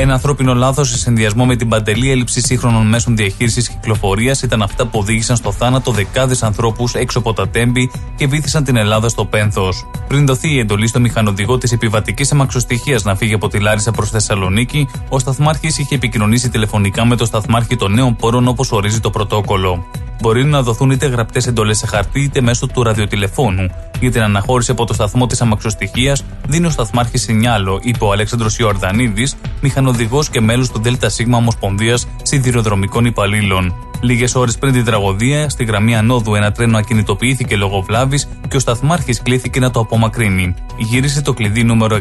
[0.00, 4.86] Ένα ανθρώπινο λάθος σε συνδυασμό με την παντελή έλλειψη σύγχρονων μέσων διαχείρισης κυκλοφορίας ήταν αυτά
[4.86, 9.24] που οδήγησαν στο θάνατο δεκάδες ανθρώπους έξω από τα Τέμπη και βήθησαν την Ελλάδα στο
[9.24, 9.86] πένθος.
[10.08, 14.10] Πριν δοθεί η εντολή στο μηχανοδηγό της επιβατικής αμαξοστοιχία να φύγει από τη Λάρισα προς
[14.10, 19.10] Θεσσαλονίκη, ο Σταθμάρχης είχε επικοινωνήσει τηλεφωνικά με το Σταθμάρχη των Νέων Πόρων όπως ορίζει το
[19.10, 19.84] πρωτόκολλο.
[20.20, 23.70] Μπορεί να δοθούν είτε γραπτές εντολές σε χαρτί είτε μέσω του ραδιοτηλεφώνου.
[24.00, 28.58] Για την αναχώρηση από το σταθμό της αμαξοστοιχία δίνει ο Σταθμάρχης Σινιάλο, είπε ο Αλέξανδρος
[28.58, 29.86] Ιορδανίδης, μηχανοδηγός
[30.30, 33.74] και μέλος του ΔΣ Ομοσπονδίας Σιδηροδρομικών Υπαλλήλων.
[34.00, 38.60] Λίγες ώρες πριν την τραγωδία, στη γραμμή Ανόδου ένα τρένο ακινητοποιήθηκε λόγω βλάβης και ο
[38.60, 40.54] Σταθμάρχης κλήθηκε να το απομακρύνει.
[40.76, 41.96] Γύρισε το κλειδί νούμερο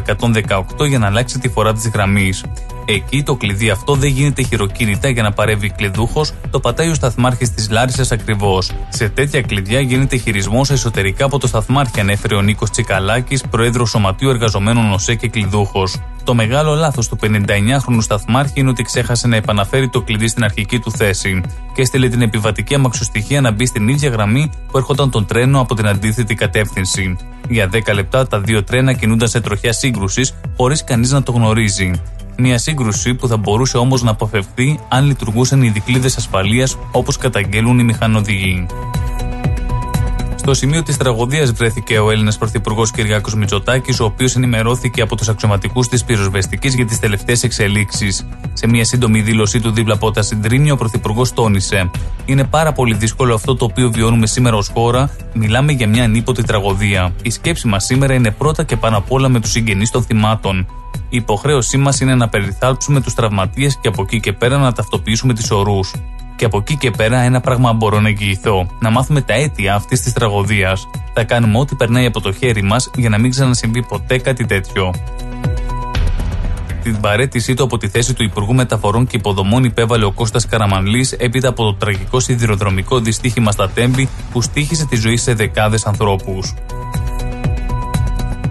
[0.76, 2.44] 118 για να αλλάξει τη φορά της γραμμής.
[2.84, 7.50] Εκεί το κλειδί αυτό δεν γίνεται χειροκίνητα για να παρεύει κλειδούχος, το πατάει ο σταθμάρχης
[7.50, 8.70] της Λάρισας ακριβώς.
[8.88, 14.28] Σε τέτοια κλειδιά γίνεται χειρισμός εσωτερικά από το σταθμάρχη, ανέφερε ο Νίκος Τσικαλάκης, πρόεδρος Σωματείου
[14.28, 15.96] Εργαζομένων ΟΣΕ και κλειδούχος.
[16.28, 20.78] Το μεγάλο λάθος του 59χρονου σταθμάρχη είναι ότι ξέχασε να επαναφέρει το κλειδί στην αρχική
[20.78, 21.42] του θέση
[21.74, 25.74] και έστειλε την επιβατική αμαξοστοιχεία να μπει στην ίδια γραμμή που έρχονταν τον τρένο από
[25.74, 27.16] την αντίθετη κατεύθυνση.
[27.48, 31.90] Για 10 λεπτά τα δύο τρένα κινούνταν σε τροχιά σύγκρουσης, χωρίς κανείς να το γνωρίζει.
[32.38, 37.78] Μια σύγκρουση που θα μπορούσε όμως να αποφευθεί αν λειτουργούσαν οι δικλείδες ασφαλείας όπως καταγγέλουν
[37.78, 38.66] οι μηχανοδηγοί.
[40.48, 45.28] Στο σημείο της τραγωδίας βρέθηκε ο Έλληνας Πρωθυπουργός Κυριάκος Μητσοτάκης, ο οποίος ενημερώθηκε από τους
[45.28, 48.26] αξιωματικούς της πυροσβεστικής για τις τελευταίες εξελίξεις.
[48.52, 51.90] Σε μια σύντομη δήλωσή του δίπλα από τα συντρίμια, ο Πρωθυπουργός τόνισε:
[52.24, 55.10] Είναι πάρα πολύ δύσκολο αυτό το οποίο βιώνουμε σήμερα ως χώρα.
[55.32, 57.12] Μιλάμε για μια ανίποτη τραγωδία.
[57.22, 60.66] Η σκέψη μας σήμερα είναι πρώτα και πάνω απ' όλα με τους συγγενείς των θυμάτων.
[61.08, 65.34] Η υποχρέωσή μας είναι να περιθάλψουμε τους τραυματίες και από εκεί και πέρα να ταυτοποιήσουμε
[65.34, 65.94] τις ορούς.
[66.38, 68.66] Και από εκεί και πέρα ένα πράγμα μπορώ να εγγυηθώ.
[68.80, 70.88] Να μάθουμε τα αίτια αυτής της τραγωδίας.
[71.12, 74.94] Θα κάνουμε ό,τι περνάει από το χέρι μας για να μην ξανασυμβεί ποτέ κάτι τέτοιο.
[76.82, 81.12] Την παρέτησή του από τη θέση του Υπουργού Μεταφορών και Υποδομών υπέβαλε ο Κώστας Καραμανλής
[81.12, 86.54] έπειτα από το τραγικό σιδηροδρομικό δυστύχημα στα Τέμπη που στήχησε τη ζωή σε δεκάδες ανθρώπους.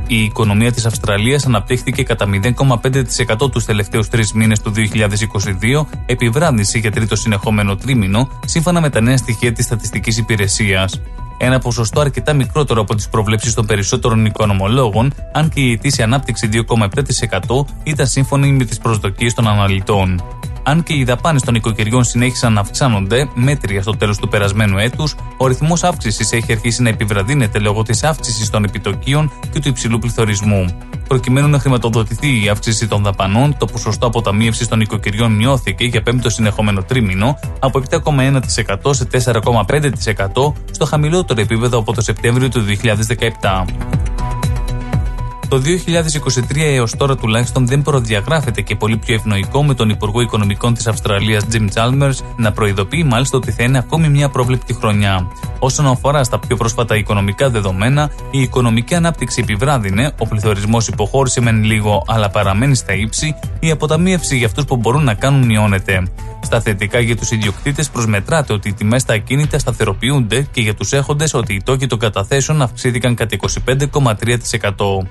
[0.07, 6.91] Η οικονομία της Αυστραλίας αναπτύχθηκε κατά 0,5% τους τελευταίους τρεις μήνες του 2022, επιβράδυνση για
[6.91, 11.01] τρίτο συνεχόμενο τρίμηνο, σύμφωνα με τα νέα στοιχεία της Στατιστικής Υπηρεσίας.
[11.37, 16.49] Ένα ποσοστό αρκετά μικρότερο από τις προβλέψεις των περισσότερων οικονομολόγων, αν και η ετήσια ανάπτυξη
[16.53, 20.23] 2,7% ήταν σύμφωνη με τις προσδοκίες των αναλυτών.
[20.69, 25.15] Αν και οι δαπάνες των οικοκυριών συνέχισαν να αυξάνονται, μέτρια στο τέλος του περασμένου έτους,
[25.37, 29.99] ο ρυθμός αύξησης έχει αρχίσει να επιβραδύνεται λόγω της αύξησης των επιτοκίων και του υψηλού
[29.99, 30.77] πληθωρισμού.
[31.07, 36.29] Προκειμένου να χρηματοδοτηθεί η αύξηση των δαπανών, το ποσοστό αποταμίευσης των οικοκυριών μειώθηκε για πέμπτο
[36.29, 38.39] συνεχόμενο τρίμηνο από 7,1%
[38.95, 42.65] σε 4,5% στο χαμηλότερο επίπεδο από το Σεπτέμβριο του
[43.41, 44.16] 2017.
[45.49, 45.61] Το
[46.53, 50.87] 2023 έως τώρα τουλάχιστον δεν προδιαγράφεται και πολύ πιο ευνοϊκό με τον Υπουργό Οικονομικών της
[50.87, 55.27] Αυστραλίας Jim Chalmers να προειδοποιεί μάλιστα ότι θα είναι ακόμη μια πρόβλεπτη χρονιά.
[55.59, 61.63] Όσον αφορά στα πιο πρόσφατα οικονομικά δεδομένα, η οικονομική ανάπτυξη επιβράδυνε, ο πληθωρισμός υποχώρησε μεν
[61.63, 66.07] λίγο αλλά παραμένει στα ύψη, η αποταμίευση για αυτούς που μπορούν να κάνουν μειώνεται.
[66.47, 70.93] Στα θετικά για τους ιδιοκτήτες προσμετράται ότι οι τιμές στα ακίνητα σταθεροποιούνται και για τους
[70.93, 75.07] έχοντες ότι οι τόκοι των καταθέσεων αυξήθηκαν κατά 25,3%.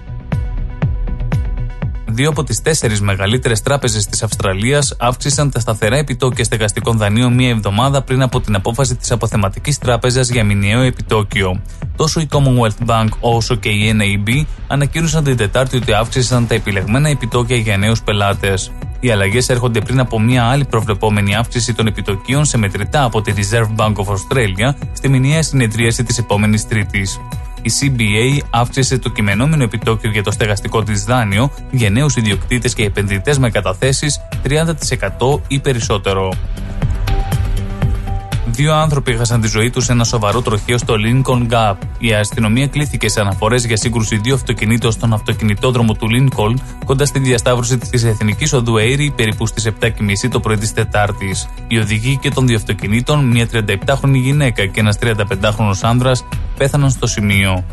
[2.07, 7.49] Δύο από τις τέσσερις μεγαλύτερες τράπεζες της Αυστραλίας αύξησαν τα σταθερά επιτόκια στεγαστικών δανείων μία
[7.49, 11.63] εβδομάδα πριν από την απόφαση της Αποθεματικής Τράπεζας για μηνιαίο επιτόκιο.
[11.97, 17.09] Τόσο η Commonwealth Bank όσο και η NAB ανακοίνωσαν την Τετάρτη ότι αύξησαν τα επιλεγμένα
[17.09, 18.71] επιτόκια για νέους πελάτες.
[19.01, 23.33] Οι αλλαγές έρχονται πριν από μια άλλη προβλεπόμενη αύξηση των επιτοκίων σε μετρητά από τη
[23.37, 27.21] Reserve Bank of Australia στη μηνιαία συνεδρίαση της επόμενης Τρίτης
[27.67, 32.85] η CBA αύξησε το κειμενόμενο επιτόκιο για το στεγαστικό της δάνειο για νέους ιδιοκτήτες και
[32.85, 36.33] επενδυτές με καταθέσεις 30% ή περισσότερο.
[38.57, 41.75] Δύο άνθρωποι έχασαν τη ζωή τους σε ένα σοβαρό τροχείο στο Lincoln Gap.
[41.99, 46.55] Η αστυνομία κλήθηκε σε αναφορές για σύγκρουση δύο αυτοκινήτων στον αυτοκινητόδρομο του Lincoln
[46.85, 49.91] κοντά στη διασταύρωση της Εθνικής Οδού Airy περίπου στις 7.30
[50.31, 51.49] το πρωί της Τετάρτης.
[51.69, 56.25] Οι οδηγοί και των δύο αυτοκινήτων, μια 37χρονη γυναίκα και ένας 35χρονο άνδρας,
[56.57, 57.65] πέθαναν στο σημείο.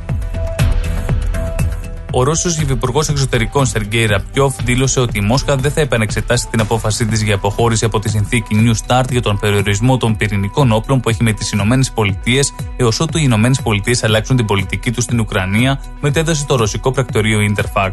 [2.15, 7.05] Ο Ρώσος Υφυπουργός Εξωτερικών Σεργέη Ραπιόφ δήλωσε ότι η Μόσχα δεν θα επανεξετάσει την απόφασή
[7.05, 11.09] της για αποχώρηση από τη συνθήκη New Start για τον περιορισμό των πυρηνικών όπλων που
[11.09, 15.19] έχει με τις Ηνωμένες Πολιτείες έως ότου οι Ηνωμένες Πολιτείες αλλάξουν την πολιτική τους στην
[15.19, 17.91] Ουκρανία, μετέδωσε το ρωσικό πρακτορείο Interfax.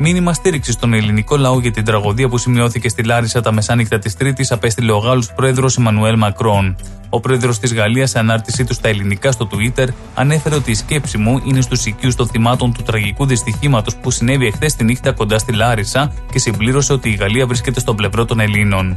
[0.00, 4.16] Μήνυμα στήριξης στον ελληνικό λαό για την τραγωδία που σημειώθηκε στη Λάρισα τα μεσάνυχτα της
[4.16, 6.76] Τρίτης απέστειλε ο Γάλλος πρόεδρος Εμμανουέλ Μακρόν.
[7.08, 11.18] Ο πρόεδρος της Γαλλίας, σε ανάρτησή του στα ελληνικά στο Twitter, ανέφερε ότι η σκέψη
[11.18, 15.38] μου είναι στους οικείου των θυμάτων του τραγικού δυστυχήματος που συνέβη εχθές τη νύχτα κοντά
[15.38, 18.96] στη Λάρισα και συμπλήρωσε ότι η Γαλλία βρίσκεται στον πλευρό των Ελλήνων.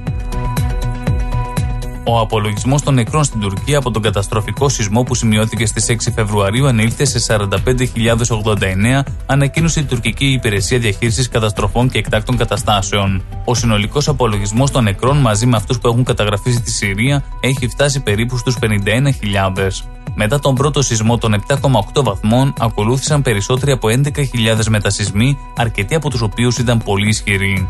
[2.04, 6.68] Ο απολογισμός των νεκρών στην Τουρκία από τον καταστροφικό σεισμό που σημειώθηκε στις 6 Φεβρουαρίου
[6.68, 13.24] ανήλθε σε 45.089, ανακοίνωσε η τουρκική υπηρεσία διαχείρισης καταστροφών και εκτάκτων καταστάσεων.
[13.46, 18.00] Ο συνολικός απολογισμός των νεκρών μαζί με αυτούς που έχουν καταγραφεί στη Συρία έχει φτάσει
[18.00, 19.86] περίπου στους 51.000.
[20.16, 26.22] Μετά τον πρώτο σεισμό των 7,8 βαθμών, ακολούθησαν περισσότεροι από 11.000 μετασυσμοί, αρκετοί από τους
[26.22, 27.68] οποίους ήταν πολύ ισχυροί.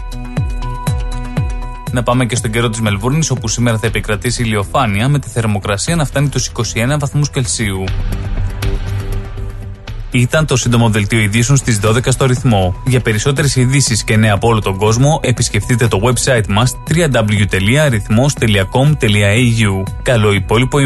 [1.92, 5.96] Να πάμε και στον καιρό της Μελβούρνης, όπου σήμερα θα επικρατήσει ηλιοφάνεια με τη θερμοκρασία
[5.96, 7.84] να φτάνει τους 21 βαθμούς Κελσίου.
[10.12, 12.76] Ήταν το σύντομο δελτίο ειδήσεων στις 12 στο ρυθμό.
[12.86, 19.84] Για περισσότερες ειδήσεις και νέα από όλο τον κόσμο, επισκεφτείτε το website μας www.rythmos.com.au.
[20.04, 20.80] Καλό υπόλοιπο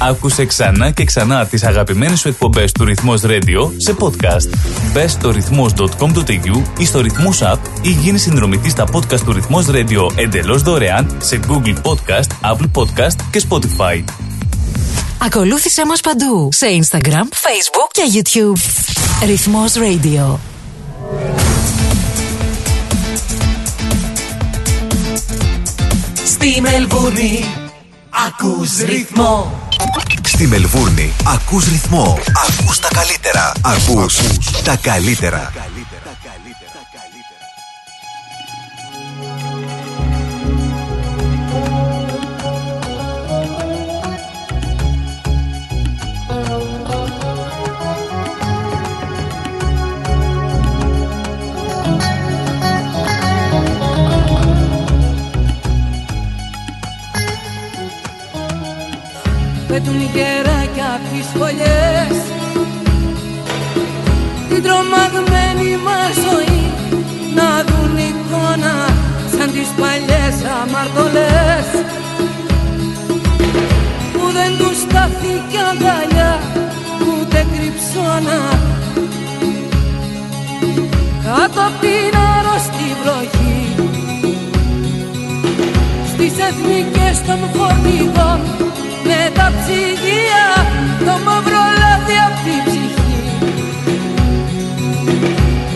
[0.00, 4.54] Άκουσε ξανά και ξανά τις αγαπημένες σου εκπομπές του Ρυθμός Radio σε podcast.
[4.92, 10.10] Μπες στο ρυθμός.com.au ή στο Ρυθμός App ή γίνεις συνδρομητής στα podcast του Ρυθμός Radio
[10.16, 14.04] εντελώς δωρεάν σε Google Podcast, Apple Podcast και Spotify.
[15.18, 18.60] Ακολούθησέ μας παντού σε Instagram, Facebook και YouTube.
[19.26, 20.36] Ρυθμός Radio.
[26.24, 27.44] Στη Μελβούνι
[28.26, 29.68] ακούς ρυθμό
[30.22, 32.18] Στη Μελβούρνη ακούς ρυθμό.
[32.48, 33.52] Ακούς τα καλύτερα.
[33.62, 34.16] Ακούς
[34.64, 35.52] τα καλύτερα.
[59.80, 62.16] Πετούν γεράκια απ' τις φωλιές.
[64.48, 66.62] Την τρομαγμένη μας ζωή
[67.34, 68.74] Να δουν εικόνα
[69.36, 71.68] σαν τις παλιές αμαρτωλές.
[74.12, 76.32] Που δεν τους στάθηκε αγκαλιά
[77.06, 78.40] ούτε κρυψώνα.
[81.24, 83.60] Κάτω απ' την άρρωστη βροχή.
[86.12, 88.67] Στις εθνικές των φορτηγών με τα
[89.68, 90.46] ψυγεία
[91.06, 93.20] το μαύρο λάδι απ' την ψυχή.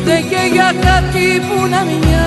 [0.05, 2.22] Δεν και για κάτι που να μοιάζει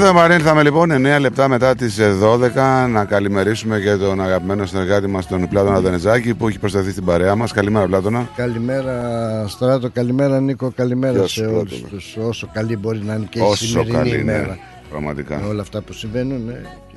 [0.00, 2.52] Εδώ επανήλθαμε λοιπόν 9 λεπτά μετά τις 12
[2.90, 7.34] να καλημερίσουμε και τον αγαπημένο συνεργάτη μας τον Πλάτωνα Δενεζάκη που έχει προσταθεί στην παρέα
[7.34, 7.52] μας.
[7.52, 8.28] Καλημέρα, Πλάτωνα.
[8.36, 11.88] Καλημέρα Στράτο, καλημέρα Νίκο, καλημέρα Γεια σου, σε όλους Πλάτωνα.
[11.88, 14.58] τους Όσο καλή μπορεί να είναι και η Όσο σημερινή καλή, ναι, ημέρα
[14.90, 15.38] πραγματικά.
[15.38, 16.52] Με όλα αυτά που συμβαίνουν ναι.
[16.88, 16.96] Και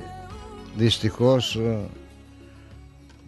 [0.76, 1.76] Δυστυχώς ε,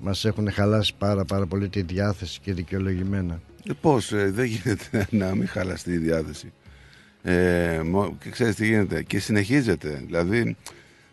[0.01, 5.07] μας έχουν χαλάσει πάρα πάρα πολύ τη διάθεση και δικαιολογημένα Ε, πώς, ε, δεν γίνεται
[5.11, 6.53] να μην χαλαστεί η διάθεση.
[7.29, 9.03] Ε, μο- και ξέρεις τι γίνεται.
[9.03, 10.03] Και συνεχίζεται.
[10.07, 10.57] Δηλαδή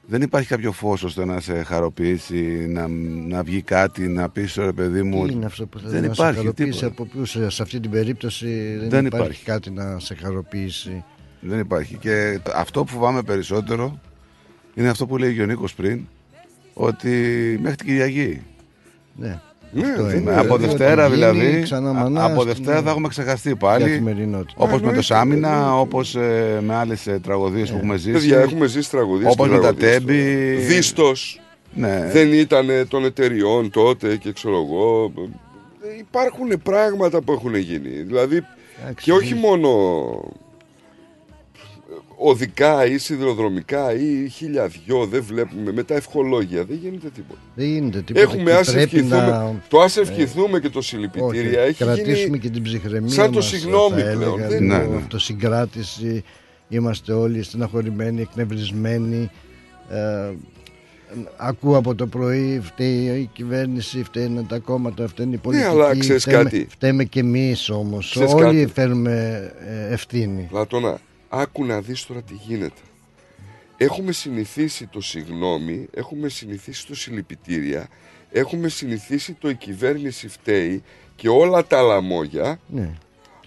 [0.07, 2.87] δεν υπάρχει κάποιο φως ώστε να σε χαροποιήσει, να,
[3.27, 5.25] να βγει κάτι, να πεις ρε παιδί μου.
[5.27, 6.85] Τι είναι αυτό που θα δεν να σε υπάρχει χαροποιήσει τίποτα.
[6.87, 9.43] από ποιους σε σε αυτή την περίπτωση δεν, Δεν υπάρχει, υπάρχει.
[9.45, 11.03] κάτι να σε χαροποιήσει;
[11.39, 11.97] Δεν υπάρχει.
[11.97, 13.99] Και το- αυτό που φοβάμαι περισσότερο
[14.73, 16.01] είναι αυτό που λέει και ο Νίκος πριν,
[16.73, 17.09] ότι
[17.61, 18.41] μέχρι την Κυριακή.
[19.15, 19.39] Ναι.
[19.73, 20.31] Ναι, Αυτό δεν είναι.
[20.31, 20.39] είναι.
[20.39, 23.83] από Ό,τι Δευτέρα γίνει, δηλαδή, ξανά α- μανά από στην Δευτέρα θα έχουμε ξεχαστεί πάλι.
[23.83, 24.53] καθημερινότητα.
[24.55, 25.77] Όπως με το εννοείται, Σάμινα, εννοείται.
[25.79, 28.11] όπως ε, με άλλες ε, τραγωδίες που έχουμε ζήσει.
[28.11, 29.91] Παιδιά, έχουμε ζήσει τραγωδίες Όπως και με τα τραγωδίες.
[29.91, 30.53] τέμπη.
[30.55, 31.41] Δίστος.
[31.75, 32.09] Ναι.
[32.11, 35.11] Δεν ήταν των εταιριών τότε και ξέρω εγώ.
[35.95, 37.89] Ε, Υπάρχουν πράγματα που έχουν γίνει.
[37.89, 38.35] Δηλαδή,
[38.81, 39.69] Εντάξει, και όχι είναι- μόνο
[42.23, 45.71] οδικά ή σιδηροδρομικά ή χίλια δυο δεν βλέπουμε.
[45.71, 47.39] Με τα ευχολόγια δεν γίνεται τίποτα.
[47.55, 48.25] Δεν γίνεται τίποτα.
[48.25, 51.83] Έχουμε και ας πρέπει ευχηθούμε να- το ας ε, ευχηθούμε και το συλληπιτήρια Όχι, έχει
[51.83, 54.83] κρατήσουμε γίνει και την ψυχραιμία σαν το μας, συγγνώμη θα πλέον έλεγα, Δεν- λίγο Ναι,
[54.83, 54.95] ναι.
[54.95, 56.23] αυτοσυγκράτηση
[56.69, 59.29] είμαστε όλοι στεναχωρημένοι, εκνευρισμένοι.
[59.89, 60.31] Ε,
[61.37, 65.97] ακούω από το πρωί φταίει η κυβέρνηση, φταίνε τα κόμματα, φταίνε οι πολιτικοί Ναι, αλλά
[65.97, 66.67] ξέρεις φταίμε, κάτι.
[66.69, 68.09] φταίμε και εμείς όμως.
[68.09, 68.71] Ξέρεις όλοι κάτι.
[68.73, 69.51] φέρουμε
[69.89, 70.47] ε, ευθύνη.
[70.49, 70.97] Πλατώνα,
[71.33, 72.81] άκου να δεις τώρα τι γίνεται.
[73.77, 77.87] Έχουμε συνηθίσει το συγγνώμη, έχουμε συνηθίσει το συλληπιτήρια,
[78.31, 80.83] έχουμε συνηθίσει το η κυβέρνηση φταίει
[81.15, 82.93] και όλα τα λαμόγια, ναι.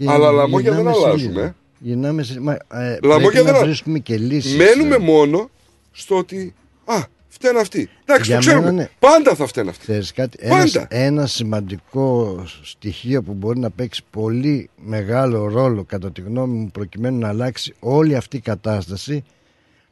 [0.06, 1.18] αλλά λαμόγια δεν γυρνάμε αλλάζουμε.
[1.32, 1.56] σελίδα.
[1.78, 2.40] Γυρνάμε σε...
[2.40, 4.98] Μα, ε, Λαμόγια πρέπει δεν να α- βρίσκουμε και λύσεις Μένουμε ε.
[4.98, 5.50] μόνο
[5.92, 7.02] στο ότι, α,
[7.36, 7.88] φταίνε αυτοί.
[8.04, 8.64] Εντάξει, Για το ξέρουμε.
[8.64, 8.88] μένα, ναι.
[8.98, 9.82] Πάντα θα φταίνε αυτοί.
[9.82, 10.86] Ξέρεις κάτι, ένας, Πάντα.
[10.90, 17.18] ένας σημαντικό στοιχείο που μπορεί να παίξει πολύ μεγάλο ρόλο κατά τη γνώμη μου προκειμένου
[17.18, 19.24] να αλλάξει όλη αυτή η κατάσταση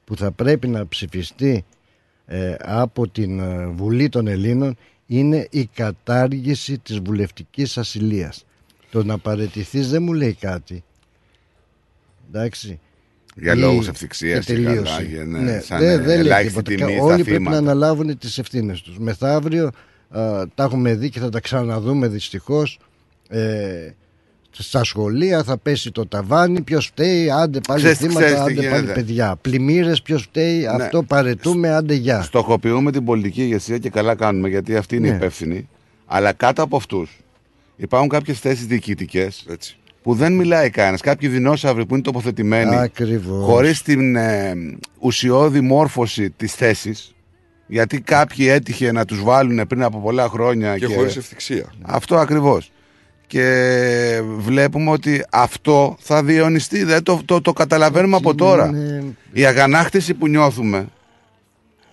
[0.05, 1.65] που θα πρέπει να ψηφιστεί
[2.27, 8.45] ε, από την ε, Βουλή των Ελλήνων είναι η κατάργηση της βουλευτικής ασυλίας.
[8.91, 10.85] Το να παρετηθείς δεν μου λέει κάτι.
[12.29, 12.81] Εντάξει.
[13.35, 15.05] Για Ή- λόγους ευτυχίας και και καλά, τελείωσε.
[15.05, 16.87] και ναι, ναι, σαν δεν, δεν λέει ελάχιστη τίποτα.
[16.87, 17.61] τιμή στα Όλοι πρέπει θύματα.
[17.61, 18.99] να αναλάβουν τις ευθύνες τους.
[18.99, 22.79] Μεθαύριο α, τα έχουμε δει και θα τα ξαναδούμε δυστυχώς.
[23.29, 23.91] Ε,
[24.59, 28.55] στα σχολεία θα πέσει το ταβάνι, ποιος φταίει, άντε πάλι Ξέρεις- θύματα, ξέρεις τι άντε
[28.69, 28.93] πάλι γίνεται.
[28.93, 29.37] παιδιά.
[29.41, 30.67] Πλημμύρες, ποιος φταίει, Ναι.
[30.67, 32.23] αυτό παρετούμε, άντε γεια.
[32.23, 35.15] Στοχοποιούμε την πολιτική ηγεσία και καλά κάνουμε γιατί αυτή είναι Ναι.
[35.15, 35.69] υπεύθυνη.
[36.07, 37.19] Αλλά κάτω από αυτούς
[37.77, 39.77] υπάρχουν κάποιες θέσεις διοικητικές Έτσι.
[40.05, 41.01] Που δεν μιλάει κανένας.
[41.01, 43.45] Κάποιοι δεινόσαυροι που είναι τοποθετημένοι Ακριβώς.
[43.45, 44.53] χωρίς την ε,
[44.99, 47.15] ουσιώδη μόρφωση της θέσης.
[47.67, 50.79] Γιατί κάποιοι έτυχε να τους βάλουν πριν από πολλά χρόνια.
[50.79, 51.73] Και χωρίς ευθυξία.
[51.83, 52.73] Αυτό ακριβώς.
[53.27, 56.85] Και βλέπουμε ότι αυτό θα διαιωνιστεί.
[56.85, 58.67] Δεν το, το, το καταλαβαίνουμε από τώρα.
[58.67, 60.87] είναι- Η αγανάκτηση που νιώθουμε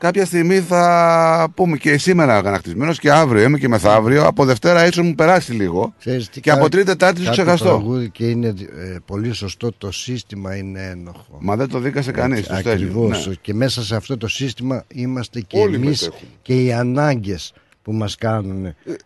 [0.01, 4.25] κάποια στιγμή θα πούμε και σήμερα αγανακτισμένος και αύριο είμαι και μεθαύριο.
[4.25, 5.93] Από Δευτέρα ίσως μου περάσει λίγο.
[5.99, 7.65] Ξέρεις τι και από κα- Τρίτη Τετάρτη σου κάποιο ξεχαστώ.
[7.67, 11.37] τραγούδι και είναι ε, πολύ σωστό το σύστημα είναι ένοχο.
[11.39, 12.49] Μα δεν το δίκασε κανείς.
[12.49, 13.29] Ακριβώς.
[13.41, 16.29] Και μέσα σε αυτό το σύστημα είμαστε και Όλοι εμείς μετέχουμε.
[16.41, 18.61] και οι ανάγκες που μας κάνουν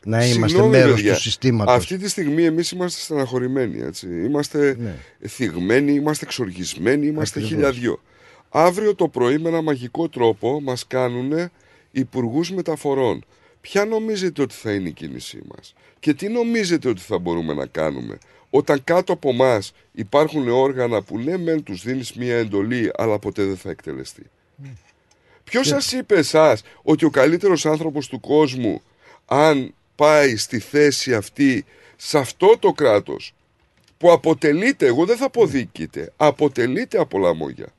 [0.05, 1.13] να είμαστε Ε, Συγγνώμη, μέρος παιδιά.
[1.13, 1.75] του συστήματος.
[1.75, 3.79] Αυτή τη στιγμή εμείς είμαστε στεναχωρημένοι.
[3.81, 4.07] Έτσι.
[4.25, 4.95] Είμαστε Ναι.
[5.27, 7.57] θυγμένοι, είμαστε εξοργισμένοι, είμαστε Ακριβώς.
[7.65, 7.99] χιλιαδιό.
[8.57, 11.51] Αύριο το πρωί με ένα μαγικό τρόπο μας κάνουν
[11.91, 13.25] υπουργούς μεταφορών.
[13.61, 17.65] Ποια νομίζετε ότι θα είναι η κίνησή μας; Και τι νομίζετε ότι θα μπορούμε να
[17.65, 18.17] κάνουμε
[18.49, 19.61] όταν κάτω από εμά
[19.91, 24.23] υπάρχουν όργανα που ναι μεν τους δίνεις μία εντολή αλλά ποτέ δεν θα εκτελεστεί.
[25.43, 28.81] Ποιος σας είπε εσάς ότι ο καλύτερος άνθρωπος του κόσμου,
[29.25, 33.33] αν πάει στη θέση αυτή, σε αυτό το κράτος,
[33.97, 37.73] που αποτελείται, εγώ δεν θα πω διοικείται, αποτελείται από λαμόγια.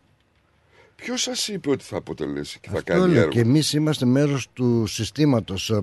[0.96, 4.04] Ποιος σας είπε ότι θα αποτελέσει και θα Αυτό κάνει λέω έργο; και εμείς είμαστε
[4.06, 5.80] μέρος του συστήματος.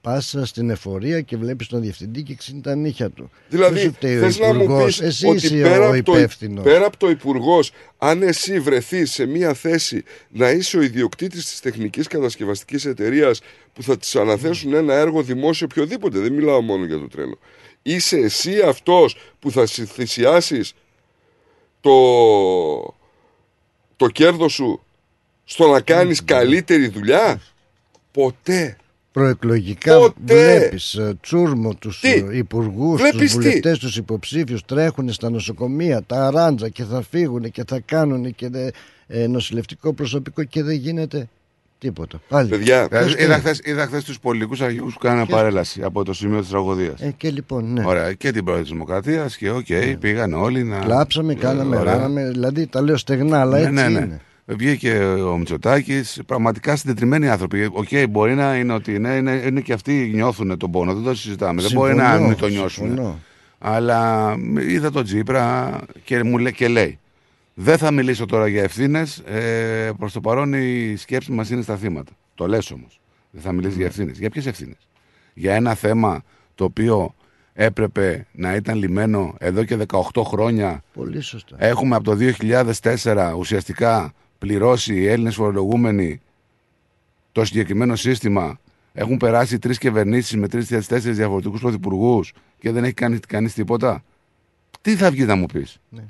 [0.00, 3.30] Πα στην εφορία και βλέπει τον διευθυντή και ξύνει τα νύχια του.
[3.48, 5.92] Δηλαδή, Δεν σου φταίει ο θες να μου υπουργός, πεις Εσύ ότι είσαι πέρα, ο
[5.94, 6.64] από το, υπεύθυνος.
[6.64, 11.60] πέρα από το υπουργός, αν εσύ βρεθείς σε μια θέση να είσαι ο ιδιοκτήτης της
[11.60, 13.40] τεχνικής κατασκευαστικής εταιρείας
[13.72, 17.38] που θα της αναθέσουν ένα έργο δημόσιο οποιοδήποτε, δεν μιλάω μόνο για το τρένο.
[17.82, 20.72] Είσαι εσύ αυτός που θα συ- θυσιάσεις
[21.80, 21.90] το,
[24.00, 24.80] το κέρδος σου
[25.44, 27.40] στο να κάνεις καλύτερη δουλειά;
[28.12, 28.76] Ποτέ.
[29.12, 30.12] Προεκλογικά Ποτέ.
[30.24, 36.30] βλέπεις τσούρμο τους Τι; υπουργούς, τους Βλέπεις τι; βουλευτές, τους υποψήφιους τρέχουν στα νοσοκομεία, τα
[36.30, 38.70] ράντζα και θα φύγουν και θα κάνουν και δε,
[39.06, 41.28] ε, νοσηλευτικό προσωπικό και δεν γίνεται
[41.80, 42.20] τίποτα.
[42.28, 42.48] Πάλι.
[42.48, 43.40] Παιδιά, Ποιος Δηλαδή, είδα, θέλει.
[43.54, 47.00] χθες, είδα χθες τους πολιτικούς αρχηγούς που κάνανε Ποιος- παρέλαση από το σημείο της τραγωδίας.
[47.00, 47.82] Ε, και λοιπόν, ναι.
[47.86, 49.66] Ωραία, και την Πρόεδρο της Δημοκρατίας και οκ,
[50.00, 50.78] πήγαν όλοι να...
[50.78, 51.92] Κλάψαμε, κάναμε, Ωραία.
[51.94, 52.28] ράναμε.
[52.30, 54.04] Δηλαδή τα λέω στεγνά, αλλά Ναι, έτσι ναι, ναι.
[54.04, 54.20] είναι.
[54.46, 54.96] Βγήκε
[55.28, 57.68] ο Μητσοτάκης, πραγματικά συντετριμμένοι άνθρωποι.
[57.72, 61.14] Οκ, μπορεί να είναι ότι ναι, είναι, είναι και αυτοί νιώθουν τον πόνο, δεν το
[61.14, 61.62] συζητάμε.
[61.62, 62.86] δεν μπορεί να Συμφωνώ, μην το νιώσουν.
[62.86, 63.18] συμφωνώ.
[63.58, 64.34] Αλλά
[64.68, 66.98] είδα τον Τζίπρα και, μου λέ, και λέει:
[67.62, 69.18] Δεν θα μιλήσω τώρα για ευθύνες.
[69.18, 72.12] Ε, Προς το παρόν η σκέψη μας είναι στα θύματα.
[72.34, 73.00] Το λες όμως.
[73.30, 74.18] Δεν θα μιλήσεις για ευθύνες.
[74.18, 74.88] Για ποιες ευθύνες;
[75.34, 76.22] Για ένα θέμα
[76.54, 77.14] το οποίο
[77.52, 80.82] έπρεπε να ήταν λυμένο εδώ και 18 χρόνια.
[80.94, 81.56] Πολύ σωστά.
[81.58, 86.20] Έχουμε από το 2004 ουσιαστικά πληρώσει οι Έλληνες φορολογούμενοι
[87.32, 88.58] το συγκεκριμένο σύστημα.
[88.92, 94.04] Έχουν περάσει τρεις κυβερνήσεις με τρει-τέσσερι διαφορετικούς πρωθυπουργούς και δεν έχει κάνει κανείς τίποτα.
[94.80, 96.04] Τι θα βγει να μου πεις; Ναι.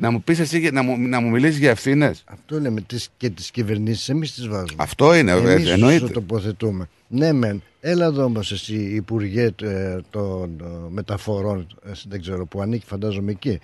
[0.00, 2.22] Να μου πεις εσύ, για- να μου, να μου μιλήσεις για ευθύνες.
[2.26, 4.82] Αυτό λέμε τις, και τις κυβερνήσεις, εμείς τις βάζουμε.
[4.82, 6.06] Αυτό είναι, ε, Εμείς εννοείται.
[6.06, 6.88] το τοποθετούμε.
[7.08, 7.62] Ναι, μεν.
[7.80, 13.30] Έλα εδώ όμως εσύ, Υπουργέ ε, των ε, Μεταφορών, ε, δεν ξέρω που ανήκει, φαντάζομαι
[13.30, 13.58] εκεί,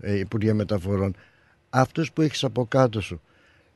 [0.00, 1.14] ε, Υπουργέ Μεταφορών.
[1.70, 3.20] Αυτού που έχεις από κάτω σου,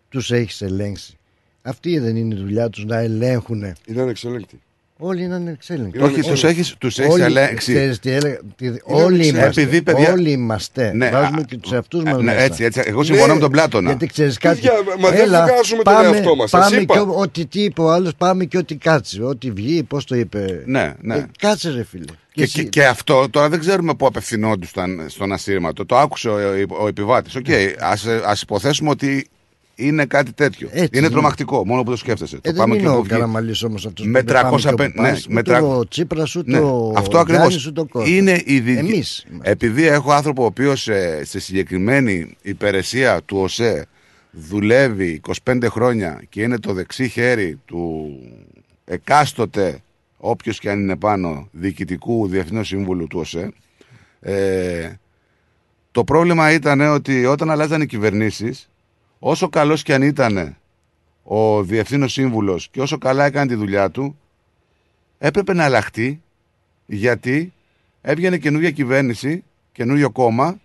[0.09, 1.17] τους έχεις ελέγξει.
[1.63, 3.63] Αυτή δεν είναι η δουλειά τους να ελέγχουν.
[3.87, 4.61] Είναι ανεξέλεγκτοι.
[5.07, 5.99] Όλοι είναι ανεξέλεγκτοι.
[5.99, 6.23] Όχι, Όλοι.
[6.23, 7.73] τους έχεις- τους έχεις Όλοι- ελέγξει.
[7.73, 9.29] ξέρεις τι έλεγα- τι- Είναι όλοι ανεξέλεγκτοι.
[9.39, 9.61] είμαστε.
[9.61, 10.93] Επειδή, παιδιά- Όλοι είμαστε.
[10.95, 12.23] Ναι, Βάζουμε α, και τους εαυτούς α, μας.
[12.23, 12.83] ναι, έτσι, έτσι.
[12.85, 13.89] Εγώ συμφωνώ με τον Πλάτωνα.
[13.89, 16.95] Γιατί ξέρεις κάτι; Παιδιά, μα δεν βγάζουμε τον πάμε, εαυτό μας, σας Πάμε είπα.
[16.95, 19.23] και ό- ό,τι τι είπε ο άλλος, πάμε και ό,τι κάτσει.
[19.23, 20.63] Ό,τι βγει, πώς το είπε.
[20.67, 21.15] Ναι, ναι.
[21.15, 22.05] Ε, κάτσε, ρε φίλε.
[22.33, 25.87] Και, εσύ- και, και αυτό τώρα δεν ξέρουμε πού απευθυνόντουσαν στον ασύρματο.
[25.87, 27.35] Το άκουσε ο, ο, ο επιβάτης.
[27.37, 27.47] Οκ,
[27.81, 29.27] ας, ε, ας υποθέσουμε ότι
[29.75, 30.69] είναι κάτι τέτοιο.
[30.73, 31.09] Έτσι είναι είναι.
[31.09, 32.37] τρομακτικό, μόνο που το σκέφτεσαι.
[32.37, 33.11] Ε, το δεν πάμε είναι και ο όπου βγει.
[33.13, 34.73] Καραμαλής όμως αυτός Με που είπε, πάμε και 350.
[34.73, 37.43] όπου Ναι, πας, με ούτε τρα- ο Τσίπρας, ούτε Ναι, ο Αυτό ακριβώς.
[37.47, 38.11] Γιάννης, ούτε ο Κώστας.
[38.13, 38.77] Είναι η δι...
[38.77, 40.89] Εμείς Επειδή έχω άνθρωπο ο οποίος
[41.23, 43.87] σε συγκεκριμένη υπηρεσία του ΟΣΕ
[44.31, 48.11] δουλεύει 25 χρόνια και είναι το δεξί χέρι του
[48.85, 49.79] εκάστοτε
[50.17, 53.53] όποιος και αν είναι πάνω διοικητικού διευθυνού σύμβουλου του ΟΣΕ
[54.21, 54.91] ε,
[55.93, 58.69] το πρόβλημα ήταν ότι όταν αλλάζαν οι κυβερνήσεις
[59.27, 60.57] όσο καλός και αν ήταν
[61.23, 64.19] ο διευθύνων σύμβουλος και όσο καλά έκανε τη δουλειά του
[65.19, 66.23] έπρεπε να αλλάχτεί
[66.87, 67.53] γιατί
[68.01, 70.61] έβγαινε καινούργια κυβέρνηση, καινούριο κόμμα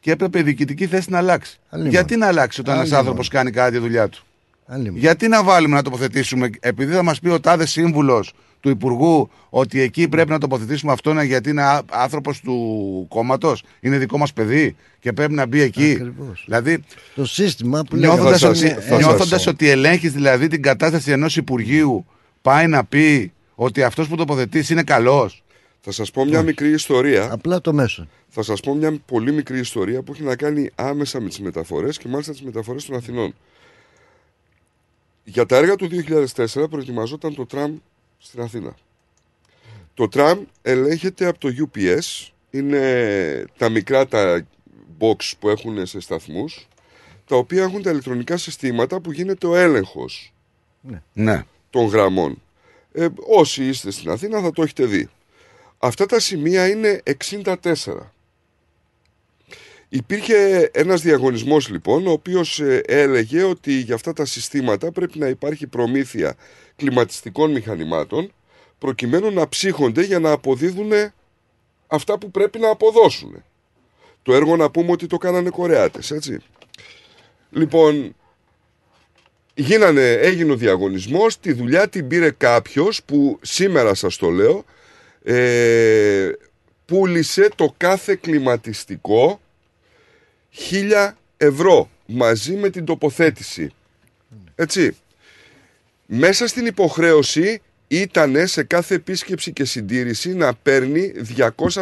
[0.00, 1.58] και έπρεπε η διοικητική θέση να αλλάξει.
[1.68, 1.90] Αλλήμον.
[1.90, 3.00] Γιατί να αλλάξει όταν ένας Αλλήμον.
[3.00, 4.24] άνθρωπος κάνει κάτι τη δουλειά του;
[4.66, 4.98] Αλλήμον.
[4.98, 9.80] Γιατί να βάλουμε να τοποθετήσουμε, επειδή θα μας πει ο τάδε σύμβουλος του Υπουργού ότι
[9.80, 15.12] εκεί πρέπει να τοποθετήσουμε αυτόν γιατί είναι άνθρωπος του κόμματος, είναι δικό μας παιδί και
[15.12, 15.90] πρέπει να μπει εκεί.
[15.90, 16.42] Ακριβώς.
[16.44, 16.82] Δηλαδή,
[17.14, 22.06] Το σύστημα που νιώθοντας λέγαμε- ότι, Ε, νιώθοντας ότι ελέγχεις δηλαδή την κατάσταση ενός Υπουργείου,
[22.42, 25.42] πάει να πει ότι αυτός που τοποθετείς είναι καλός.
[25.80, 27.28] Θα σας πω μια μικρή ιστορία.
[27.32, 28.08] Απλά το μέσο.
[28.28, 31.98] Θα σας πω μια πολύ μικρή ιστορία που έχει να κάνει άμεσα με τις μεταφορές
[31.98, 33.34] και μάλιστα τις μεταφορές των Αθηνών.
[35.24, 37.76] Για τα έργα του 2004 προετοιμαζόταν το τραμ
[38.22, 38.74] στην Αθήνα.
[39.94, 42.28] Το τραμ ελέγχεται από το UPS.
[42.50, 44.46] Είναι τα μικρά τα
[44.98, 46.68] box που έχουν σε σταθμούς.
[47.26, 50.32] τα οποία έχουν τα ηλεκτρονικά συστήματα που γίνεται ο έλεγχος
[51.12, 51.44] Ναι.
[51.70, 52.42] των γραμμών.
[52.92, 55.08] Ε, όσοι είστε στην Αθήνα θα το έχετε δει.
[55.78, 57.54] Αυτά τα σημεία είναι 64.
[59.92, 65.26] Υπήρχε ένας διαγωνισμός λοιπόν, ο οποίος ε, έλεγε ότι για αυτά τα συστήματα πρέπει να
[65.26, 66.34] υπάρχει προμήθεια
[66.76, 68.32] κλιματιστικών μηχανημάτων
[68.78, 70.90] προκειμένου να ψύχονται για να αποδίδουν
[71.86, 73.42] αυτά που πρέπει να αποδώσουν.
[74.22, 76.38] Το έργο να πούμε ότι το κάνανε Κορεάτες, έτσι.
[77.50, 78.14] Λοιπόν,
[79.54, 84.64] γίνανε, έγινε ο διαγωνισμός, τη δουλειά την πήρε κάποιος που σήμερα σας το λέω,
[85.22, 86.30] ε,
[86.84, 89.40] πούλησε το κάθε κλιματιστικό
[90.50, 93.72] χίλια ευρώ μαζί με την τοποθέτηση.
[94.54, 94.96] Έτσι.
[96.06, 101.12] Μέσα στην υποχρέωση ήταν σε κάθε επίσκεψη και συντήρηση να παίρνει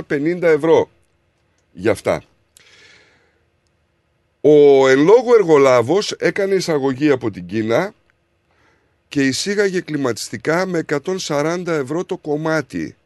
[0.09, 0.91] 250 ευρώ
[1.73, 2.23] για αυτά.
[4.41, 7.95] Ο εν λόγω εργολάβος έκανε εισαγωγή από την Κίνα
[9.09, 10.85] και εισήγαγε κλιματιστικά με
[11.29, 12.97] 140 ευρώ το κομμάτι.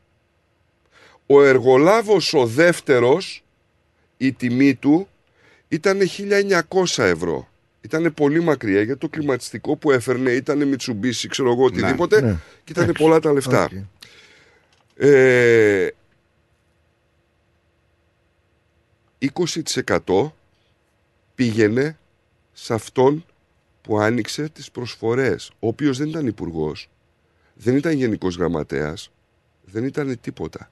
[1.27, 3.45] Ο εργολάβος ο δεύτερος,
[4.17, 5.09] η τιμή του
[5.73, 5.99] ήταν
[6.69, 7.49] 1900 ευρώ.
[7.81, 12.37] Ήταν πολύ μακριά γιατί το κλιματιστικό που έφερνε ήταν Mitsubishi, ξέρω εγώ οτιδήποτε Ναι.
[12.65, 13.03] και ήταν Εντάξει.
[13.03, 13.65] πολλά τα λεφτά.
[13.65, 13.71] Οκ.
[14.97, 15.89] Ε,
[19.19, 20.33] 20%
[21.35, 21.99] πήγαινε
[22.53, 23.25] σε αυτόν
[23.83, 26.91] που άνοιξε τις προσφορές, ο οποίος δεν ήταν υπουργός,
[27.55, 29.11] δεν ήταν γενικός γραμματέας,
[29.65, 30.71] δεν ήταν τίποτα.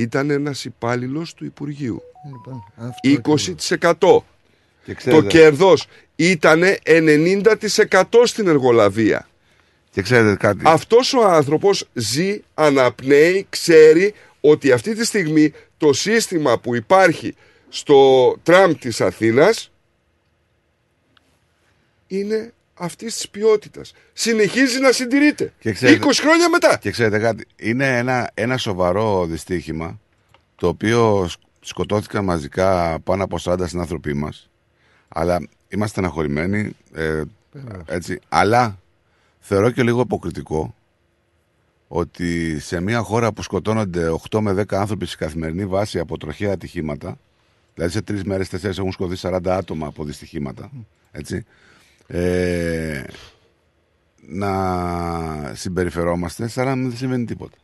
[0.00, 2.02] Ήταν ένας υπάλληλος του Υπουργείου.
[2.26, 4.24] Λοιπόν, αυτό 20%.
[4.84, 9.28] Και Το ξέρετε, κέρδος ήταν 90% στην εργολαβία.
[9.90, 10.62] και ξέρετε κάτι.
[10.64, 17.34] Αυτός ο άνθρωπος ζει, αναπνέει, ξέρει ότι αυτή τη στιγμή το σύστημα που υπάρχει
[17.68, 19.70] στο τραμ της Αθήνας
[22.06, 23.92] είναι αυτής της ποιότητας.
[24.12, 25.52] Συνεχίζει να συντηρείται.
[25.60, 26.76] Και ξέρετε- 20 χρόνια μετά.
[26.78, 30.00] Και ξέρετε κάτι, είναι ένα, ένα σοβαρό δυστύχημα
[30.54, 34.48] το οποίο σκ- σκοτώθηκαν μαζικά πάνω από 40 συνάνθρωποι μας
[35.08, 35.36] αλλά
[35.68, 37.22] είμαστε στεναχωρημένοι ε,
[37.86, 38.78] έτσι, αλλά
[39.40, 40.74] θεωρώ και λίγο αποκριτικό
[41.88, 46.52] ότι σε μια χώρα που σκοτώνονται 8 με 10 άνθρωποι σε καθημερινή βάση από τροχαία
[46.52, 47.18] ατυχήματα
[47.74, 50.70] δηλαδή σε τρεις μέρες, τέσσερις έχουν σκοτωθεί 40 άτομα από δυστυχήματα
[51.12, 51.44] έτσι,
[52.12, 53.02] ε,
[54.28, 57.56] να συμπεριφερόμαστε σαν να μην συμβαίνει τίποτα.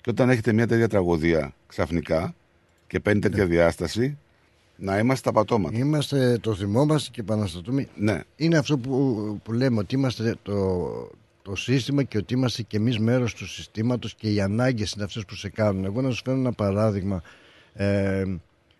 [0.00, 2.34] Και όταν έχετε μια τέτοια τραγωδία ξαφνικά
[2.86, 4.18] και παίρνει τέτοια διάσταση,
[4.76, 5.78] να είμαστε τα πατώματα.
[5.78, 7.88] Είμαστε, το θυμόμαστε και επαναστατούμε.
[7.96, 8.20] Ναι.
[8.36, 11.10] Είναι αυτό που, που λέμε ότι είμαστε το,
[11.42, 15.24] το σύστημα και ότι είμαστε και εμείς μέρος του συστήματος και οι ανάγκες είναι αυτές
[15.24, 15.84] που σε κάνουν.
[15.84, 17.22] Εγώ να σου φέρω ένα παράδειγμα.
[17.74, 18.24] Ε,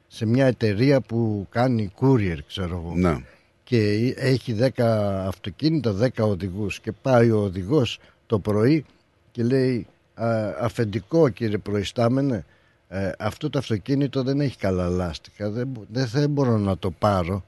[0.08, 2.92] σε μια εταιρεία που κάνει courier, ξέρω εγώ.
[2.96, 3.22] Ναι.
[3.70, 4.82] Και έχει 10
[5.26, 8.84] αυτοκίνητα, 10 οδηγούς και πάει ο οδηγός το πρωί
[9.32, 10.26] και λέει «Α,
[10.60, 12.44] αφεντικό κύριε προϊστάμενε
[12.88, 16.90] ε, αυτό το αυτοκίνητο δεν έχει καλά λάστιχα δεν, μπο- δεν θα μπορώ να το
[16.90, 17.44] πάρω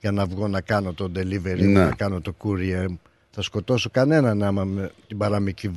[0.00, 1.84] για να βγω να κάνω το delivery Ναι.
[1.84, 3.00] να κάνω το courier μου.
[3.30, 5.70] θα σκοτώσω κανέναν άμα με την παραμικρή,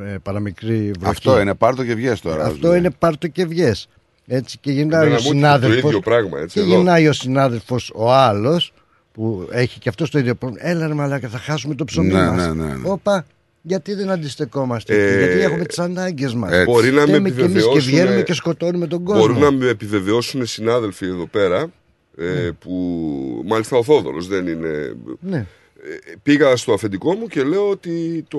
[0.00, 2.44] ε, παραμικρή βροχή Αυτό είναι, πάρ' το και βγες τώρα.
[2.44, 3.88] αυτό είναι πάρτο και βγες
[4.26, 6.54] έτσι και γυρνάει Εμένα ο μου έρχεται συνάδελφος Το ίδιο πράγμα, έτσι.
[6.54, 6.68] και εδώ.
[6.74, 8.72] γυρνάει ο συνάδελφος ο άλλος
[9.12, 10.68] που έχει και αυτό το ίδιο πρόβλημα.
[10.68, 12.36] Έλα ρε μαλάκα θα χάσουμε το ψωμί Ναι, μας.
[12.36, 12.88] ναι, ναι, ναι.
[12.88, 13.26] Όπα,
[13.62, 16.52] γιατί δεν αντιστεκόμαστε Ε, εκεί, γιατί έχουμε τις ανάγκες μας.
[16.52, 17.90] Ε, μπορεί να με Φταίμε και εμείς και επιβεβαιώσουν.
[17.90, 19.20] βγαίνουμε και σκοτώνουμε τον κόσμο.
[19.20, 21.70] Μπορούν να με επιβεβαιώσουν συνάδελφοι εδώ πέρα.
[22.16, 25.36] Ε, που μάλιστα ο Θόδωρος δεν είναι Ναι.
[25.36, 28.38] Ε, πήγα στο αφεντικό μου και λέω ότι το,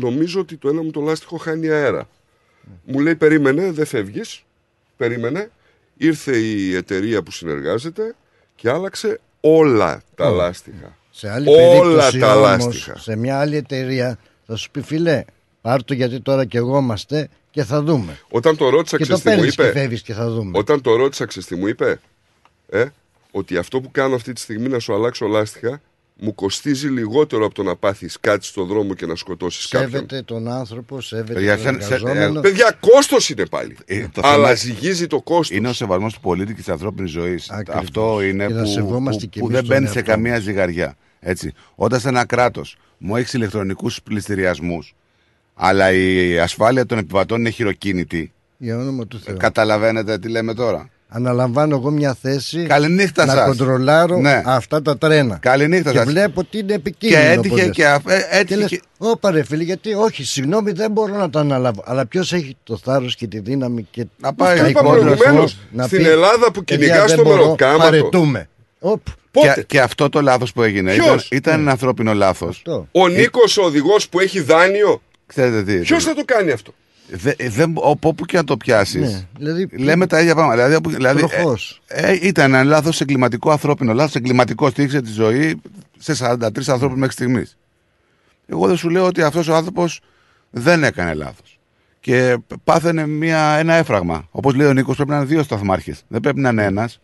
[0.00, 2.08] νομίζω ότι το ένα μου το λάστιχο χάνει αέρα.
[2.84, 4.42] Μου λέει περίμενε, δεν φεύγεις.
[4.96, 5.50] Περίμενε.
[5.96, 8.14] Ήρθε η εταιρεία που συνεργάζεται
[8.54, 10.36] και άλλαξε όλα τα Όλα.
[10.36, 10.96] λάστιχα.
[11.10, 12.98] Σε άλλη όλα περίπτωση τα όμως, λάστιχα.
[12.98, 15.24] σε μια άλλη εταιρεία θα σου πει φιλέ,
[15.60, 18.18] πάρ' το γιατί τώρα και εγώ είμαστε και θα δούμε.
[18.30, 19.72] Όταν το ρώτησα, και το ξέρεις τι μου παίρνεις και είπε.
[19.78, 20.58] φεύγεις και θα δούμε.
[20.58, 22.00] Όταν το ρώτησα, ξέρεις τι μου είπε.
[22.68, 22.84] Ε,
[23.30, 25.80] ότι αυτό που κάνω αυτή τη στιγμή να σου αλλάξω λάστιχα
[26.24, 29.90] μου κοστίζει λιγότερο από το να πάθεις κάτι στο δρόμο και να σκοτώσεις κάποιον.
[29.90, 32.40] Σέβεται τον άνθρωπο, σέβεται Παιδιά, τον σε- σε- εργαζόμενο.
[32.40, 33.76] Παιδιά, κόστος είναι πάλι.
[33.84, 35.56] Ε, το Αλλά θέμα- ζυγίζει το κόστος.
[35.56, 37.50] Είναι ο σεβασμός του πολίτη και της ανθρώπινης ζωής.
[37.50, 37.82] Ακριβώς.
[37.82, 40.12] Αυτό είναι Και να που, σεβόμαστε που, και που εμείς δεν τον μπαίνει σε εαυτό
[40.12, 40.42] καμία μας.
[40.42, 40.96] ζυγαριά.
[41.20, 41.52] Έτσι.
[41.74, 44.94] Όταν σε ένα κράτος μου έχεις ηλεκτρονικούς πληστηριασμούς,
[45.54, 48.32] αλλά η ασφάλεια των επιβατών είναι χειροκίνητη.
[48.56, 49.36] Για όνομα του Θεού.
[49.36, 53.46] Καταλαβαίνετε τι λέμε τώρα; Αναλαμβάνω εγώ μια θέση Καληνύχτα να σας.
[53.46, 54.42] κοντρολάρω Ναι.
[54.44, 55.36] αυτά τα τρένα.
[55.36, 56.06] Καληνύχτα και σας.
[56.06, 57.20] βλέπω ότι είναι επικίνδυνο.
[57.22, 57.70] Και έτυχε πολλές.
[57.70, 61.16] και αφ- ε, έτυχε Και λες, και- Ωπα ρε φίλε, γιατί όχι, συγγνώμη, δεν μπορώ
[61.16, 61.82] να το αναλάβω.
[61.86, 65.50] Αλλά ποιος έχει το θάρρος και τη δύναμη και Να πάει τα είπα εικόνα προηγουμένως,
[65.50, 67.78] σου να στην πει, Ελλάδα που «Παιδιά, κυνηγάς δεν το μπορώ, μεροκάματο».
[67.82, 68.48] Παρετούμε.
[68.78, 69.00] Οπ,
[69.30, 72.62] Πότε; Και, και αυτό το λάθος που έγινε Ποιος; ήταν, ήταν ένα ανθρώπινο λάθος.
[72.92, 75.02] Ο Νίκος ο οδηγός που έχει δάνειο.
[75.26, 75.78] Ξέρετε τι.
[75.78, 76.74] Ποιος θα το κάνει αυτό;
[77.08, 79.10] Δε, δεν, όπου όπου και να το πιάσεις.
[79.12, 80.56] Ναι, δηλαδή, λέμε τα ίδια πράγματα.
[80.56, 81.82] Δηλαδή, όπου- δηλαδή, Προφώς.
[81.86, 83.92] ε, ε, ήταν ένα λάθος εγκληματικό ανθρώπινο.
[83.94, 85.60] Λάθος εγκληματικό στήριξε τη ζωή
[85.98, 87.56] σε 43 ανθρώπους μέχρι στιγμής.
[88.46, 90.00] Εγώ δεν σου λέω ότι αυτός ο άνθρωπος
[90.50, 91.58] δεν έκανε λάθος.
[92.00, 94.26] Και πάθαινε μια, ένα έφραγμα.
[94.30, 96.02] Όπως λέει ο Νίκος, πρέπει να είναι δύο σταθμάρχες.
[96.08, 97.00] Δεν πρέπει να είναι ένας.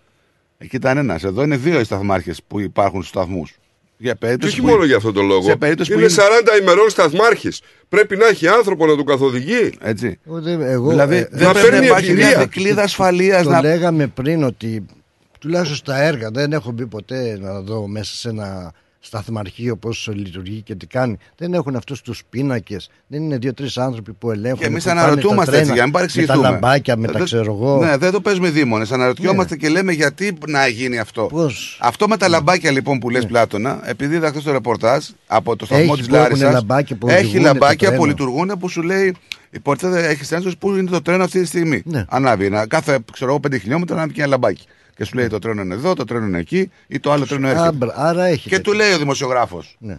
[0.59, 1.25] Εκεί ήταν ένας.
[1.25, 3.55] Εδώ είναι δύο οι σταθμάρχες που υπάρχουν στους σταθμούς.
[4.01, 5.43] Για Και περίπτωση όχι που- μόνο για αυτόν τον λόγο.
[5.43, 7.61] Σε περίπτωση που είναι 40 ημερών σταθμάρχης.
[7.89, 9.73] Πρέπει να έχει άνθρωπο να του καθοδηγεί.
[9.81, 10.19] Έτσι.
[10.27, 12.43] Εγώ δεν- εγώ, Δηλαδή, ε, δεν να πρέπει παίρνει να υπάρχει μια εμπειρία.
[12.45, 13.43] δικλίδα ασφαλείας.
[13.43, 13.61] Το Να...
[13.63, 14.85] λέγαμε πριν ότι
[15.39, 20.63] τουλάχιστον στα έργα δεν έχω μπει ποτέ να δω μέσα σε ένα σταθμαρχείο πώς λειτουργεί
[20.63, 21.19] και τι κάνει.
[21.37, 22.91] Δεν έχουν αυτούς τους πίνακες.
[23.07, 24.59] Δεν είναι δύο-τρεις άνθρωποι που ελέγχουν.
[24.61, 26.43] Και εμείς που πάνε αναρωτιόμαστε τα έτσι, τρένα για να μην Με παρεξηγηθούμε.
[26.43, 27.79] τα λαμπάκια, με τα Δεν- ξέρω εγώ.
[27.85, 28.93] Ναι, δεν το παίζουμε δίμονες.
[28.93, 31.23] Αναρωτιόμαστε και λέμε γιατί να γίνει αυτό.
[31.27, 35.57] Πώς; Αυτό με τα λαμπάκια λοιπόν που λες Πλάτωνα, επειδή είδα χθες το ρεπορτάζ από
[35.57, 36.53] το σταθμό Έχει της που έχουν Λάρισας.
[36.53, 37.97] λαμπάκια που Έχει οδηγούν το λαμπάκια τρένο.
[38.03, 39.15] που λειτουργούν που σου λέει.
[39.51, 41.83] Υποτίθεται έχεις ένσταση που είναι το τρένο αυτή τη στιγμή.
[41.85, 42.05] Ναι.
[42.09, 42.45] Ανάβει.
[42.45, 44.67] Ένα, κάθε ξέρω, εγώ, 5 χιλιόμετρα ανάβει και ένα λαμπάκι.
[44.99, 47.49] Και σου λέει το τρένο είναι εδώ, το τρένο είναι εκεί ή το άλλο τρένο
[47.49, 47.67] έρχεται.
[47.69, 48.49] Άμπρα, άρα έχει.
[48.49, 49.77] Και του λέει ο δημοσιογράφος.
[49.79, 49.99] Ναι.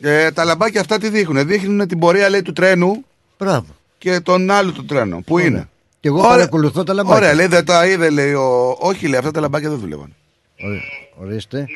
[0.00, 1.46] Ε, τα λαμπάκια αυτά τι δείχνουν.
[1.46, 3.04] Δείχνουν την πορεία λέει, του τρένου
[3.38, 3.66] Μπράβο.
[3.98, 5.22] και τον άλλο του τρένου.
[5.22, 5.68] Πού είναι;
[6.00, 6.30] Και εγώ Ωραία.
[6.30, 7.16] παρακολουθώ τα λαμπάκια.
[7.16, 8.32] Ωραία, λέει δεν τα είδε, λέει.
[8.32, 8.76] Ο...
[8.80, 10.14] Όχι, λέει, αυτά τα λαμπάκια δεν δουλεύαν.
[10.64, 10.80] Ωρι-
[11.20, 11.66] Ορίστε.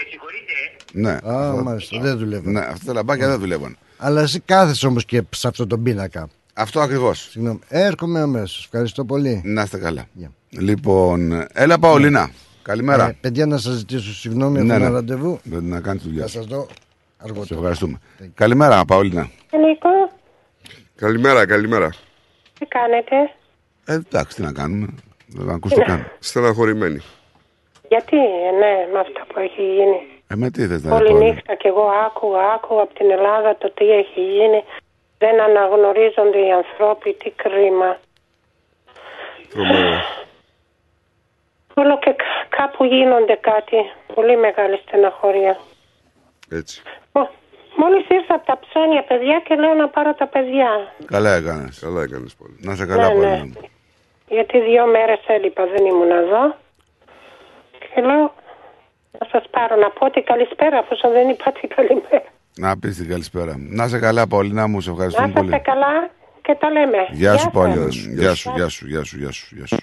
[0.92, 1.10] Ναι.
[1.10, 1.18] Α,
[1.50, 2.52] αυτά- μάλιστα, δεν δουλεύαν.
[2.52, 3.76] Ναι, αυτά τα λαμπάκια δεν δουλεύαν.
[3.96, 6.28] Αλλά εσύ κάθεσαι όμως και σε αυτόν τον πίνακα.
[6.54, 7.28] Αυτό ακριβώς.
[7.30, 7.58] Συγγνώμη.
[7.68, 8.64] Έρχομαι αμέσως.
[8.64, 9.40] Ευχαριστώ πολύ.
[9.44, 10.06] Να είστε καλά.
[10.12, 10.30] Γεια.
[10.50, 12.30] Λοιπόν, έλα Παολίνα.
[12.62, 13.08] Καλημέρα.
[13.08, 14.74] Ε, παιδιά, να σας ζητήσω συγγνώμη, Ναι, έχω ναι.
[14.86, 15.40] ένα ραντεβού.
[15.42, 16.34] Δεν να κάνεις τη δουλειά Θα σου.
[16.40, 16.76] σα δω Σε
[17.16, 17.54] αργότερα.
[17.58, 18.00] ευχαριστούμε.
[18.34, 19.30] Καλημέρα, Παολίνα.
[19.66, 19.88] Νίκο,
[20.96, 21.90] Καλημέρα, καλημέρα.
[22.58, 23.16] τι κάνετε;
[23.84, 24.86] Ε, εντάξει, τι να κάνουμε.
[25.26, 26.04] Δεν ακούς το κάνω.
[26.18, 27.00] Στεναχωρημένη.
[27.88, 28.16] Γιατί,
[28.60, 29.98] ναι, με αυτό που έχει γίνει.
[30.26, 31.18] Ε, με τι θες να Όλη πω.
[31.18, 34.60] νύχτα και εγώ άκουγα, άκουγα από την Ελλάδα το τι έχει γίνει.
[35.24, 37.90] Δεν αναγνωρίζονται οι ανθρώποι, τι κρίμα.
[39.50, 40.00] Τρομερό.
[41.74, 43.76] Όλο και κα- κάπου γίνονται κάτι.
[44.14, 45.56] Πολύ μεγάλη στεναχωρία.
[46.50, 46.82] Έτσι.
[47.12, 47.30] Μ-
[47.76, 50.70] Μόλις ήρθα από τα ψώνια παιδιά και λέω να πάρω τα παιδιά.
[51.06, 51.78] Καλά έκανες.
[51.78, 52.56] Καλά έκανες πολύ.
[52.60, 53.36] Να σε καλά, Ναι, Παολίνα.
[53.36, 53.68] ναι.
[54.28, 56.54] Γιατί δύο μέρες έλειπα, δεν ήμουν εδώ.
[57.78, 58.34] Και λέω
[59.18, 62.24] να σας πάρω να πω ότι καλησπέρα, αφού δεν είπατε καλημέρα.
[62.56, 63.54] Να πεις την καλησπέρα.
[63.58, 65.60] Να σε καλά, Παολίνα μου, σε Να ευχαριστούμε είστε πολύ.
[65.60, 66.10] καλά
[66.42, 66.96] και τα λέμε.
[67.12, 67.86] Γεια σου, Παολίνα.
[67.88, 69.76] Γεια σου, Γεια σου, γεια σου, γεια σου, γεια σου, γεια σου.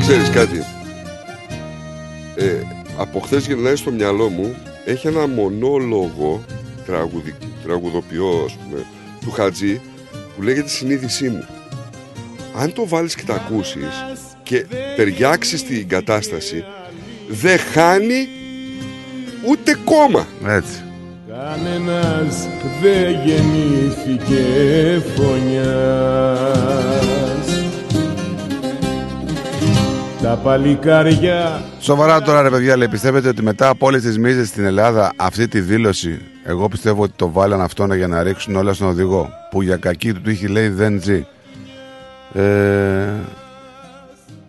[0.00, 0.58] Ξέρεις κάτι;
[2.36, 2.62] Ε,
[2.98, 6.44] από χθες γυρνάει στο μυαλό μου έχει ένα μονόλογο
[6.86, 8.86] τραγουδι, τραγουδοποιό ας πούμε,
[9.20, 9.80] του Χατζή
[10.36, 11.44] που λέγεται συνείδησή μου.
[12.56, 14.04] Αν το βάλεις και τα ακούσεις
[14.42, 16.64] και ταιριάξεις την κατάσταση
[17.28, 18.28] δεν χάνει
[19.48, 20.26] ούτε κόμμα.
[20.46, 20.82] Έτσι.
[21.28, 22.48] Κανένας
[22.80, 24.42] δεν γεννήθηκε
[25.16, 26.78] φωνιάς
[30.28, 34.64] Τα παλικάρια Σοβαρά τώρα, ρε παιδιά, λέει, πιστεύετε ότι μετά από όλες τις μίζε στην
[34.64, 38.88] Ελλάδα, αυτή τη δήλωση, εγώ πιστεύω ότι το βάλαν αυτόν για να ρίξουν όλα στον
[38.88, 39.30] οδηγό.
[39.50, 41.26] Που για κακή του τύχη λέει δεν ζει.
[42.34, 42.42] Ε,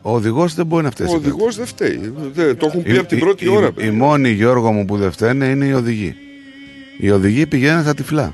[0.01, 1.07] ο οδηγός δεν μπορεί να φταίει.
[1.07, 2.13] Ο οδηγός δεν φταίει.
[2.33, 3.67] Δεν, το έχουν πει από την πρώτη η, ώρα.
[3.67, 3.91] Η, παιδιά.
[3.91, 6.15] οι μόνοι Γιώργο μου που δεν φταίνε είναι οι οδηγοί.
[6.97, 8.33] Οι οδηγοί πηγαίνουν στα τυφλά.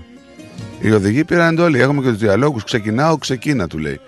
[0.80, 1.80] Οι οδηγοί πήραν εντόλη.
[1.82, 2.64] Έχουμε και τους διαλόγους.
[2.64, 4.00] Ξεκινάω, ξεκίνα, του λέει.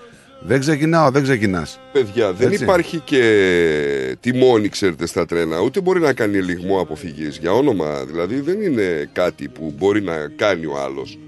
[0.48, 1.80] Δεν ξεκινάω, δεν ξεκινάς.
[1.92, 2.64] Παιδιά, δεν Έτσι.
[2.64, 5.60] υπάρχει και τιμόνι, ξέρετε, στα τρένα.
[5.60, 7.38] Ούτε μπορεί να κάνει λιγμό αποφυγής.
[7.38, 11.20] Για όνομα, δηλαδή, δεν είναι κάτι που μπορεί να κάνει ο άλλος.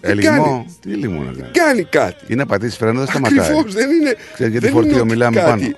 [0.00, 0.30] Ελιγμό.
[0.30, 3.38] κάνει; Τι λιγμό να κάνει; Κάνει κάτι; Είναι να πατήσεις φρένο, δεν σταματάει.
[3.38, 4.14] Ακριβώς, δεν είναι.
[4.32, 5.76] Ξέρεις γιατί δεν φορτίο είναι ότι μιλάμε κάτι, πάνω.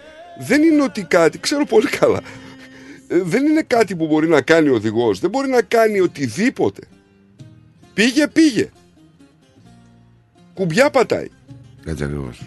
[0.49, 2.21] Δεν είναι ότι κάτι, ξέρω πολύ καλά.
[3.09, 5.21] Ε, Δεν είναι κάτι που μπορεί να κάνει ο οδηγός.
[5.21, 6.81] Δεν μπορεί να κάνει οτιδήποτε.
[7.95, 8.71] Πήγε, πήγε.
[10.55, 11.29] Κουμπιά πατάει.
[11.85, 12.43] Έτσι ακριβώς.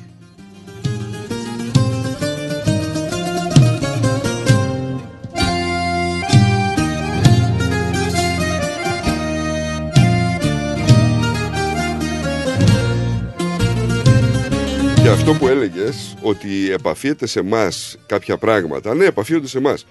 [15.05, 18.95] Και αυτό που έλεγες ότι επαφίεται σε εμάς κάποια πράγματα.
[18.95, 19.85] Ναι, επαφίονται σε εμάς.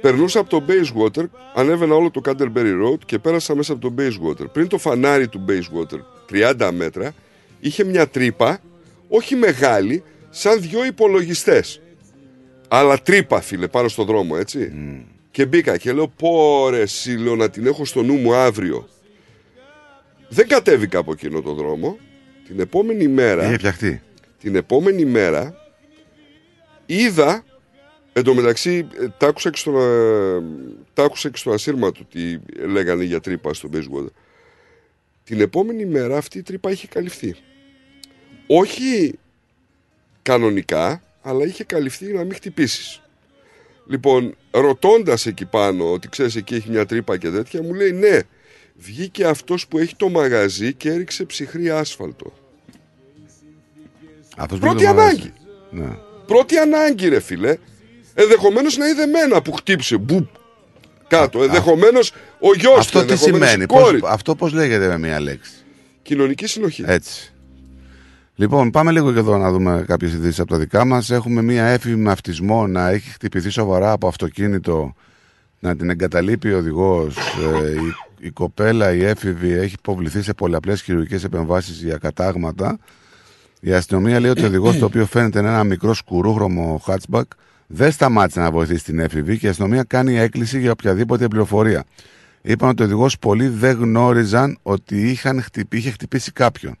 [0.00, 4.46] Περνούσα από το Bayswater, ανέβαινα όλο το Canterbury Road και πέρασα μέσα από το Bayswater.
[4.52, 5.98] Πριν το φανάρι του Bayswater,
[6.30, 7.14] 30 μέτρα,
[7.64, 8.60] είχε μια τρύπα,
[9.08, 11.80] όχι μεγάλη, σαν δυο υπολογιστές.
[12.68, 14.72] Αλλά τρύπα, φίλε, πάνω στο δρόμο, έτσι.
[15.30, 18.88] Και μπήκα και λέω, πόρε, εσύ, λέω, να την έχω στο νου μου αύριο.
[20.28, 21.98] Δεν κατέβηκα από εκείνο το δρόμο.
[22.46, 23.44] Την επόμενη μέρα.
[23.44, 24.02] Είχε φτιαχτεί.
[24.40, 25.54] Την επόμενη μέρα
[26.86, 27.44] είδα.
[28.12, 30.42] Εν τω μεταξύ, ε, τ' άκουσα και, στον, ε,
[30.94, 34.10] τ' άκουσα και στο ασύρματο τι λέγανε για τρύπα στο Basewater.
[35.24, 37.36] Την επόμενη μέρα αυτή η τρύπα είχε καλυφθεί.
[38.46, 39.18] Όχι
[40.22, 43.02] κανονικά, αλλά είχε καλυφθεί να μην χτυπήσεις.
[43.86, 48.18] Λοιπόν, ρωτώντας εκεί πάνω ότι ξέρεις εκεί έχει μια τρύπα και τέτοια, μου λέει ναι,
[48.74, 52.32] βγήκε αυτός που έχει το μαγαζί και έριξε ψυχρή άσφαλτο.
[54.36, 55.16] Αυτός Πρώτη πήγε το μαγαζί.
[55.16, 55.32] ανάγκη.
[55.70, 55.96] Ναι.
[56.26, 57.56] Πρώτη ανάγκη, ρε φίλε.
[58.14, 59.96] Ενδεχομένως να είδε μένα που χτύπησε.
[59.96, 60.26] Μπουπ.
[61.08, 61.42] Κάτω.
[61.42, 62.78] Ενδεχομένως ο γιος του.
[62.78, 63.98] Αυτό τι ενδεχομένως σημαίνει, η κόρη.
[63.98, 65.52] πώς, αυτό πώς λέγεται με μία λέξη;
[66.02, 66.84] Κοινωνική συνοχή.
[66.86, 67.33] Έτσι.
[68.36, 71.10] Λοιπόν, πάμε λίγο και εδώ να δούμε κάποιες ειδήσεις από τα δικά μας.
[71.10, 74.94] Έχουμε μία έφηβη με αυτισμό να έχει χτυπηθεί σοβαρά από αυτοκίνητο,
[75.58, 77.16] να την εγκαταλείπει ο οδηγός.
[78.20, 82.78] η, η κοπέλα, η έφηβη, έχει υποβληθεί σε πολλαπλές χειρουργικές επεμβάσεις για κατάγματα.
[83.60, 87.22] Η αστυνομία λέει ότι ο οδηγός, το οποίο φαίνεται να είναι ένα μικρό σκουρούχρωμο hatchback,
[87.66, 91.84] δεν σταμάτησε να βοηθήσει την έφηβη και η αστυνομία κάνει έκκληση για οποιαδήποτε πληροφορία.
[92.42, 96.78] Είπαν ότι ο οδηγός πολλοί δεν γνώριζαν ότι είχαν χτυπήσει, είχε χτυπήσει κάποιον.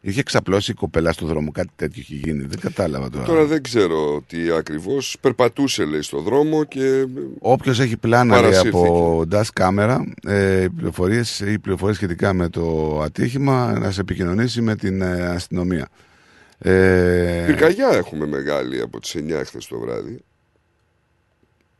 [0.00, 2.44] Είχε ξαπλώσει η κοπέλα στο δρόμο, κάτι τέτοιο είχε γίνει.
[2.44, 3.24] Δεν κατάλαβα τώρα.
[3.24, 5.16] Τώρα δεν ξέρω τι ακριβώς.
[5.20, 7.06] Περπατούσε, λέει, στο δρόμο και.
[7.38, 8.86] Όποιος έχει πλάνα λέει, Παρασύρθηκε.
[8.86, 14.60] από DAS κάμερα, ε, οι πληροφορίες ή πληροφορίες σχετικά με το ατύχημα, να σε επικοινωνήσει
[14.60, 15.88] με την ε, αστυνομία.
[16.58, 20.18] Ε, Πυρκαγιά έχουμε μεγάλη από τις 9 χθες το βράδυ.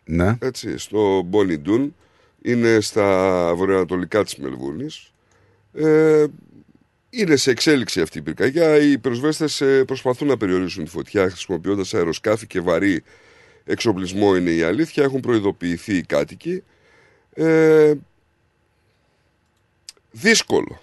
[0.04, 0.36] ναι.
[0.40, 1.94] Έτσι, στο Μπονιντούν.
[2.42, 4.86] Είναι στα βορειοανατολικά της Μελβούρνη.
[5.72, 6.24] Ε,
[7.10, 8.76] είναι σε εξέλιξη αυτή η πυρκαγιά.
[8.76, 13.02] Οι πυροσβέστες ε, προσπαθούν να περιορίσουν τη φωτιά χρησιμοποιώντας αεροσκάφη και βαρύ
[13.64, 15.04] εξοπλισμό, είναι η αλήθεια.
[15.04, 16.62] Έχουν προειδοποιηθεί οι κάτοικοι.
[17.34, 17.94] Ε,
[20.10, 20.80] δύσκολο.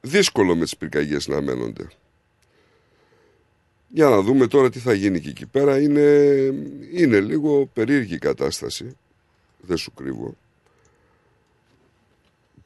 [0.00, 1.88] Δύσκολο με τις πυρκαγιές να μένονται.
[3.88, 5.80] Για να δούμε τώρα τι θα γίνει και εκεί πέρα.
[5.80, 6.00] Είναι,
[6.92, 8.96] είναι λίγο περίεργη η κατάσταση.
[9.60, 10.36] Δεν σου κρύβω.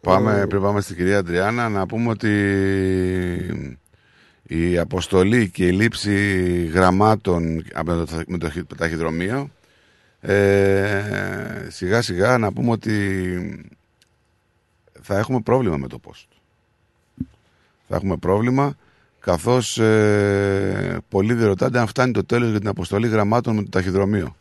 [0.00, 2.30] Πάμε, Ε, πριν πάμε στην κυρία Αντριάννα, να πούμε ότι
[4.42, 9.50] η αποστολή και η λήψη γραμμάτων από το, με το χι- ταχυδρομείο
[10.20, 13.64] ε, σιγά σιγά να πούμε ότι
[15.02, 16.26] θα έχουμε πρόβλημα με το post.
[17.88, 18.74] Θα έχουμε πρόβλημα
[19.20, 23.68] καθώς ε, πολλοί δεν ρωτάνε αν φτάνει το τέλος για την αποστολή γραμμάτων με το
[23.68, 24.36] ταχυδρομείο.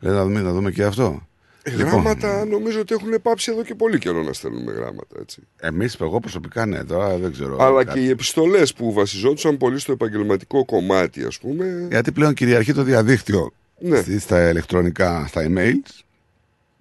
[0.00, 1.26] Λέει, να, δούμε, να δούμε και αυτό.
[1.64, 5.16] Ε, Λοιπόν, Γράμματα νομίζω ότι έχουν πάψει εδώ και πολύ καιρό να στέλνουμε γράμματα.
[5.20, 5.42] Έτσι.
[5.60, 7.56] Εμείς, εγώ προσωπικά ναι, τώρα δεν ξέρω.
[7.60, 7.98] Αλλά κάτι.
[7.98, 11.86] και οι επιστολές που βασιζόντουσαν πολύ στο επαγγελματικό κομμάτι, ας πούμε.
[11.90, 14.00] Γιατί πλέον κυριαρχεί το διαδίκτυο Ναι.
[14.00, 16.00] στη- στα ηλεκτρονικά, στα emails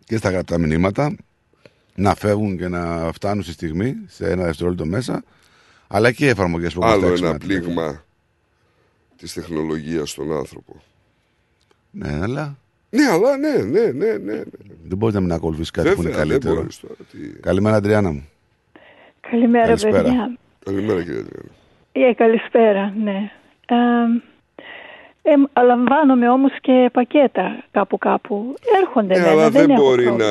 [0.06, 1.16] και στα γραπτά μηνύματα
[1.96, 5.24] να φεύγουν και να φτάνουν στη στιγμή σε ένα δευτερόλεπτο μέσα
[5.88, 8.04] αλλά και οι εφαρμογές που Άλλο φτιάξουμε ένα να την- πλήγμα
[9.18, 10.82] της τεχνολογίας στον άνθρωπο.
[11.92, 12.58] Ναι, αλλά
[12.94, 14.18] Ναι, αλλά ναι, ναι, ναι, ναι.
[14.18, 14.42] ναι.
[14.84, 16.56] δεν μπορεί να μην ακολουθήσει κάτι που είναι Βέβαια, δεν καλύτερο.
[16.56, 18.28] μπορείς τώρα, τι- Καλημέρα, Αντριάννα μου.
[19.32, 20.02] Καλημέρα, Καλησπέρα.
[20.02, 20.38] παιδιά.
[20.66, 21.52] Καλημέρα, κύριε Αντριάννα.
[21.92, 23.32] Ε, καλησπέρα, ναι.
[23.66, 23.76] Ε,
[25.32, 28.56] ε, λαμβάνομαι όμως και πακέτα κάπου κάπου.
[28.82, 30.28] Έρχονται Ε, βέβαια, αλλά δεν, έχω μπορεί πρόβλημα.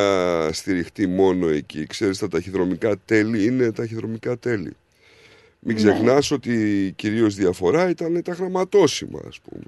[0.46, 1.86] να στηριχτεί μόνο εκεί.
[1.86, 4.76] Ξέρεις, τα ταχυδρομικά τέλη είναι ταχυδρομικά τέλη.
[5.58, 5.82] Μην Ναι.
[5.82, 9.62] ξεχνάς ότι κυρίως διαφορά ήταν τα γραμματόσημα, ας πούμε.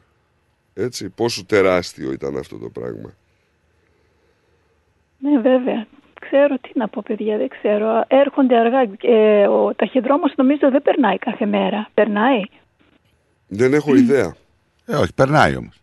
[0.75, 3.13] Έτσι, πόσο τεράστιο ήταν αυτό το πράγμα.
[5.19, 5.87] Ναι, βέβαια.
[6.21, 8.05] Ξέρω τι να πω, παιδιά, δεν ξέρω.
[8.09, 8.81] Έρχονται αργά.
[9.01, 11.89] Ε, ο ταχυδρόμος νομίζω δεν περνάει κάθε μέρα.
[11.95, 12.43] Περνάει;
[13.49, 14.35] Δεν έχω ιδέα.
[14.87, 15.77] Ε, όχι, περνάει όμως.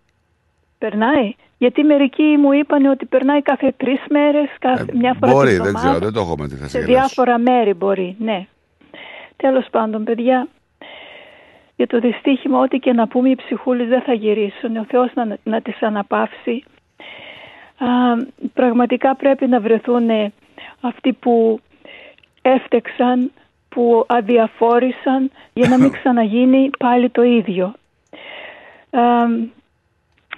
[0.77, 5.50] Περνάει; Γιατί μερικοί μου είπαν ότι περνάει κάθε τρεις μέρες, κάθε μια φορά Ε, Μπορεί,
[5.50, 5.90] την δεν εβδομάδα.
[5.90, 6.93] ξέρω, δεν το έχω με τη θα σε Σε γελάσω.
[7.00, 8.48] διάφορα μέρη μπορεί, ναι.
[9.35, 10.48] Τέλος πάντων, παιδιά,
[11.80, 14.77] για το δυστύχημα, ό,τι και να πούμε, οι ψυχούλες δεν θα γυρίσουν.
[14.77, 16.64] Ο Θεός να, να τις αναπαύσει.
[17.77, 17.88] Α,
[18.53, 20.32] πραγματικά πρέπει να βρεθούν ε,
[20.82, 21.59] αυτοί που
[22.41, 23.32] έφτεξαν,
[23.69, 27.66] που αδιαφόρησαν για να μην ξαναγίνει πάλι το ίδιο.
[28.91, 29.01] Α,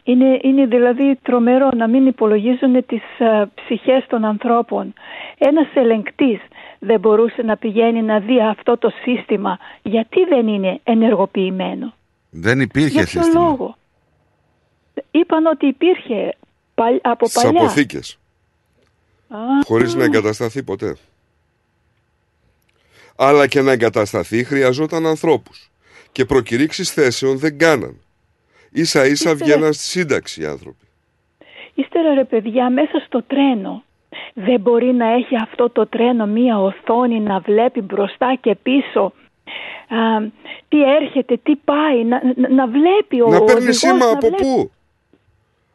[0.03, 4.94] είναι, είναι δηλαδή τρομερό να μην υπολογίζουν τις α, ψυχές των ανθρώπων.
[5.38, 6.40] Ένας ελεγκτής
[6.84, 11.93] δεν μπορούσε να πηγαίνει να δει αυτό το σύστημα γιατί δεν είναι ενεργοποιημένο;
[12.30, 13.43] Δεν υπήρχε Για ποιο σύστημα.
[13.43, 13.77] λόγο;
[15.11, 16.38] Είπαν ότι υπήρχε
[16.76, 17.60] παλ- από Στις παλιά.
[17.61, 18.18] αποθήκες.
[19.30, 20.98] Α, Χωρίς να εγκατασταθεί ποτέ.
[23.16, 25.66] Αλλά και να εγκατασταθεί χρειαζόταν ανθρώπους.
[26.11, 28.01] και προκηρύξεις θέσεων δεν κάναν.
[28.72, 30.85] Ίσα ίσα Ύστερα- βγαίναν στη σύνταξη οι άνθρωποι.
[31.74, 33.84] Ύστερα ρε παιδιά μέσα στο τρένο
[34.34, 39.03] δεν μπορεί να έχει αυτό το τρένο μία οθόνη να βλέπει μπροστά και πίσω
[39.88, 39.98] α,
[40.68, 44.27] τι έρχεται, τι πάει, να, να, να βλέπει ο να παίρνει οδηγός, σήμα να από
[44.27, 44.43] βλέπει.
[44.43, 44.72] πού;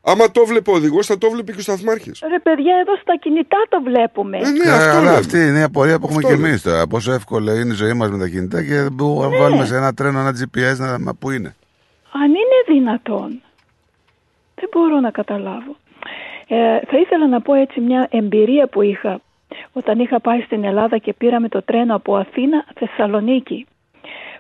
[0.09, 2.23] Άμα το βλέπει ο οδηγός, θα το βλέπει και ο σταθμάρχης.
[2.31, 4.39] Ρε παιδιά εδώ στα κινητά το βλέπουμε.
[4.39, 5.17] ναι, Ε, αυτό αλλά λέμε.
[5.17, 6.87] αυτή είναι η απορία που έχουμε Αυτό και εμείς τώρα.
[6.87, 9.37] Πόσο εύκολο είναι η ζωή μας με τα κινητά και δεν μπορούμε Ναι.
[9.37, 11.55] να βάλουμε σε ένα τρένο ένα GPS να μα πού είναι.
[12.13, 13.41] Αν είναι δυνατόν.
[14.55, 15.77] Δεν μπορώ να καταλάβω.
[16.49, 19.21] Ε, θα ήθελα να πω έτσι μια εμπειρία που είχα
[19.73, 23.67] όταν είχα πάει στην Ελλάδα και πήραμε το τρένο από Αθήνα Θεσσαλονίκη.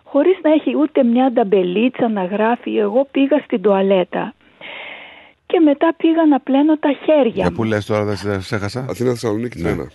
[0.04, 4.34] Χωρίς να έχει ούτε μια νταμπελίτσα να γράφει, εγώ πήγα στην τουαλέτα
[5.46, 7.56] και μετά πήγα να πλένω τα χέρια Για μου.
[7.56, 8.86] πού λες τώρα, δεν σε- σε έχασα.
[8.90, 9.68] Αθήνα Θεσσαλονίκη Ναι.
[9.68, 9.90] τρένα.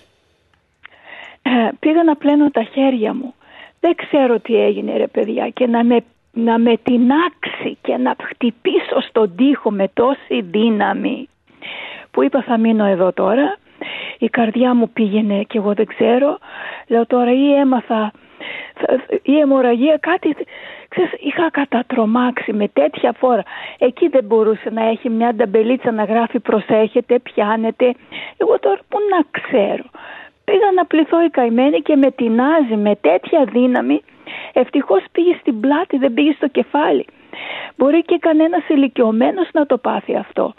[1.42, 3.34] Ε, πήγα να πλένω τα χέρια μου.
[3.80, 9.02] Δεν ξέρω τι έγινε ρε παιδιά και να με, να με τεινάξει και να χτυπήσω
[9.08, 11.28] στον τοίχο με τόση δύναμη
[12.12, 13.58] που είπα θα μείνω εδώ τώρα.
[14.18, 16.38] Η καρδιά μου πήγαινε και εγώ δεν ξέρω.
[16.88, 18.12] Λέω τώρα ή έμαθα
[18.74, 20.36] θα- η αιμορραγία κάτι
[20.90, 23.44] ξέρεις, είχα κατατρομάξει με τέτοια φόρα.
[23.78, 27.94] Εκεί δεν μπορούσε να έχει μια νταμπελίτσα να γράφει προσέχετε, πιάνετε
[28.38, 29.84] εγώ τώρα που να ξέρω.
[30.44, 34.02] Πήγα να πληθώ η καημένη και με τεινάζει με τέτοια δύναμη.
[34.54, 37.06] Ευτυχώς πήγε στην πλάτη δεν πήγε στο κεφάλι.
[37.78, 40.54] Μπορεί και κανένας ηλικιωμένος να το πάθει αυτό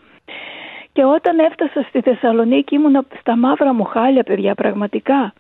[0.93, 5.33] και όταν έφτασα στη Θεσσαλονίκη ήμουν στα μαύρα μου χάλια παιδιά πραγματικά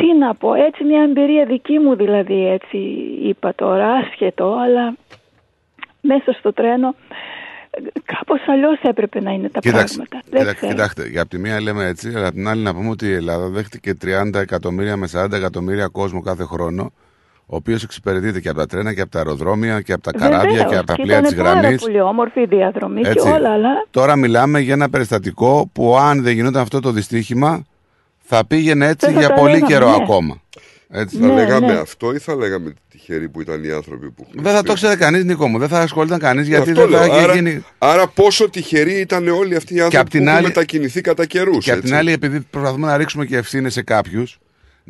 [0.00, 2.78] τι να πω, έτσι μια εμπειρία δική μου δηλαδή έτσι
[3.22, 4.96] είπα τώρα, άσχετο, αλλά
[6.00, 6.94] μέσα στο τρένο
[7.70, 10.20] ε, κάπως αλλιώς έπρεπε να είναι τα Κοίταξε, πράγματα.
[10.30, 10.72] Δεν κοίταξε, ξέρω.
[10.72, 13.12] κοιτάξτε, για από τη μία λέμε έτσι, αλλά από την άλλη να πούμε ότι η
[13.12, 16.92] Ελλάδα δέχτηκε 30 εκατομμύρια με 40 εκατομμύρια κόσμο κάθε χρόνο,
[17.52, 20.50] ο οποίος εξυπηρετείται και από τα τρένα και από τα αεροδρόμια και από τα καράβια
[20.50, 21.62] Βεβαίως, και από τα και πλοία ήταν της γραμμής.
[21.62, 26.22] πάρα πολύ όμορφη η διαδρομή και όλα, αλλά Τώρα μιλάμε για ένα περιστατικό που αν
[26.22, 27.64] δεν γινόταν αυτό το δυστύχημα
[28.22, 29.96] θα πήγαινε έτσι Δεν θα για τα πολύ λέγαμε, καιρό ναι.
[30.02, 30.40] ακόμα.
[30.92, 31.16] Έτσι.
[31.16, 31.72] Θα Ναι, λέγαμε ναι.
[31.78, 34.26] αυτό ή θα λέγαμε τυχεροί που ήταν οι άνθρωποι που.
[34.32, 35.58] Δεν θα το ξέρει κανείς, Νίκο μου.
[35.58, 37.14] Δεν θα ασχολείται κανείς γιατί Αυτό δεν θα λέω.
[37.14, 37.64] είχε άρα, γίνει.
[37.78, 41.26] άρα πόσο τυχεροί ήταν όλοι αυτοί οι άνθρωποι απ' την που άλλη- έχουν μετακινηθεί κατά
[41.26, 41.64] καιρούς.
[41.64, 44.38] Και απ' την άλλη, επειδή προσπαθούμε να ρίξουμε και ευθύνες σε κάποιους,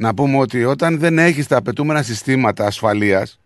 [0.00, 3.40] να πούμε ότι όταν δεν έχεις τα απαιτούμενα συστήματα ασφαλείας,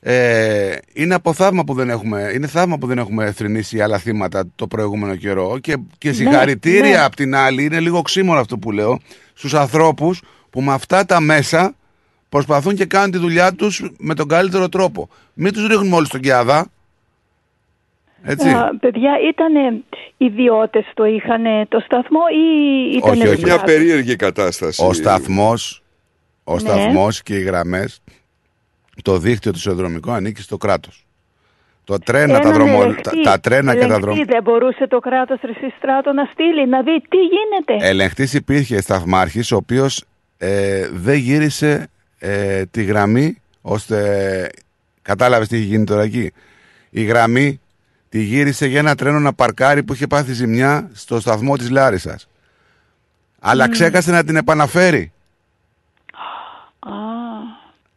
[0.00, 4.44] ε, είναι από θαύμα που δεν έχουμε, είναι θαύμα που δεν έχουμε θρυνήσει άλλα θύματα
[4.56, 7.04] το προηγούμενο καιρό και, και συγχαρητήρια ναι.
[7.04, 9.00] απ' την άλλη, είναι λίγο ξύμορο αυτό που λέω,
[9.34, 11.74] στους ανθρώπους που με αυτά τα μέσα
[12.28, 15.08] προσπαθούν και κάνουν τη δουλειά τους με τον καλύτερο τρόπο.
[15.34, 16.70] Μην τους ρίχνουμε όλοι στον Κιάδα.
[18.22, 18.48] Έτσι.
[18.48, 19.84] α, παιδιά ήταν
[20.16, 23.44] ιδιώτες το είχαν το σταθμό ή ήταν Όχι, όχι.
[23.44, 24.84] Μια περίεργη κατάσταση.
[24.84, 25.83] Ο σταθμός,
[26.44, 26.58] ο Ναι.
[26.58, 28.00] σταθμός και οι γραμμές,
[29.02, 31.06] το δίκτυο του ισοδρομικού ανήκει στο κράτος.
[31.84, 32.78] Το τρένα, τα, Έναν δρομο...
[32.78, 34.18] τα, ελεγχτή, τα τρένα και τα ελεγχτή δρομ...
[34.26, 37.88] δεν μπορούσε το κράτος Ρεσιστράτο να στείλει, να δει τι γίνεται.
[37.88, 40.04] Ελεγχτής υπήρχε σταθμάρχης, ο οποίος
[40.38, 44.48] ε, δεν γύρισε ε, τη γραμμή, ώστε...
[45.02, 46.32] Κατάλαβες τι είχε γίνει τώρα εκεί.
[46.90, 47.60] Η γραμμή
[48.08, 52.28] τη γύρισε για ένα τρένο να παρκάρει που είχε πάθει ζημιά στο σταθμό της Λάρισας.
[53.40, 53.70] Αλλά Μμ.
[53.70, 55.12] ξέχασε να την επαναφέρει.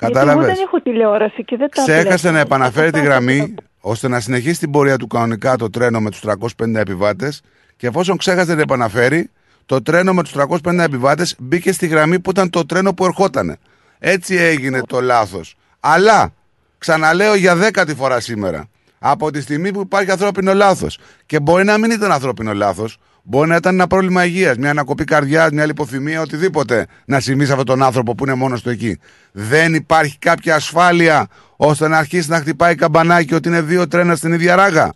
[0.04, 0.34] Α, Κατάλαβες.
[0.34, 2.32] Γιατί εγώ δεν έχω τηλεόραση και δεν τα Ξέχασε βλέπω.
[2.32, 6.20] να επαναφέρει τη γραμμή ώστε να συνεχίσει την πορεία του κανονικά το τρένο με τους
[6.20, 7.42] 350 επιβάτες
[7.78, 9.30] και εφόσον ξέχασε να την επαναφέρει,
[9.66, 13.58] το τρένο με τους 350 επιβάτες μπήκε στη γραμμή που ήταν το τρένο που ερχότανε.
[14.00, 15.56] Έτσι έγινε το λάθος.
[15.80, 16.34] Αλλά,
[16.78, 18.66] ξαναλέω για δέκατη φορά σήμερα,
[19.00, 22.98] από τη στιγμή που υπάρχει ανθρώπινο λάθος και μπορεί να μην ήταν ανθρώπινο λάθος,
[23.30, 27.52] μπορεί να ήταν ένα πρόβλημα υγείας, μια ανακοπή καρδιάς, μια λιποθυμία, οτιδήποτε να συμβεί σε
[27.52, 29.00] αυτόν τον άνθρωπο που είναι μόνος του εκεί.
[29.32, 34.34] Δεν υπάρχει κάποια ασφάλεια ώστε να αρχίσει να χτυπάει καμπανάκι ότι είναι δύο τρένα στην
[34.34, 34.94] ίδια ράγα.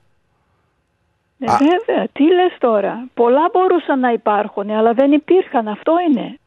[1.40, 3.08] Ε, βέβαια, τι λες τώρα.
[3.14, 5.68] Πολλά μπορούσαν να υπάρχουν, αλλά δεν υπήρχαν.
[5.68, 6.40] Αυτό είναι.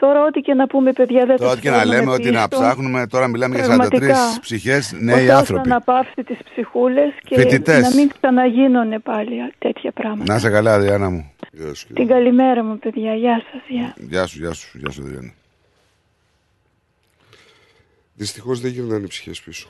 [0.00, 2.30] Τώρα ό,τι και να πούμε παιδιά δεν Τώρα το ό,τι και να φέρνουμε λέμε ότι
[2.30, 2.60] να πίσω.
[2.62, 4.16] ψάχνουμε, τώρα μιλάμε για 43 Πραγματικά.
[4.40, 5.68] ψυχές Ο νέοι Θεός άνθρωποι.
[5.68, 7.80] να αναπαύσει τις ψυχούλες και Φοιτητές.
[7.82, 10.32] να μην ξαναγίνουν πάλι τέτοια πράγματα.
[10.32, 11.32] Να είσαι καλά, Διάννα μου.
[11.94, 13.14] Την καλημέρα μου παιδιά.
[13.14, 13.60] Γεια σας.
[13.68, 13.94] Γεια.
[14.08, 15.32] Γεια σου, γεια σου, γεια σου, Διάννα.
[18.14, 19.68] Δυστυχώς δεν γυρνάνε οι ψυχές πίσω.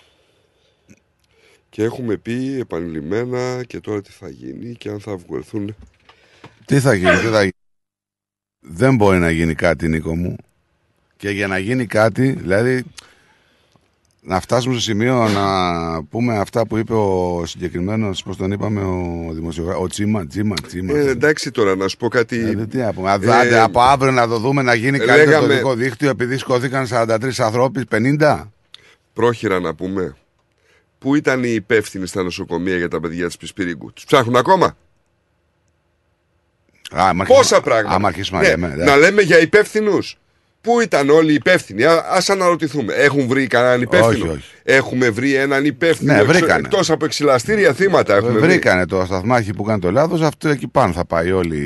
[1.71, 5.77] Και έχουμε πει επανειλημμένα και τώρα τι θα γίνει και αν θα βγουερθούν.
[6.65, 7.53] Τι θα γίνει, τι θα γίνει.
[8.61, 10.37] Δεν μπορεί να γίνει κάτι, Νίκο μου.
[11.17, 12.85] Και για να γίνει κάτι, δηλαδή,
[14.23, 19.33] να φτάσουμε στο σημείο να πούμε αυτά που είπε ο συγκεκριμένος, πώς τον είπαμε, ο
[19.33, 19.83] δημοσιογράφος.
[19.83, 20.99] Ο Τσίμα, Τσίμα, Τσίμα.
[20.99, 22.39] Ε, εντάξει τώρα, να σου πω κάτι.
[22.41, 23.19] Ε, τι να πούμε.
[23.51, 26.87] Ε, από αύριο να το δούμε να γίνει καλύτερο λέγαμε- το δικό δίκτυο επειδή σκόθηκαν
[26.87, 28.53] 43 ανθρώποι, 50.
[29.13, 30.17] Πρόχειρα να πούμε.
[30.99, 33.93] Πού ήταν οι υπεύθυνοι στα νοσοκομεία για τα παιδιά της Πισπυρίγκου.
[33.93, 34.77] Τους ψάχνουν ακόμα;
[36.97, 37.95] Α, άμα Πόσα αρχίσουμε- πράγματα.
[37.95, 38.85] Άμα αρχίσουμε Ναι, να λέμε.
[38.85, 40.19] να λέμε για υπεύθυνους.
[40.61, 42.95] Πού ήταν όλοι οι υπεύθυνοι, α ας αναρωτηθούμε.
[42.95, 44.51] Έχουν βρει κανέναν υπεύθυνο; Όχι, όχι.
[44.63, 46.13] Έχουμε βρει έναν υπεύθυνο.
[46.13, 46.67] Ναι, βρήκανε.
[46.67, 48.41] Εκτός από εξυλαστήρια θύματα έχουμε βρει.
[48.49, 51.65] Βρήκανε το σταθμάρχη που κάνει το λάθος, αυτό εκεί πάνω θα πάει όλοι.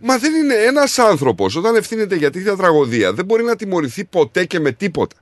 [0.00, 3.12] Μα δεν είναι ένας άνθρωπος όταν ευθύνεται για τέτοια τραγωδία.
[3.12, 5.16] Δεν μπορεί να τιμωρηθεί ποτέ και με τίποτα.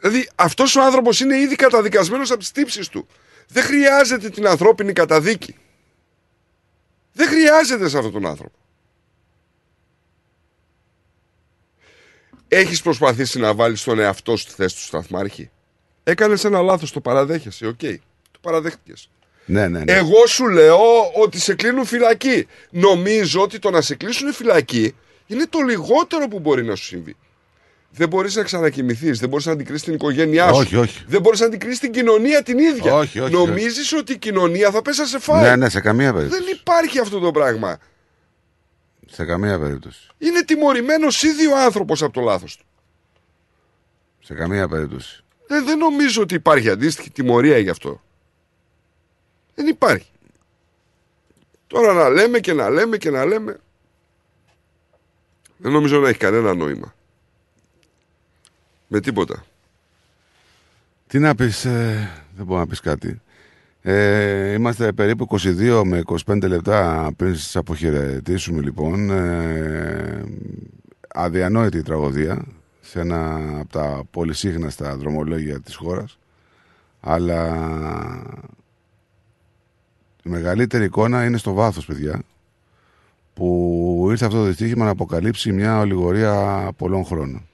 [0.00, 3.06] Δηλαδή αυτός ο άνθρωπος είναι ήδη καταδικασμένος από τις τύψεις του.
[3.48, 5.56] Δεν χρειάζεται την ανθρώπινη καταδίκη.
[7.12, 8.56] Δεν χρειάζεται σε αυτόν τον άνθρωπο.
[12.48, 15.50] Έχεις προσπαθήσει να βάλεις τον εαυτό σου στη θέση του σταθμάρχη;
[16.04, 17.80] Έκανες ένα λάθος, το παραδέχεσαι, οκ.
[18.30, 19.10] Το παραδέχτηκες.
[19.44, 19.92] Ναι, ναι, ναι.
[19.92, 22.46] Εγώ σου λέω ότι σε κλείνουν φυλακή.
[22.70, 24.94] Νομίζω ότι το να σε κλείσουν φυλακή
[25.26, 27.16] είναι το λιγότερο που μπορεί να σου συμβεί.
[27.90, 30.58] Δεν μπορείς να ξανακοιμηθείς, δεν μπορείς να αντικρίσεις την οικογένειά σου.
[30.58, 31.04] Όχι, όχι.
[31.06, 32.94] Δεν μπορείς να αντικρίσεις την κοινωνία την ίδια.
[32.94, 35.42] Όχι, όχι, Νομίζεις ότι η κοινωνία θα πέσει να σε φάει.
[35.42, 36.42] Ναι, ναι, σε καμία περίπτωση.
[36.42, 37.78] Δεν υπάρχει αυτό το πράγμα.
[39.06, 40.08] Σε καμία περίπτωση.
[40.18, 42.64] Είναι τιμωρημένος ήδη ο άνθρωπος από το λάθος του.
[44.20, 45.24] Σε καμία περίπτωση.
[45.46, 48.02] Δεν, δεν νομίζω ότι υπάρχει αντίστοιχη τιμωρία γι' αυτό.
[49.54, 50.10] Δεν υπάρχει.
[51.66, 53.60] Τώρα να λέμε και να λέμε και να λέμε.
[55.56, 56.94] Δεν νομίζω να έχει κανένα νόημα.
[58.88, 59.44] Με τίποτα.
[61.06, 63.20] Τι να πεις, ε, δεν μπορώ να πεις κάτι.
[63.82, 69.10] Ε, είμαστε περίπου 22 με 25 λεπτά πριν σας αποχαιρετήσουμε λοιπόν.
[69.10, 70.24] Ε,
[71.08, 72.44] αδιανόητη τραγωδία
[72.80, 76.18] σε ένα από τα πολυσύχναστα δρομολόγια της χώρας.
[77.00, 77.56] Αλλά
[80.22, 82.22] η μεγαλύτερη εικόνα είναι στο βάθος παιδιά
[83.34, 87.47] που ήρθε αυτό το δυστύχημα να αποκαλύψει μια ολιγορία πολλών χρόνων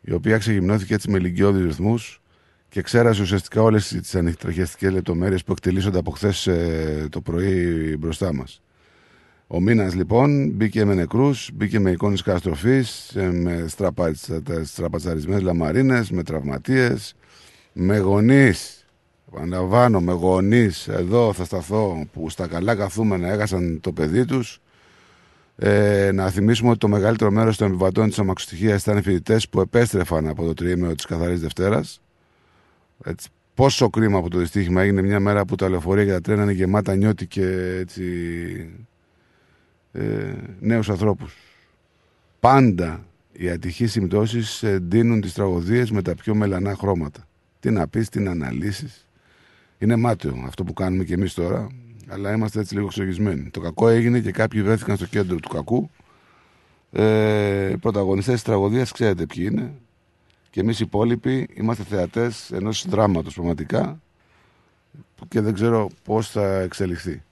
[0.00, 2.20] η οποία ξεγυμνώθηκε έτσι με λυγκιώδεις ρυθμούς
[2.68, 6.48] και ξέρασε ουσιαστικά όλες τις ανοιχτραχιαστικές λεπτομέρειες που εκτελήσονται από χθες
[7.10, 8.62] το πρωί μπροστά μας.
[9.46, 16.10] Ο μήνας λοιπόν μπήκε με νεκρούς, μπήκε με εικόνες καταστροφής, ε, με στραπατσα- στραπατσαρισμένες λαμαρίνες,
[16.10, 17.14] με τραυματίες,
[17.72, 18.86] με γονείς,
[19.32, 24.60] επαναλαμβάνω, με γονείς, εδώ θα σταθώ, που στα καλά καθούμενα έχασαν το παιδί τους,
[25.60, 30.28] ε, να θυμίσουμε ότι το μεγαλύτερο μέρος των επιβατών της αμαξοστοιχεία ήταν φοιτητές που επέστρεφαν
[30.28, 32.00] από το τριήμερο της Καθαρής Δευτέρας.
[33.54, 36.52] Πόσο κρίμα που το δυστύχημα έγινε μια μέρα που τα λεωφορεία και τα τρένα είναι
[36.52, 38.02] γεμάτα νιώτη και έτσι,
[39.92, 41.36] ε, νέους ανθρώπους.
[42.40, 47.26] Πάντα οι ατυχείς συμπτώσεις ε, ντύνουν τις τραγωδίες με τα πιο μελανά χρώματα.
[47.60, 49.06] Τι να πεις, τι να αναλύσεις.
[49.78, 51.66] Είναι μάταιο αυτό που κάνουμε και εμείς τώρα,
[52.08, 53.50] αλλά είμαστε έτσι λίγο εξοργισμένοι.
[53.50, 55.90] Το κακό έγινε και κάποιοι βρέθηκαν στο κέντρο του κακού.
[56.92, 59.74] Ε, οι πρωταγωνιστές της τραγωδίας ξέρετε ποιοι είναι.
[60.50, 64.00] Και εμείς οι υπόλοιποι είμαστε θεατές ενός δράματος πραγματικά
[65.28, 67.22] και δεν ξέρω πώς θα εξελιχθεί.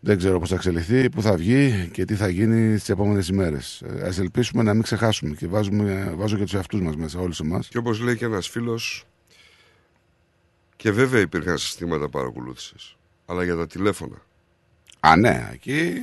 [0.00, 3.82] Δεν ξέρω πώς θα εξελιχθεί, πού θα βγει και τι θα γίνει στις επόμενες ημέρες.
[3.82, 7.40] Ε, ας ελπίσουμε να μην ξεχάσουμε και βάζουμε, βάζω και τους εαυτούς μας μέσα, όλους
[7.40, 7.68] εμάς.
[7.68, 9.04] Και όπως λέει και ένας φίλος,
[10.76, 12.96] και βέβαια υπήρχαν συστήματα παρακολούθησης,
[13.30, 14.16] αλλά για τα τηλέφωνα.
[15.00, 16.00] Α, ναι, εκεί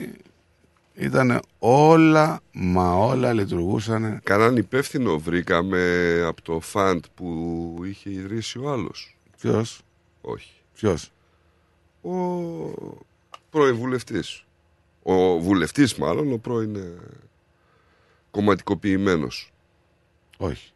[0.93, 4.19] ήταν όλα, μα όλα λειτουργούσαν.
[4.23, 9.17] Κανέναν υπεύθυνο βρήκαμε από το φαντ που είχε ιδρύσει ο άλλος.
[9.41, 9.81] Ποιος;
[10.21, 10.51] Όχι.
[10.73, 11.11] Ποιος;
[12.01, 12.11] Ο
[13.49, 14.45] πρώην βουλευτής.
[15.03, 16.93] Ο βουλευτής μάλλον, ο πρώην ε,
[18.31, 19.51] κομματικοποιημένος.
[20.37, 20.71] Όχι.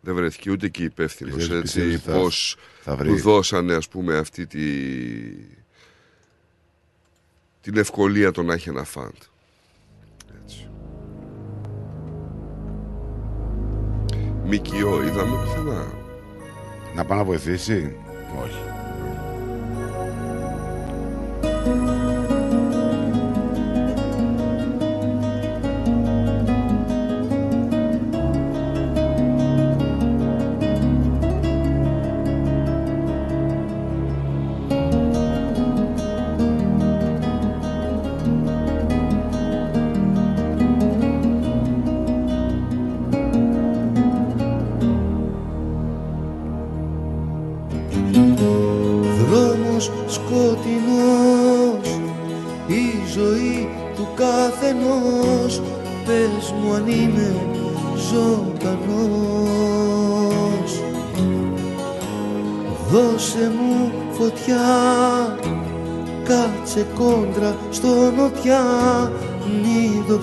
[0.00, 1.34] Δεν βρέθηκε ούτε και υπεύθυνος.
[1.34, 3.08] Πιστεύεις- Έτσι, πιστεύεις θα- πώς θα βρει.
[3.08, 4.60] του δώσανε ας πούμε αυτή τη...
[7.60, 9.14] την ευκολία το να έχει ένα φαντ.
[10.44, 10.70] Έτσι.
[14.44, 15.92] Μικιό, είδαμε πουθενά.
[16.94, 17.96] Να πάει να βοηθήσει;
[18.44, 18.79] Όχι.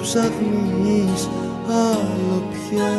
[0.07, 1.29] Ψάχνεις
[1.67, 2.93] άλλο πια.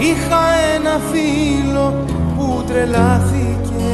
[0.00, 2.04] Είχα ένα φίλο
[2.36, 3.92] που τρελάθηκε.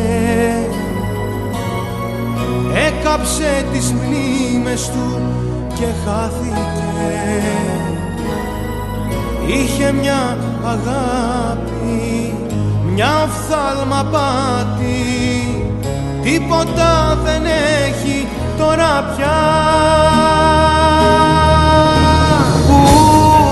[2.86, 5.23] Έκαψε τις μνήμες του
[5.75, 7.43] και χάθηκε.
[9.47, 12.35] Είχε μια αγάπη,
[12.94, 15.41] μια οφθάλμα πάτη
[16.23, 18.20] Τίποτα δεν έχει
[18.61, 19.39] τώρα πια.
[22.67, 22.81] Πού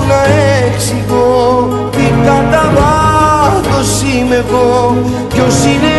[0.08, 0.20] να
[0.66, 4.96] εξηγώ τι κατά βάθος είμαι εγώ.
[5.28, 5.94] Ποιος είναι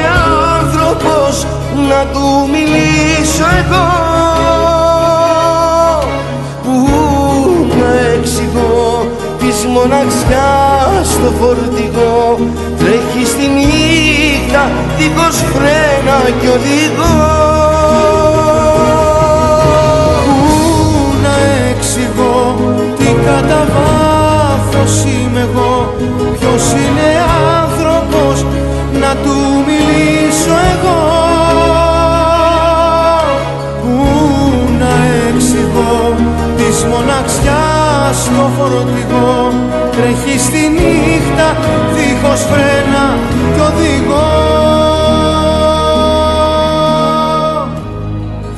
[0.58, 1.46] άνθρωπος
[1.90, 3.88] να του μιλήσω εγώ.
[6.64, 6.76] Πού
[7.80, 9.08] να εξηγώ
[9.40, 12.40] της μοναξιάς το φορτηγό.
[12.80, 17.49] Τρέχει στη νύχτα δίχως φρένα κι οδηγός
[23.10, 25.94] τι κατά βάθος είμαι εγώ.
[26.40, 27.08] Ποιος είναι
[27.62, 28.46] άνθρωπος
[29.02, 29.36] να του
[29.68, 31.02] μιλήσω εγώ;
[33.82, 33.96] Πού
[34.80, 34.94] να
[35.28, 36.16] εξηγώ
[36.58, 39.54] της μοναξιάς το φορτηγό
[39.92, 41.48] Τρέχει στη νύχτα
[41.94, 43.18] δίχως φρένα
[43.54, 44.28] κι οδηγό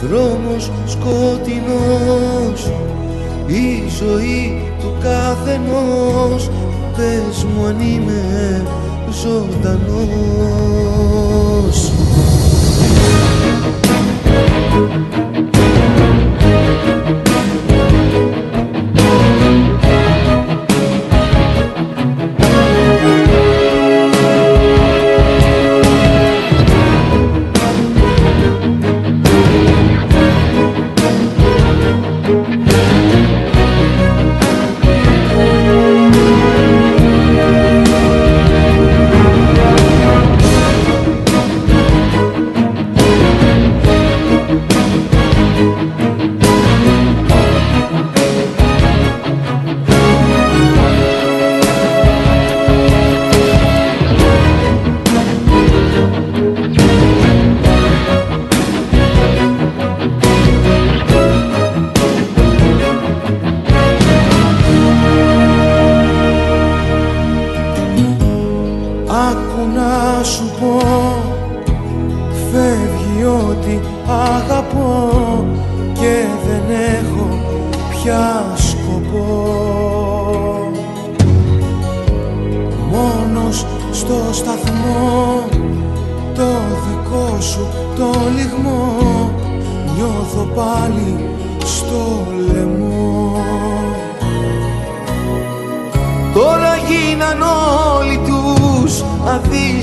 [0.01, 1.50] Δρόμος σκοτεινός η
[4.01, 4.43] ζωή
[4.79, 6.49] του καθενός.
[6.95, 8.21] Πες μου αν είμαι
[9.21, 10.61] ζωντανός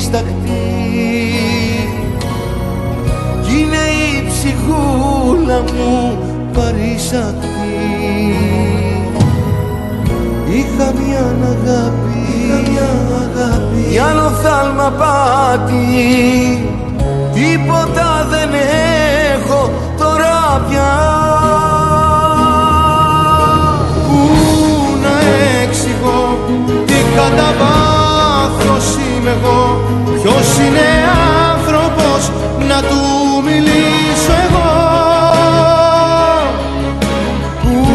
[0.08, 1.32] αδίστακτοι
[3.42, 6.18] Κι είναι η ψυχούλα μου
[6.52, 7.46] παρήσακτη
[10.48, 13.90] Είχα μια αγάπη, είχα μια αγάπη.
[13.90, 15.76] Κι άλλο θάλμα πάτη.
[17.32, 18.48] Τίποτα δεν
[19.34, 20.92] έχω τώρα πια.
[24.06, 24.28] Πού
[25.02, 25.14] να
[25.62, 26.38] εξηγώ
[26.86, 27.97] τι κατά
[28.78, 29.80] βάθος είμαι εγώ
[30.22, 30.88] Ποιος είναι
[31.52, 32.30] άνθρωπος
[32.68, 33.00] να του
[33.44, 34.70] μιλήσω εγώ.
[37.62, 37.86] Πού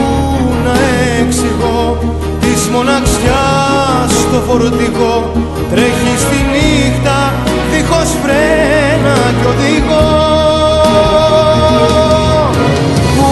[0.66, 0.76] να
[1.22, 1.98] εξηγώ
[2.40, 5.32] της μοναξιάς το φορτηγό
[5.72, 7.34] Τρέχει στη νύχτα
[7.72, 10.10] δίχως φρένα κι οδηγό.
[13.16, 13.30] Πού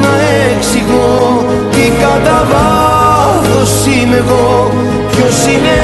[0.00, 0.14] να
[0.54, 4.70] εξηγώ τι κατά βάθος είμαι εγώ
[5.16, 5.76] Ποιος είναι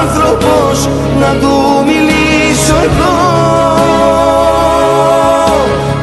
[0.00, 0.88] άνθρωπος
[1.20, 3.16] να του μιλήσω εγώ;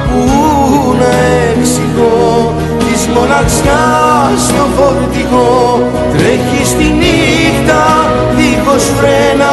[0.10, 1.12] Πού να
[1.50, 7.84] εξηγώ της μοναξιάς το φορτηγό; Τρέχει στη νύχτα
[8.38, 9.52] δίχως φρένα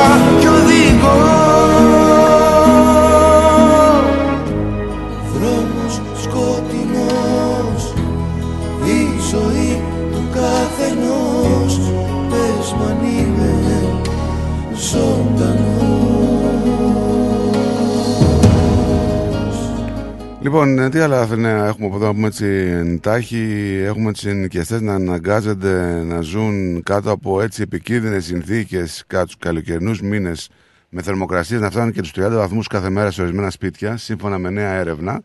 [20.56, 23.80] Λοιπόν, ε, τι άλλα νέα έχουμε από εδώ να πούμε έτσι εντάχει.
[23.84, 30.00] Έχουμε του ενοικιαστές να αναγκάζονται να ζουν κάτω από έτσι επικίνδυνες συνθήκες κατά τους καλοκαιρινούς
[30.00, 30.48] μήνες
[30.88, 34.50] με θερμοκρασίες να φτάνουν και τους 30 βαθμούς κάθε μέρα σε ορισμένα σπίτια, σύμφωνα με
[34.50, 35.22] νέα έρευνα.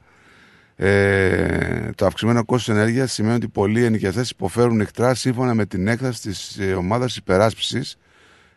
[0.75, 6.21] Ε, το αυξημένο κόστος ενέργειας σημαίνει ότι πολλοί ενοικιαστές υποφέρουν εκτρά σύμφωνα με την έκταση
[6.21, 7.97] της ε, ομάδας υπεράσπισης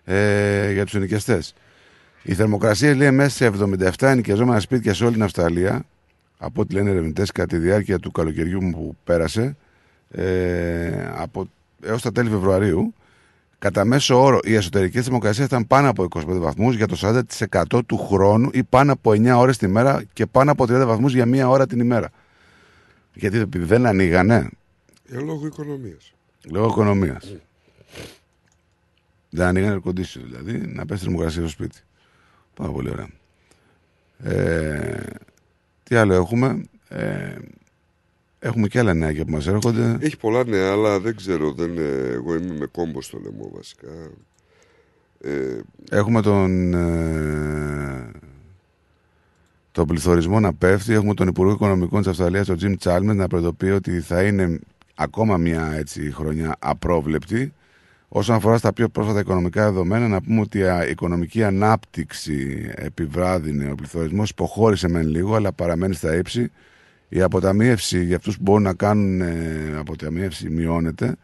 [0.04, 1.54] ε, για τους ενοικιαστές.
[2.22, 5.84] Οι θερμοκρασίε λέει μέσα σε 77 ενοικιαζόμενα σπίτια σε όλη την Αυστραλία,
[6.44, 9.56] από ό,τι λένε ερευνητές κατά τη διάρκεια του καλοκαιριού που πέρασε,
[10.10, 11.48] ε, από,
[11.82, 12.94] έως τα τέλη Φεβρουαρίου,
[13.58, 17.22] κατά μέσο όρο οι εσωτερικέ θερμοκρασίε ήταν πάνω από 25 βαθμούς για το
[17.68, 21.14] 40% του χρόνου ή πάνω από 9 ώρες τη μέρα και πάνω από 30 βαθμούς
[21.14, 22.10] για μία ώρα την ημέρα.
[23.14, 24.50] Γιατί επειδή δεν ανοίγανε.
[25.08, 26.14] Ε, λόγω οικονομίας.
[26.50, 27.36] Λόγω οικονομίας.
[29.30, 31.78] Δεν ανοίγανε air condition δηλαδή, να πέσει θερμοκρασία στο σπίτι.
[32.54, 33.08] Πάρα πολύ ωραία.
[34.18, 35.02] Ε,
[35.84, 37.34] τι άλλο έχουμε; Ε,
[38.38, 39.96] έχουμε και άλλα νέα που μας έρχονται.
[40.00, 41.52] Έχει πολλά νέα, αλλά δεν ξέρω.
[41.52, 43.88] Δεν, ε, εγώ είμαι με κόμπο στο λαιμό βασικά.
[45.20, 48.10] Ε, Έχουμε τον, ε,
[49.72, 50.92] τον πληθωρισμό να πέφτει.
[50.92, 54.58] Έχουμε τον Υπουργό Οικονομικών της Αυστραλίας, τον Jim Chalmers, να προειδοποιεί ότι θα είναι
[54.94, 57.52] ακόμα μια έτσι, χρονιά απρόβλεπτη.
[58.16, 63.74] Όσον αφορά στα πιο πρόσφατα οικονομικά δεδομένα, να πούμε ότι η οικονομική ανάπτυξη επιβράδυνε, ο
[63.74, 66.50] πληθωρισμός υποχώρησε μεν λίγο, αλλά παραμένει στα ύψη.
[67.08, 71.16] Η αποταμίευση για αυτούς που μπορούν να κάνουν ε, αποταμίευση μειώνεται.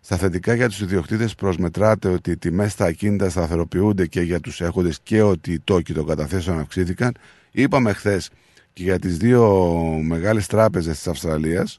[0.00, 4.60] Στα θετικά για τους ιδιοκτήτες προσμετράται ότι οι τιμές στα ακίνητα σταθεροποιούνται και για τους
[4.60, 7.14] έχοντες και ότι οι τόκοι των καταθέσεων αυξήθηκαν.
[7.50, 8.30] Είπαμε χθες
[8.72, 9.68] και για τις δύο
[10.02, 11.78] μεγάλες τράπεζες της Αυστραλίας,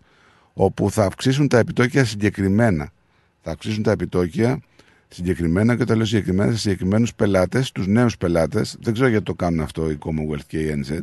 [0.53, 2.91] όπου θα αυξήσουν τα επιτόκια συγκεκριμένα
[3.43, 4.59] θα αυξήσουν τα επιτόκια
[5.07, 8.77] συγκεκριμένα και όταν λέω συγκεκριμένα σε συγκεκριμένους πελάτες, τους νέους πελάτες.
[8.81, 10.99] Δεν ξέρω γιατί το κάνουν αυτό η Commonwealth και η NZ.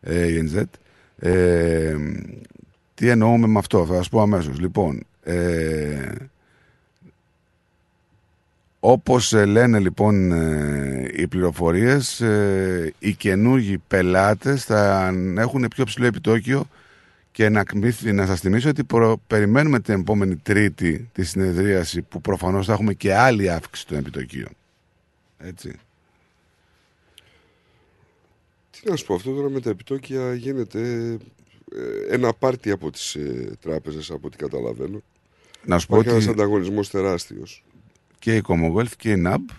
[0.00, 0.62] Ε, η NZ.
[1.18, 1.96] Ε,
[2.94, 4.58] τι εννοούμε με αυτό, θα σας πω αμέσως.
[4.58, 6.12] Λοιπόν, ε,
[8.80, 16.06] όπως ε, λένε λοιπόν ε, οι πληροφορίες, ε, οι καινούργοι πελάτες θα έχουν πιο ψηλό
[16.06, 16.66] επιτόκιο
[17.38, 17.64] και να,
[18.12, 22.94] να σας θυμίσω ότι προ, περιμένουμε την επόμενη τρίτη τη συνεδρίαση που προφανώς θα έχουμε
[22.94, 24.48] και άλλη αύξηση των επιτοκίων.
[25.38, 25.72] Έτσι.
[28.70, 31.10] Τι να σου πω, αυτό τώρα με τα επιτόκια γίνεται
[31.74, 35.02] ε, ένα πάρτι από τις ε, τράπεζες από ό,τι καταλαβαίνω.
[35.64, 37.64] Να σου πω Υπάρχει ότι ένας ανταγωνισμός τεράστιος.
[38.18, 39.54] και η Commonwealth και η NAB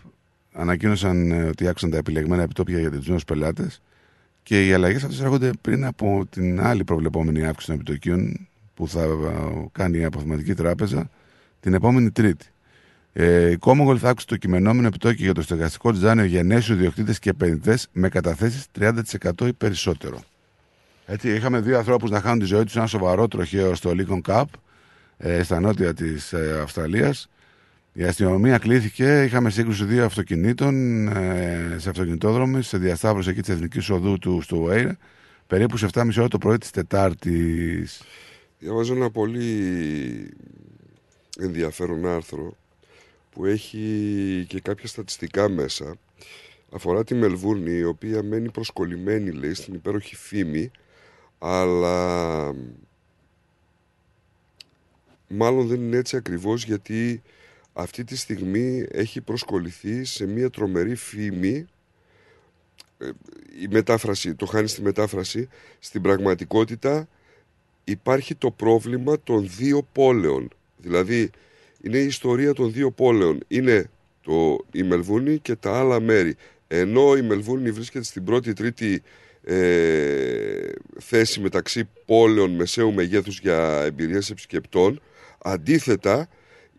[0.52, 3.82] ανακοίνωσαν ε, ότι άξαν τα επιλεγμένα επιτόπια για τους νέους πελάτες
[4.44, 9.02] και οι αλλαγές αυτές έρχονται πριν από την άλλη προβλεπόμενη αύξηση των επιτοκίων που θα
[9.02, 9.08] ε,
[9.72, 11.10] κάνει η Αποθεματική Τράπεζα
[11.60, 12.46] την επόμενη Τρίτη.
[13.14, 16.70] Ε, η Commonwealth θα άξισε το κειμενόμενο επιτόκιο για το στεγαστικό της δάνειο για νέους
[16.70, 20.20] ιδιοκτήτες και επενδυτές με καταθέσεις 30% ή περισσότερο.
[21.06, 24.22] Έτσι, είχαμε δύο ανθρώπους να χάνουν τη ζωή τους σε ένα σοβαρό τροχαίο στο Lincoln
[24.28, 24.44] Cup,
[25.18, 27.30] ε, στα νότια της ε, Αυστραλίας.
[28.00, 33.90] Η αστυνομία κλήθηκε, είχαμε σύγκρουση δύο αυτοκινήτων ε, σε αυτοκινητόδρομοι, σε διασταύρωση εκεί της Εθνικής
[33.90, 34.88] Οδού του στο Βέιρ,
[35.48, 38.02] περίπου σε 7.30 ώρα το πρωί της Τετάρτης.
[38.60, 40.34] Διαβάζω ένα πολύ
[41.40, 42.56] ενδιαφέρον άρθρο
[43.32, 45.96] που έχει και κάποια στατιστικά μέσα.
[46.72, 50.72] Αφορά τη Μελβούρνη, η οποία μένει προσκολλημένη, λέει, στην υπέροχη φήμη,
[51.40, 52.56] αλλά
[55.28, 57.22] μάλλον δεν είναι έτσι ακριβώς γιατί
[57.80, 61.68] αυτή τη στιγμή έχει προσκοληθεί σε μια τρομερή φήμη.
[62.98, 63.10] Ε,
[63.62, 65.50] η μετάφραση, το χάνεις στη μετάφραση
[65.80, 67.08] στην πραγματικότητα
[67.84, 70.50] υπάρχει το πρόβλημα των δύο πόλεων.
[70.78, 71.30] Δηλαδή
[71.82, 73.40] είναι η ιστορία των δύο πόλεων.
[73.48, 73.90] Είναι
[74.22, 76.36] το, η Μελβούνη και τα άλλα μέρη.
[76.68, 79.02] Ενώ η Μελβούνη βρίσκεται στην πρώτη τρίτη
[79.44, 85.02] ε, θέση μεταξύ πόλεων μεσαίου μεγέθους για εμπειρίες επισκεπτών
[85.42, 86.28] αντίθετα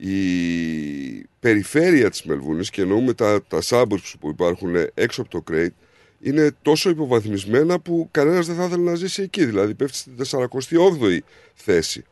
[0.00, 5.74] η περιφέρεια της Μελβούνης και εννοούμε τα, τα suburbs που υπάρχουν έξω από το Crate
[6.20, 9.44] είναι τόσο υποβαθμισμένα που κανένας δεν θα ήθελε να ζήσει εκεί.
[9.44, 11.18] Δηλαδή πέφτει στην 48η
[11.54, 12.04] θέση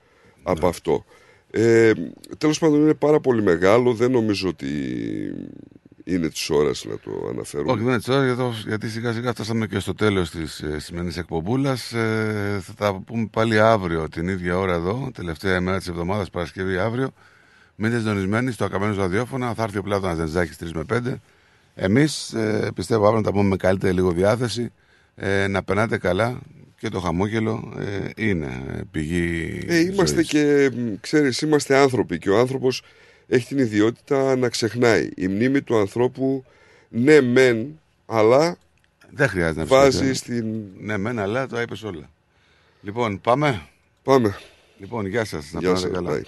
[0.42, 1.04] από αυτό.
[1.50, 1.92] Ε,
[2.38, 3.94] τέλος πάντων είναι πάρα πολύ μεγάλο.
[3.94, 4.66] Δεν νομίζω ότι
[6.04, 7.72] είναι της ώρας να το αναφέρουμε.
[7.72, 10.78] Όχι, δεν είναι της ώρας, γιατί, γιατί σιγά σιγά φτάσαμε και στο τέλος της ε,
[10.78, 11.92] σημερινής εκπομπούλας.
[11.92, 16.78] Ε, θα τα πούμε πάλι αύριο την ίδια ώρα εδώ, τελευταία ημέρα της εβδομάδας, Παρασκευή
[16.78, 17.10] αύριο.
[17.80, 19.54] Μείνετε συντονισμένοι στο ακαμένο ραδιόφωνα.
[19.54, 21.14] Θα έρθει ο Πλάτωνα Δενζάκης 3 με 5.
[21.74, 24.72] Εμείς ε, πιστεύω αύριο να τα πούμε με καλύτερη λίγο διάθεση.
[25.14, 26.38] Ε, να περνάτε καλά
[26.78, 29.62] και το χαμόγελο ε, είναι ε, πηγή.
[29.66, 30.28] Ε, είμαστε ζωής.
[30.28, 32.82] και, μ, ξέρεις, είμαστε άνθρωποι και ο άνθρωπος
[33.28, 35.08] έχει την ιδιότητα να ξεχνάει.
[35.16, 36.44] Η μνήμη του ανθρώπου,
[36.88, 38.56] ναι μεν, αλλά
[39.10, 40.14] Δεν χρειάζεται να βάζει ψηφίσετε.
[40.14, 40.62] στην...
[40.80, 42.10] Ναι, μεν, αλλά το είπες όλα.
[42.80, 43.62] Λοιπόν, πάμε.
[44.02, 44.36] Πάμε.
[44.78, 45.52] Λοιπόν, γεια σας.
[45.52, 46.10] Να Γεια πάτε σας, καλά.
[46.20, 46.22] bye.